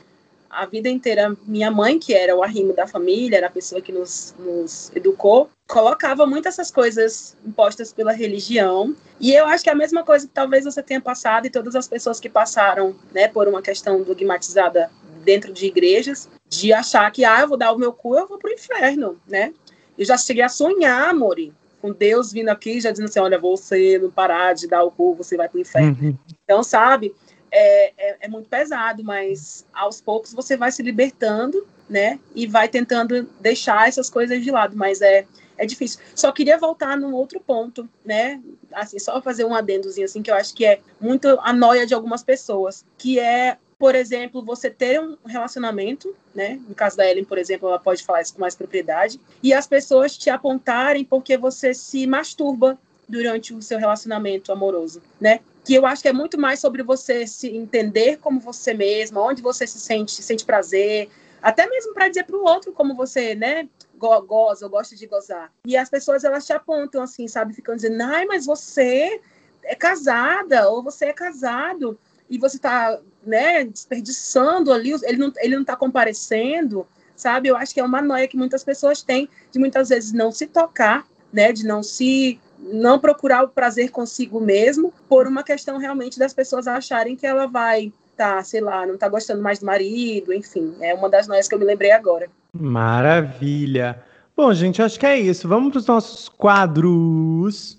a 0.48 0.64
vida 0.64 0.88
inteira, 0.88 1.36
minha 1.46 1.70
mãe, 1.70 1.98
que 1.98 2.14
era 2.14 2.34
o 2.34 2.42
arrimo 2.42 2.72
da 2.72 2.86
família, 2.86 3.36
era 3.36 3.48
a 3.48 3.50
pessoa 3.50 3.82
que 3.82 3.92
nos, 3.92 4.34
nos 4.38 4.90
educou, 4.96 5.50
colocava 5.68 6.26
muito 6.26 6.48
essas 6.48 6.70
coisas 6.70 7.36
impostas 7.44 7.92
pela 7.92 8.10
religião. 8.10 8.96
E 9.20 9.34
eu 9.34 9.46
acho 9.46 9.62
que 9.62 9.68
é 9.68 9.72
a 9.72 9.76
mesma 9.76 10.02
coisa 10.02 10.26
que 10.26 10.32
talvez 10.32 10.64
você 10.64 10.82
tenha 10.82 11.00
passado 11.00 11.46
e 11.46 11.50
todas 11.50 11.76
as 11.76 11.86
pessoas 11.86 12.18
que 12.18 12.28
passaram, 12.28 12.96
né, 13.12 13.28
por 13.28 13.46
uma 13.46 13.60
questão 13.60 14.02
dogmatizada 14.02 14.90
dentro 15.22 15.52
de 15.52 15.66
igrejas, 15.66 16.28
de 16.48 16.72
achar 16.72 17.10
que, 17.12 17.22
ah, 17.22 17.42
eu 17.42 17.48
vou 17.48 17.58
dar 17.58 17.70
o 17.72 17.78
meu 17.78 17.92
cu, 17.92 18.16
eu 18.16 18.26
vou 18.26 18.38
pro 18.38 18.50
inferno, 18.50 19.20
né? 19.28 19.52
Eu 19.98 20.06
já 20.06 20.16
cheguei 20.16 20.42
a 20.42 20.48
sonhar, 20.48 21.14
Mori, 21.14 21.52
com 21.82 21.92
Deus 21.92 22.32
vindo 22.32 22.48
aqui 22.48 22.80
já 22.80 22.90
dizendo 22.90 23.08
assim, 23.08 23.20
olha, 23.20 23.38
você 23.38 23.98
não 23.98 24.10
parar 24.10 24.54
de 24.54 24.66
dar 24.66 24.82
o 24.84 24.90
cu, 24.90 25.14
você 25.14 25.36
vai 25.36 25.50
pro 25.50 25.60
inferno. 25.60 25.98
Uhum. 26.00 26.18
Então, 26.44 26.62
sabe, 26.62 27.14
é, 27.50 27.92
é, 27.98 28.16
é, 28.20 28.28
muito 28.28 28.48
pesado, 28.48 29.04
mas 29.04 29.66
aos 29.74 30.00
poucos 30.00 30.32
você 30.32 30.56
vai 30.56 30.72
se 30.72 30.82
libertando, 30.82 31.66
né? 31.90 32.18
E 32.34 32.46
vai 32.46 32.68
tentando 32.68 33.28
deixar 33.38 33.86
essas 33.86 34.08
coisas 34.08 34.42
de 34.42 34.50
lado, 34.50 34.74
mas 34.74 35.02
é, 35.02 35.26
é 35.58 35.66
difícil. 35.66 36.00
Só 36.14 36.32
queria 36.32 36.56
voltar 36.56 36.96
num 36.96 37.12
outro 37.12 37.40
ponto, 37.40 37.88
né? 38.04 38.40
Assim, 38.72 38.98
só 38.98 39.20
fazer 39.20 39.44
um 39.44 39.54
adendozinho, 39.54 40.04
assim, 40.04 40.22
que 40.22 40.30
eu 40.30 40.34
acho 40.34 40.54
que 40.54 40.64
é 40.64 40.80
muito 41.00 41.38
a 41.42 41.52
noia 41.52 41.86
de 41.86 41.92
algumas 41.92 42.22
pessoas, 42.22 42.84
que 42.96 43.18
é, 43.18 43.58
por 43.78 43.94
exemplo, 43.94 44.42
você 44.42 44.70
ter 44.70 45.00
um 45.00 45.16
relacionamento, 45.26 46.14
né? 46.34 46.60
No 46.68 46.74
caso 46.74 46.96
da 46.96 47.08
Ellen, 47.08 47.24
por 47.24 47.36
exemplo, 47.36 47.68
ela 47.68 47.78
pode 47.78 48.04
falar 48.04 48.22
isso 48.22 48.34
com 48.34 48.40
mais 48.40 48.54
propriedade, 48.54 49.20
e 49.42 49.52
as 49.52 49.66
pessoas 49.66 50.16
te 50.16 50.30
apontarem 50.30 51.04
porque 51.04 51.36
você 51.36 51.74
se 51.74 52.06
masturba 52.06 52.78
durante 53.08 53.54
o 53.54 53.60
seu 53.60 53.78
relacionamento 53.78 54.52
amoroso, 54.52 55.02
né? 55.20 55.40
que 55.68 55.74
eu 55.74 55.84
acho 55.84 56.00
que 56.00 56.08
é 56.08 56.14
muito 56.14 56.40
mais 56.40 56.60
sobre 56.60 56.82
você 56.82 57.26
se 57.26 57.54
entender 57.54 58.16
como 58.16 58.40
você 58.40 58.72
mesma, 58.72 59.20
onde 59.20 59.42
você 59.42 59.66
se 59.66 59.78
sente, 59.78 60.22
sente 60.22 60.42
prazer, 60.42 61.10
até 61.42 61.68
mesmo 61.68 61.92
para 61.92 62.08
dizer 62.08 62.24
para 62.24 62.36
o 62.36 62.42
outro 62.42 62.72
como 62.72 62.94
você, 62.94 63.34
né, 63.34 63.68
go 63.98 64.20
goza 64.22 64.64
ou 64.64 64.70
gosta 64.70 64.96
de 64.96 65.06
gozar. 65.06 65.52
E 65.66 65.76
as 65.76 65.90
pessoas 65.90 66.24
elas 66.24 66.46
te 66.46 66.52
apontam 66.52 67.02
assim, 67.02 67.26
sabe, 67.28 67.52
ficam 67.52 67.76
dizendo, 67.76 68.02
ai, 68.02 68.24
mas 68.24 68.46
você 68.46 69.20
é 69.64 69.74
casada 69.74 70.68
ou 70.70 70.82
você 70.82 71.06
é 71.06 71.12
casado 71.12 71.98
e 72.30 72.38
você 72.38 72.56
está, 72.56 72.98
né, 73.24 73.64
desperdiçando 73.64 74.72
ali, 74.72 74.92
ele 75.02 75.18
não, 75.18 75.32
ele 75.38 75.54
não 75.54 75.62
está 75.62 75.76
comparecendo, 75.76 76.86
sabe? 77.16 77.48
Eu 77.48 77.56
acho 77.56 77.74
que 77.74 77.80
é 77.80 77.84
uma 77.84 78.02
noia 78.02 78.28
que 78.28 78.36
muitas 78.36 78.62
pessoas 78.62 79.02
têm 79.02 79.28
de 79.50 79.58
muitas 79.58 79.88
vezes 79.88 80.12
não 80.12 80.30
se 80.30 80.46
tocar, 80.46 81.06
né, 81.32 81.52
de 81.52 81.66
não 81.66 81.82
se 81.82 82.40
não 82.58 82.98
procurar 82.98 83.44
o 83.44 83.48
prazer 83.48 83.90
consigo 83.90 84.40
mesmo, 84.40 84.92
por 85.08 85.26
uma 85.26 85.42
questão 85.42 85.78
realmente 85.78 86.18
das 86.18 86.34
pessoas 86.34 86.66
acharem 86.66 87.16
que 87.16 87.26
ela 87.26 87.46
vai 87.46 87.92
tá, 88.16 88.42
sei 88.42 88.60
lá, 88.60 88.84
não 88.84 88.98
tá 88.98 89.08
gostando 89.08 89.40
mais 89.40 89.60
do 89.60 89.66
marido, 89.66 90.32
enfim, 90.32 90.74
é 90.80 90.92
uma 90.92 91.08
das 91.08 91.28
noias 91.28 91.46
que 91.46 91.54
eu 91.54 91.58
me 91.58 91.64
lembrei 91.64 91.92
agora. 91.92 92.28
Maravilha. 92.52 94.02
Bom, 94.36 94.52
gente, 94.54 94.80
acho 94.80 94.98
que 94.98 95.06
é 95.06 95.18
isso. 95.18 95.48
Vamos 95.48 95.70
para 95.70 95.78
os 95.78 95.86
nossos 95.86 96.28
quadros. 96.28 97.78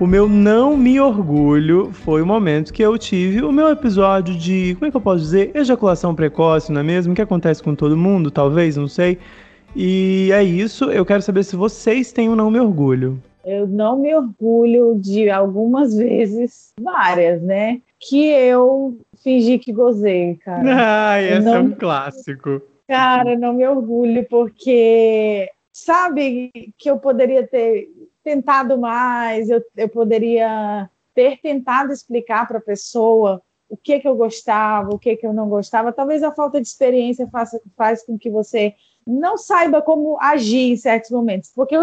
O 0.00 0.06
meu 0.06 0.26
não 0.26 0.78
me 0.78 0.98
orgulho 0.98 1.92
foi 1.92 2.22
o 2.22 2.26
momento 2.26 2.72
que 2.72 2.82
eu 2.82 2.96
tive 2.96 3.42
o 3.42 3.52
meu 3.52 3.68
episódio 3.68 4.34
de, 4.34 4.74
como 4.76 4.86
é 4.86 4.90
que 4.90 4.96
eu 4.96 5.00
posso 5.00 5.22
dizer? 5.22 5.50
Ejaculação 5.54 6.14
precoce, 6.14 6.72
não 6.72 6.80
é 6.80 6.84
mesmo? 6.84 7.14
Que 7.14 7.20
acontece 7.20 7.62
com 7.62 7.74
todo 7.74 7.94
mundo, 7.96 8.30
talvez, 8.30 8.78
não 8.78 8.88
sei. 8.88 9.18
E 9.76 10.30
é 10.32 10.42
isso, 10.42 10.86
eu 10.86 11.04
quero 11.04 11.20
saber 11.20 11.44
se 11.44 11.54
vocês 11.54 12.12
têm 12.12 12.30
o 12.30 12.34
não 12.34 12.50
me 12.50 12.58
orgulho. 12.58 13.22
Eu 13.44 13.66
não 13.66 13.98
me 13.98 14.14
orgulho 14.14 14.96
de 14.98 15.30
algumas 15.30 15.94
vezes, 15.94 16.72
várias, 16.80 17.42
né? 17.42 17.80
Que 17.98 18.26
eu 18.26 18.98
fingi 19.22 19.58
que 19.58 19.72
gozei, 19.72 20.36
cara. 20.36 21.12
Ah, 21.12 21.22
esse 21.22 21.40
não... 21.40 21.54
é 21.54 21.60
um 21.60 21.72
clássico. 21.72 22.62
Cara, 22.86 23.38
não 23.38 23.52
me 23.52 23.66
orgulho, 23.66 24.26
porque 24.28 25.48
sabe 25.72 26.50
que 26.76 26.90
eu 26.90 26.98
poderia 26.98 27.46
ter 27.46 27.88
tentado 28.22 28.76
mais, 28.76 29.48
eu, 29.48 29.62
eu 29.76 29.88
poderia 29.88 30.90
ter 31.14 31.38
tentado 31.40 31.92
explicar 31.92 32.46
para 32.46 32.58
a 32.58 32.62
pessoa 32.62 33.42
o 33.68 33.76
que 33.76 34.00
que 34.00 34.08
eu 34.08 34.16
gostava, 34.16 34.92
o 34.92 34.98
que 34.98 35.16
que 35.16 35.26
eu 35.26 35.32
não 35.32 35.48
gostava. 35.48 35.92
Talvez 35.92 36.22
a 36.22 36.32
falta 36.32 36.60
de 36.60 36.66
experiência 36.66 37.28
faça, 37.28 37.60
faz 37.76 38.04
com 38.04 38.18
que 38.18 38.28
você 38.28 38.74
não 39.06 39.38
saiba 39.38 39.80
como 39.80 40.18
agir 40.20 40.72
em 40.72 40.76
certos 40.76 41.10
momentos, 41.10 41.52
porque 41.54 41.76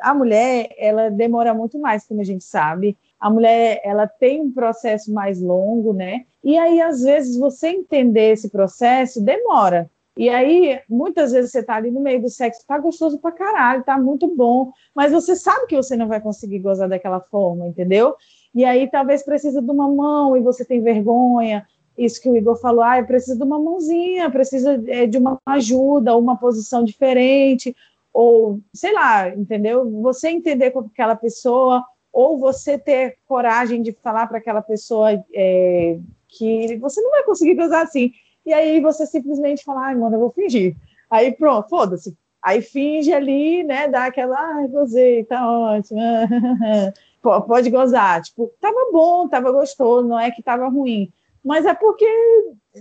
a 0.00 0.14
mulher 0.14 0.68
ela 0.78 1.10
demora 1.10 1.54
muito 1.54 1.78
mais, 1.78 2.06
como 2.06 2.20
a 2.20 2.24
gente 2.24 2.44
sabe. 2.44 2.96
A 3.18 3.28
mulher 3.30 3.80
ela 3.84 4.06
tem 4.06 4.40
um 4.40 4.50
processo 4.50 5.12
mais 5.12 5.40
longo, 5.40 5.92
né? 5.92 6.24
E 6.42 6.56
aí 6.58 6.80
às 6.80 7.02
vezes 7.02 7.36
você 7.36 7.68
entender 7.68 8.32
esse 8.32 8.48
processo 8.48 9.20
demora. 9.20 9.90
E 10.16 10.28
aí, 10.28 10.80
muitas 10.88 11.32
vezes 11.32 11.50
você 11.50 11.62
tá 11.62 11.76
ali 11.76 11.90
no 11.90 12.00
meio 12.00 12.20
do 12.20 12.28
sexo, 12.28 12.66
tá 12.66 12.76
gostoso 12.78 13.18
pra 13.18 13.32
caralho, 13.32 13.84
tá 13.84 13.96
muito 13.96 14.26
bom, 14.26 14.72
mas 14.94 15.12
você 15.12 15.36
sabe 15.36 15.66
que 15.66 15.76
você 15.76 15.96
não 15.96 16.08
vai 16.08 16.20
conseguir 16.20 16.58
gozar 16.58 16.88
daquela 16.88 17.20
forma, 17.20 17.68
entendeu? 17.68 18.16
E 18.54 18.64
aí 18.64 18.90
talvez 18.90 19.22
precisa 19.22 19.62
de 19.62 19.70
uma 19.70 19.88
mão 19.88 20.36
e 20.36 20.40
você 20.40 20.64
tem 20.64 20.82
vergonha. 20.82 21.66
Isso 21.96 22.20
que 22.20 22.28
o 22.28 22.36
Igor 22.36 22.56
falou, 22.60 22.82
ah, 22.82 23.02
precisa 23.02 23.36
de 23.36 23.42
uma 23.42 23.58
mãozinha, 23.58 24.30
precisa 24.30 24.82
é, 24.88 25.06
de 25.06 25.16
uma 25.16 25.38
ajuda, 25.46 26.16
uma 26.16 26.36
posição 26.36 26.84
diferente, 26.84 27.74
ou 28.20 28.60
sei 28.74 28.92
lá, 28.92 29.30
entendeu? 29.30 29.88
Você 30.02 30.28
entender 30.28 30.72
com 30.72 30.80
aquela 30.80 31.16
pessoa, 31.16 31.82
ou 32.12 32.38
você 32.38 32.76
ter 32.76 33.16
coragem 33.26 33.80
de 33.80 33.92
falar 34.02 34.26
para 34.26 34.36
aquela 34.36 34.60
pessoa 34.60 35.10
é, 35.34 35.98
que 36.28 36.76
você 36.76 37.00
não 37.00 37.10
vai 37.10 37.22
conseguir 37.24 37.54
gozar 37.54 37.82
assim 37.82 38.12
e 38.44 38.52
aí 38.52 38.80
você 38.80 39.06
simplesmente 39.06 39.64
fala, 39.64 39.86
ai, 39.86 39.94
mano, 39.94 40.16
eu 40.16 40.20
vou 40.20 40.30
fingir. 40.30 40.76
Aí 41.10 41.32
pronto, 41.32 41.68
foda-se. 41.68 42.14
Aí 42.42 42.60
finge 42.60 43.12
ali, 43.12 43.62
né, 43.62 43.88
dá 43.88 44.06
aquela, 44.06 44.38
ai, 44.38 44.68
gozei, 44.68 45.24
tá 45.24 45.50
ótimo. 45.50 46.00
pode 47.22 47.70
gozar. 47.70 48.20
Tipo, 48.22 48.52
tava 48.60 48.90
bom, 48.92 49.28
tava 49.28 49.50
gostoso, 49.50 50.06
não 50.06 50.18
é 50.18 50.30
que 50.30 50.42
tava 50.42 50.68
ruim. 50.68 51.10
Mas 51.42 51.64
é 51.64 51.72
porque, 51.72 52.06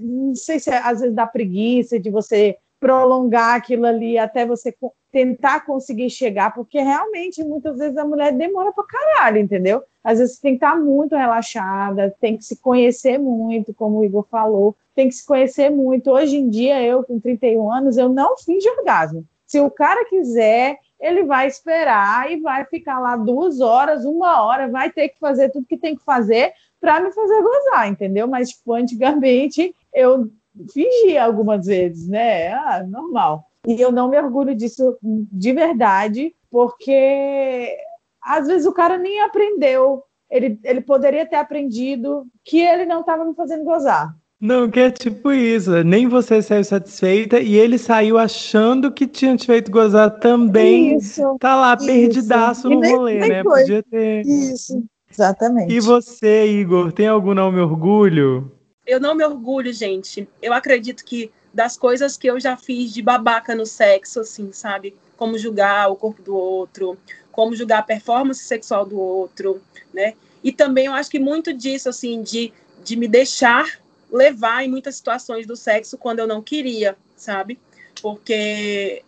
não 0.01 0.35
sei 0.35 0.59
se 0.59 0.69
é, 0.69 0.79
às 0.79 0.99
vezes 0.99 1.15
dá 1.15 1.25
preguiça 1.25 1.97
de 1.97 2.09
você 2.09 2.57
prolongar 2.79 3.55
aquilo 3.55 3.85
ali 3.85 4.17
até 4.17 4.45
você 4.45 4.73
tentar 5.11 5.65
conseguir 5.65 6.09
chegar, 6.09 6.53
porque 6.53 6.79
realmente 6.79 7.43
muitas 7.43 7.77
vezes 7.77 7.97
a 7.97 8.05
mulher 8.05 8.31
demora 8.31 8.71
pra 8.71 8.85
caralho, 8.85 9.39
entendeu? 9.39 9.83
Às 10.03 10.19
vezes 10.19 10.39
tem 10.39 10.57
que 10.57 10.65
estar 10.65 10.77
muito 10.77 11.15
relaxada, 11.15 12.15
tem 12.21 12.37
que 12.37 12.43
se 12.45 12.55
conhecer 12.57 13.17
muito, 13.17 13.73
como 13.73 13.99
o 13.99 14.05
Igor 14.05 14.25
falou, 14.29 14.75
tem 14.95 15.09
que 15.09 15.15
se 15.15 15.25
conhecer 15.25 15.69
muito. 15.69 16.11
Hoje 16.11 16.37
em 16.37 16.49
dia, 16.49 16.81
eu 16.81 17.03
com 17.03 17.19
31 17.19 17.71
anos, 17.71 17.97
eu 17.97 18.07
não 18.07 18.35
de 18.35 18.69
orgasmo. 18.69 19.25
Se 19.45 19.59
o 19.59 19.69
cara 19.71 20.05
quiser, 20.05 20.77
ele 20.99 21.23
vai 21.23 21.47
esperar 21.47 22.31
e 22.31 22.39
vai 22.39 22.65
ficar 22.65 22.99
lá 22.99 23.15
duas 23.15 23.59
horas, 23.59 24.05
uma 24.05 24.43
hora, 24.43 24.67
vai 24.67 24.91
ter 24.91 25.09
que 25.09 25.19
fazer 25.19 25.49
tudo 25.49 25.65
que 25.65 25.77
tem 25.77 25.95
que 25.95 26.03
fazer 26.03 26.53
para 26.79 26.99
me 26.99 27.11
fazer 27.11 27.41
gozar, 27.41 27.89
entendeu? 27.89 28.27
Mas, 28.27 28.49
tipo, 28.49 28.73
antigamente 28.73 29.75
eu 29.93 30.29
fingia 30.71 31.23
algumas 31.23 31.65
vezes, 31.65 32.07
né? 32.07 32.53
Ah, 32.53 32.83
normal. 32.87 33.45
E 33.67 33.79
eu 33.79 33.91
não 33.91 34.09
me 34.09 34.17
orgulho 34.17 34.55
disso 34.55 34.97
de 35.01 35.53
verdade, 35.53 36.33
porque 36.49 37.75
às 38.21 38.47
vezes 38.47 38.65
o 38.65 38.73
cara 38.73 38.97
nem 38.97 39.21
aprendeu. 39.21 40.03
Ele, 40.29 40.59
ele 40.63 40.81
poderia 40.81 41.25
ter 41.25 41.37
aprendido 41.37 42.25
que 42.43 42.59
ele 42.59 42.85
não 42.85 43.01
estava 43.01 43.25
me 43.25 43.33
fazendo 43.33 43.63
gozar. 43.63 44.15
Não, 44.39 44.69
que 44.69 44.79
é 44.79 44.89
tipo 44.89 45.31
isso. 45.31 45.83
Nem 45.83 46.07
você 46.07 46.41
saiu 46.41 46.63
satisfeita 46.63 47.39
e 47.39 47.55
ele 47.55 47.77
saiu 47.77 48.17
achando 48.17 48.91
que 48.91 49.05
tinha 49.05 49.35
te 49.35 49.45
feito 49.45 49.69
gozar 49.69 50.19
também. 50.19 50.95
Isso. 50.95 51.37
Tá 51.39 51.55
lá, 51.55 51.75
isso. 51.75 51.85
perdidaço 51.85 52.69
no 52.69 52.79
nem, 52.79 52.95
rolê, 52.95 53.19
nem 53.19 53.29
né? 53.29 53.43
Foi. 53.43 53.61
Podia 53.61 53.83
ter. 53.83 54.21
Isso, 54.25 54.81
exatamente. 55.11 55.73
E 55.73 55.79
você, 55.81 56.47
Igor, 56.47 56.93
tem 56.93 57.07
algum 57.07 57.33
não 57.33 57.51
me 57.51 57.59
orgulho? 57.59 58.49
Eu 58.89 58.99
não 58.99 59.13
me 59.13 59.23
orgulho, 59.23 59.71
gente. 59.71 60.27
Eu 60.41 60.51
acredito 60.51 61.05
que 61.05 61.31
das 61.53 61.77
coisas 61.77 62.17
que 62.17 62.27
eu 62.27 62.39
já 62.39 62.57
fiz 62.57 62.91
de 62.91 63.03
babaca 63.03 63.53
no 63.53 63.65
sexo, 63.65 64.21
assim, 64.21 64.51
sabe? 64.51 64.95
Como 65.15 65.37
julgar 65.37 65.91
o 65.91 65.95
corpo 65.95 66.23
do 66.23 66.35
outro, 66.35 66.97
como 67.31 67.55
julgar 67.55 67.79
a 67.79 67.83
performance 67.83 68.43
sexual 68.43 68.85
do 68.85 68.99
outro, 68.99 69.61
né? 69.93 70.15
E 70.43 70.51
também 70.51 70.87
eu 70.87 70.93
acho 70.93 71.09
que 71.09 71.19
muito 71.19 71.53
disso, 71.53 71.87
assim, 71.87 72.23
de, 72.23 72.51
de 72.83 72.95
me 72.95 73.07
deixar 73.07 73.79
levar 74.11 74.63
em 74.63 74.69
muitas 74.69 74.95
situações 74.95 75.45
do 75.45 75.55
sexo 75.55 75.97
quando 75.97 76.19
eu 76.19 76.27
não 76.27 76.41
queria, 76.41 76.97
sabe? 77.15 77.59
Porque 78.01 79.03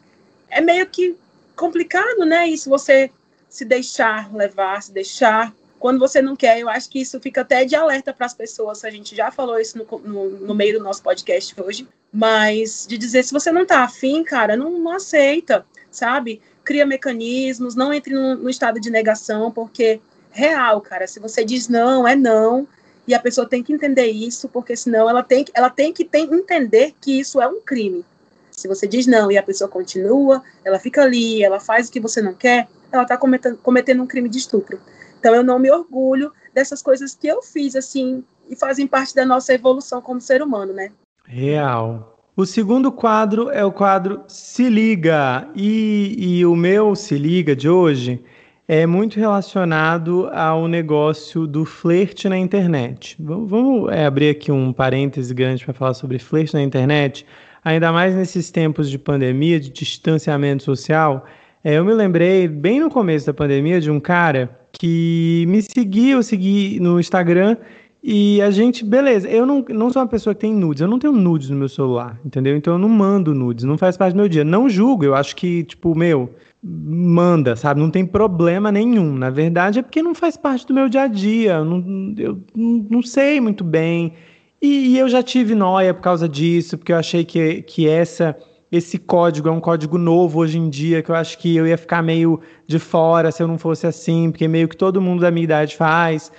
é 0.47 0.61
meio 0.61 0.85
que 0.85 1.15
complicado, 1.55 2.23
né? 2.23 2.47
Isso 2.47 2.69
você 2.69 3.09
se 3.49 3.65
deixar 3.65 4.33
levar, 4.33 4.83
se 4.83 4.91
deixar 4.91 5.53
quando 5.81 5.99
você 5.99 6.21
não 6.21 6.35
quer. 6.35 6.59
Eu 6.59 6.69
acho 6.69 6.87
que 6.87 7.01
isso 7.01 7.19
fica 7.19 7.41
até 7.41 7.65
de 7.65 7.75
alerta 7.75 8.13
para 8.13 8.27
as 8.27 8.35
pessoas. 8.35 8.85
A 8.85 8.91
gente 8.91 9.15
já 9.15 9.31
falou 9.31 9.59
isso 9.59 9.77
no, 9.79 9.99
no, 9.99 10.29
no, 10.29 10.55
meio 10.55 10.77
do 10.77 10.83
nosso 10.83 11.01
podcast 11.01 11.59
hoje, 11.59 11.87
mas 12.13 12.85
de 12.87 12.99
dizer 12.99 13.23
se 13.23 13.33
você 13.33 13.51
não 13.51 13.65
tá 13.65 13.83
afim, 13.83 14.23
cara, 14.23 14.55
não, 14.55 14.79
não 14.79 14.91
aceita, 14.91 15.65
sabe? 15.89 16.39
Cria 16.63 16.85
mecanismos, 16.85 17.73
não 17.73 17.91
entre 17.91 18.13
no, 18.13 18.35
no 18.35 18.49
estado 18.49 18.79
de 18.79 18.91
negação, 18.91 19.51
porque 19.51 19.99
real, 20.29 20.79
cara, 20.81 21.07
se 21.07 21.19
você 21.19 21.43
diz 21.43 21.67
não, 21.67 22.07
é 22.07 22.15
não 22.15 22.67
e 23.07 23.15
a 23.15 23.19
pessoa 23.19 23.49
tem 23.49 23.63
que 23.63 23.73
entender 23.73 24.05
isso, 24.05 24.47
porque 24.47 24.75
senão 24.77 25.09
ela 25.09 25.23
tem, 25.23 25.43
ela 25.51 25.69
tem 25.69 25.91
que 25.91 26.05
tem, 26.05 26.31
entender 26.31 26.93
que 27.01 27.19
isso 27.19 27.41
é 27.41 27.47
um 27.47 27.59
crime. 27.59 28.05
Se 28.51 28.67
você 28.67 28.87
diz 28.87 29.07
não 29.07 29.31
e 29.31 29.37
a 29.37 29.43
pessoa 29.43 29.67
continua, 29.67 30.43
ela 30.63 30.77
fica 30.77 31.01
ali, 31.01 31.43
ela 31.43 31.59
faz 31.59 31.89
o 31.89 31.91
que 31.91 31.99
você 31.99 32.21
não 32.21 32.35
quer, 32.35 32.67
ela 32.91 33.01
está 33.01 33.17
cometendo, 33.17 33.57
cometendo 33.57 34.03
um 34.03 34.07
crime 34.07 34.29
de 34.29 34.37
estupro. 34.37 34.79
Então 35.21 35.35
eu 35.35 35.43
não 35.43 35.59
me 35.59 35.69
orgulho 35.69 36.33
dessas 36.51 36.81
coisas 36.81 37.13
que 37.13 37.27
eu 37.27 37.43
fiz, 37.43 37.75
assim, 37.75 38.23
e 38.49 38.55
fazem 38.55 38.87
parte 38.87 39.13
da 39.13 39.23
nossa 39.23 39.53
evolução 39.53 40.01
como 40.01 40.19
ser 40.19 40.41
humano, 40.41 40.73
né? 40.73 40.91
Real. 41.27 42.17
O 42.35 42.43
segundo 42.43 42.91
quadro 42.91 43.51
é 43.51 43.63
o 43.63 43.71
quadro 43.71 44.23
Se 44.27 44.67
Liga. 44.67 45.47
E, 45.55 46.15
e 46.17 46.45
o 46.45 46.55
meu 46.55 46.95
Se 46.95 47.19
Liga 47.19 47.55
de 47.55 47.69
hoje 47.69 48.23
é 48.67 48.87
muito 48.87 49.19
relacionado 49.19 50.27
ao 50.33 50.67
negócio 50.67 51.45
do 51.45 51.65
flerte 51.65 52.27
na 52.27 52.37
internet. 52.37 53.15
Vamos 53.19 53.91
é, 53.91 54.07
abrir 54.07 54.29
aqui 54.29 54.51
um 54.51 54.73
parêntese 54.73 55.35
grande 55.35 55.63
para 55.63 55.75
falar 55.75 55.93
sobre 55.93 56.17
flerte 56.17 56.55
na 56.55 56.63
internet, 56.63 57.27
ainda 57.63 57.91
mais 57.91 58.15
nesses 58.15 58.49
tempos 58.49 58.89
de 58.89 58.97
pandemia, 58.97 59.59
de 59.59 59.69
distanciamento 59.69 60.63
social. 60.63 61.27
É, 61.63 61.75
eu 61.75 61.85
me 61.85 61.93
lembrei, 61.93 62.47
bem 62.47 62.79
no 62.79 62.89
começo 62.89 63.27
da 63.27 63.33
pandemia, 63.35 63.79
de 63.79 63.91
um 63.91 63.99
cara 63.99 64.60
que 64.81 65.45
me 65.47 65.61
seguia, 65.61 66.13
eu 66.13 66.23
segui 66.23 66.79
no 66.79 66.99
Instagram, 66.99 67.55
e 68.03 68.41
a 68.41 68.49
gente, 68.49 68.83
beleza, 68.83 69.29
eu 69.29 69.45
não, 69.45 69.63
não 69.69 69.91
sou 69.91 70.01
uma 70.01 70.07
pessoa 70.07 70.33
que 70.33 70.41
tem 70.41 70.51
nudes, 70.51 70.81
eu 70.81 70.87
não 70.87 70.97
tenho 70.97 71.13
nudes 71.13 71.51
no 71.51 71.55
meu 71.55 71.69
celular, 71.69 72.19
entendeu? 72.25 72.57
Então 72.57 72.73
eu 72.73 72.79
não 72.79 72.89
mando 72.89 73.31
nudes, 73.35 73.63
não 73.63 73.77
faz 73.77 73.95
parte 73.95 74.13
do 74.13 74.17
meu 74.17 74.27
dia. 74.27 74.43
Não 74.43 74.67
julgo, 74.67 75.05
eu 75.05 75.13
acho 75.13 75.35
que, 75.35 75.63
tipo, 75.65 75.95
meu, 75.95 76.33
manda, 76.63 77.55
sabe? 77.55 77.79
Não 77.79 77.91
tem 77.91 78.03
problema 78.07 78.71
nenhum. 78.71 79.13
Na 79.13 79.29
verdade, 79.29 79.77
é 79.77 79.81
porque 79.83 80.01
não 80.01 80.15
faz 80.15 80.35
parte 80.35 80.65
do 80.65 80.73
meu 80.73 80.89
dia 80.89 81.03
a 81.03 81.07
dia. 81.07 81.57
Eu 81.57 81.65
não, 81.65 82.87
não 82.89 83.03
sei 83.03 83.39
muito 83.39 83.63
bem. 83.63 84.13
E, 84.59 84.95
e 84.95 84.97
eu 84.97 85.07
já 85.07 85.21
tive 85.21 85.53
noia 85.53 85.93
por 85.93 86.01
causa 86.01 86.27
disso, 86.27 86.75
porque 86.75 86.91
eu 86.91 86.97
achei 86.97 87.23
que, 87.23 87.61
que 87.61 87.87
essa 87.87 88.35
esse 88.71 88.97
código 88.97 89.49
é 89.49 89.51
um 89.51 89.59
código 89.59 89.97
novo 89.97 90.39
hoje 90.39 90.57
em 90.57 90.69
dia, 90.69 91.03
que 91.03 91.11
eu 91.11 91.15
acho 91.15 91.37
que 91.37 91.55
eu 91.55 91.67
ia 91.67 91.77
ficar 91.77 92.01
meio 92.01 92.39
de 92.65 92.79
fora 92.79 93.31
se 93.31 93.43
eu 93.43 93.47
não 93.47 93.57
fosse 93.57 93.85
assim, 93.85 94.31
porque 94.31 94.47
meio 94.47 94.67
que 94.67 94.77
todo 94.77 95.01
mundo 95.01 95.21
da 95.21 95.29
minha 95.29 95.43
idade 95.43 95.75
faz. 95.75 96.31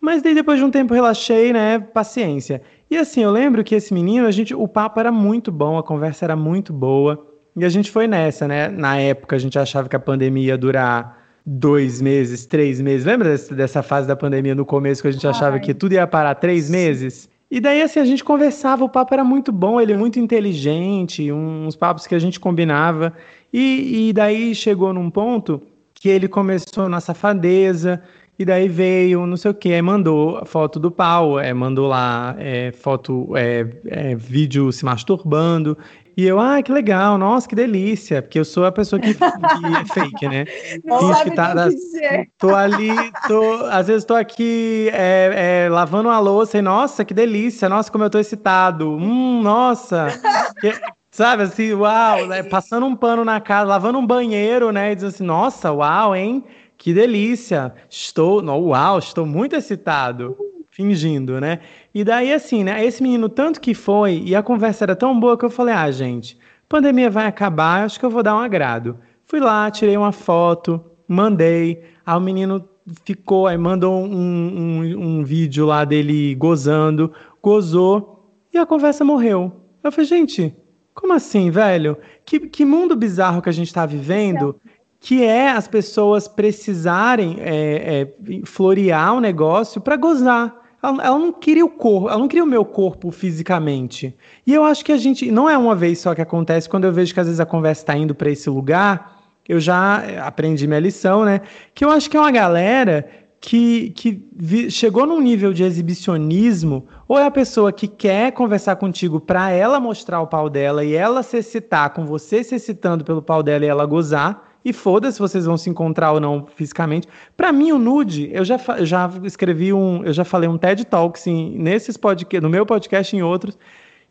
Mas 0.00 0.22
daí 0.22 0.34
depois 0.34 0.58
de 0.58 0.64
um 0.64 0.70
tempo 0.70 0.92
relaxei, 0.92 1.52
né? 1.52 1.78
Paciência. 1.78 2.60
E 2.90 2.96
assim, 2.96 3.22
eu 3.22 3.30
lembro 3.30 3.64
que 3.64 3.74
esse 3.74 3.92
menino, 3.94 4.26
a 4.26 4.30
gente, 4.30 4.54
o 4.54 4.68
papo 4.68 5.00
era 5.00 5.10
muito 5.10 5.50
bom, 5.50 5.78
a 5.78 5.82
conversa 5.82 6.26
era 6.26 6.36
muito 6.36 6.72
boa. 6.72 7.26
E 7.56 7.64
a 7.64 7.68
gente 7.68 7.90
foi 7.90 8.06
nessa, 8.06 8.46
né? 8.46 8.68
Na 8.68 9.00
época 9.00 9.34
a 9.34 9.38
gente 9.38 9.58
achava 9.58 9.88
que 9.88 9.96
a 9.96 10.00
pandemia 10.00 10.48
ia 10.48 10.58
durar 10.58 11.18
dois 11.44 12.00
meses, 12.00 12.44
três 12.44 12.80
meses. 12.80 13.06
Lembra 13.06 13.36
dessa 13.36 13.82
fase 13.82 14.06
da 14.06 14.14
pandemia 14.14 14.54
no 14.54 14.66
começo 14.66 15.02
que 15.02 15.08
a 15.08 15.10
gente 15.10 15.26
Ai. 15.26 15.30
achava 15.32 15.58
que 15.58 15.72
tudo 15.72 15.94
ia 15.94 16.06
parar 16.06 16.34
três 16.34 16.68
meses? 16.68 17.28
E 17.50 17.60
daí, 17.60 17.80
assim, 17.80 17.98
a 17.98 18.04
gente 18.04 18.22
conversava, 18.22 18.84
o 18.84 18.88
papo 18.88 19.14
era 19.14 19.24
muito 19.24 19.50
bom, 19.50 19.80
ele 19.80 19.92
é 19.92 19.96
muito 19.96 20.20
inteligente, 20.20 21.32
uns 21.32 21.74
papos 21.74 22.06
que 22.06 22.14
a 22.14 22.18
gente 22.18 22.38
combinava. 22.38 23.14
E, 23.52 24.08
e 24.08 24.12
daí 24.12 24.54
chegou 24.54 24.92
num 24.92 25.10
ponto 25.10 25.62
que 25.94 26.08
ele 26.08 26.28
começou 26.28 26.88
na 26.88 27.00
safadeza, 27.00 28.02
e 28.38 28.44
daí 28.44 28.68
veio, 28.68 29.26
não 29.26 29.36
sei 29.36 29.50
o 29.50 29.54
que, 29.54 29.72
aí 29.72 29.82
mandou 29.82 30.44
foto 30.46 30.78
do 30.78 30.90
pau, 30.90 31.40
é, 31.40 31.52
mandou 31.52 31.88
lá 31.88 32.36
é, 32.38 32.70
foto, 32.70 33.36
é, 33.36 33.66
é, 33.86 34.14
vídeo 34.14 34.70
se 34.70 34.84
masturbando. 34.84 35.76
E 36.18 36.26
eu, 36.26 36.40
ah, 36.40 36.60
que 36.60 36.72
legal, 36.72 37.16
nossa, 37.16 37.48
que 37.48 37.54
delícia, 37.54 38.20
porque 38.20 38.40
eu 38.40 38.44
sou 38.44 38.66
a 38.66 38.72
pessoa 38.72 38.98
que, 38.98 39.14
que 39.14 39.20
é 39.20 39.84
fake, 39.84 40.26
né? 40.26 40.46
Não 40.84 41.14
sabe 41.14 41.30
que 41.30 41.36
tá, 41.36 41.54
tô 42.36 42.56
ali, 42.56 43.12
tô, 43.28 43.52
às 43.70 43.86
vezes 43.86 44.04
tô 44.04 44.14
aqui 44.14 44.90
é, 44.92 45.66
é, 45.66 45.68
lavando 45.68 46.08
uma 46.08 46.18
louça 46.18 46.58
e, 46.58 46.62
nossa, 46.62 47.04
que 47.04 47.14
delícia, 47.14 47.68
nossa, 47.68 47.88
como 47.92 48.02
eu 48.02 48.10
tô 48.10 48.18
excitado, 48.18 48.90
hum, 48.90 49.42
nossa, 49.44 50.08
que, 50.60 50.74
sabe, 51.08 51.44
assim, 51.44 51.72
uau, 51.72 52.26
né? 52.26 52.42
passando 52.42 52.84
um 52.84 52.96
pano 52.96 53.24
na 53.24 53.40
casa, 53.40 53.68
lavando 53.68 54.00
um 54.00 54.06
banheiro, 54.06 54.72
né, 54.72 54.90
e 54.90 54.94
dizendo 54.96 55.10
assim, 55.10 55.24
nossa, 55.24 55.72
uau, 55.72 56.16
hein, 56.16 56.42
que 56.76 56.92
delícia, 56.92 57.72
estou, 57.88 58.42
uau, 58.42 58.98
estou 58.98 59.24
muito 59.24 59.54
excitado 59.54 60.36
fingindo, 60.78 61.40
né? 61.40 61.58
E 61.94 62.04
daí, 62.04 62.32
assim, 62.32 62.64
né? 62.64 62.84
Esse 62.84 63.02
menino, 63.02 63.28
tanto 63.28 63.60
que 63.60 63.74
foi, 63.74 64.22
e 64.24 64.34
a 64.34 64.42
conversa 64.42 64.84
era 64.84 64.96
tão 64.96 65.18
boa 65.18 65.36
que 65.36 65.44
eu 65.44 65.50
falei: 65.50 65.74
ah, 65.74 65.90
gente, 65.90 66.38
pandemia 66.68 67.10
vai 67.10 67.26
acabar, 67.26 67.84
acho 67.84 67.98
que 67.98 68.06
eu 68.06 68.10
vou 68.10 68.22
dar 68.22 68.36
um 68.36 68.40
agrado. 68.40 68.98
Fui 69.24 69.40
lá, 69.40 69.70
tirei 69.70 69.96
uma 69.96 70.12
foto, 70.12 70.82
mandei. 71.06 71.82
Aí 72.04 72.16
o 72.16 72.20
menino 72.20 72.66
ficou, 73.04 73.46
aí 73.46 73.58
mandou 73.58 74.02
um, 74.02 74.80
um, 74.80 74.98
um 74.98 75.24
vídeo 75.24 75.66
lá 75.66 75.84
dele 75.84 76.34
gozando, 76.34 77.12
gozou, 77.42 78.32
e 78.52 78.58
a 78.58 78.64
conversa 78.64 79.04
morreu. 79.04 79.52
Eu 79.82 79.92
falei, 79.92 80.06
gente, 80.06 80.56
como 80.94 81.12
assim, 81.12 81.50
velho? 81.50 81.96
Que, 82.24 82.40
que 82.40 82.64
mundo 82.64 82.96
bizarro 82.96 83.42
que 83.42 83.48
a 83.48 83.52
gente 83.52 83.68
está 83.68 83.84
vivendo 83.84 84.58
que 85.00 85.22
é 85.22 85.50
as 85.50 85.68
pessoas 85.68 86.26
precisarem 86.26 87.36
é, 87.40 88.02
é, 88.02 88.12
florear 88.44 89.14
o 89.14 89.18
um 89.18 89.20
negócio 89.20 89.80
para 89.80 89.96
gozar. 89.96 90.54
Ela, 90.82 91.04
ela, 91.04 91.18
não 91.18 91.32
queria 91.32 91.64
o 91.64 91.68
corpo, 91.68 92.08
ela 92.08 92.18
não 92.18 92.28
queria 92.28 92.44
o 92.44 92.46
meu 92.46 92.64
corpo 92.64 93.10
fisicamente. 93.10 94.16
E 94.46 94.54
eu 94.54 94.64
acho 94.64 94.84
que 94.84 94.92
a 94.92 94.96
gente. 94.96 95.30
Não 95.30 95.48
é 95.48 95.58
uma 95.58 95.74
vez 95.74 95.98
só 95.98 96.14
que 96.14 96.22
acontece, 96.22 96.68
quando 96.68 96.84
eu 96.84 96.92
vejo 96.92 97.12
que 97.12 97.20
às 97.20 97.26
vezes 97.26 97.40
a 97.40 97.46
conversa 97.46 97.82
está 97.82 97.96
indo 97.96 98.14
para 98.14 98.30
esse 98.30 98.48
lugar, 98.48 99.18
eu 99.48 99.58
já 99.58 100.02
aprendi 100.24 100.66
minha 100.66 100.80
lição, 100.80 101.24
né? 101.24 101.40
Que 101.74 101.84
eu 101.84 101.90
acho 101.90 102.08
que 102.08 102.16
é 102.16 102.20
uma 102.20 102.30
galera 102.30 103.08
que, 103.40 103.90
que 103.90 104.22
vi, 104.34 104.70
chegou 104.70 105.06
num 105.06 105.20
nível 105.20 105.52
de 105.52 105.62
exibicionismo, 105.62 106.86
ou 107.06 107.18
é 107.18 107.26
a 107.26 107.30
pessoa 107.30 107.72
que 107.72 107.86
quer 107.86 108.32
conversar 108.32 108.76
contigo 108.76 109.20
para 109.20 109.50
ela 109.50 109.78
mostrar 109.80 110.20
o 110.20 110.26
pau 110.26 110.50
dela 110.50 110.84
e 110.84 110.94
ela 110.94 111.22
se 111.22 111.38
excitar 111.38 111.90
com 111.90 112.04
você 112.04 112.42
se 112.42 112.56
excitando 112.56 113.04
pelo 113.04 113.22
pau 113.22 113.42
dela 113.42 113.64
e 113.64 113.68
ela 113.68 113.86
gozar, 113.86 114.47
E 114.68 114.72
foda-se 114.74 115.18
vocês 115.18 115.46
vão 115.46 115.56
se 115.56 115.70
encontrar 115.70 116.12
ou 116.12 116.20
não 116.20 116.44
fisicamente. 116.44 117.08
Para 117.34 117.50
mim, 117.50 117.72
o 117.72 117.78
nude, 117.78 118.28
eu 118.30 118.44
já, 118.44 118.58
já 118.80 119.10
escrevi 119.24 119.72
um, 119.72 120.04
eu 120.04 120.12
já 120.12 120.26
falei 120.26 120.46
um 120.46 120.58
TED 120.58 120.84
Talk, 120.84 121.18
sim, 121.18 121.56
nesses 121.56 121.96
podcast, 121.96 122.42
no 122.42 122.50
meu 122.50 122.66
podcast 122.66 123.16
e 123.16 123.18
em 123.18 123.22
outros, 123.22 123.56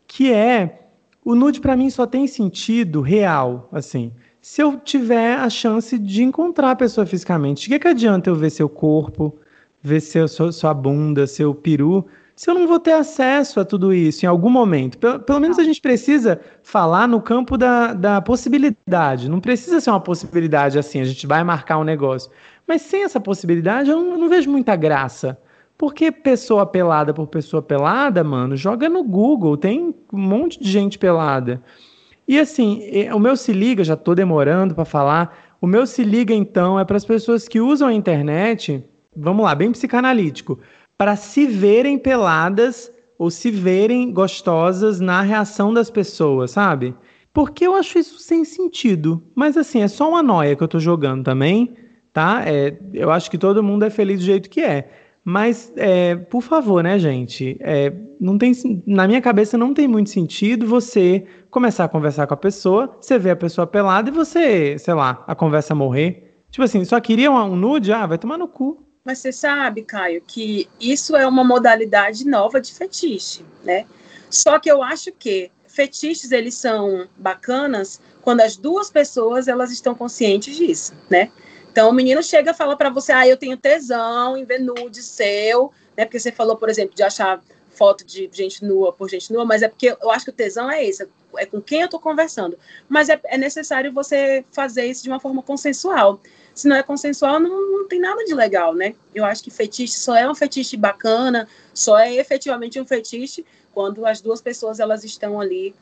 que 0.04 0.32
é 0.32 0.80
o 1.24 1.36
nude 1.36 1.60
para 1.60 1.76
mim 1.76 1.88
só 1.90 2.06
tem 2.06 2.26
sentido 2.26 3.00
real, 3.00 3.68
assim. 3.70 4.10
Se 4.40 4.60
eu 4.60 4.76
tiver 4.76 5.36
a 5.36 5.48
chance 5.48 5.96
de 5.96 6.24
encontrar 6.24 6.72
a 6.72 6.76
pessoa 6.76 7.06
fisicamente, 7.06 7.68
o 7.68 7.70
que, 7.70 7.78
que 7.78 7.86
adianta 7.86 8.28
eu 8.28 8.34
ver 8.34 8.50
seu 8.50 8.68
corpo, 8.68 9.38
ver 9.80 10.00
seu, 10.00 10.26
sua, 10.26 10.50
sua 10.50 10.74
bunda, 10.74 11.24
seu 11.28 11.54
peru, 11.54 12.04
se 12.38 12.48
eu 12.48 12.54
não 12.54 12.68
vou 12.68 12.78
ter 12.78 12.92
acesso 12.92 13.58
a 13.58 13.64
tudo 13.64 13.92
isso 13.92 14.24
em 14.24 14.28
algum 14.28 14.48
momento? 14.48 14.96
Pelo, 14.96 15.18
pelo 15.18 15.40
menos 15.40 15.58
a 15.58 15.64
gente 15.64 15.80
precisa 15.80 16.40
falar 16.62 17.08
no 17.08 17.20
campo 17.20 17.58
da, 17.58 17.92
da 17.92 18.20
possibilidade. 18.20 19.28
Não 19.28 19.40
precisa 19.40 19.80
ser 19.80 19.90
uma 19.90 19.98
possibilidade 19.98 20.78
assim, 20.78 21.00
a 21.00 21.04
gente 21.04 21.26
vai 21.26 21.42
marcar 21.42 21.78
um 21.78 21.82
negócio. 21.84 22.30
Mas 22.64 22.82
sem 22.82 23.02
essa 23.02 23.18
possibilidade, 23.18 23.90
eu 23.90 23.98
não, 23.98 24.12
eu 24.12 24.18
não 24.18 24.28
vejo 24.28 24.48
muita 24.48 24.76
graça. 24.76 25.36
Porque 25.76 26.12
pessoa 26.12 26.64
pelada 26.64 27.12
por 27.12 27.26
pessoa 27.26 27.60
pelada, 27.60 28.22
mano, 28.22 28.56
joga 28.56 28.88
no 28.88 29.02
Google, 29.02 29.56
tem 29.56 29.92
um 30.12 30.18
monte 30.20 30.62
de 30.62 30.70
gente 30.70 30.96
pelada. 30.96 31.60
E 32.28 32.38
assim, 32.38 32.84
o 33.12 33.18
meu 33.18 33.36
se 33.36 33.52
liga, 33.52 33.82
já 33.82 33.96
tô 33.96 34.14
demorando 34.14 34.76
para 34.76 34.84
falar. 34.84 35.36
O 35.60 35.66
meu 35.66 35.88
se 35.88 36.04
liga 36.04 36.32
então 36.32 36.78
é 36.78 36.84
para 36.84 36.98
as 36.98 37.04
pessoas 37.04 37.48
que 37.48 37.60
usam 37.60 37.88
a 37.88 37.92
internet, 37.92 38.84
vamos 39.16 39.44
lá, 39.44 39.56
bem 39.56 39.72
psicanalítico 39.72 40.60
para 40.98 41.14
se 41.14 41.46
verem 41.46 41.96
peladas 41.96 42.92
ou 43.16 43.30
se 43.30 43.50
verem 43.50 44.12
gostosas 44.12 45.00
na 45.00 45.22
reação 45.22 45.72
das 45.72 45.90
pessoas, 45.90 46.50
sabe? 46.50 46.94
Porque 47.32 47.64
eu 47.66 47.74
acho 47.74 47.98
isso 47.98 48.18
sem 48.18 48.44
sentido. 48.44 49.22
Mas 49.34 49.56
assim, 49.56 49.80
é 49.80 49.88
só 49.88 50.08
uma 50.08 50.22
noia 50.22 50.56
que 50.56 50.62
eu 50.62 50.68
tô 50.68 50.80
jogando 50.80 51.24
também, 51.24 51.74
tá? 52.12 52.42
É, 52.44 52.76
eu 52.92 53.10
acho 53.12 53.30
que 53.30 53.38
todo 53.38 53.62
mundo 53.62 53.84
é 53.84 53.90
feliz 53.90 54.18
do 54.18 54.26
jeito 54.26 54.50
que 54.50 54.60
é. 54.60 54.90
Mas, 55.24 55.72
é, 55.76 56.16
por 56.16 56.42
favor, 56.42 56.82
né, 56.82 56.98
gente? 56.98 57.56
É, 57.60 57.92
não 58.18 58.38
tem, 58.38 58.52
na 58.86 59.06
minha 59.06 59.20
cabeça 59.20 59.58
não 59.58 59.74
tem 59.74 59.86
muito 59.86 60.10
sentido 60.10 60.66
você 60.66 61.26
começar 61.50 61.84
a 61.84 61.88
conversar 61.88 62.26
com 62.26 62.34
a 62.34 62.36
pessoa, 62.36 62.96
você 63.00 63.18
vê 63.18 63.30
a 63.30 63.36
pessoa 63.36 63.66
pelada 63.66 64.08
e 64.08 64.12
você, 64.12 64.78
sei 64.78 64.94
lá, 64.94 65.22
a 65.26 65.34
conversa 65.34 65.74
morrer. 65.74 66.34
Tipo 66.50 66.64
assim, 66.64 66.84
só 66.84 66.98
queria 66.98 67.30
um 67.30 67.54
nude? 67.54 67.92
Ah, 67.92 68.06
vai 68.06 68.16
tomar 68.16 68.38
no 68.38 68.48
cu. 68.48 68.87
Mas 69.04 69.18
você 69.18 69.32
sabe, 69.32 69.82
Caio, 69.82 70.20
que 70.20 70.68
isso 70.80 71.16
é 71.16 71.26
uma 71.26 71.44
modalidade 71.44 72.26
nova 72.26 72.60
de 72.60 72.72
fetiche, 72.72 73.44
né? 73.64 73.86
Só 74.30 74.58
que 74.58 74.70
eu 74.70 74.82
acho 74.82 75.12
que 75.12 75.50
fetiches 75.66 76.32
eles 76.32 76.54
são 76.54 77.08
bacanas 77.16 78.00
quando 78.22 78.40
as 78.40 78.56
duas 78.56 78.90
pessoas 78.90 79.48
elas 79.48 79.70
estão 79.70 79.94
conscientes 79.94 80.56
disso, 80.56 80.94
né? 81.08 81.30
Então 81.70 81.88
o 81.88 81.92
menino 81.92 82.22
chega 82.22 82.50
e 82.50 82.54
fala 82.54 82.76
para 82.76 82.90
você: 82.90 83.12
"Ah, 83.12 83.26
eu 83.26 83.36
tenho 83.36 83.56
tesão 83.56 84.36
em 84.36 84.44
ver 84.44 84.58
nude 84.58 85.02
seu", 85.02 85.72
né? 85.96 86.04
Porque 86.04 86.18
você 86.20 86.32
falou, 86.32 86.56
por 86.56 86.68
exemplo, 86.68 86.94
de 86.94 87.02
achar 87.02 87.40
foto 87.70 88.04
de 88.04 88.28
gente 88.32 88.64
nua 88.64 88.92
por 88.92 89.08
gente 89.08 89.32
nua, 89.32 89.44
mas 89.44 89.62
é 89.62 89.68
porque 89.68 89.96
eu 90.02 90.10
acho 90.10 90.24
que 90.24 90.30
o 90.30 90.34
tesão 90.34 90.68
é 90.68 90.84
esse, 90.84 91.08
é 91.36 91.46
com 91.46 91.60
quem 91.60 91.80
eu 91.80 91.84
estou 91.84 92.00
conversando. 92.00 92.58
Mas 92.88 93.08
é, 93.08 93.20
é 93.24 93.38
necessário 93.38 93.92
você 93.92 94.44
fazer 94.50 94.86
isso 94.86 95.04
de 95.04 95.08
uma 95.08 95.20
forma 95.20 95.42
consensual 95.42 96.20
se 96.58 96.66
não 96.66 96.74
é 96.74 96.82
consensual, 96.82 97.38
não, 97.38 97.70
não 97.70 97.88
tem 97.88 98.00
nada 98.00 98.24
de 98.24 98.34
legal, 98.34 98.74
né? 98.74 98.94
Eu 99.14 99.24
acho 99.24 99.44
que 99.44 99.50
fetiche 99.50 99.94
só 99.94 100.16
é 100.16 100.28
um 100.28 100.34
fetiche 100.34 100.76
bacana, 100.76 101.46
só 101.72 101.96
é 101.96 102.12
efetivamente 102.16 102.80
um 102.80 102.84
fetiche 102.84 103.46
quando 103.72 104.04
as 104.04 104.20
duas 104.20 104.40
pessoas 104.40 104.80
elas 104.80 105.04
estão 105.04 105.40
ali 105.40 105.72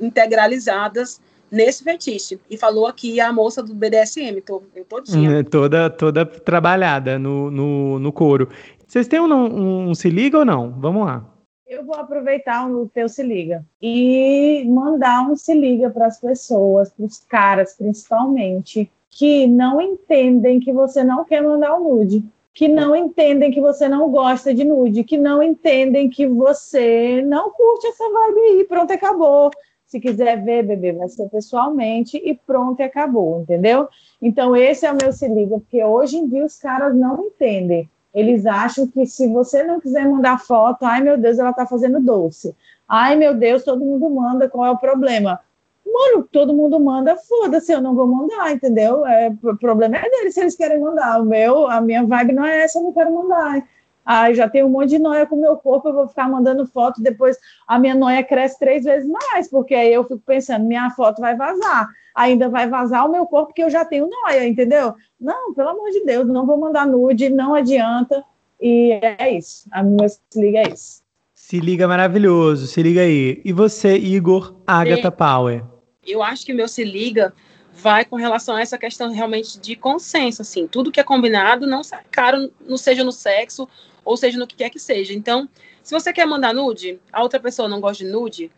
integralizadas 0.00 1.20
nesse 1.50 1.84
fetiche. 1.84 2.40
E 2.48 2.56
falou 2.56 2.86
aqui 2.86 3.20
a 3.20 3.30
moça 3.30 3.62
do 3.62 3.74
BDSM, 3.74 4.40
tô, 4.40 4.62
eu 4.74 4.86
todinha. 4.86 5.40
É, 5.40 5.42
toda, 5.42 5.90
toda 5.90 6.24
trabalhada 6.24 7.18
no, 7.18 7.50
no, 7.50 7.98
no 7.98 8.10
couro. 8.10 8.48
Vocês 8.86 9.06
têm 9.06 9.20
um, 9.20 9.30
um, 9.30 9.90
um 9.90 9.94
se 9.94 10.08
liga 10.08 10.38
ou 10.38 10.46
não? 10.46 10.70
Vamos 10.80 11.04
lá. 11.04 11.26
Eu 11.68 11.84
vou 11.84 11.94
aproveitar 11.94 12.66
o 12.70 12.88
teu 12.88 13.06
se 13.06 13.22
liga 13.22 13.62
e 13.82 14.64
mandar 14.66 15.30
um 15.30 15.36
se 15.36 15.52
liga 15.52 15.90
para 15.90 16.06
as 16.06 16.18
pessoas, 16.18 16.90
para 16.90 17.04
os 17.04 17.18
caras 17.18 17.74
principalmente, 17.74 18.90
que 19.12 19.46
não 19.46 19.78
entendem 19.78 20.58
que 20.58 20.72
você 20.72 21.04
não 21.04 21.22
quer 21.22 21.42
mandar 21.42 21.76
o 21.76 21.84
nude, 21.84 22.24
que 22.54 22.66
não 22.66 22.96
entendem 22.96 23.50
que 23.50 23.60
você 23.60 23.86
não 23.86 24.10
gosta 24.10 24.54
de 24.54 24.64
nude, 24.64 25.04
que 25.04 25.18
não 25.18 25.42
entendem 25.42 26.08
que 26.08 26.26
você 26.26 27.22
não 27.22 27.50
curte 27.50 27.86
essa 27.86 28.04
vibe 28.10 28.40
aí, 28.40 28.64
pronto, 28.64 28.90
acabou. 28.90 29.50
Se 29.86 30.00
quiser 30.00 30.42
ver, 30.42 30.62
bebê, 30.62 30.92
vai 30.92 31.10
ser 31.10 31.28
pessoalmente 31.28 32.16
e 32.16 32.34
pronto, 32.34 32.82
acabou, 32.82 33.42
entendeu? 33.42 33.86
Então, 34.20 34.56
esse 34.56 34.86
é 34.86 34.90
o 34.90 34.96
meu 34.96 35.12
se 35.12 35.28
liga, 35.28 35.58
porque 35.58 35.84
hoje 35.84 36.16
em 36.16 36.26
dia 36.26 36.44
os 36.44 36.58
caras 36.58 36.96
não 36.96 37.26
entendem. 37.26 37.88
Eles 38.14 38.46
acham 38.46 38.86
que 38.86 39.04
se 39.04 39.26
você 39.28 39.62
não 39.62 39.78
quiser 39.78 40.08
mandar 40.08 40.40
foto, 40.40 40.84
ai 40.84 41.02
meu 41.02 41.18
Deus, 41.18 41.38
ela 41.38 41.52
tá 41.52 41.66
fazendo 41.66 42.00
doce. 42.00 42.54
Ai 42.88 43.14
meu 43.16 43.34
Deus, 43.34 43.62
todo 43.62 43.84
mundo 43.84 44.08
manda, 44.08 44.48
qual 44.48 44.66
é 44.66 44.70
o 44.70 44.78
problema? 44.78 45.38
Mano, 45.84 46.26
todo 46.30 46.54
mundo 46.54 46.78
manda, 46.80 47.16
foda-se, 47.16 47.72
eu 47.72 47.80
não 47.80 47.94
vou 47.94 48.06
mandar, 48.06 48.52
entendeu? 48.52 49.04
É, 49.06 49.32
o 49.42 49.56
problema 49.56 49.96
é 49.96 50.08
deles 50.08 50.34
se 50.34 50.40
eles 50.40 50.56
querem 50.56 50.80
mandar. 50.80 51.20
O 51.20 51.24
meu, 51.24 51.68
a 51.68 51.80
minha 51.80 52.04
vibe 52.04 52.32
não 52.32 52.44
é 52.44 52.62
essa, 52.62 52.78
eu 52.78 52.84
não 52.84 52.92
quero 52.92 53.12
mandar. 53.12 53.66
Ah, 54.04 54.32
já 54.32 54.48
tenho 54.48 54.66
um 54.66 54.70
monte 54.70 54.90
de 54.90 54.98
noia 54.98 55.26
com 55.26 55.36
o 55.36 55.40
meu 55.40 55.56
corpo, 55.56 55.88
eu 55.88 55.94
vou 55.94 56.08
ficar 56.08 56.28
mandando 56.28 56.66
foto, 56.66 57.00
depois 57.00 57.38
a 57.68 57.78
minha 57.78 57.94
noia 57.94 58.22
cresce 58.24 58.58
três 58.58 58.84
vezes 58.84 59.08
mais, 59.08 59.48
porque 59.48 59.74
aí 59.74 59.92
eu 59.92 60.02
fico 60.02 60.20
pensando, 60.26 60.64
minha 60.64 60.90
foto 60.90 61.20
vai 61.20 61.36
vazar, 61.36 61.88
ainda 62.14 62.48
vai 62.48 62.68
vazar 62.68 63.06
o 63.06 63.12
meu 63.12 63.26
corpo 63.26 63.54
que 63.54 63.62
eu 63.62 63.70
já 63.70 63.84
tenho 63.84 64.08
noia, 64.08 64.46
entendeu? 64.46 64.94
Não, 65.20 65.54
pelo 65.54 65.68
amor 65.68 65.90
de 65.90 66.04
Deus, 66.04 66.26
não 66.26 66.44
vou 66.44 66.58
mandar 66.58 66.84
nude, 66.84 67.30
não 67.30 67.54
adianta, 67.54 68.24
e 68.60 68.98
é 69.00 69.30
isso, 69.30 69.68
a 69.70 69.84
minha 69.84 70.08
se 70.08 70.20
liga 70.34 70.58
é 70.58 70.72
isso. 70.72 71.02
Se 71.32 71.60
liga 71.60 71.86
maravilhoso, 71.86 72.66
se 72.66 72.82
liga 72.82 73.02
aí. 73.02 73.42
E 73.44 73.52
você, 73.52 73.98
Igor 73.98 74.54
Agatha 74.66 75.10
Power? 75.10 75.71
Eu 76.06 76.22
acho 76.22 76.44
que 76.44 76.52
o 76.52 76.56
meu 76.56 76.68
se 76.68 76.84
liga 76.84 77.32
vai 77.72 78.04
com 78.04 78.16
relação 78.16 78.56
a 78.56 78.60
essa 78.60 78.76
questão 78.76 79.10
realmente 79.12 79.58
de 79.58 79.74
consenso, 79.76 80.42
assim, 80.42 80.66
tudo 80.66 80.92
que 80.92 81.00
é 81.00 81.04
combinado 81.04 81.66
não 81.66 81.82
sai 81.82 82.04
caro, 82.10 82.52
não 82.60 82.76
seja 82.76 83.02
no 83.02 83.12
sexo 83.12 83.68
ou 84.04 84.16
seja 84.16 84.38
no 84.38 84.46
que 84.46 84.56
quer 84.56 84.68
que 84.68 84.78
seja. 84.78 85.14
Então, 85.14 85.48
se 85.82 85.94
você 85.94 86.12
quer 86.12 86.26
mandar 86.26 86.52
nude, 86.52 87.00
a 87.12 87.22
outra 87.22 87.40
pessoa 87.40 87.68
não 87.68 87.80
gosta 87.80 88.04
de 88.04 88.10
nude, 88.10 88.50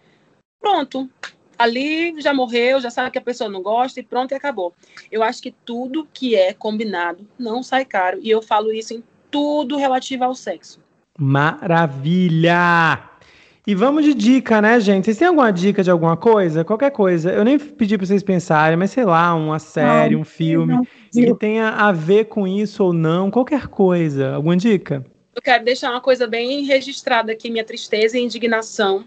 pronto, 0.61 1.09
ali 1.59 2.21
já 2.21 2.35
morreu, 2.35 2.81
já 2.81 2.91
sabe 2.91 3.11
que 3.11 3.19
a 3.19 3.23
pessoa 3.23 3.49
não 3.49 3.63
gosta 3.63 4.01
e 4.01 4.03
pronto 4.03 4.33
e 4.33 4.35
acabou. 4.35 4.75
Eu 5.13 5.23
acho 5.23 5.43
que 5.43 5.53
tudo 5.53 6.09
que 6.13 6.35
é 6.35 6.53
combinado 6.53 7.29
não 7.39 7.63
sai 7.63 7.85
caro 7.85 8.19
e 8.21 8.31
eu 8.31 8.43
falo 8.43 8.73
isso 8.73 8.95
em 8.95 9.05
tudo 9.31 9.77
relativo 9.77 10.25
ao 10.25 10.35
sexo. 10.35 10.81
Maravilha! 11.19 13.14
E 13.67 13.75
vamos 13.75 14.05
de 14.05 14.13
dica, 14.13 14.61
né, 14.61 14.79
gente? 14.79 15.07
Vocês 15.07 15.17
têm 15.17 15.27
alguma 15.27 15.51
dica 15.51 15.83
de 15.83 15.91
alguma 15.91 16.19
coisa? 16.19 16.63
Qualquer 16.63 16.91
coisa. 16.91 17.33
Eu 17.33 17.43
nem 17.43 17.59
pedi 17.59 17.97
para 17.97 18.07
vocês 18.07 18.23
pensarem, 18.23 18.77
mas 18.77 18.91
sei 18.91 19.07
lá, 19.07 19.35
uma 19.35 19.59
série, 19.59 20.15
não, 20.15 20.21
um 20.21 20.25
filme 20.25 20.75
não, 20.75 20.87
que 21.11 21.35
tenha 21.37 21.71
a 21.71 21.91
ver 21.91 22.27
com 22.27 22.47
isso 22.47 22.85
ou 22.85 22.93
não, 22.93 23.31
qualquer 23.31 23.69
coisa. 23.69 24.35
Alguma 24.35 24.55
dica? 24.55 25.03
Eu 25.35 25.41
quero 25.41 25.65
deixar 25.65 25.91
uma 25.93 26.03
coisa 26.03 26.27
bem 26.27 26.65
registrada 26.65 27.33
aqui, 27.33 27.51
minha 27.51 27.65
tristeza 27.65 28.19
e 28.19 28.23
indignação, 28.23 29.03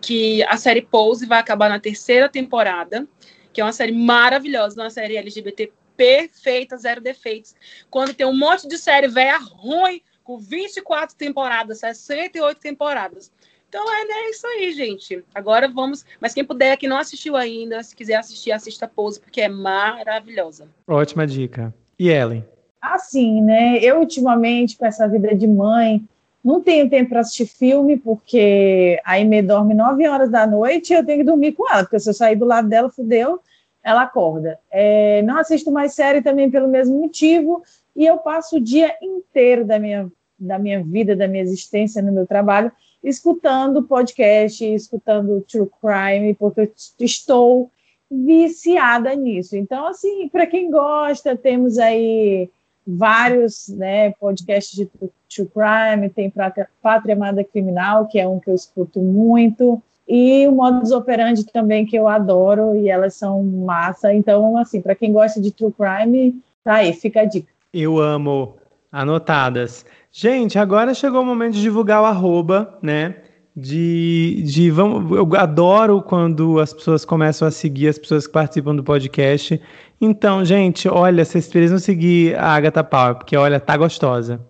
que 0.00 0.42
a 0.44 0.56
série 0.56 0.82
Pose 0.82 1.24
vai 1.24 1.38
acabar 1.38 1.68
na 1.68 1.78
terceira 1.78 2.28
temporada, 2.28 3.06
que 3.52 3.60
é 3.60 3.64
uma 3.64 3.72
série 3.72 3.92
maravilhosa, 3.92 4.82
uma 4.82 4.90
série 4.90 5.16
LGBT 5.16 5.72
perfeita, 5.96 6.76
zero 6.76 7.00
defeitos. 7.00 7.54
Quando 7.88 8.14
tem 8.14 8.26
um 8.26 8.36
monte 8.36 8.66
de 8.66 8.78
série 8.78 9.06
velha 9.06 9.38
ruim, 9.38 10.02
com 10.24 10.38
24 10.38 11.16
temporadas, 11.16 11.78
68 11.78 12.58
temporadas 12.58 13.30
então 13.72 13.86
é, 13.90 14.02
é 14.02 14.30
isso 14.30 14.46
aí, 14.46 14.70
gente. 14.72 15.24
Agora 15.34 15.66
vamos. 15.66 16.04
Mas 16.20 16.34
quem 16.34 16.44
puder, 16.44 16.76
que 16.76 16.86
não 16.86 16.98
assistiu 16.98 17.34
ainda, 17.34 17.82
se 17.82 17.96
quiser 17.96 18.16
assistir, 18.16 18.52
assista 18.52 18.84
a 18.84 18.88
Pose, 18.88 19.18
porque 19.18 19.40
é 19.40 19.48
maravilhosa. 19.48 20.68
Ótima 20.86 21.26
dica. 21.26 21.72
E 21.98 22.10
Ellen? 22.10 22.44
Assim, 22.82 23.40
né? 23.40 23.78
Eu 23.78 24.00
ultimamente, 24.00 24.76
com 24.76 24.84
essa 24.84 25.08
vida 25.08 25.34
de 25.34 25.48
mãe, 25.48 26.06
não 26.44 26.60
tenho 26.60 26.90
tempo 26.90 27.08
para 27.08 27.20
assistir 27.20 27.46
filme, 27.46 27.96
porque 27.96 29.00
aí 29.06 29.24
me 29.24 29.40
dorme 29.40 29.72
9 29.72 30.06
horas 30.06 30.30
da 30.30 30.46
noite 30.46 30.92
e 30.92 30.96
eu 30.96 31.06
tenho 31.06 31.20
que 31.20 31.24
dormir 31.24 31.52
com 31.52 31.66
ela, 31.66 31.84
porque 31.84 31.98
se 31.98 32.10
eu 32.10 32.14
sair 32.14 32.36
do 32.36 32.44
lado 32.44 32.68
dela, 32.68 32.90
fudeu, 32.90 33.40
ela 33.82 34.02
acorda. 34.02 34.58
É, 34.70 35.22
não 35.22 35.38
assisto 35.38 35.72
mais 35.72 35.94
série 35.94 36.20
também 36.20 36.50
pelo 36.50 36.68
mesmo 36.68 37.00
motivo, 37.00 37.62
e 37.96 38.04
eu 38.04 38.18
passo 38.18 38.56
o 38.56 38.60
dia 38.60 38.94
inteiro 39.00 39.64
da 39.64 39.78
minha, 39.78 40.12
da 40.38 40.58
minha 40.58 40.82
vida, 40.82 41.16
da 41.16 41.26
minha 41.26 41.42
existência 41.42 42.02
no 42.02 42.12
meu 42.12 42.26
trabalho, 42.26 42.70
escutando 43.02 43.82
podcast, 43.82 44.64
escutando 44.64 45.44
true 45.50 45.68
crime, 45.80 46.34
porque 46.34 46.60
eu 46.60 46.72
estou 47.00 47.70
viciada 48.10 49.14
nisso. 49.14 49.56
Então, 49.56 49.86
assim, 49.86 50.28
para 50.28 50.46
quem 50.46 50.70
gosta, 50.70 51.36
temos 51.36 51.78
aí 51.78 52.48
vários 52.86 53.68
né, 53.68 54.10
podcasts 54.12 54.76
de 54.76 54.86
true 54.86 55.48
crime, 55.48 56.10
tem 56.10 56.30
Pátria 56.30 57.14
Amada 57.14 57.42
Criminal, 57.42 58.06
que 58.06 58.18
é 58.18 58.28
um 58.28 58.38
que 58.38 58.50
eu 58.50 58.54
escuto 58.54 59.00
muito, 59.00 59.82
e 60.06 60.46
o 60.46 60.52
modus 60.52 60.90
operandi 60.90 61.44
também, 61.44 61.86
que 61.86 61.96
eu 61.96 62.08
adoro, 62.08 62.76
e 62.76 62.88
elas 62.88 63.14
são 63.14 63.42
massa. 63.42 64.12
Então, 64.12 64.58
assim, 64.58 64.80
para 64.80 64.94
quem 64.94 65.12
gosta 65.12 65.40
de 65.40 65.50
true 65.50 65.72
crime, 65.72 66.40
tá 66.62 66.74
aí, 66.74 66.92
fica 66.92 67.22
a 67.22 67.24
dica. 67.24 67.50
Eu 67.72 67.98
amo. 67.98 68.56
Anotadas. 68.92 69.86
Gente, 70.10 70.58
agora 70.58 70.92
chegou 70.92 71.22
o 71.22 71.24
momento 71.24 71.54
de 71.54 71.62
divulgar 71.62 72.02
o 72.02 72.04
arroba, 72.04 72.78
né? 72.82 73.16
De, 73.56 74.42
de 74.44 74.70
vamos, 74.70 75.16
eu 75.16 75.28
adoro 75.36 76.02
quando 76.02 76.60
as 76.60 76.72
pessoas 76.74 77.04
começam 77.04 77.48
a 77.48 77.50
seguir 77.50 77.88
as 77.88 77.98
pessoas 77.98 78.26
que 78.26 78.32
participam 78.32 78.76
do 78.76 78.84
podcast. 78.84 79.58
Então, 80.00 80.44
gente, 80.44 80.88
olha, 80.88 81.24
vocês 81.24 81.48
precisam 81.48 81.78
seguir 81.78 82.34
a 82.36 82.54
Agatha 82.54 82.84
Power, 82.84 83.14
porque 83.14 83.36
olha, 83.36 83.58
tá 83.58 83.76
gostosa. 83.76 84.40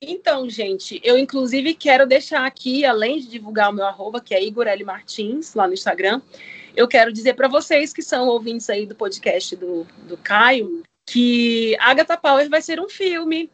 Então, 0.00 0.48
gente, 0.50 1.00
eu 1.02 1.16
inclusive 1.16 1.72
quero 1.72 2.06
deixar 2.06 2.44
aqui, 2.44 2.84
além 2.84 3.18
de 3.18 3.28
divulgar 3.28 3.70
o 3.70 3.72
meu 3.72 3.86
arroba, 3.86 4.20
que 4.20 4.34
é 4.34 4.44
Igor 4.44 4.66
L. 4.66 4.84
Martins, 4.84 5.54
lá 5.54 5.66
no 5.66 5.72
Instagram, 5.72 6.20
eu 6.76 6.86
quero 6.86 7.10
dizer 7.10 7.34
para 7.34 7.48
vocês 7.48 7.92
que 7.94 8.02
são 8.02 8.28
ouvintes 8.28 8.68
aí 8.68 8.84
do 8.84 8.94
podcast 8.94 9.56
do, 9.56 9.86
do 10.06 10.18
Caio, 10.18 10.82
que 11.06 11.74
Agatha 11.80 12.18
Power 12.18 12.48
vai 12.50 12.60
ser 12.60 12.78
um 12.78 12.88
filme. 12.88 13.48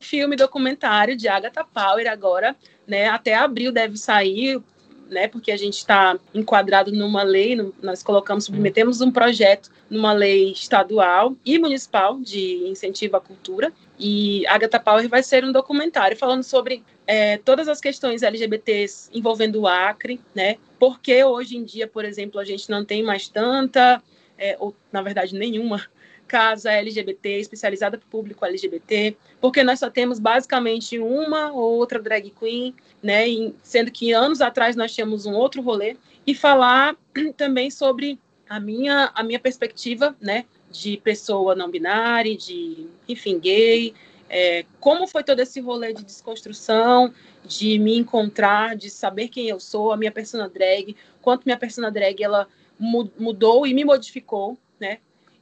Filme 0.00 0.36
documentário 0.36 1.16
de 1.16 1.26
Agatha 1.26 1.64
Power 1.64 2.08
agora, 2.08 2.54
né? 2.86 3.08
Até 3.08 3.34
abril 3.34 3.72
deve 3.72 3.96
sair, 3.96 4.62
né? 5.10 5.26
Porque 5.26 5.50
a 5.50 5.56
gente 5.56 5.78
está 5.78 6.16
enquadrado 6.32 6.92
numa 6.92 7.22
lei, 7.22 7.56
no, 7.56 7.74
nós 7.82 8.02
colocamos, 8.02 8.44
submetemos 8.44 9.00
um 9.00 9.10
projeto 9.10 9.70
numa 9.90 10.12
lei 10.12 10.52
estadual 10.52 11.34
e 11.44 11.58
municipal 11.58 12.20
de 12.20 12.68
incentivo 12.68 13.16
à 13.16 13.20
cultura. 13.20 13.72
E 13.98 14.46
Agatha 14.46 14.78
Power 14.78 15.08
vai 15.08 15.22
ser 15.22 15.44
um 15.44 15.50
documentário 15.50 16.16
falando 16.16 16.44
sobre 16.44 16.84
é, 17.06 17.38
todas 17.38 17.66
as 17.66 17.80
questões 17.80 18.22
LGBTs 18.22 19.10
envolvendo 19.12 19.62
o 19.62 19.66
Acre, 19.66 20.20
né? 20.34 20.56
Porque 20.78 21.24
hoje 21.24 21.56
em 21.56 21.64
dia, 21.64 21.88
por 21.88 22.04
exemplo, 22.04 22.38
a 22.38 22.44
gente 22.44 22.70
não 22.70 22.84
tem 22.84 23.02
mais 23.02 23.28
tanta, 23.28 24.00
é, 24.38 24.56
ou 24.60 24.76
na 24.92 25.02
verdade 25.02 25.34
nenhuma, 25.34 25.82
casa 26.28 26.70
LGBT 26.70 27.40
especializada 27.40 27.96
para 27.98 28.06
o 28.06 28.10
público 28.10 28.44
LGBT, 28.44 29.16
porque 29.40 29.64
nós 29.64 29.78
só 29.78 29.88
temos 29.88 30.18
basicamente 30.18 30.98
uma 30.98 31.50
ou 31.50 31.76
outra 31.76 31.98
drag 31.98 32.30
queen, 32.38 32.74
né? 33.02 33.24
sendo 33.62 33.90
que 33.90 34.12
anos 34.12 34.40
atrás 34.40 34.76
nós 34.76 34.94
tínhamos 34.94 35.26
um 35.26 35.32
outro 35.32 35.62
rolê 35.62 35.96
e 36.26 36.34
falar 36.34 36.94
também 37.36 37.70
sobre 37.70 38.18
a 38.48 38.60
minha 38.60 39.10
a 39.14 39.22
minha 39.22 39.40
perspectiva, 39.40 40.16
né? 40.20 40.44
De 40.70 40.98
pessoa 40.98 41.54
não 41.54 41.70
binária, 41.70 42.36
de 42.36 42.86
enfim 43.08 43.38
gay, 43.38 43.94
é, 44.28 44.64
como 44.78 45.06
foi 45.06 45.24
todo 45.24 45.40
esse 45.40 45.60
rolê 45.60 45.92
de 45.92 46.04
desconstrução, 46.04 47.12
de 47.44 47.78
me 47.78 47.96
encontrar, 47.96 48.76
de 48.76 48.90
saber 48.90 49.28
quem 49.28 49.48
eu 49.48 49.58
sou, 49.58 49.90
a 49.90 49.96
minha 49.96 50.12
persona 50.12 50.48
drag, 50.48 50.94
quanto 51.22 51.44
minha 51.46 51.56
persona 51.56 51.90
drag 51.90 52.22
ela 52.22 52.46
mudou 52.78 53.66
e 53.66 53.74
me 53.74 53.84
modificou, 53.84 54.56
né? 54.78 54.98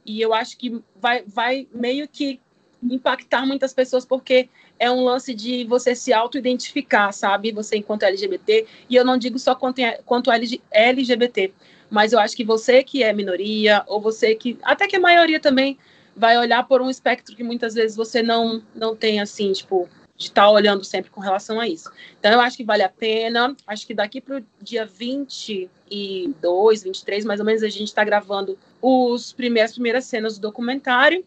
E 0.07 0.21
eu 0.21 0.33
acho 0.33 0.57
que 0.57 0.81
vai, 0.95 1.23
vai 1.27 1.67
meio 1.71 2.07
que 2.07 2.39
impactar 2.81 3.45
muitas 3.45 3.73
pessoas, 3.73 4.05
porque 4.05 4.49
é 4.79 4.89
um 4.89 5.03
lance 5.03 5.33
de 5.33 5.65
você 5.65 5.93
se 5.93 6.13
auto-identificar, 6.13 7.11
sabe? 7.11 7.51
Você 7.51 7.77
enquanto 7.77 8.03
LGBT, 8.03 8.65
e 8.89 8.95
eu 8.95 9.03
não 9.03 9.17
digo 9.17 9.37
só 9.37 9.53
quanto, 9.53 9.81
quanto 10.05 10.31
LGBT, 10.31 11.53
mas 11.89 12.13
eu 12.13 12.19
acho 12.19 12.37
que 12.37 12.45
você 12.45 12.83
que 12.83 13.03
é 13.03 13.11
minoria, 13.11 13.83
ou 13.87 13.99
você 13.99 14.33
que, 14.33 14.57
até 14.63 14.87
que 14.87 14.95
a 14.95 14.99
maioria 14.99 15.39
também, 15.39 15.77
vai 16.15 16.37
olhar 16.37 16.67
por 16.67 16.81
um 16.81 16.89
espectro 16.89 17.35
que 17.35 17.43
muitas 17.43 17.75
vezes 17.75 17.95
você 17.95 18.23
não, 18.23 18.63
não 18.73 18.95
tem, 18.95 19.19
assim, 19.19 19.51
tipo, 19.51 19.87
de 20.15 20.25
estar 20.25 20.43
tá 20.43 20.49
olhando 20.49 20.83
sempre 20.83 21.11
com 21.11 21.21
relação 21.21 21.59
a 21.59 21.67
isso. 21.67 21.91
Então, 22.19 22.31
eu 22.31 22.41
acho 22.41 22.57
que 22.57 22.63
vale 22.63 22.81
a 22.81 22.89
pena. 22.89 23.55
Acho 23.67 23.85
que 23.85 23.93
daqui 23.93 24.19
para 24.19 24.37
o 24.37 24.43
dia 24.59 24.85
22, 25.89 26.83
23, 26.83 27.25
mais 27.25 27.39
ou 27.39 27.45
menos, 27.45 27.63
a 27.63 27.69
gente 27.69 27.87
está 27.87 28.03
gravando 28.03 28.57
os 28.81 29.31
primeiras, 29.31 29.71
as 29.71 29.75
primeiras 29.75 30.05
cenas 30.05 30.37
do 30.37 30.41
documentário. 30.41 31.23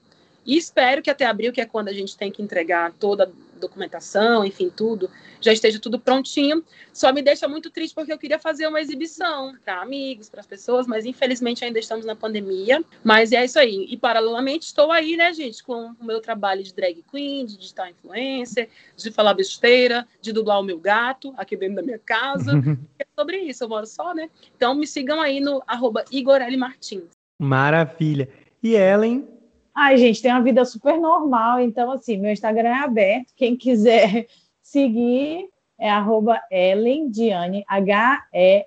E 0.47 0.57
espero 0.57 1.03
que 1.03 1.11
até 1.11 1.27
abril, 1.27 1.53
que 1.53 1.61
é 1.61 1.67
quando 1.67 1.89
a 1.89 1.93
gente 1.93 2.17
tem 2.17 2.31
que 2.31 2.43
entregar 2.43 2.93
toda 2.99 3.31
documentação, 3.61 4.45
enfim, 4.45 4.71
tudo, 4.75 5.11
já 5.41 5.53
esteja 5.53 5.79
tudo 5.79 5.99
prontinho. 5.99 6.65
Só 6.93 7.13
me 7.13 7.23
deixa 7.23 7.47
muito 7.47 7.71
triste 7.71 7.95
porque 7.95 8.13
eu 8.13 8.19
queria 8.19 8.39
fazer 8.39 8.67
uma 8.67 8.81
exibição 8.81 9.55
para 9.65 9.81
amigos, 9.81 10.29
para 10.29 10.41
as 10.41 10.47
pessoas, 10.47 10.87
mas 10.87 11.05
infelizmente 11.07 11.65
ainda 11.65 11.79
estamos 11.79 12.05
na 12.05 12.17
pandemia. 12.17 12.83
Mas 13.05 13.33
é 13.33 13.45
isso 13.45 13.59
aí. 13.59 13.87
E 13.89 13.97
paralelamente 13.97 14.67
estou 14.67 14.91
aí, 14.91 15.17
né, 15.17 15.33
gente, 15.33 15.63
com 15.63 15.95
o 16.01 16.05
meu 16.05 16.21
trabalho 16.21 16.63
de 16.63 16.75
drag 16.75 17.05
queen, 17.11 17.47
de 17.47 17.57
digital 17.57 17.89
influencer, 17.89 18.69
de 18.97 19.11
falar 19.11 19.35
besteira, 19.35 20.07
de 20.21 20.33
dublar 20.33 20.61
o 20.61 20.65
meu 20.65 20.79
gato 20.79 21.33
aqui 21.37 21.57
dentro 21.57 21.77
da 21.77 21.83
minha 21.83 21.99
casa. 21.99 22.53
é 22.99 23.07
sobre 23.17 23.39
isso, 23.39 23.65
eu 23.65 23.69
moro 23.69 23.87
só, 23.87 24.15
né? 24.15 24.29
Então 24.57 24.75
me 24.75 24.87
sigam 24.87 25.21
aí 25.21 25.41
no 25.41 25.63
arroba 25.67 26.05
Igor 26.11 26.41
L. 26.41 26.57
Martins. 26.57 27.11
Maravilha. 27.39 28.29
E 28.63 28.75
Ellen? 28.75 29.40
Ai, 29.83 29.97
gente, 29.97 30.21
tem 30.21 30.31
uma 30.31 30.43
vida 30.43 30.63
super 30.67 31.01
normal, 31.01 31.59
então, 31.59 31.91
assim, 31.91 32.19
meu 32.19 32.31
Instagram 32.31 32.69
é 32.69 32.85
aberto. 32.85 33.33
Quem 33.35 33.57
quiser 33.57 34.27
seguir 34.61 35.49
é 35.79 35.89
arroba 35.89 36.39
Ellen 36.51 37.09
Diane, 37.09 37.65
H-E-L-L-E-N, 37.67 38.63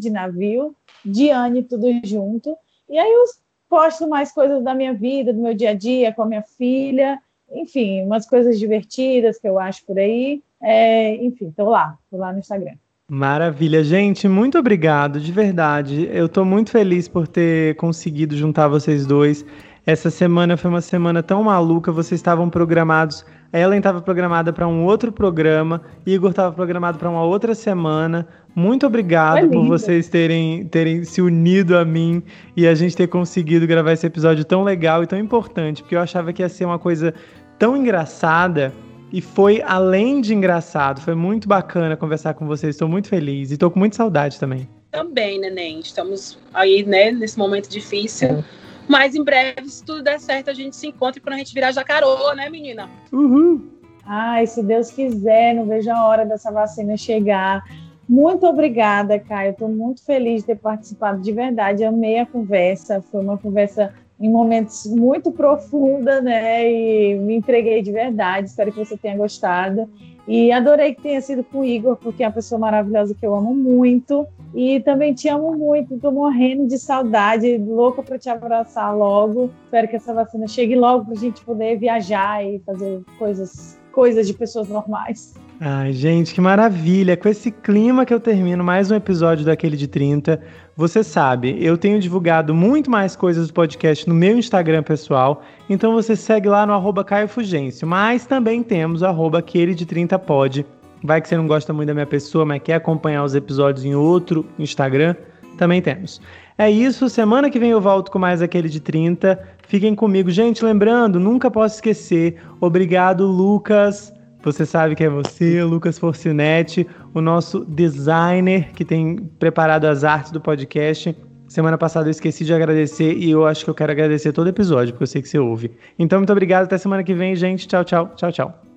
de 0.00 0.10
navio, 0.10 0.74
Diane, 1.04 1.62
tudo 1.62 1.86
junto. 2.02 2.58
E 2.88 2.98
aí 2.98 3.08
eu 3.08 3.22
posto 3.68 4.08
mais 4.08 4.32
coisas 4.32 4.64
da 4.64 4.74
minha 4.74 4.92
vida, 4.92 5.32
do 5.32 5.40
meu 5.40 5.54
dia 5.54 5.70
a 5.70 5.74
dia, 5.74 6.12
com 6.12 6.22
a 6.22 6.26
minha 6.26 6.42
filha, 6.42 7.22
enfim, 7.48 8.02
umas 8.02 8.28
coisas 8.28 8.58
divertidas 8.58 9.38
que 9.38 9.46
eu 9.46 9.60
acho 9.60 9.86
por 9.86 9.96
aí. 9.96 10.42
É, 10.60 11.14
enfim, 11.24 11.52
tô 11.52 11.70
lá, 11.70 11.96
tô 12.10 12.16
lá 12.16 12.32
no 12.32 12.40
Instagram. 12.40 12.74
Maravilha, 13.08 13.84
gente, 13.84 14.26
muito 14.26 14.58
obrigado, 14.58 15.20
de 15.20 15.30
verdade. 15.30 16.08
Eu 16.12 16.26
estou 16.26 16.44
muito 16.44 16.72
feliz 16.72 17.06
por 17.06 17.28
ter 17.28 17.76
conseguido 17.76 18.36
juntar 18.36 18.66
vocês 18.66 19.06
dois. 19.06 19.46
Essa 19.86 20.10
semana 20.10 20.56
foi 20.56 20.68
uma 20.68 20.80
semana 20.80 21.22
tão 21.22 21.44
maluca, 21.44 21.92
vocês 21.92 22.18
estavam 22.18 22.50
programados. 22.50 23.24
A 23.52 23.60
Ellen 23.60 23.78
estava 23.78 24.00
programada 24.00 24.52
para 24.52 24.66
um 24.66 24.84
outro 24.84 25.12
programa, 25.12 25.82
Igor 26.04 26.30
estava 26.30 26.52
programado 26.52 26.98
para 26.98 27.08
uma 27.08 27.22
outra 27.22 27.54
semana. 27.54 28.26
Muito 28.56 28.84
obrigado 28.84 29.48
por 29.50 29.64
vocês 29.68 30.08
terem, 30.08 30.66
terem 30.66 31.04
se 31.04 31.22
unido 31.22 31.78
a 31.78 31.84
mim 31.84 32.24
e 32.56 32.66
a 32.66 32.74
gente 32.74 32.96
ter 32.96 33.06
conseguido 33.06 33.68
gravar 33.68 33.92
esse 33.92 34.04
episódio 34.04 34.44
tão 34.44 34.64
legal 34.64 35.04
e 35.04 35.06
tão 35.06 35.16
importante, 35.16 35.80
porque 35.80 35.94
eu 35.94 36.00
achava 36.00 36.32
que 36.32 36.42
ia 36.42 36.48
ser 36.48 36.64
uma 36.64 36.80
coisa 36.80 37.14
tão 37.56 37.76
engraçada 37.76 38.72
e 39.12 39.20
foi 39.20 39.62
além 39.62 40.20
de 40.20 40.34
engraçado, 40.34 41.00
foi 41.00 41.14
muito 41.14 41.48
bacana 41.48 41.96
conversar 41.96 42.34
com 42.34 42.46
vocês. 42.46 42.74
Estou 42.74 42.88
muito 42.88 43.08
feliz 43.08 43.50
e 43.50 43.54
estou 43.54 43.70
com 43.70 43.78
muita 43.78 43.96
saudade 43.96 44.38
também. 44.38 44.68
Também, 44.90 45.38
neném. 45.38 45.80
Estamos 45.80 46.38
aí, 46.52 46.84
né, 46.84 47.10
nesse 47.10 47.38
momento 47.38 47.68
difícil. 47.68 48.44
Mas 48.88 49.14
em 49.14 49.22
breve, 49.22 49.68
se 49.68 49.84
tudo 49.84 50.02
der 50.02 50.20
certo, 50.20 50.50
a 50.50 50.54
gente 50.54 50.76
se 50.76 50.86
encontra 50.86 51.20
quando 51.20 51.34
a 51.34 51.38
gente 51.38 51.52
virar 51.52 51.72
jacarô, 51.72 52.32
né, 52.34 52.48
menina? 52.48 52.88
Uhul! 53.12 53.62
Ai, 54.04 54.46
se 54.46 54.62
Deus 54.62 54.90
quiser, 54.90 55.54
não 55.54 55.66
vejo 55.66 55.90
a 55.90 56.06
hora 56.06 56.24
dessa 56.24 56.52
vacina 56.52 56.96
chegar. 56.96 57.64
Muito 58.08 58.46
obrigada, 58.46 59.18
Caio. 59.18 59.50
Estou 59.50 59.68
muito 59.68 60.04
feliz 60.04 60.42
de 60.42 60.48
ter 60.48 60.56
participado 60.56 61.20
de 61.20 61.32
verdade. 61.32 61.84
Amei 61.84 62.20
a 62.20 62.26
conversa. 62.26 63.02
Foi 63.10 63.20
uma 63.20 63.36
conversa 63.36 63.92
em 64.18 64.30
momentos 64.30 64.86
muito 64.86 65.30
profunda, 65.30 66.20
né? 66.20 66.70
E 66.70 67.18
me 67.18 67.36
entreguei 67.36 67.82
de 67.82 67.92
verdade. 67.92 68.48
Espero 68.48 68.72
que 68.72 68.78
você 68.78 68.96
tenha 68.96 69.16
gostado. 69.16 69.88
E 70.26 70.50
adorei 70.50 70.94
que 70.94 71.02
tenha 71.02 71.20
sido 71.20 71.44
com 71.44 71.60
o 71.60 71.64
Igor, 71.64 71.96
porque 71.96 72.24
é 72.24 72.26
uma 72.26 72.32
pessoa 72.32 72.58
maravilhosa 72.58 73.14
que 73.14 73.24
eu 73.24 73.34
amo 73.34 73.54
muito. 73.54 74.26
E 74.54 74.80
também 74.80 75.14
te 75.14 75.28
amo 75.28 75.56
muito. 75.56 75.94
Estou 75.94 76.10
morrendo 76.10 76.66
de 76.66 76.78
saudade, 76.78 77.58
louca 77.58 78.02
para 78.02 78.18
te 78.18 78.28
abraçar 78.28 78.96
logo. 78.96 79.50
Espero 79.64 79.86
que 79.86 79.96
essa 79.96 80.12
vacina 80.12 80.48
chegue 80.48 80.74
logo 80.74 81.04
para 81.04 81.14
a 81.14 81.18
gente 81.18 81.44
poder 81.44 81.78
viajar 81.78 82.44
e 82.44 82.58
fazer 82.60 83.02
coisas, 83.18 83.78
coisas 83.92 84.26
de 84.26 84.34
pessoas 84.34 84.68
normais. 84.68 85.34
Ai, 85.60 85.92
gente, 85.92 86.34
que 86.34 86.40
maravilha! 86.40 87.16
Com 87.16 87.28
esse 87.28 87.50
clima 87.50 88.04
que 88.04 88.12
eu 88.12 88.20
termino 88.20 88.62
mais 88.64 88.90
um 88.90 88.94
episódio 88.94 89.44
daquele 89.44 89.76
de 89.76 89.86
30. 89.86 90.40
Você 90.76 91.02
sabe, 91.02 91.56
eu 91.58 91.78
tenho 91.78 91.98
divulgado 91.98 92.54
muito 92.54 92.90
mais 92.90 93.16
coisas 93.16 93.46
do 93.46 93.54
podcast 93.54 94.06
no 94.06 94.14
meu 94.14 94.36
Instagram 94.36 94.82
pessoal, 94.82 95.42
então 95.70 95.94
você 95.94 96.14
segue 96.14 96.50
lá 96.50 96.66
no 96.66 96.74
arroba 96.74 97.02
Caio 97.02 97.28
Fugêncio, 97.28 97.88
mas 97.88 98.26
também 98.26 98.62
temos 98.62 99.02
arroba 99.02 99.38
aquele 99.38 99.74
de 99.74 99.86
30 99.86 100.18
pod. 100.18 100.66
Vai 101.02 101.22
que 101.22 101.28
você 101.28 101.36
não 101.38 101.46
gosta 101.46 101.72
muito 101.72 101.88
da 101.88 101.94
minha 101.94 102.04
pessoa, 102.04 102.44
mas 102.44 102.60
quer 102.62 102.74
acompanhar 102.74 103.24
os 103.24 103.34
episódios 103.34 103.86
em 103.86 103.94
outro 103.94 104.44
Instagram, 104.58 105.14
também 105.56 105.80
temos. 105.80 106.20
É 106.58 106.70
isso, 106.70 107.08
semana 107.08 107.48
que 107.48 107.58
vem 107.58 107.70
eu 107.70 107.80
volto 107.80 108.10
com 108.10 108.18
mais 108.18 108.42
aquele 108.42 108.68
de 108.68 108.78
30. 108.78 109.42
Fiquem 109.66 109.94
comigo. 109.94 110.30
Gente, 110.30 110.62
lembrando, 110.62 111.18
nunca 111.18 111.50
posso 111.50 111.76
esquecer, 111.76 112.36
obrigado 112.60 113.24
Lucas 113.26 114.12
você 114.46 114.64
sabe 114.64 114.94
que 114.94 115.02
é 115.02 115.08
você, 115.08 115.64
Lucas 115.64 115.98
Forcinetti, 115.98 116.86
o 117.12 117.20
nosso 117.20 117.64
designer 117.64 118.72
que 118.72 118.84
tem 118.84 119.16
preparado 119.40 119.86
as 119.86 120.04
artes 120.04 120.30
do 120.30 120.40
podcast. 120.40 121.16
Semana 121.48 121.76
passada 121.76 122.06
eu 122.06 122.12
esqueci 122.12 122.44
de 122.44 122.54
agradecer 122.54 123.12
e 123.12 123.28
eu 123.28 123.44
acho 123.44 123.64
que 123.64 123.70
eu 123.70 123.74
quero 123.74 123.90
agradecer 123.90 124.32
todo 124.32 124.48
episódio, 124.48 124.92
porque 124.92 125.02
eu 125.02 125.08
sei 125.08 125.20
que 125.20 125.28
você 125.28 125.38
ouve. 125.40 125.72
Então, 125.98 126.20
muito 126.20 126.30
obrigado. 126.30 126.64
Até 126.64 126.78
semana 126.78 127.02
que 127.02 127.12
vem, 127.12 127.34
gente. 127.34 127.66
Tchau, 127.66 127.84
tchau. 127.84 128.12
Tchau, 128.14 128.30
tchau. 128.30 128.75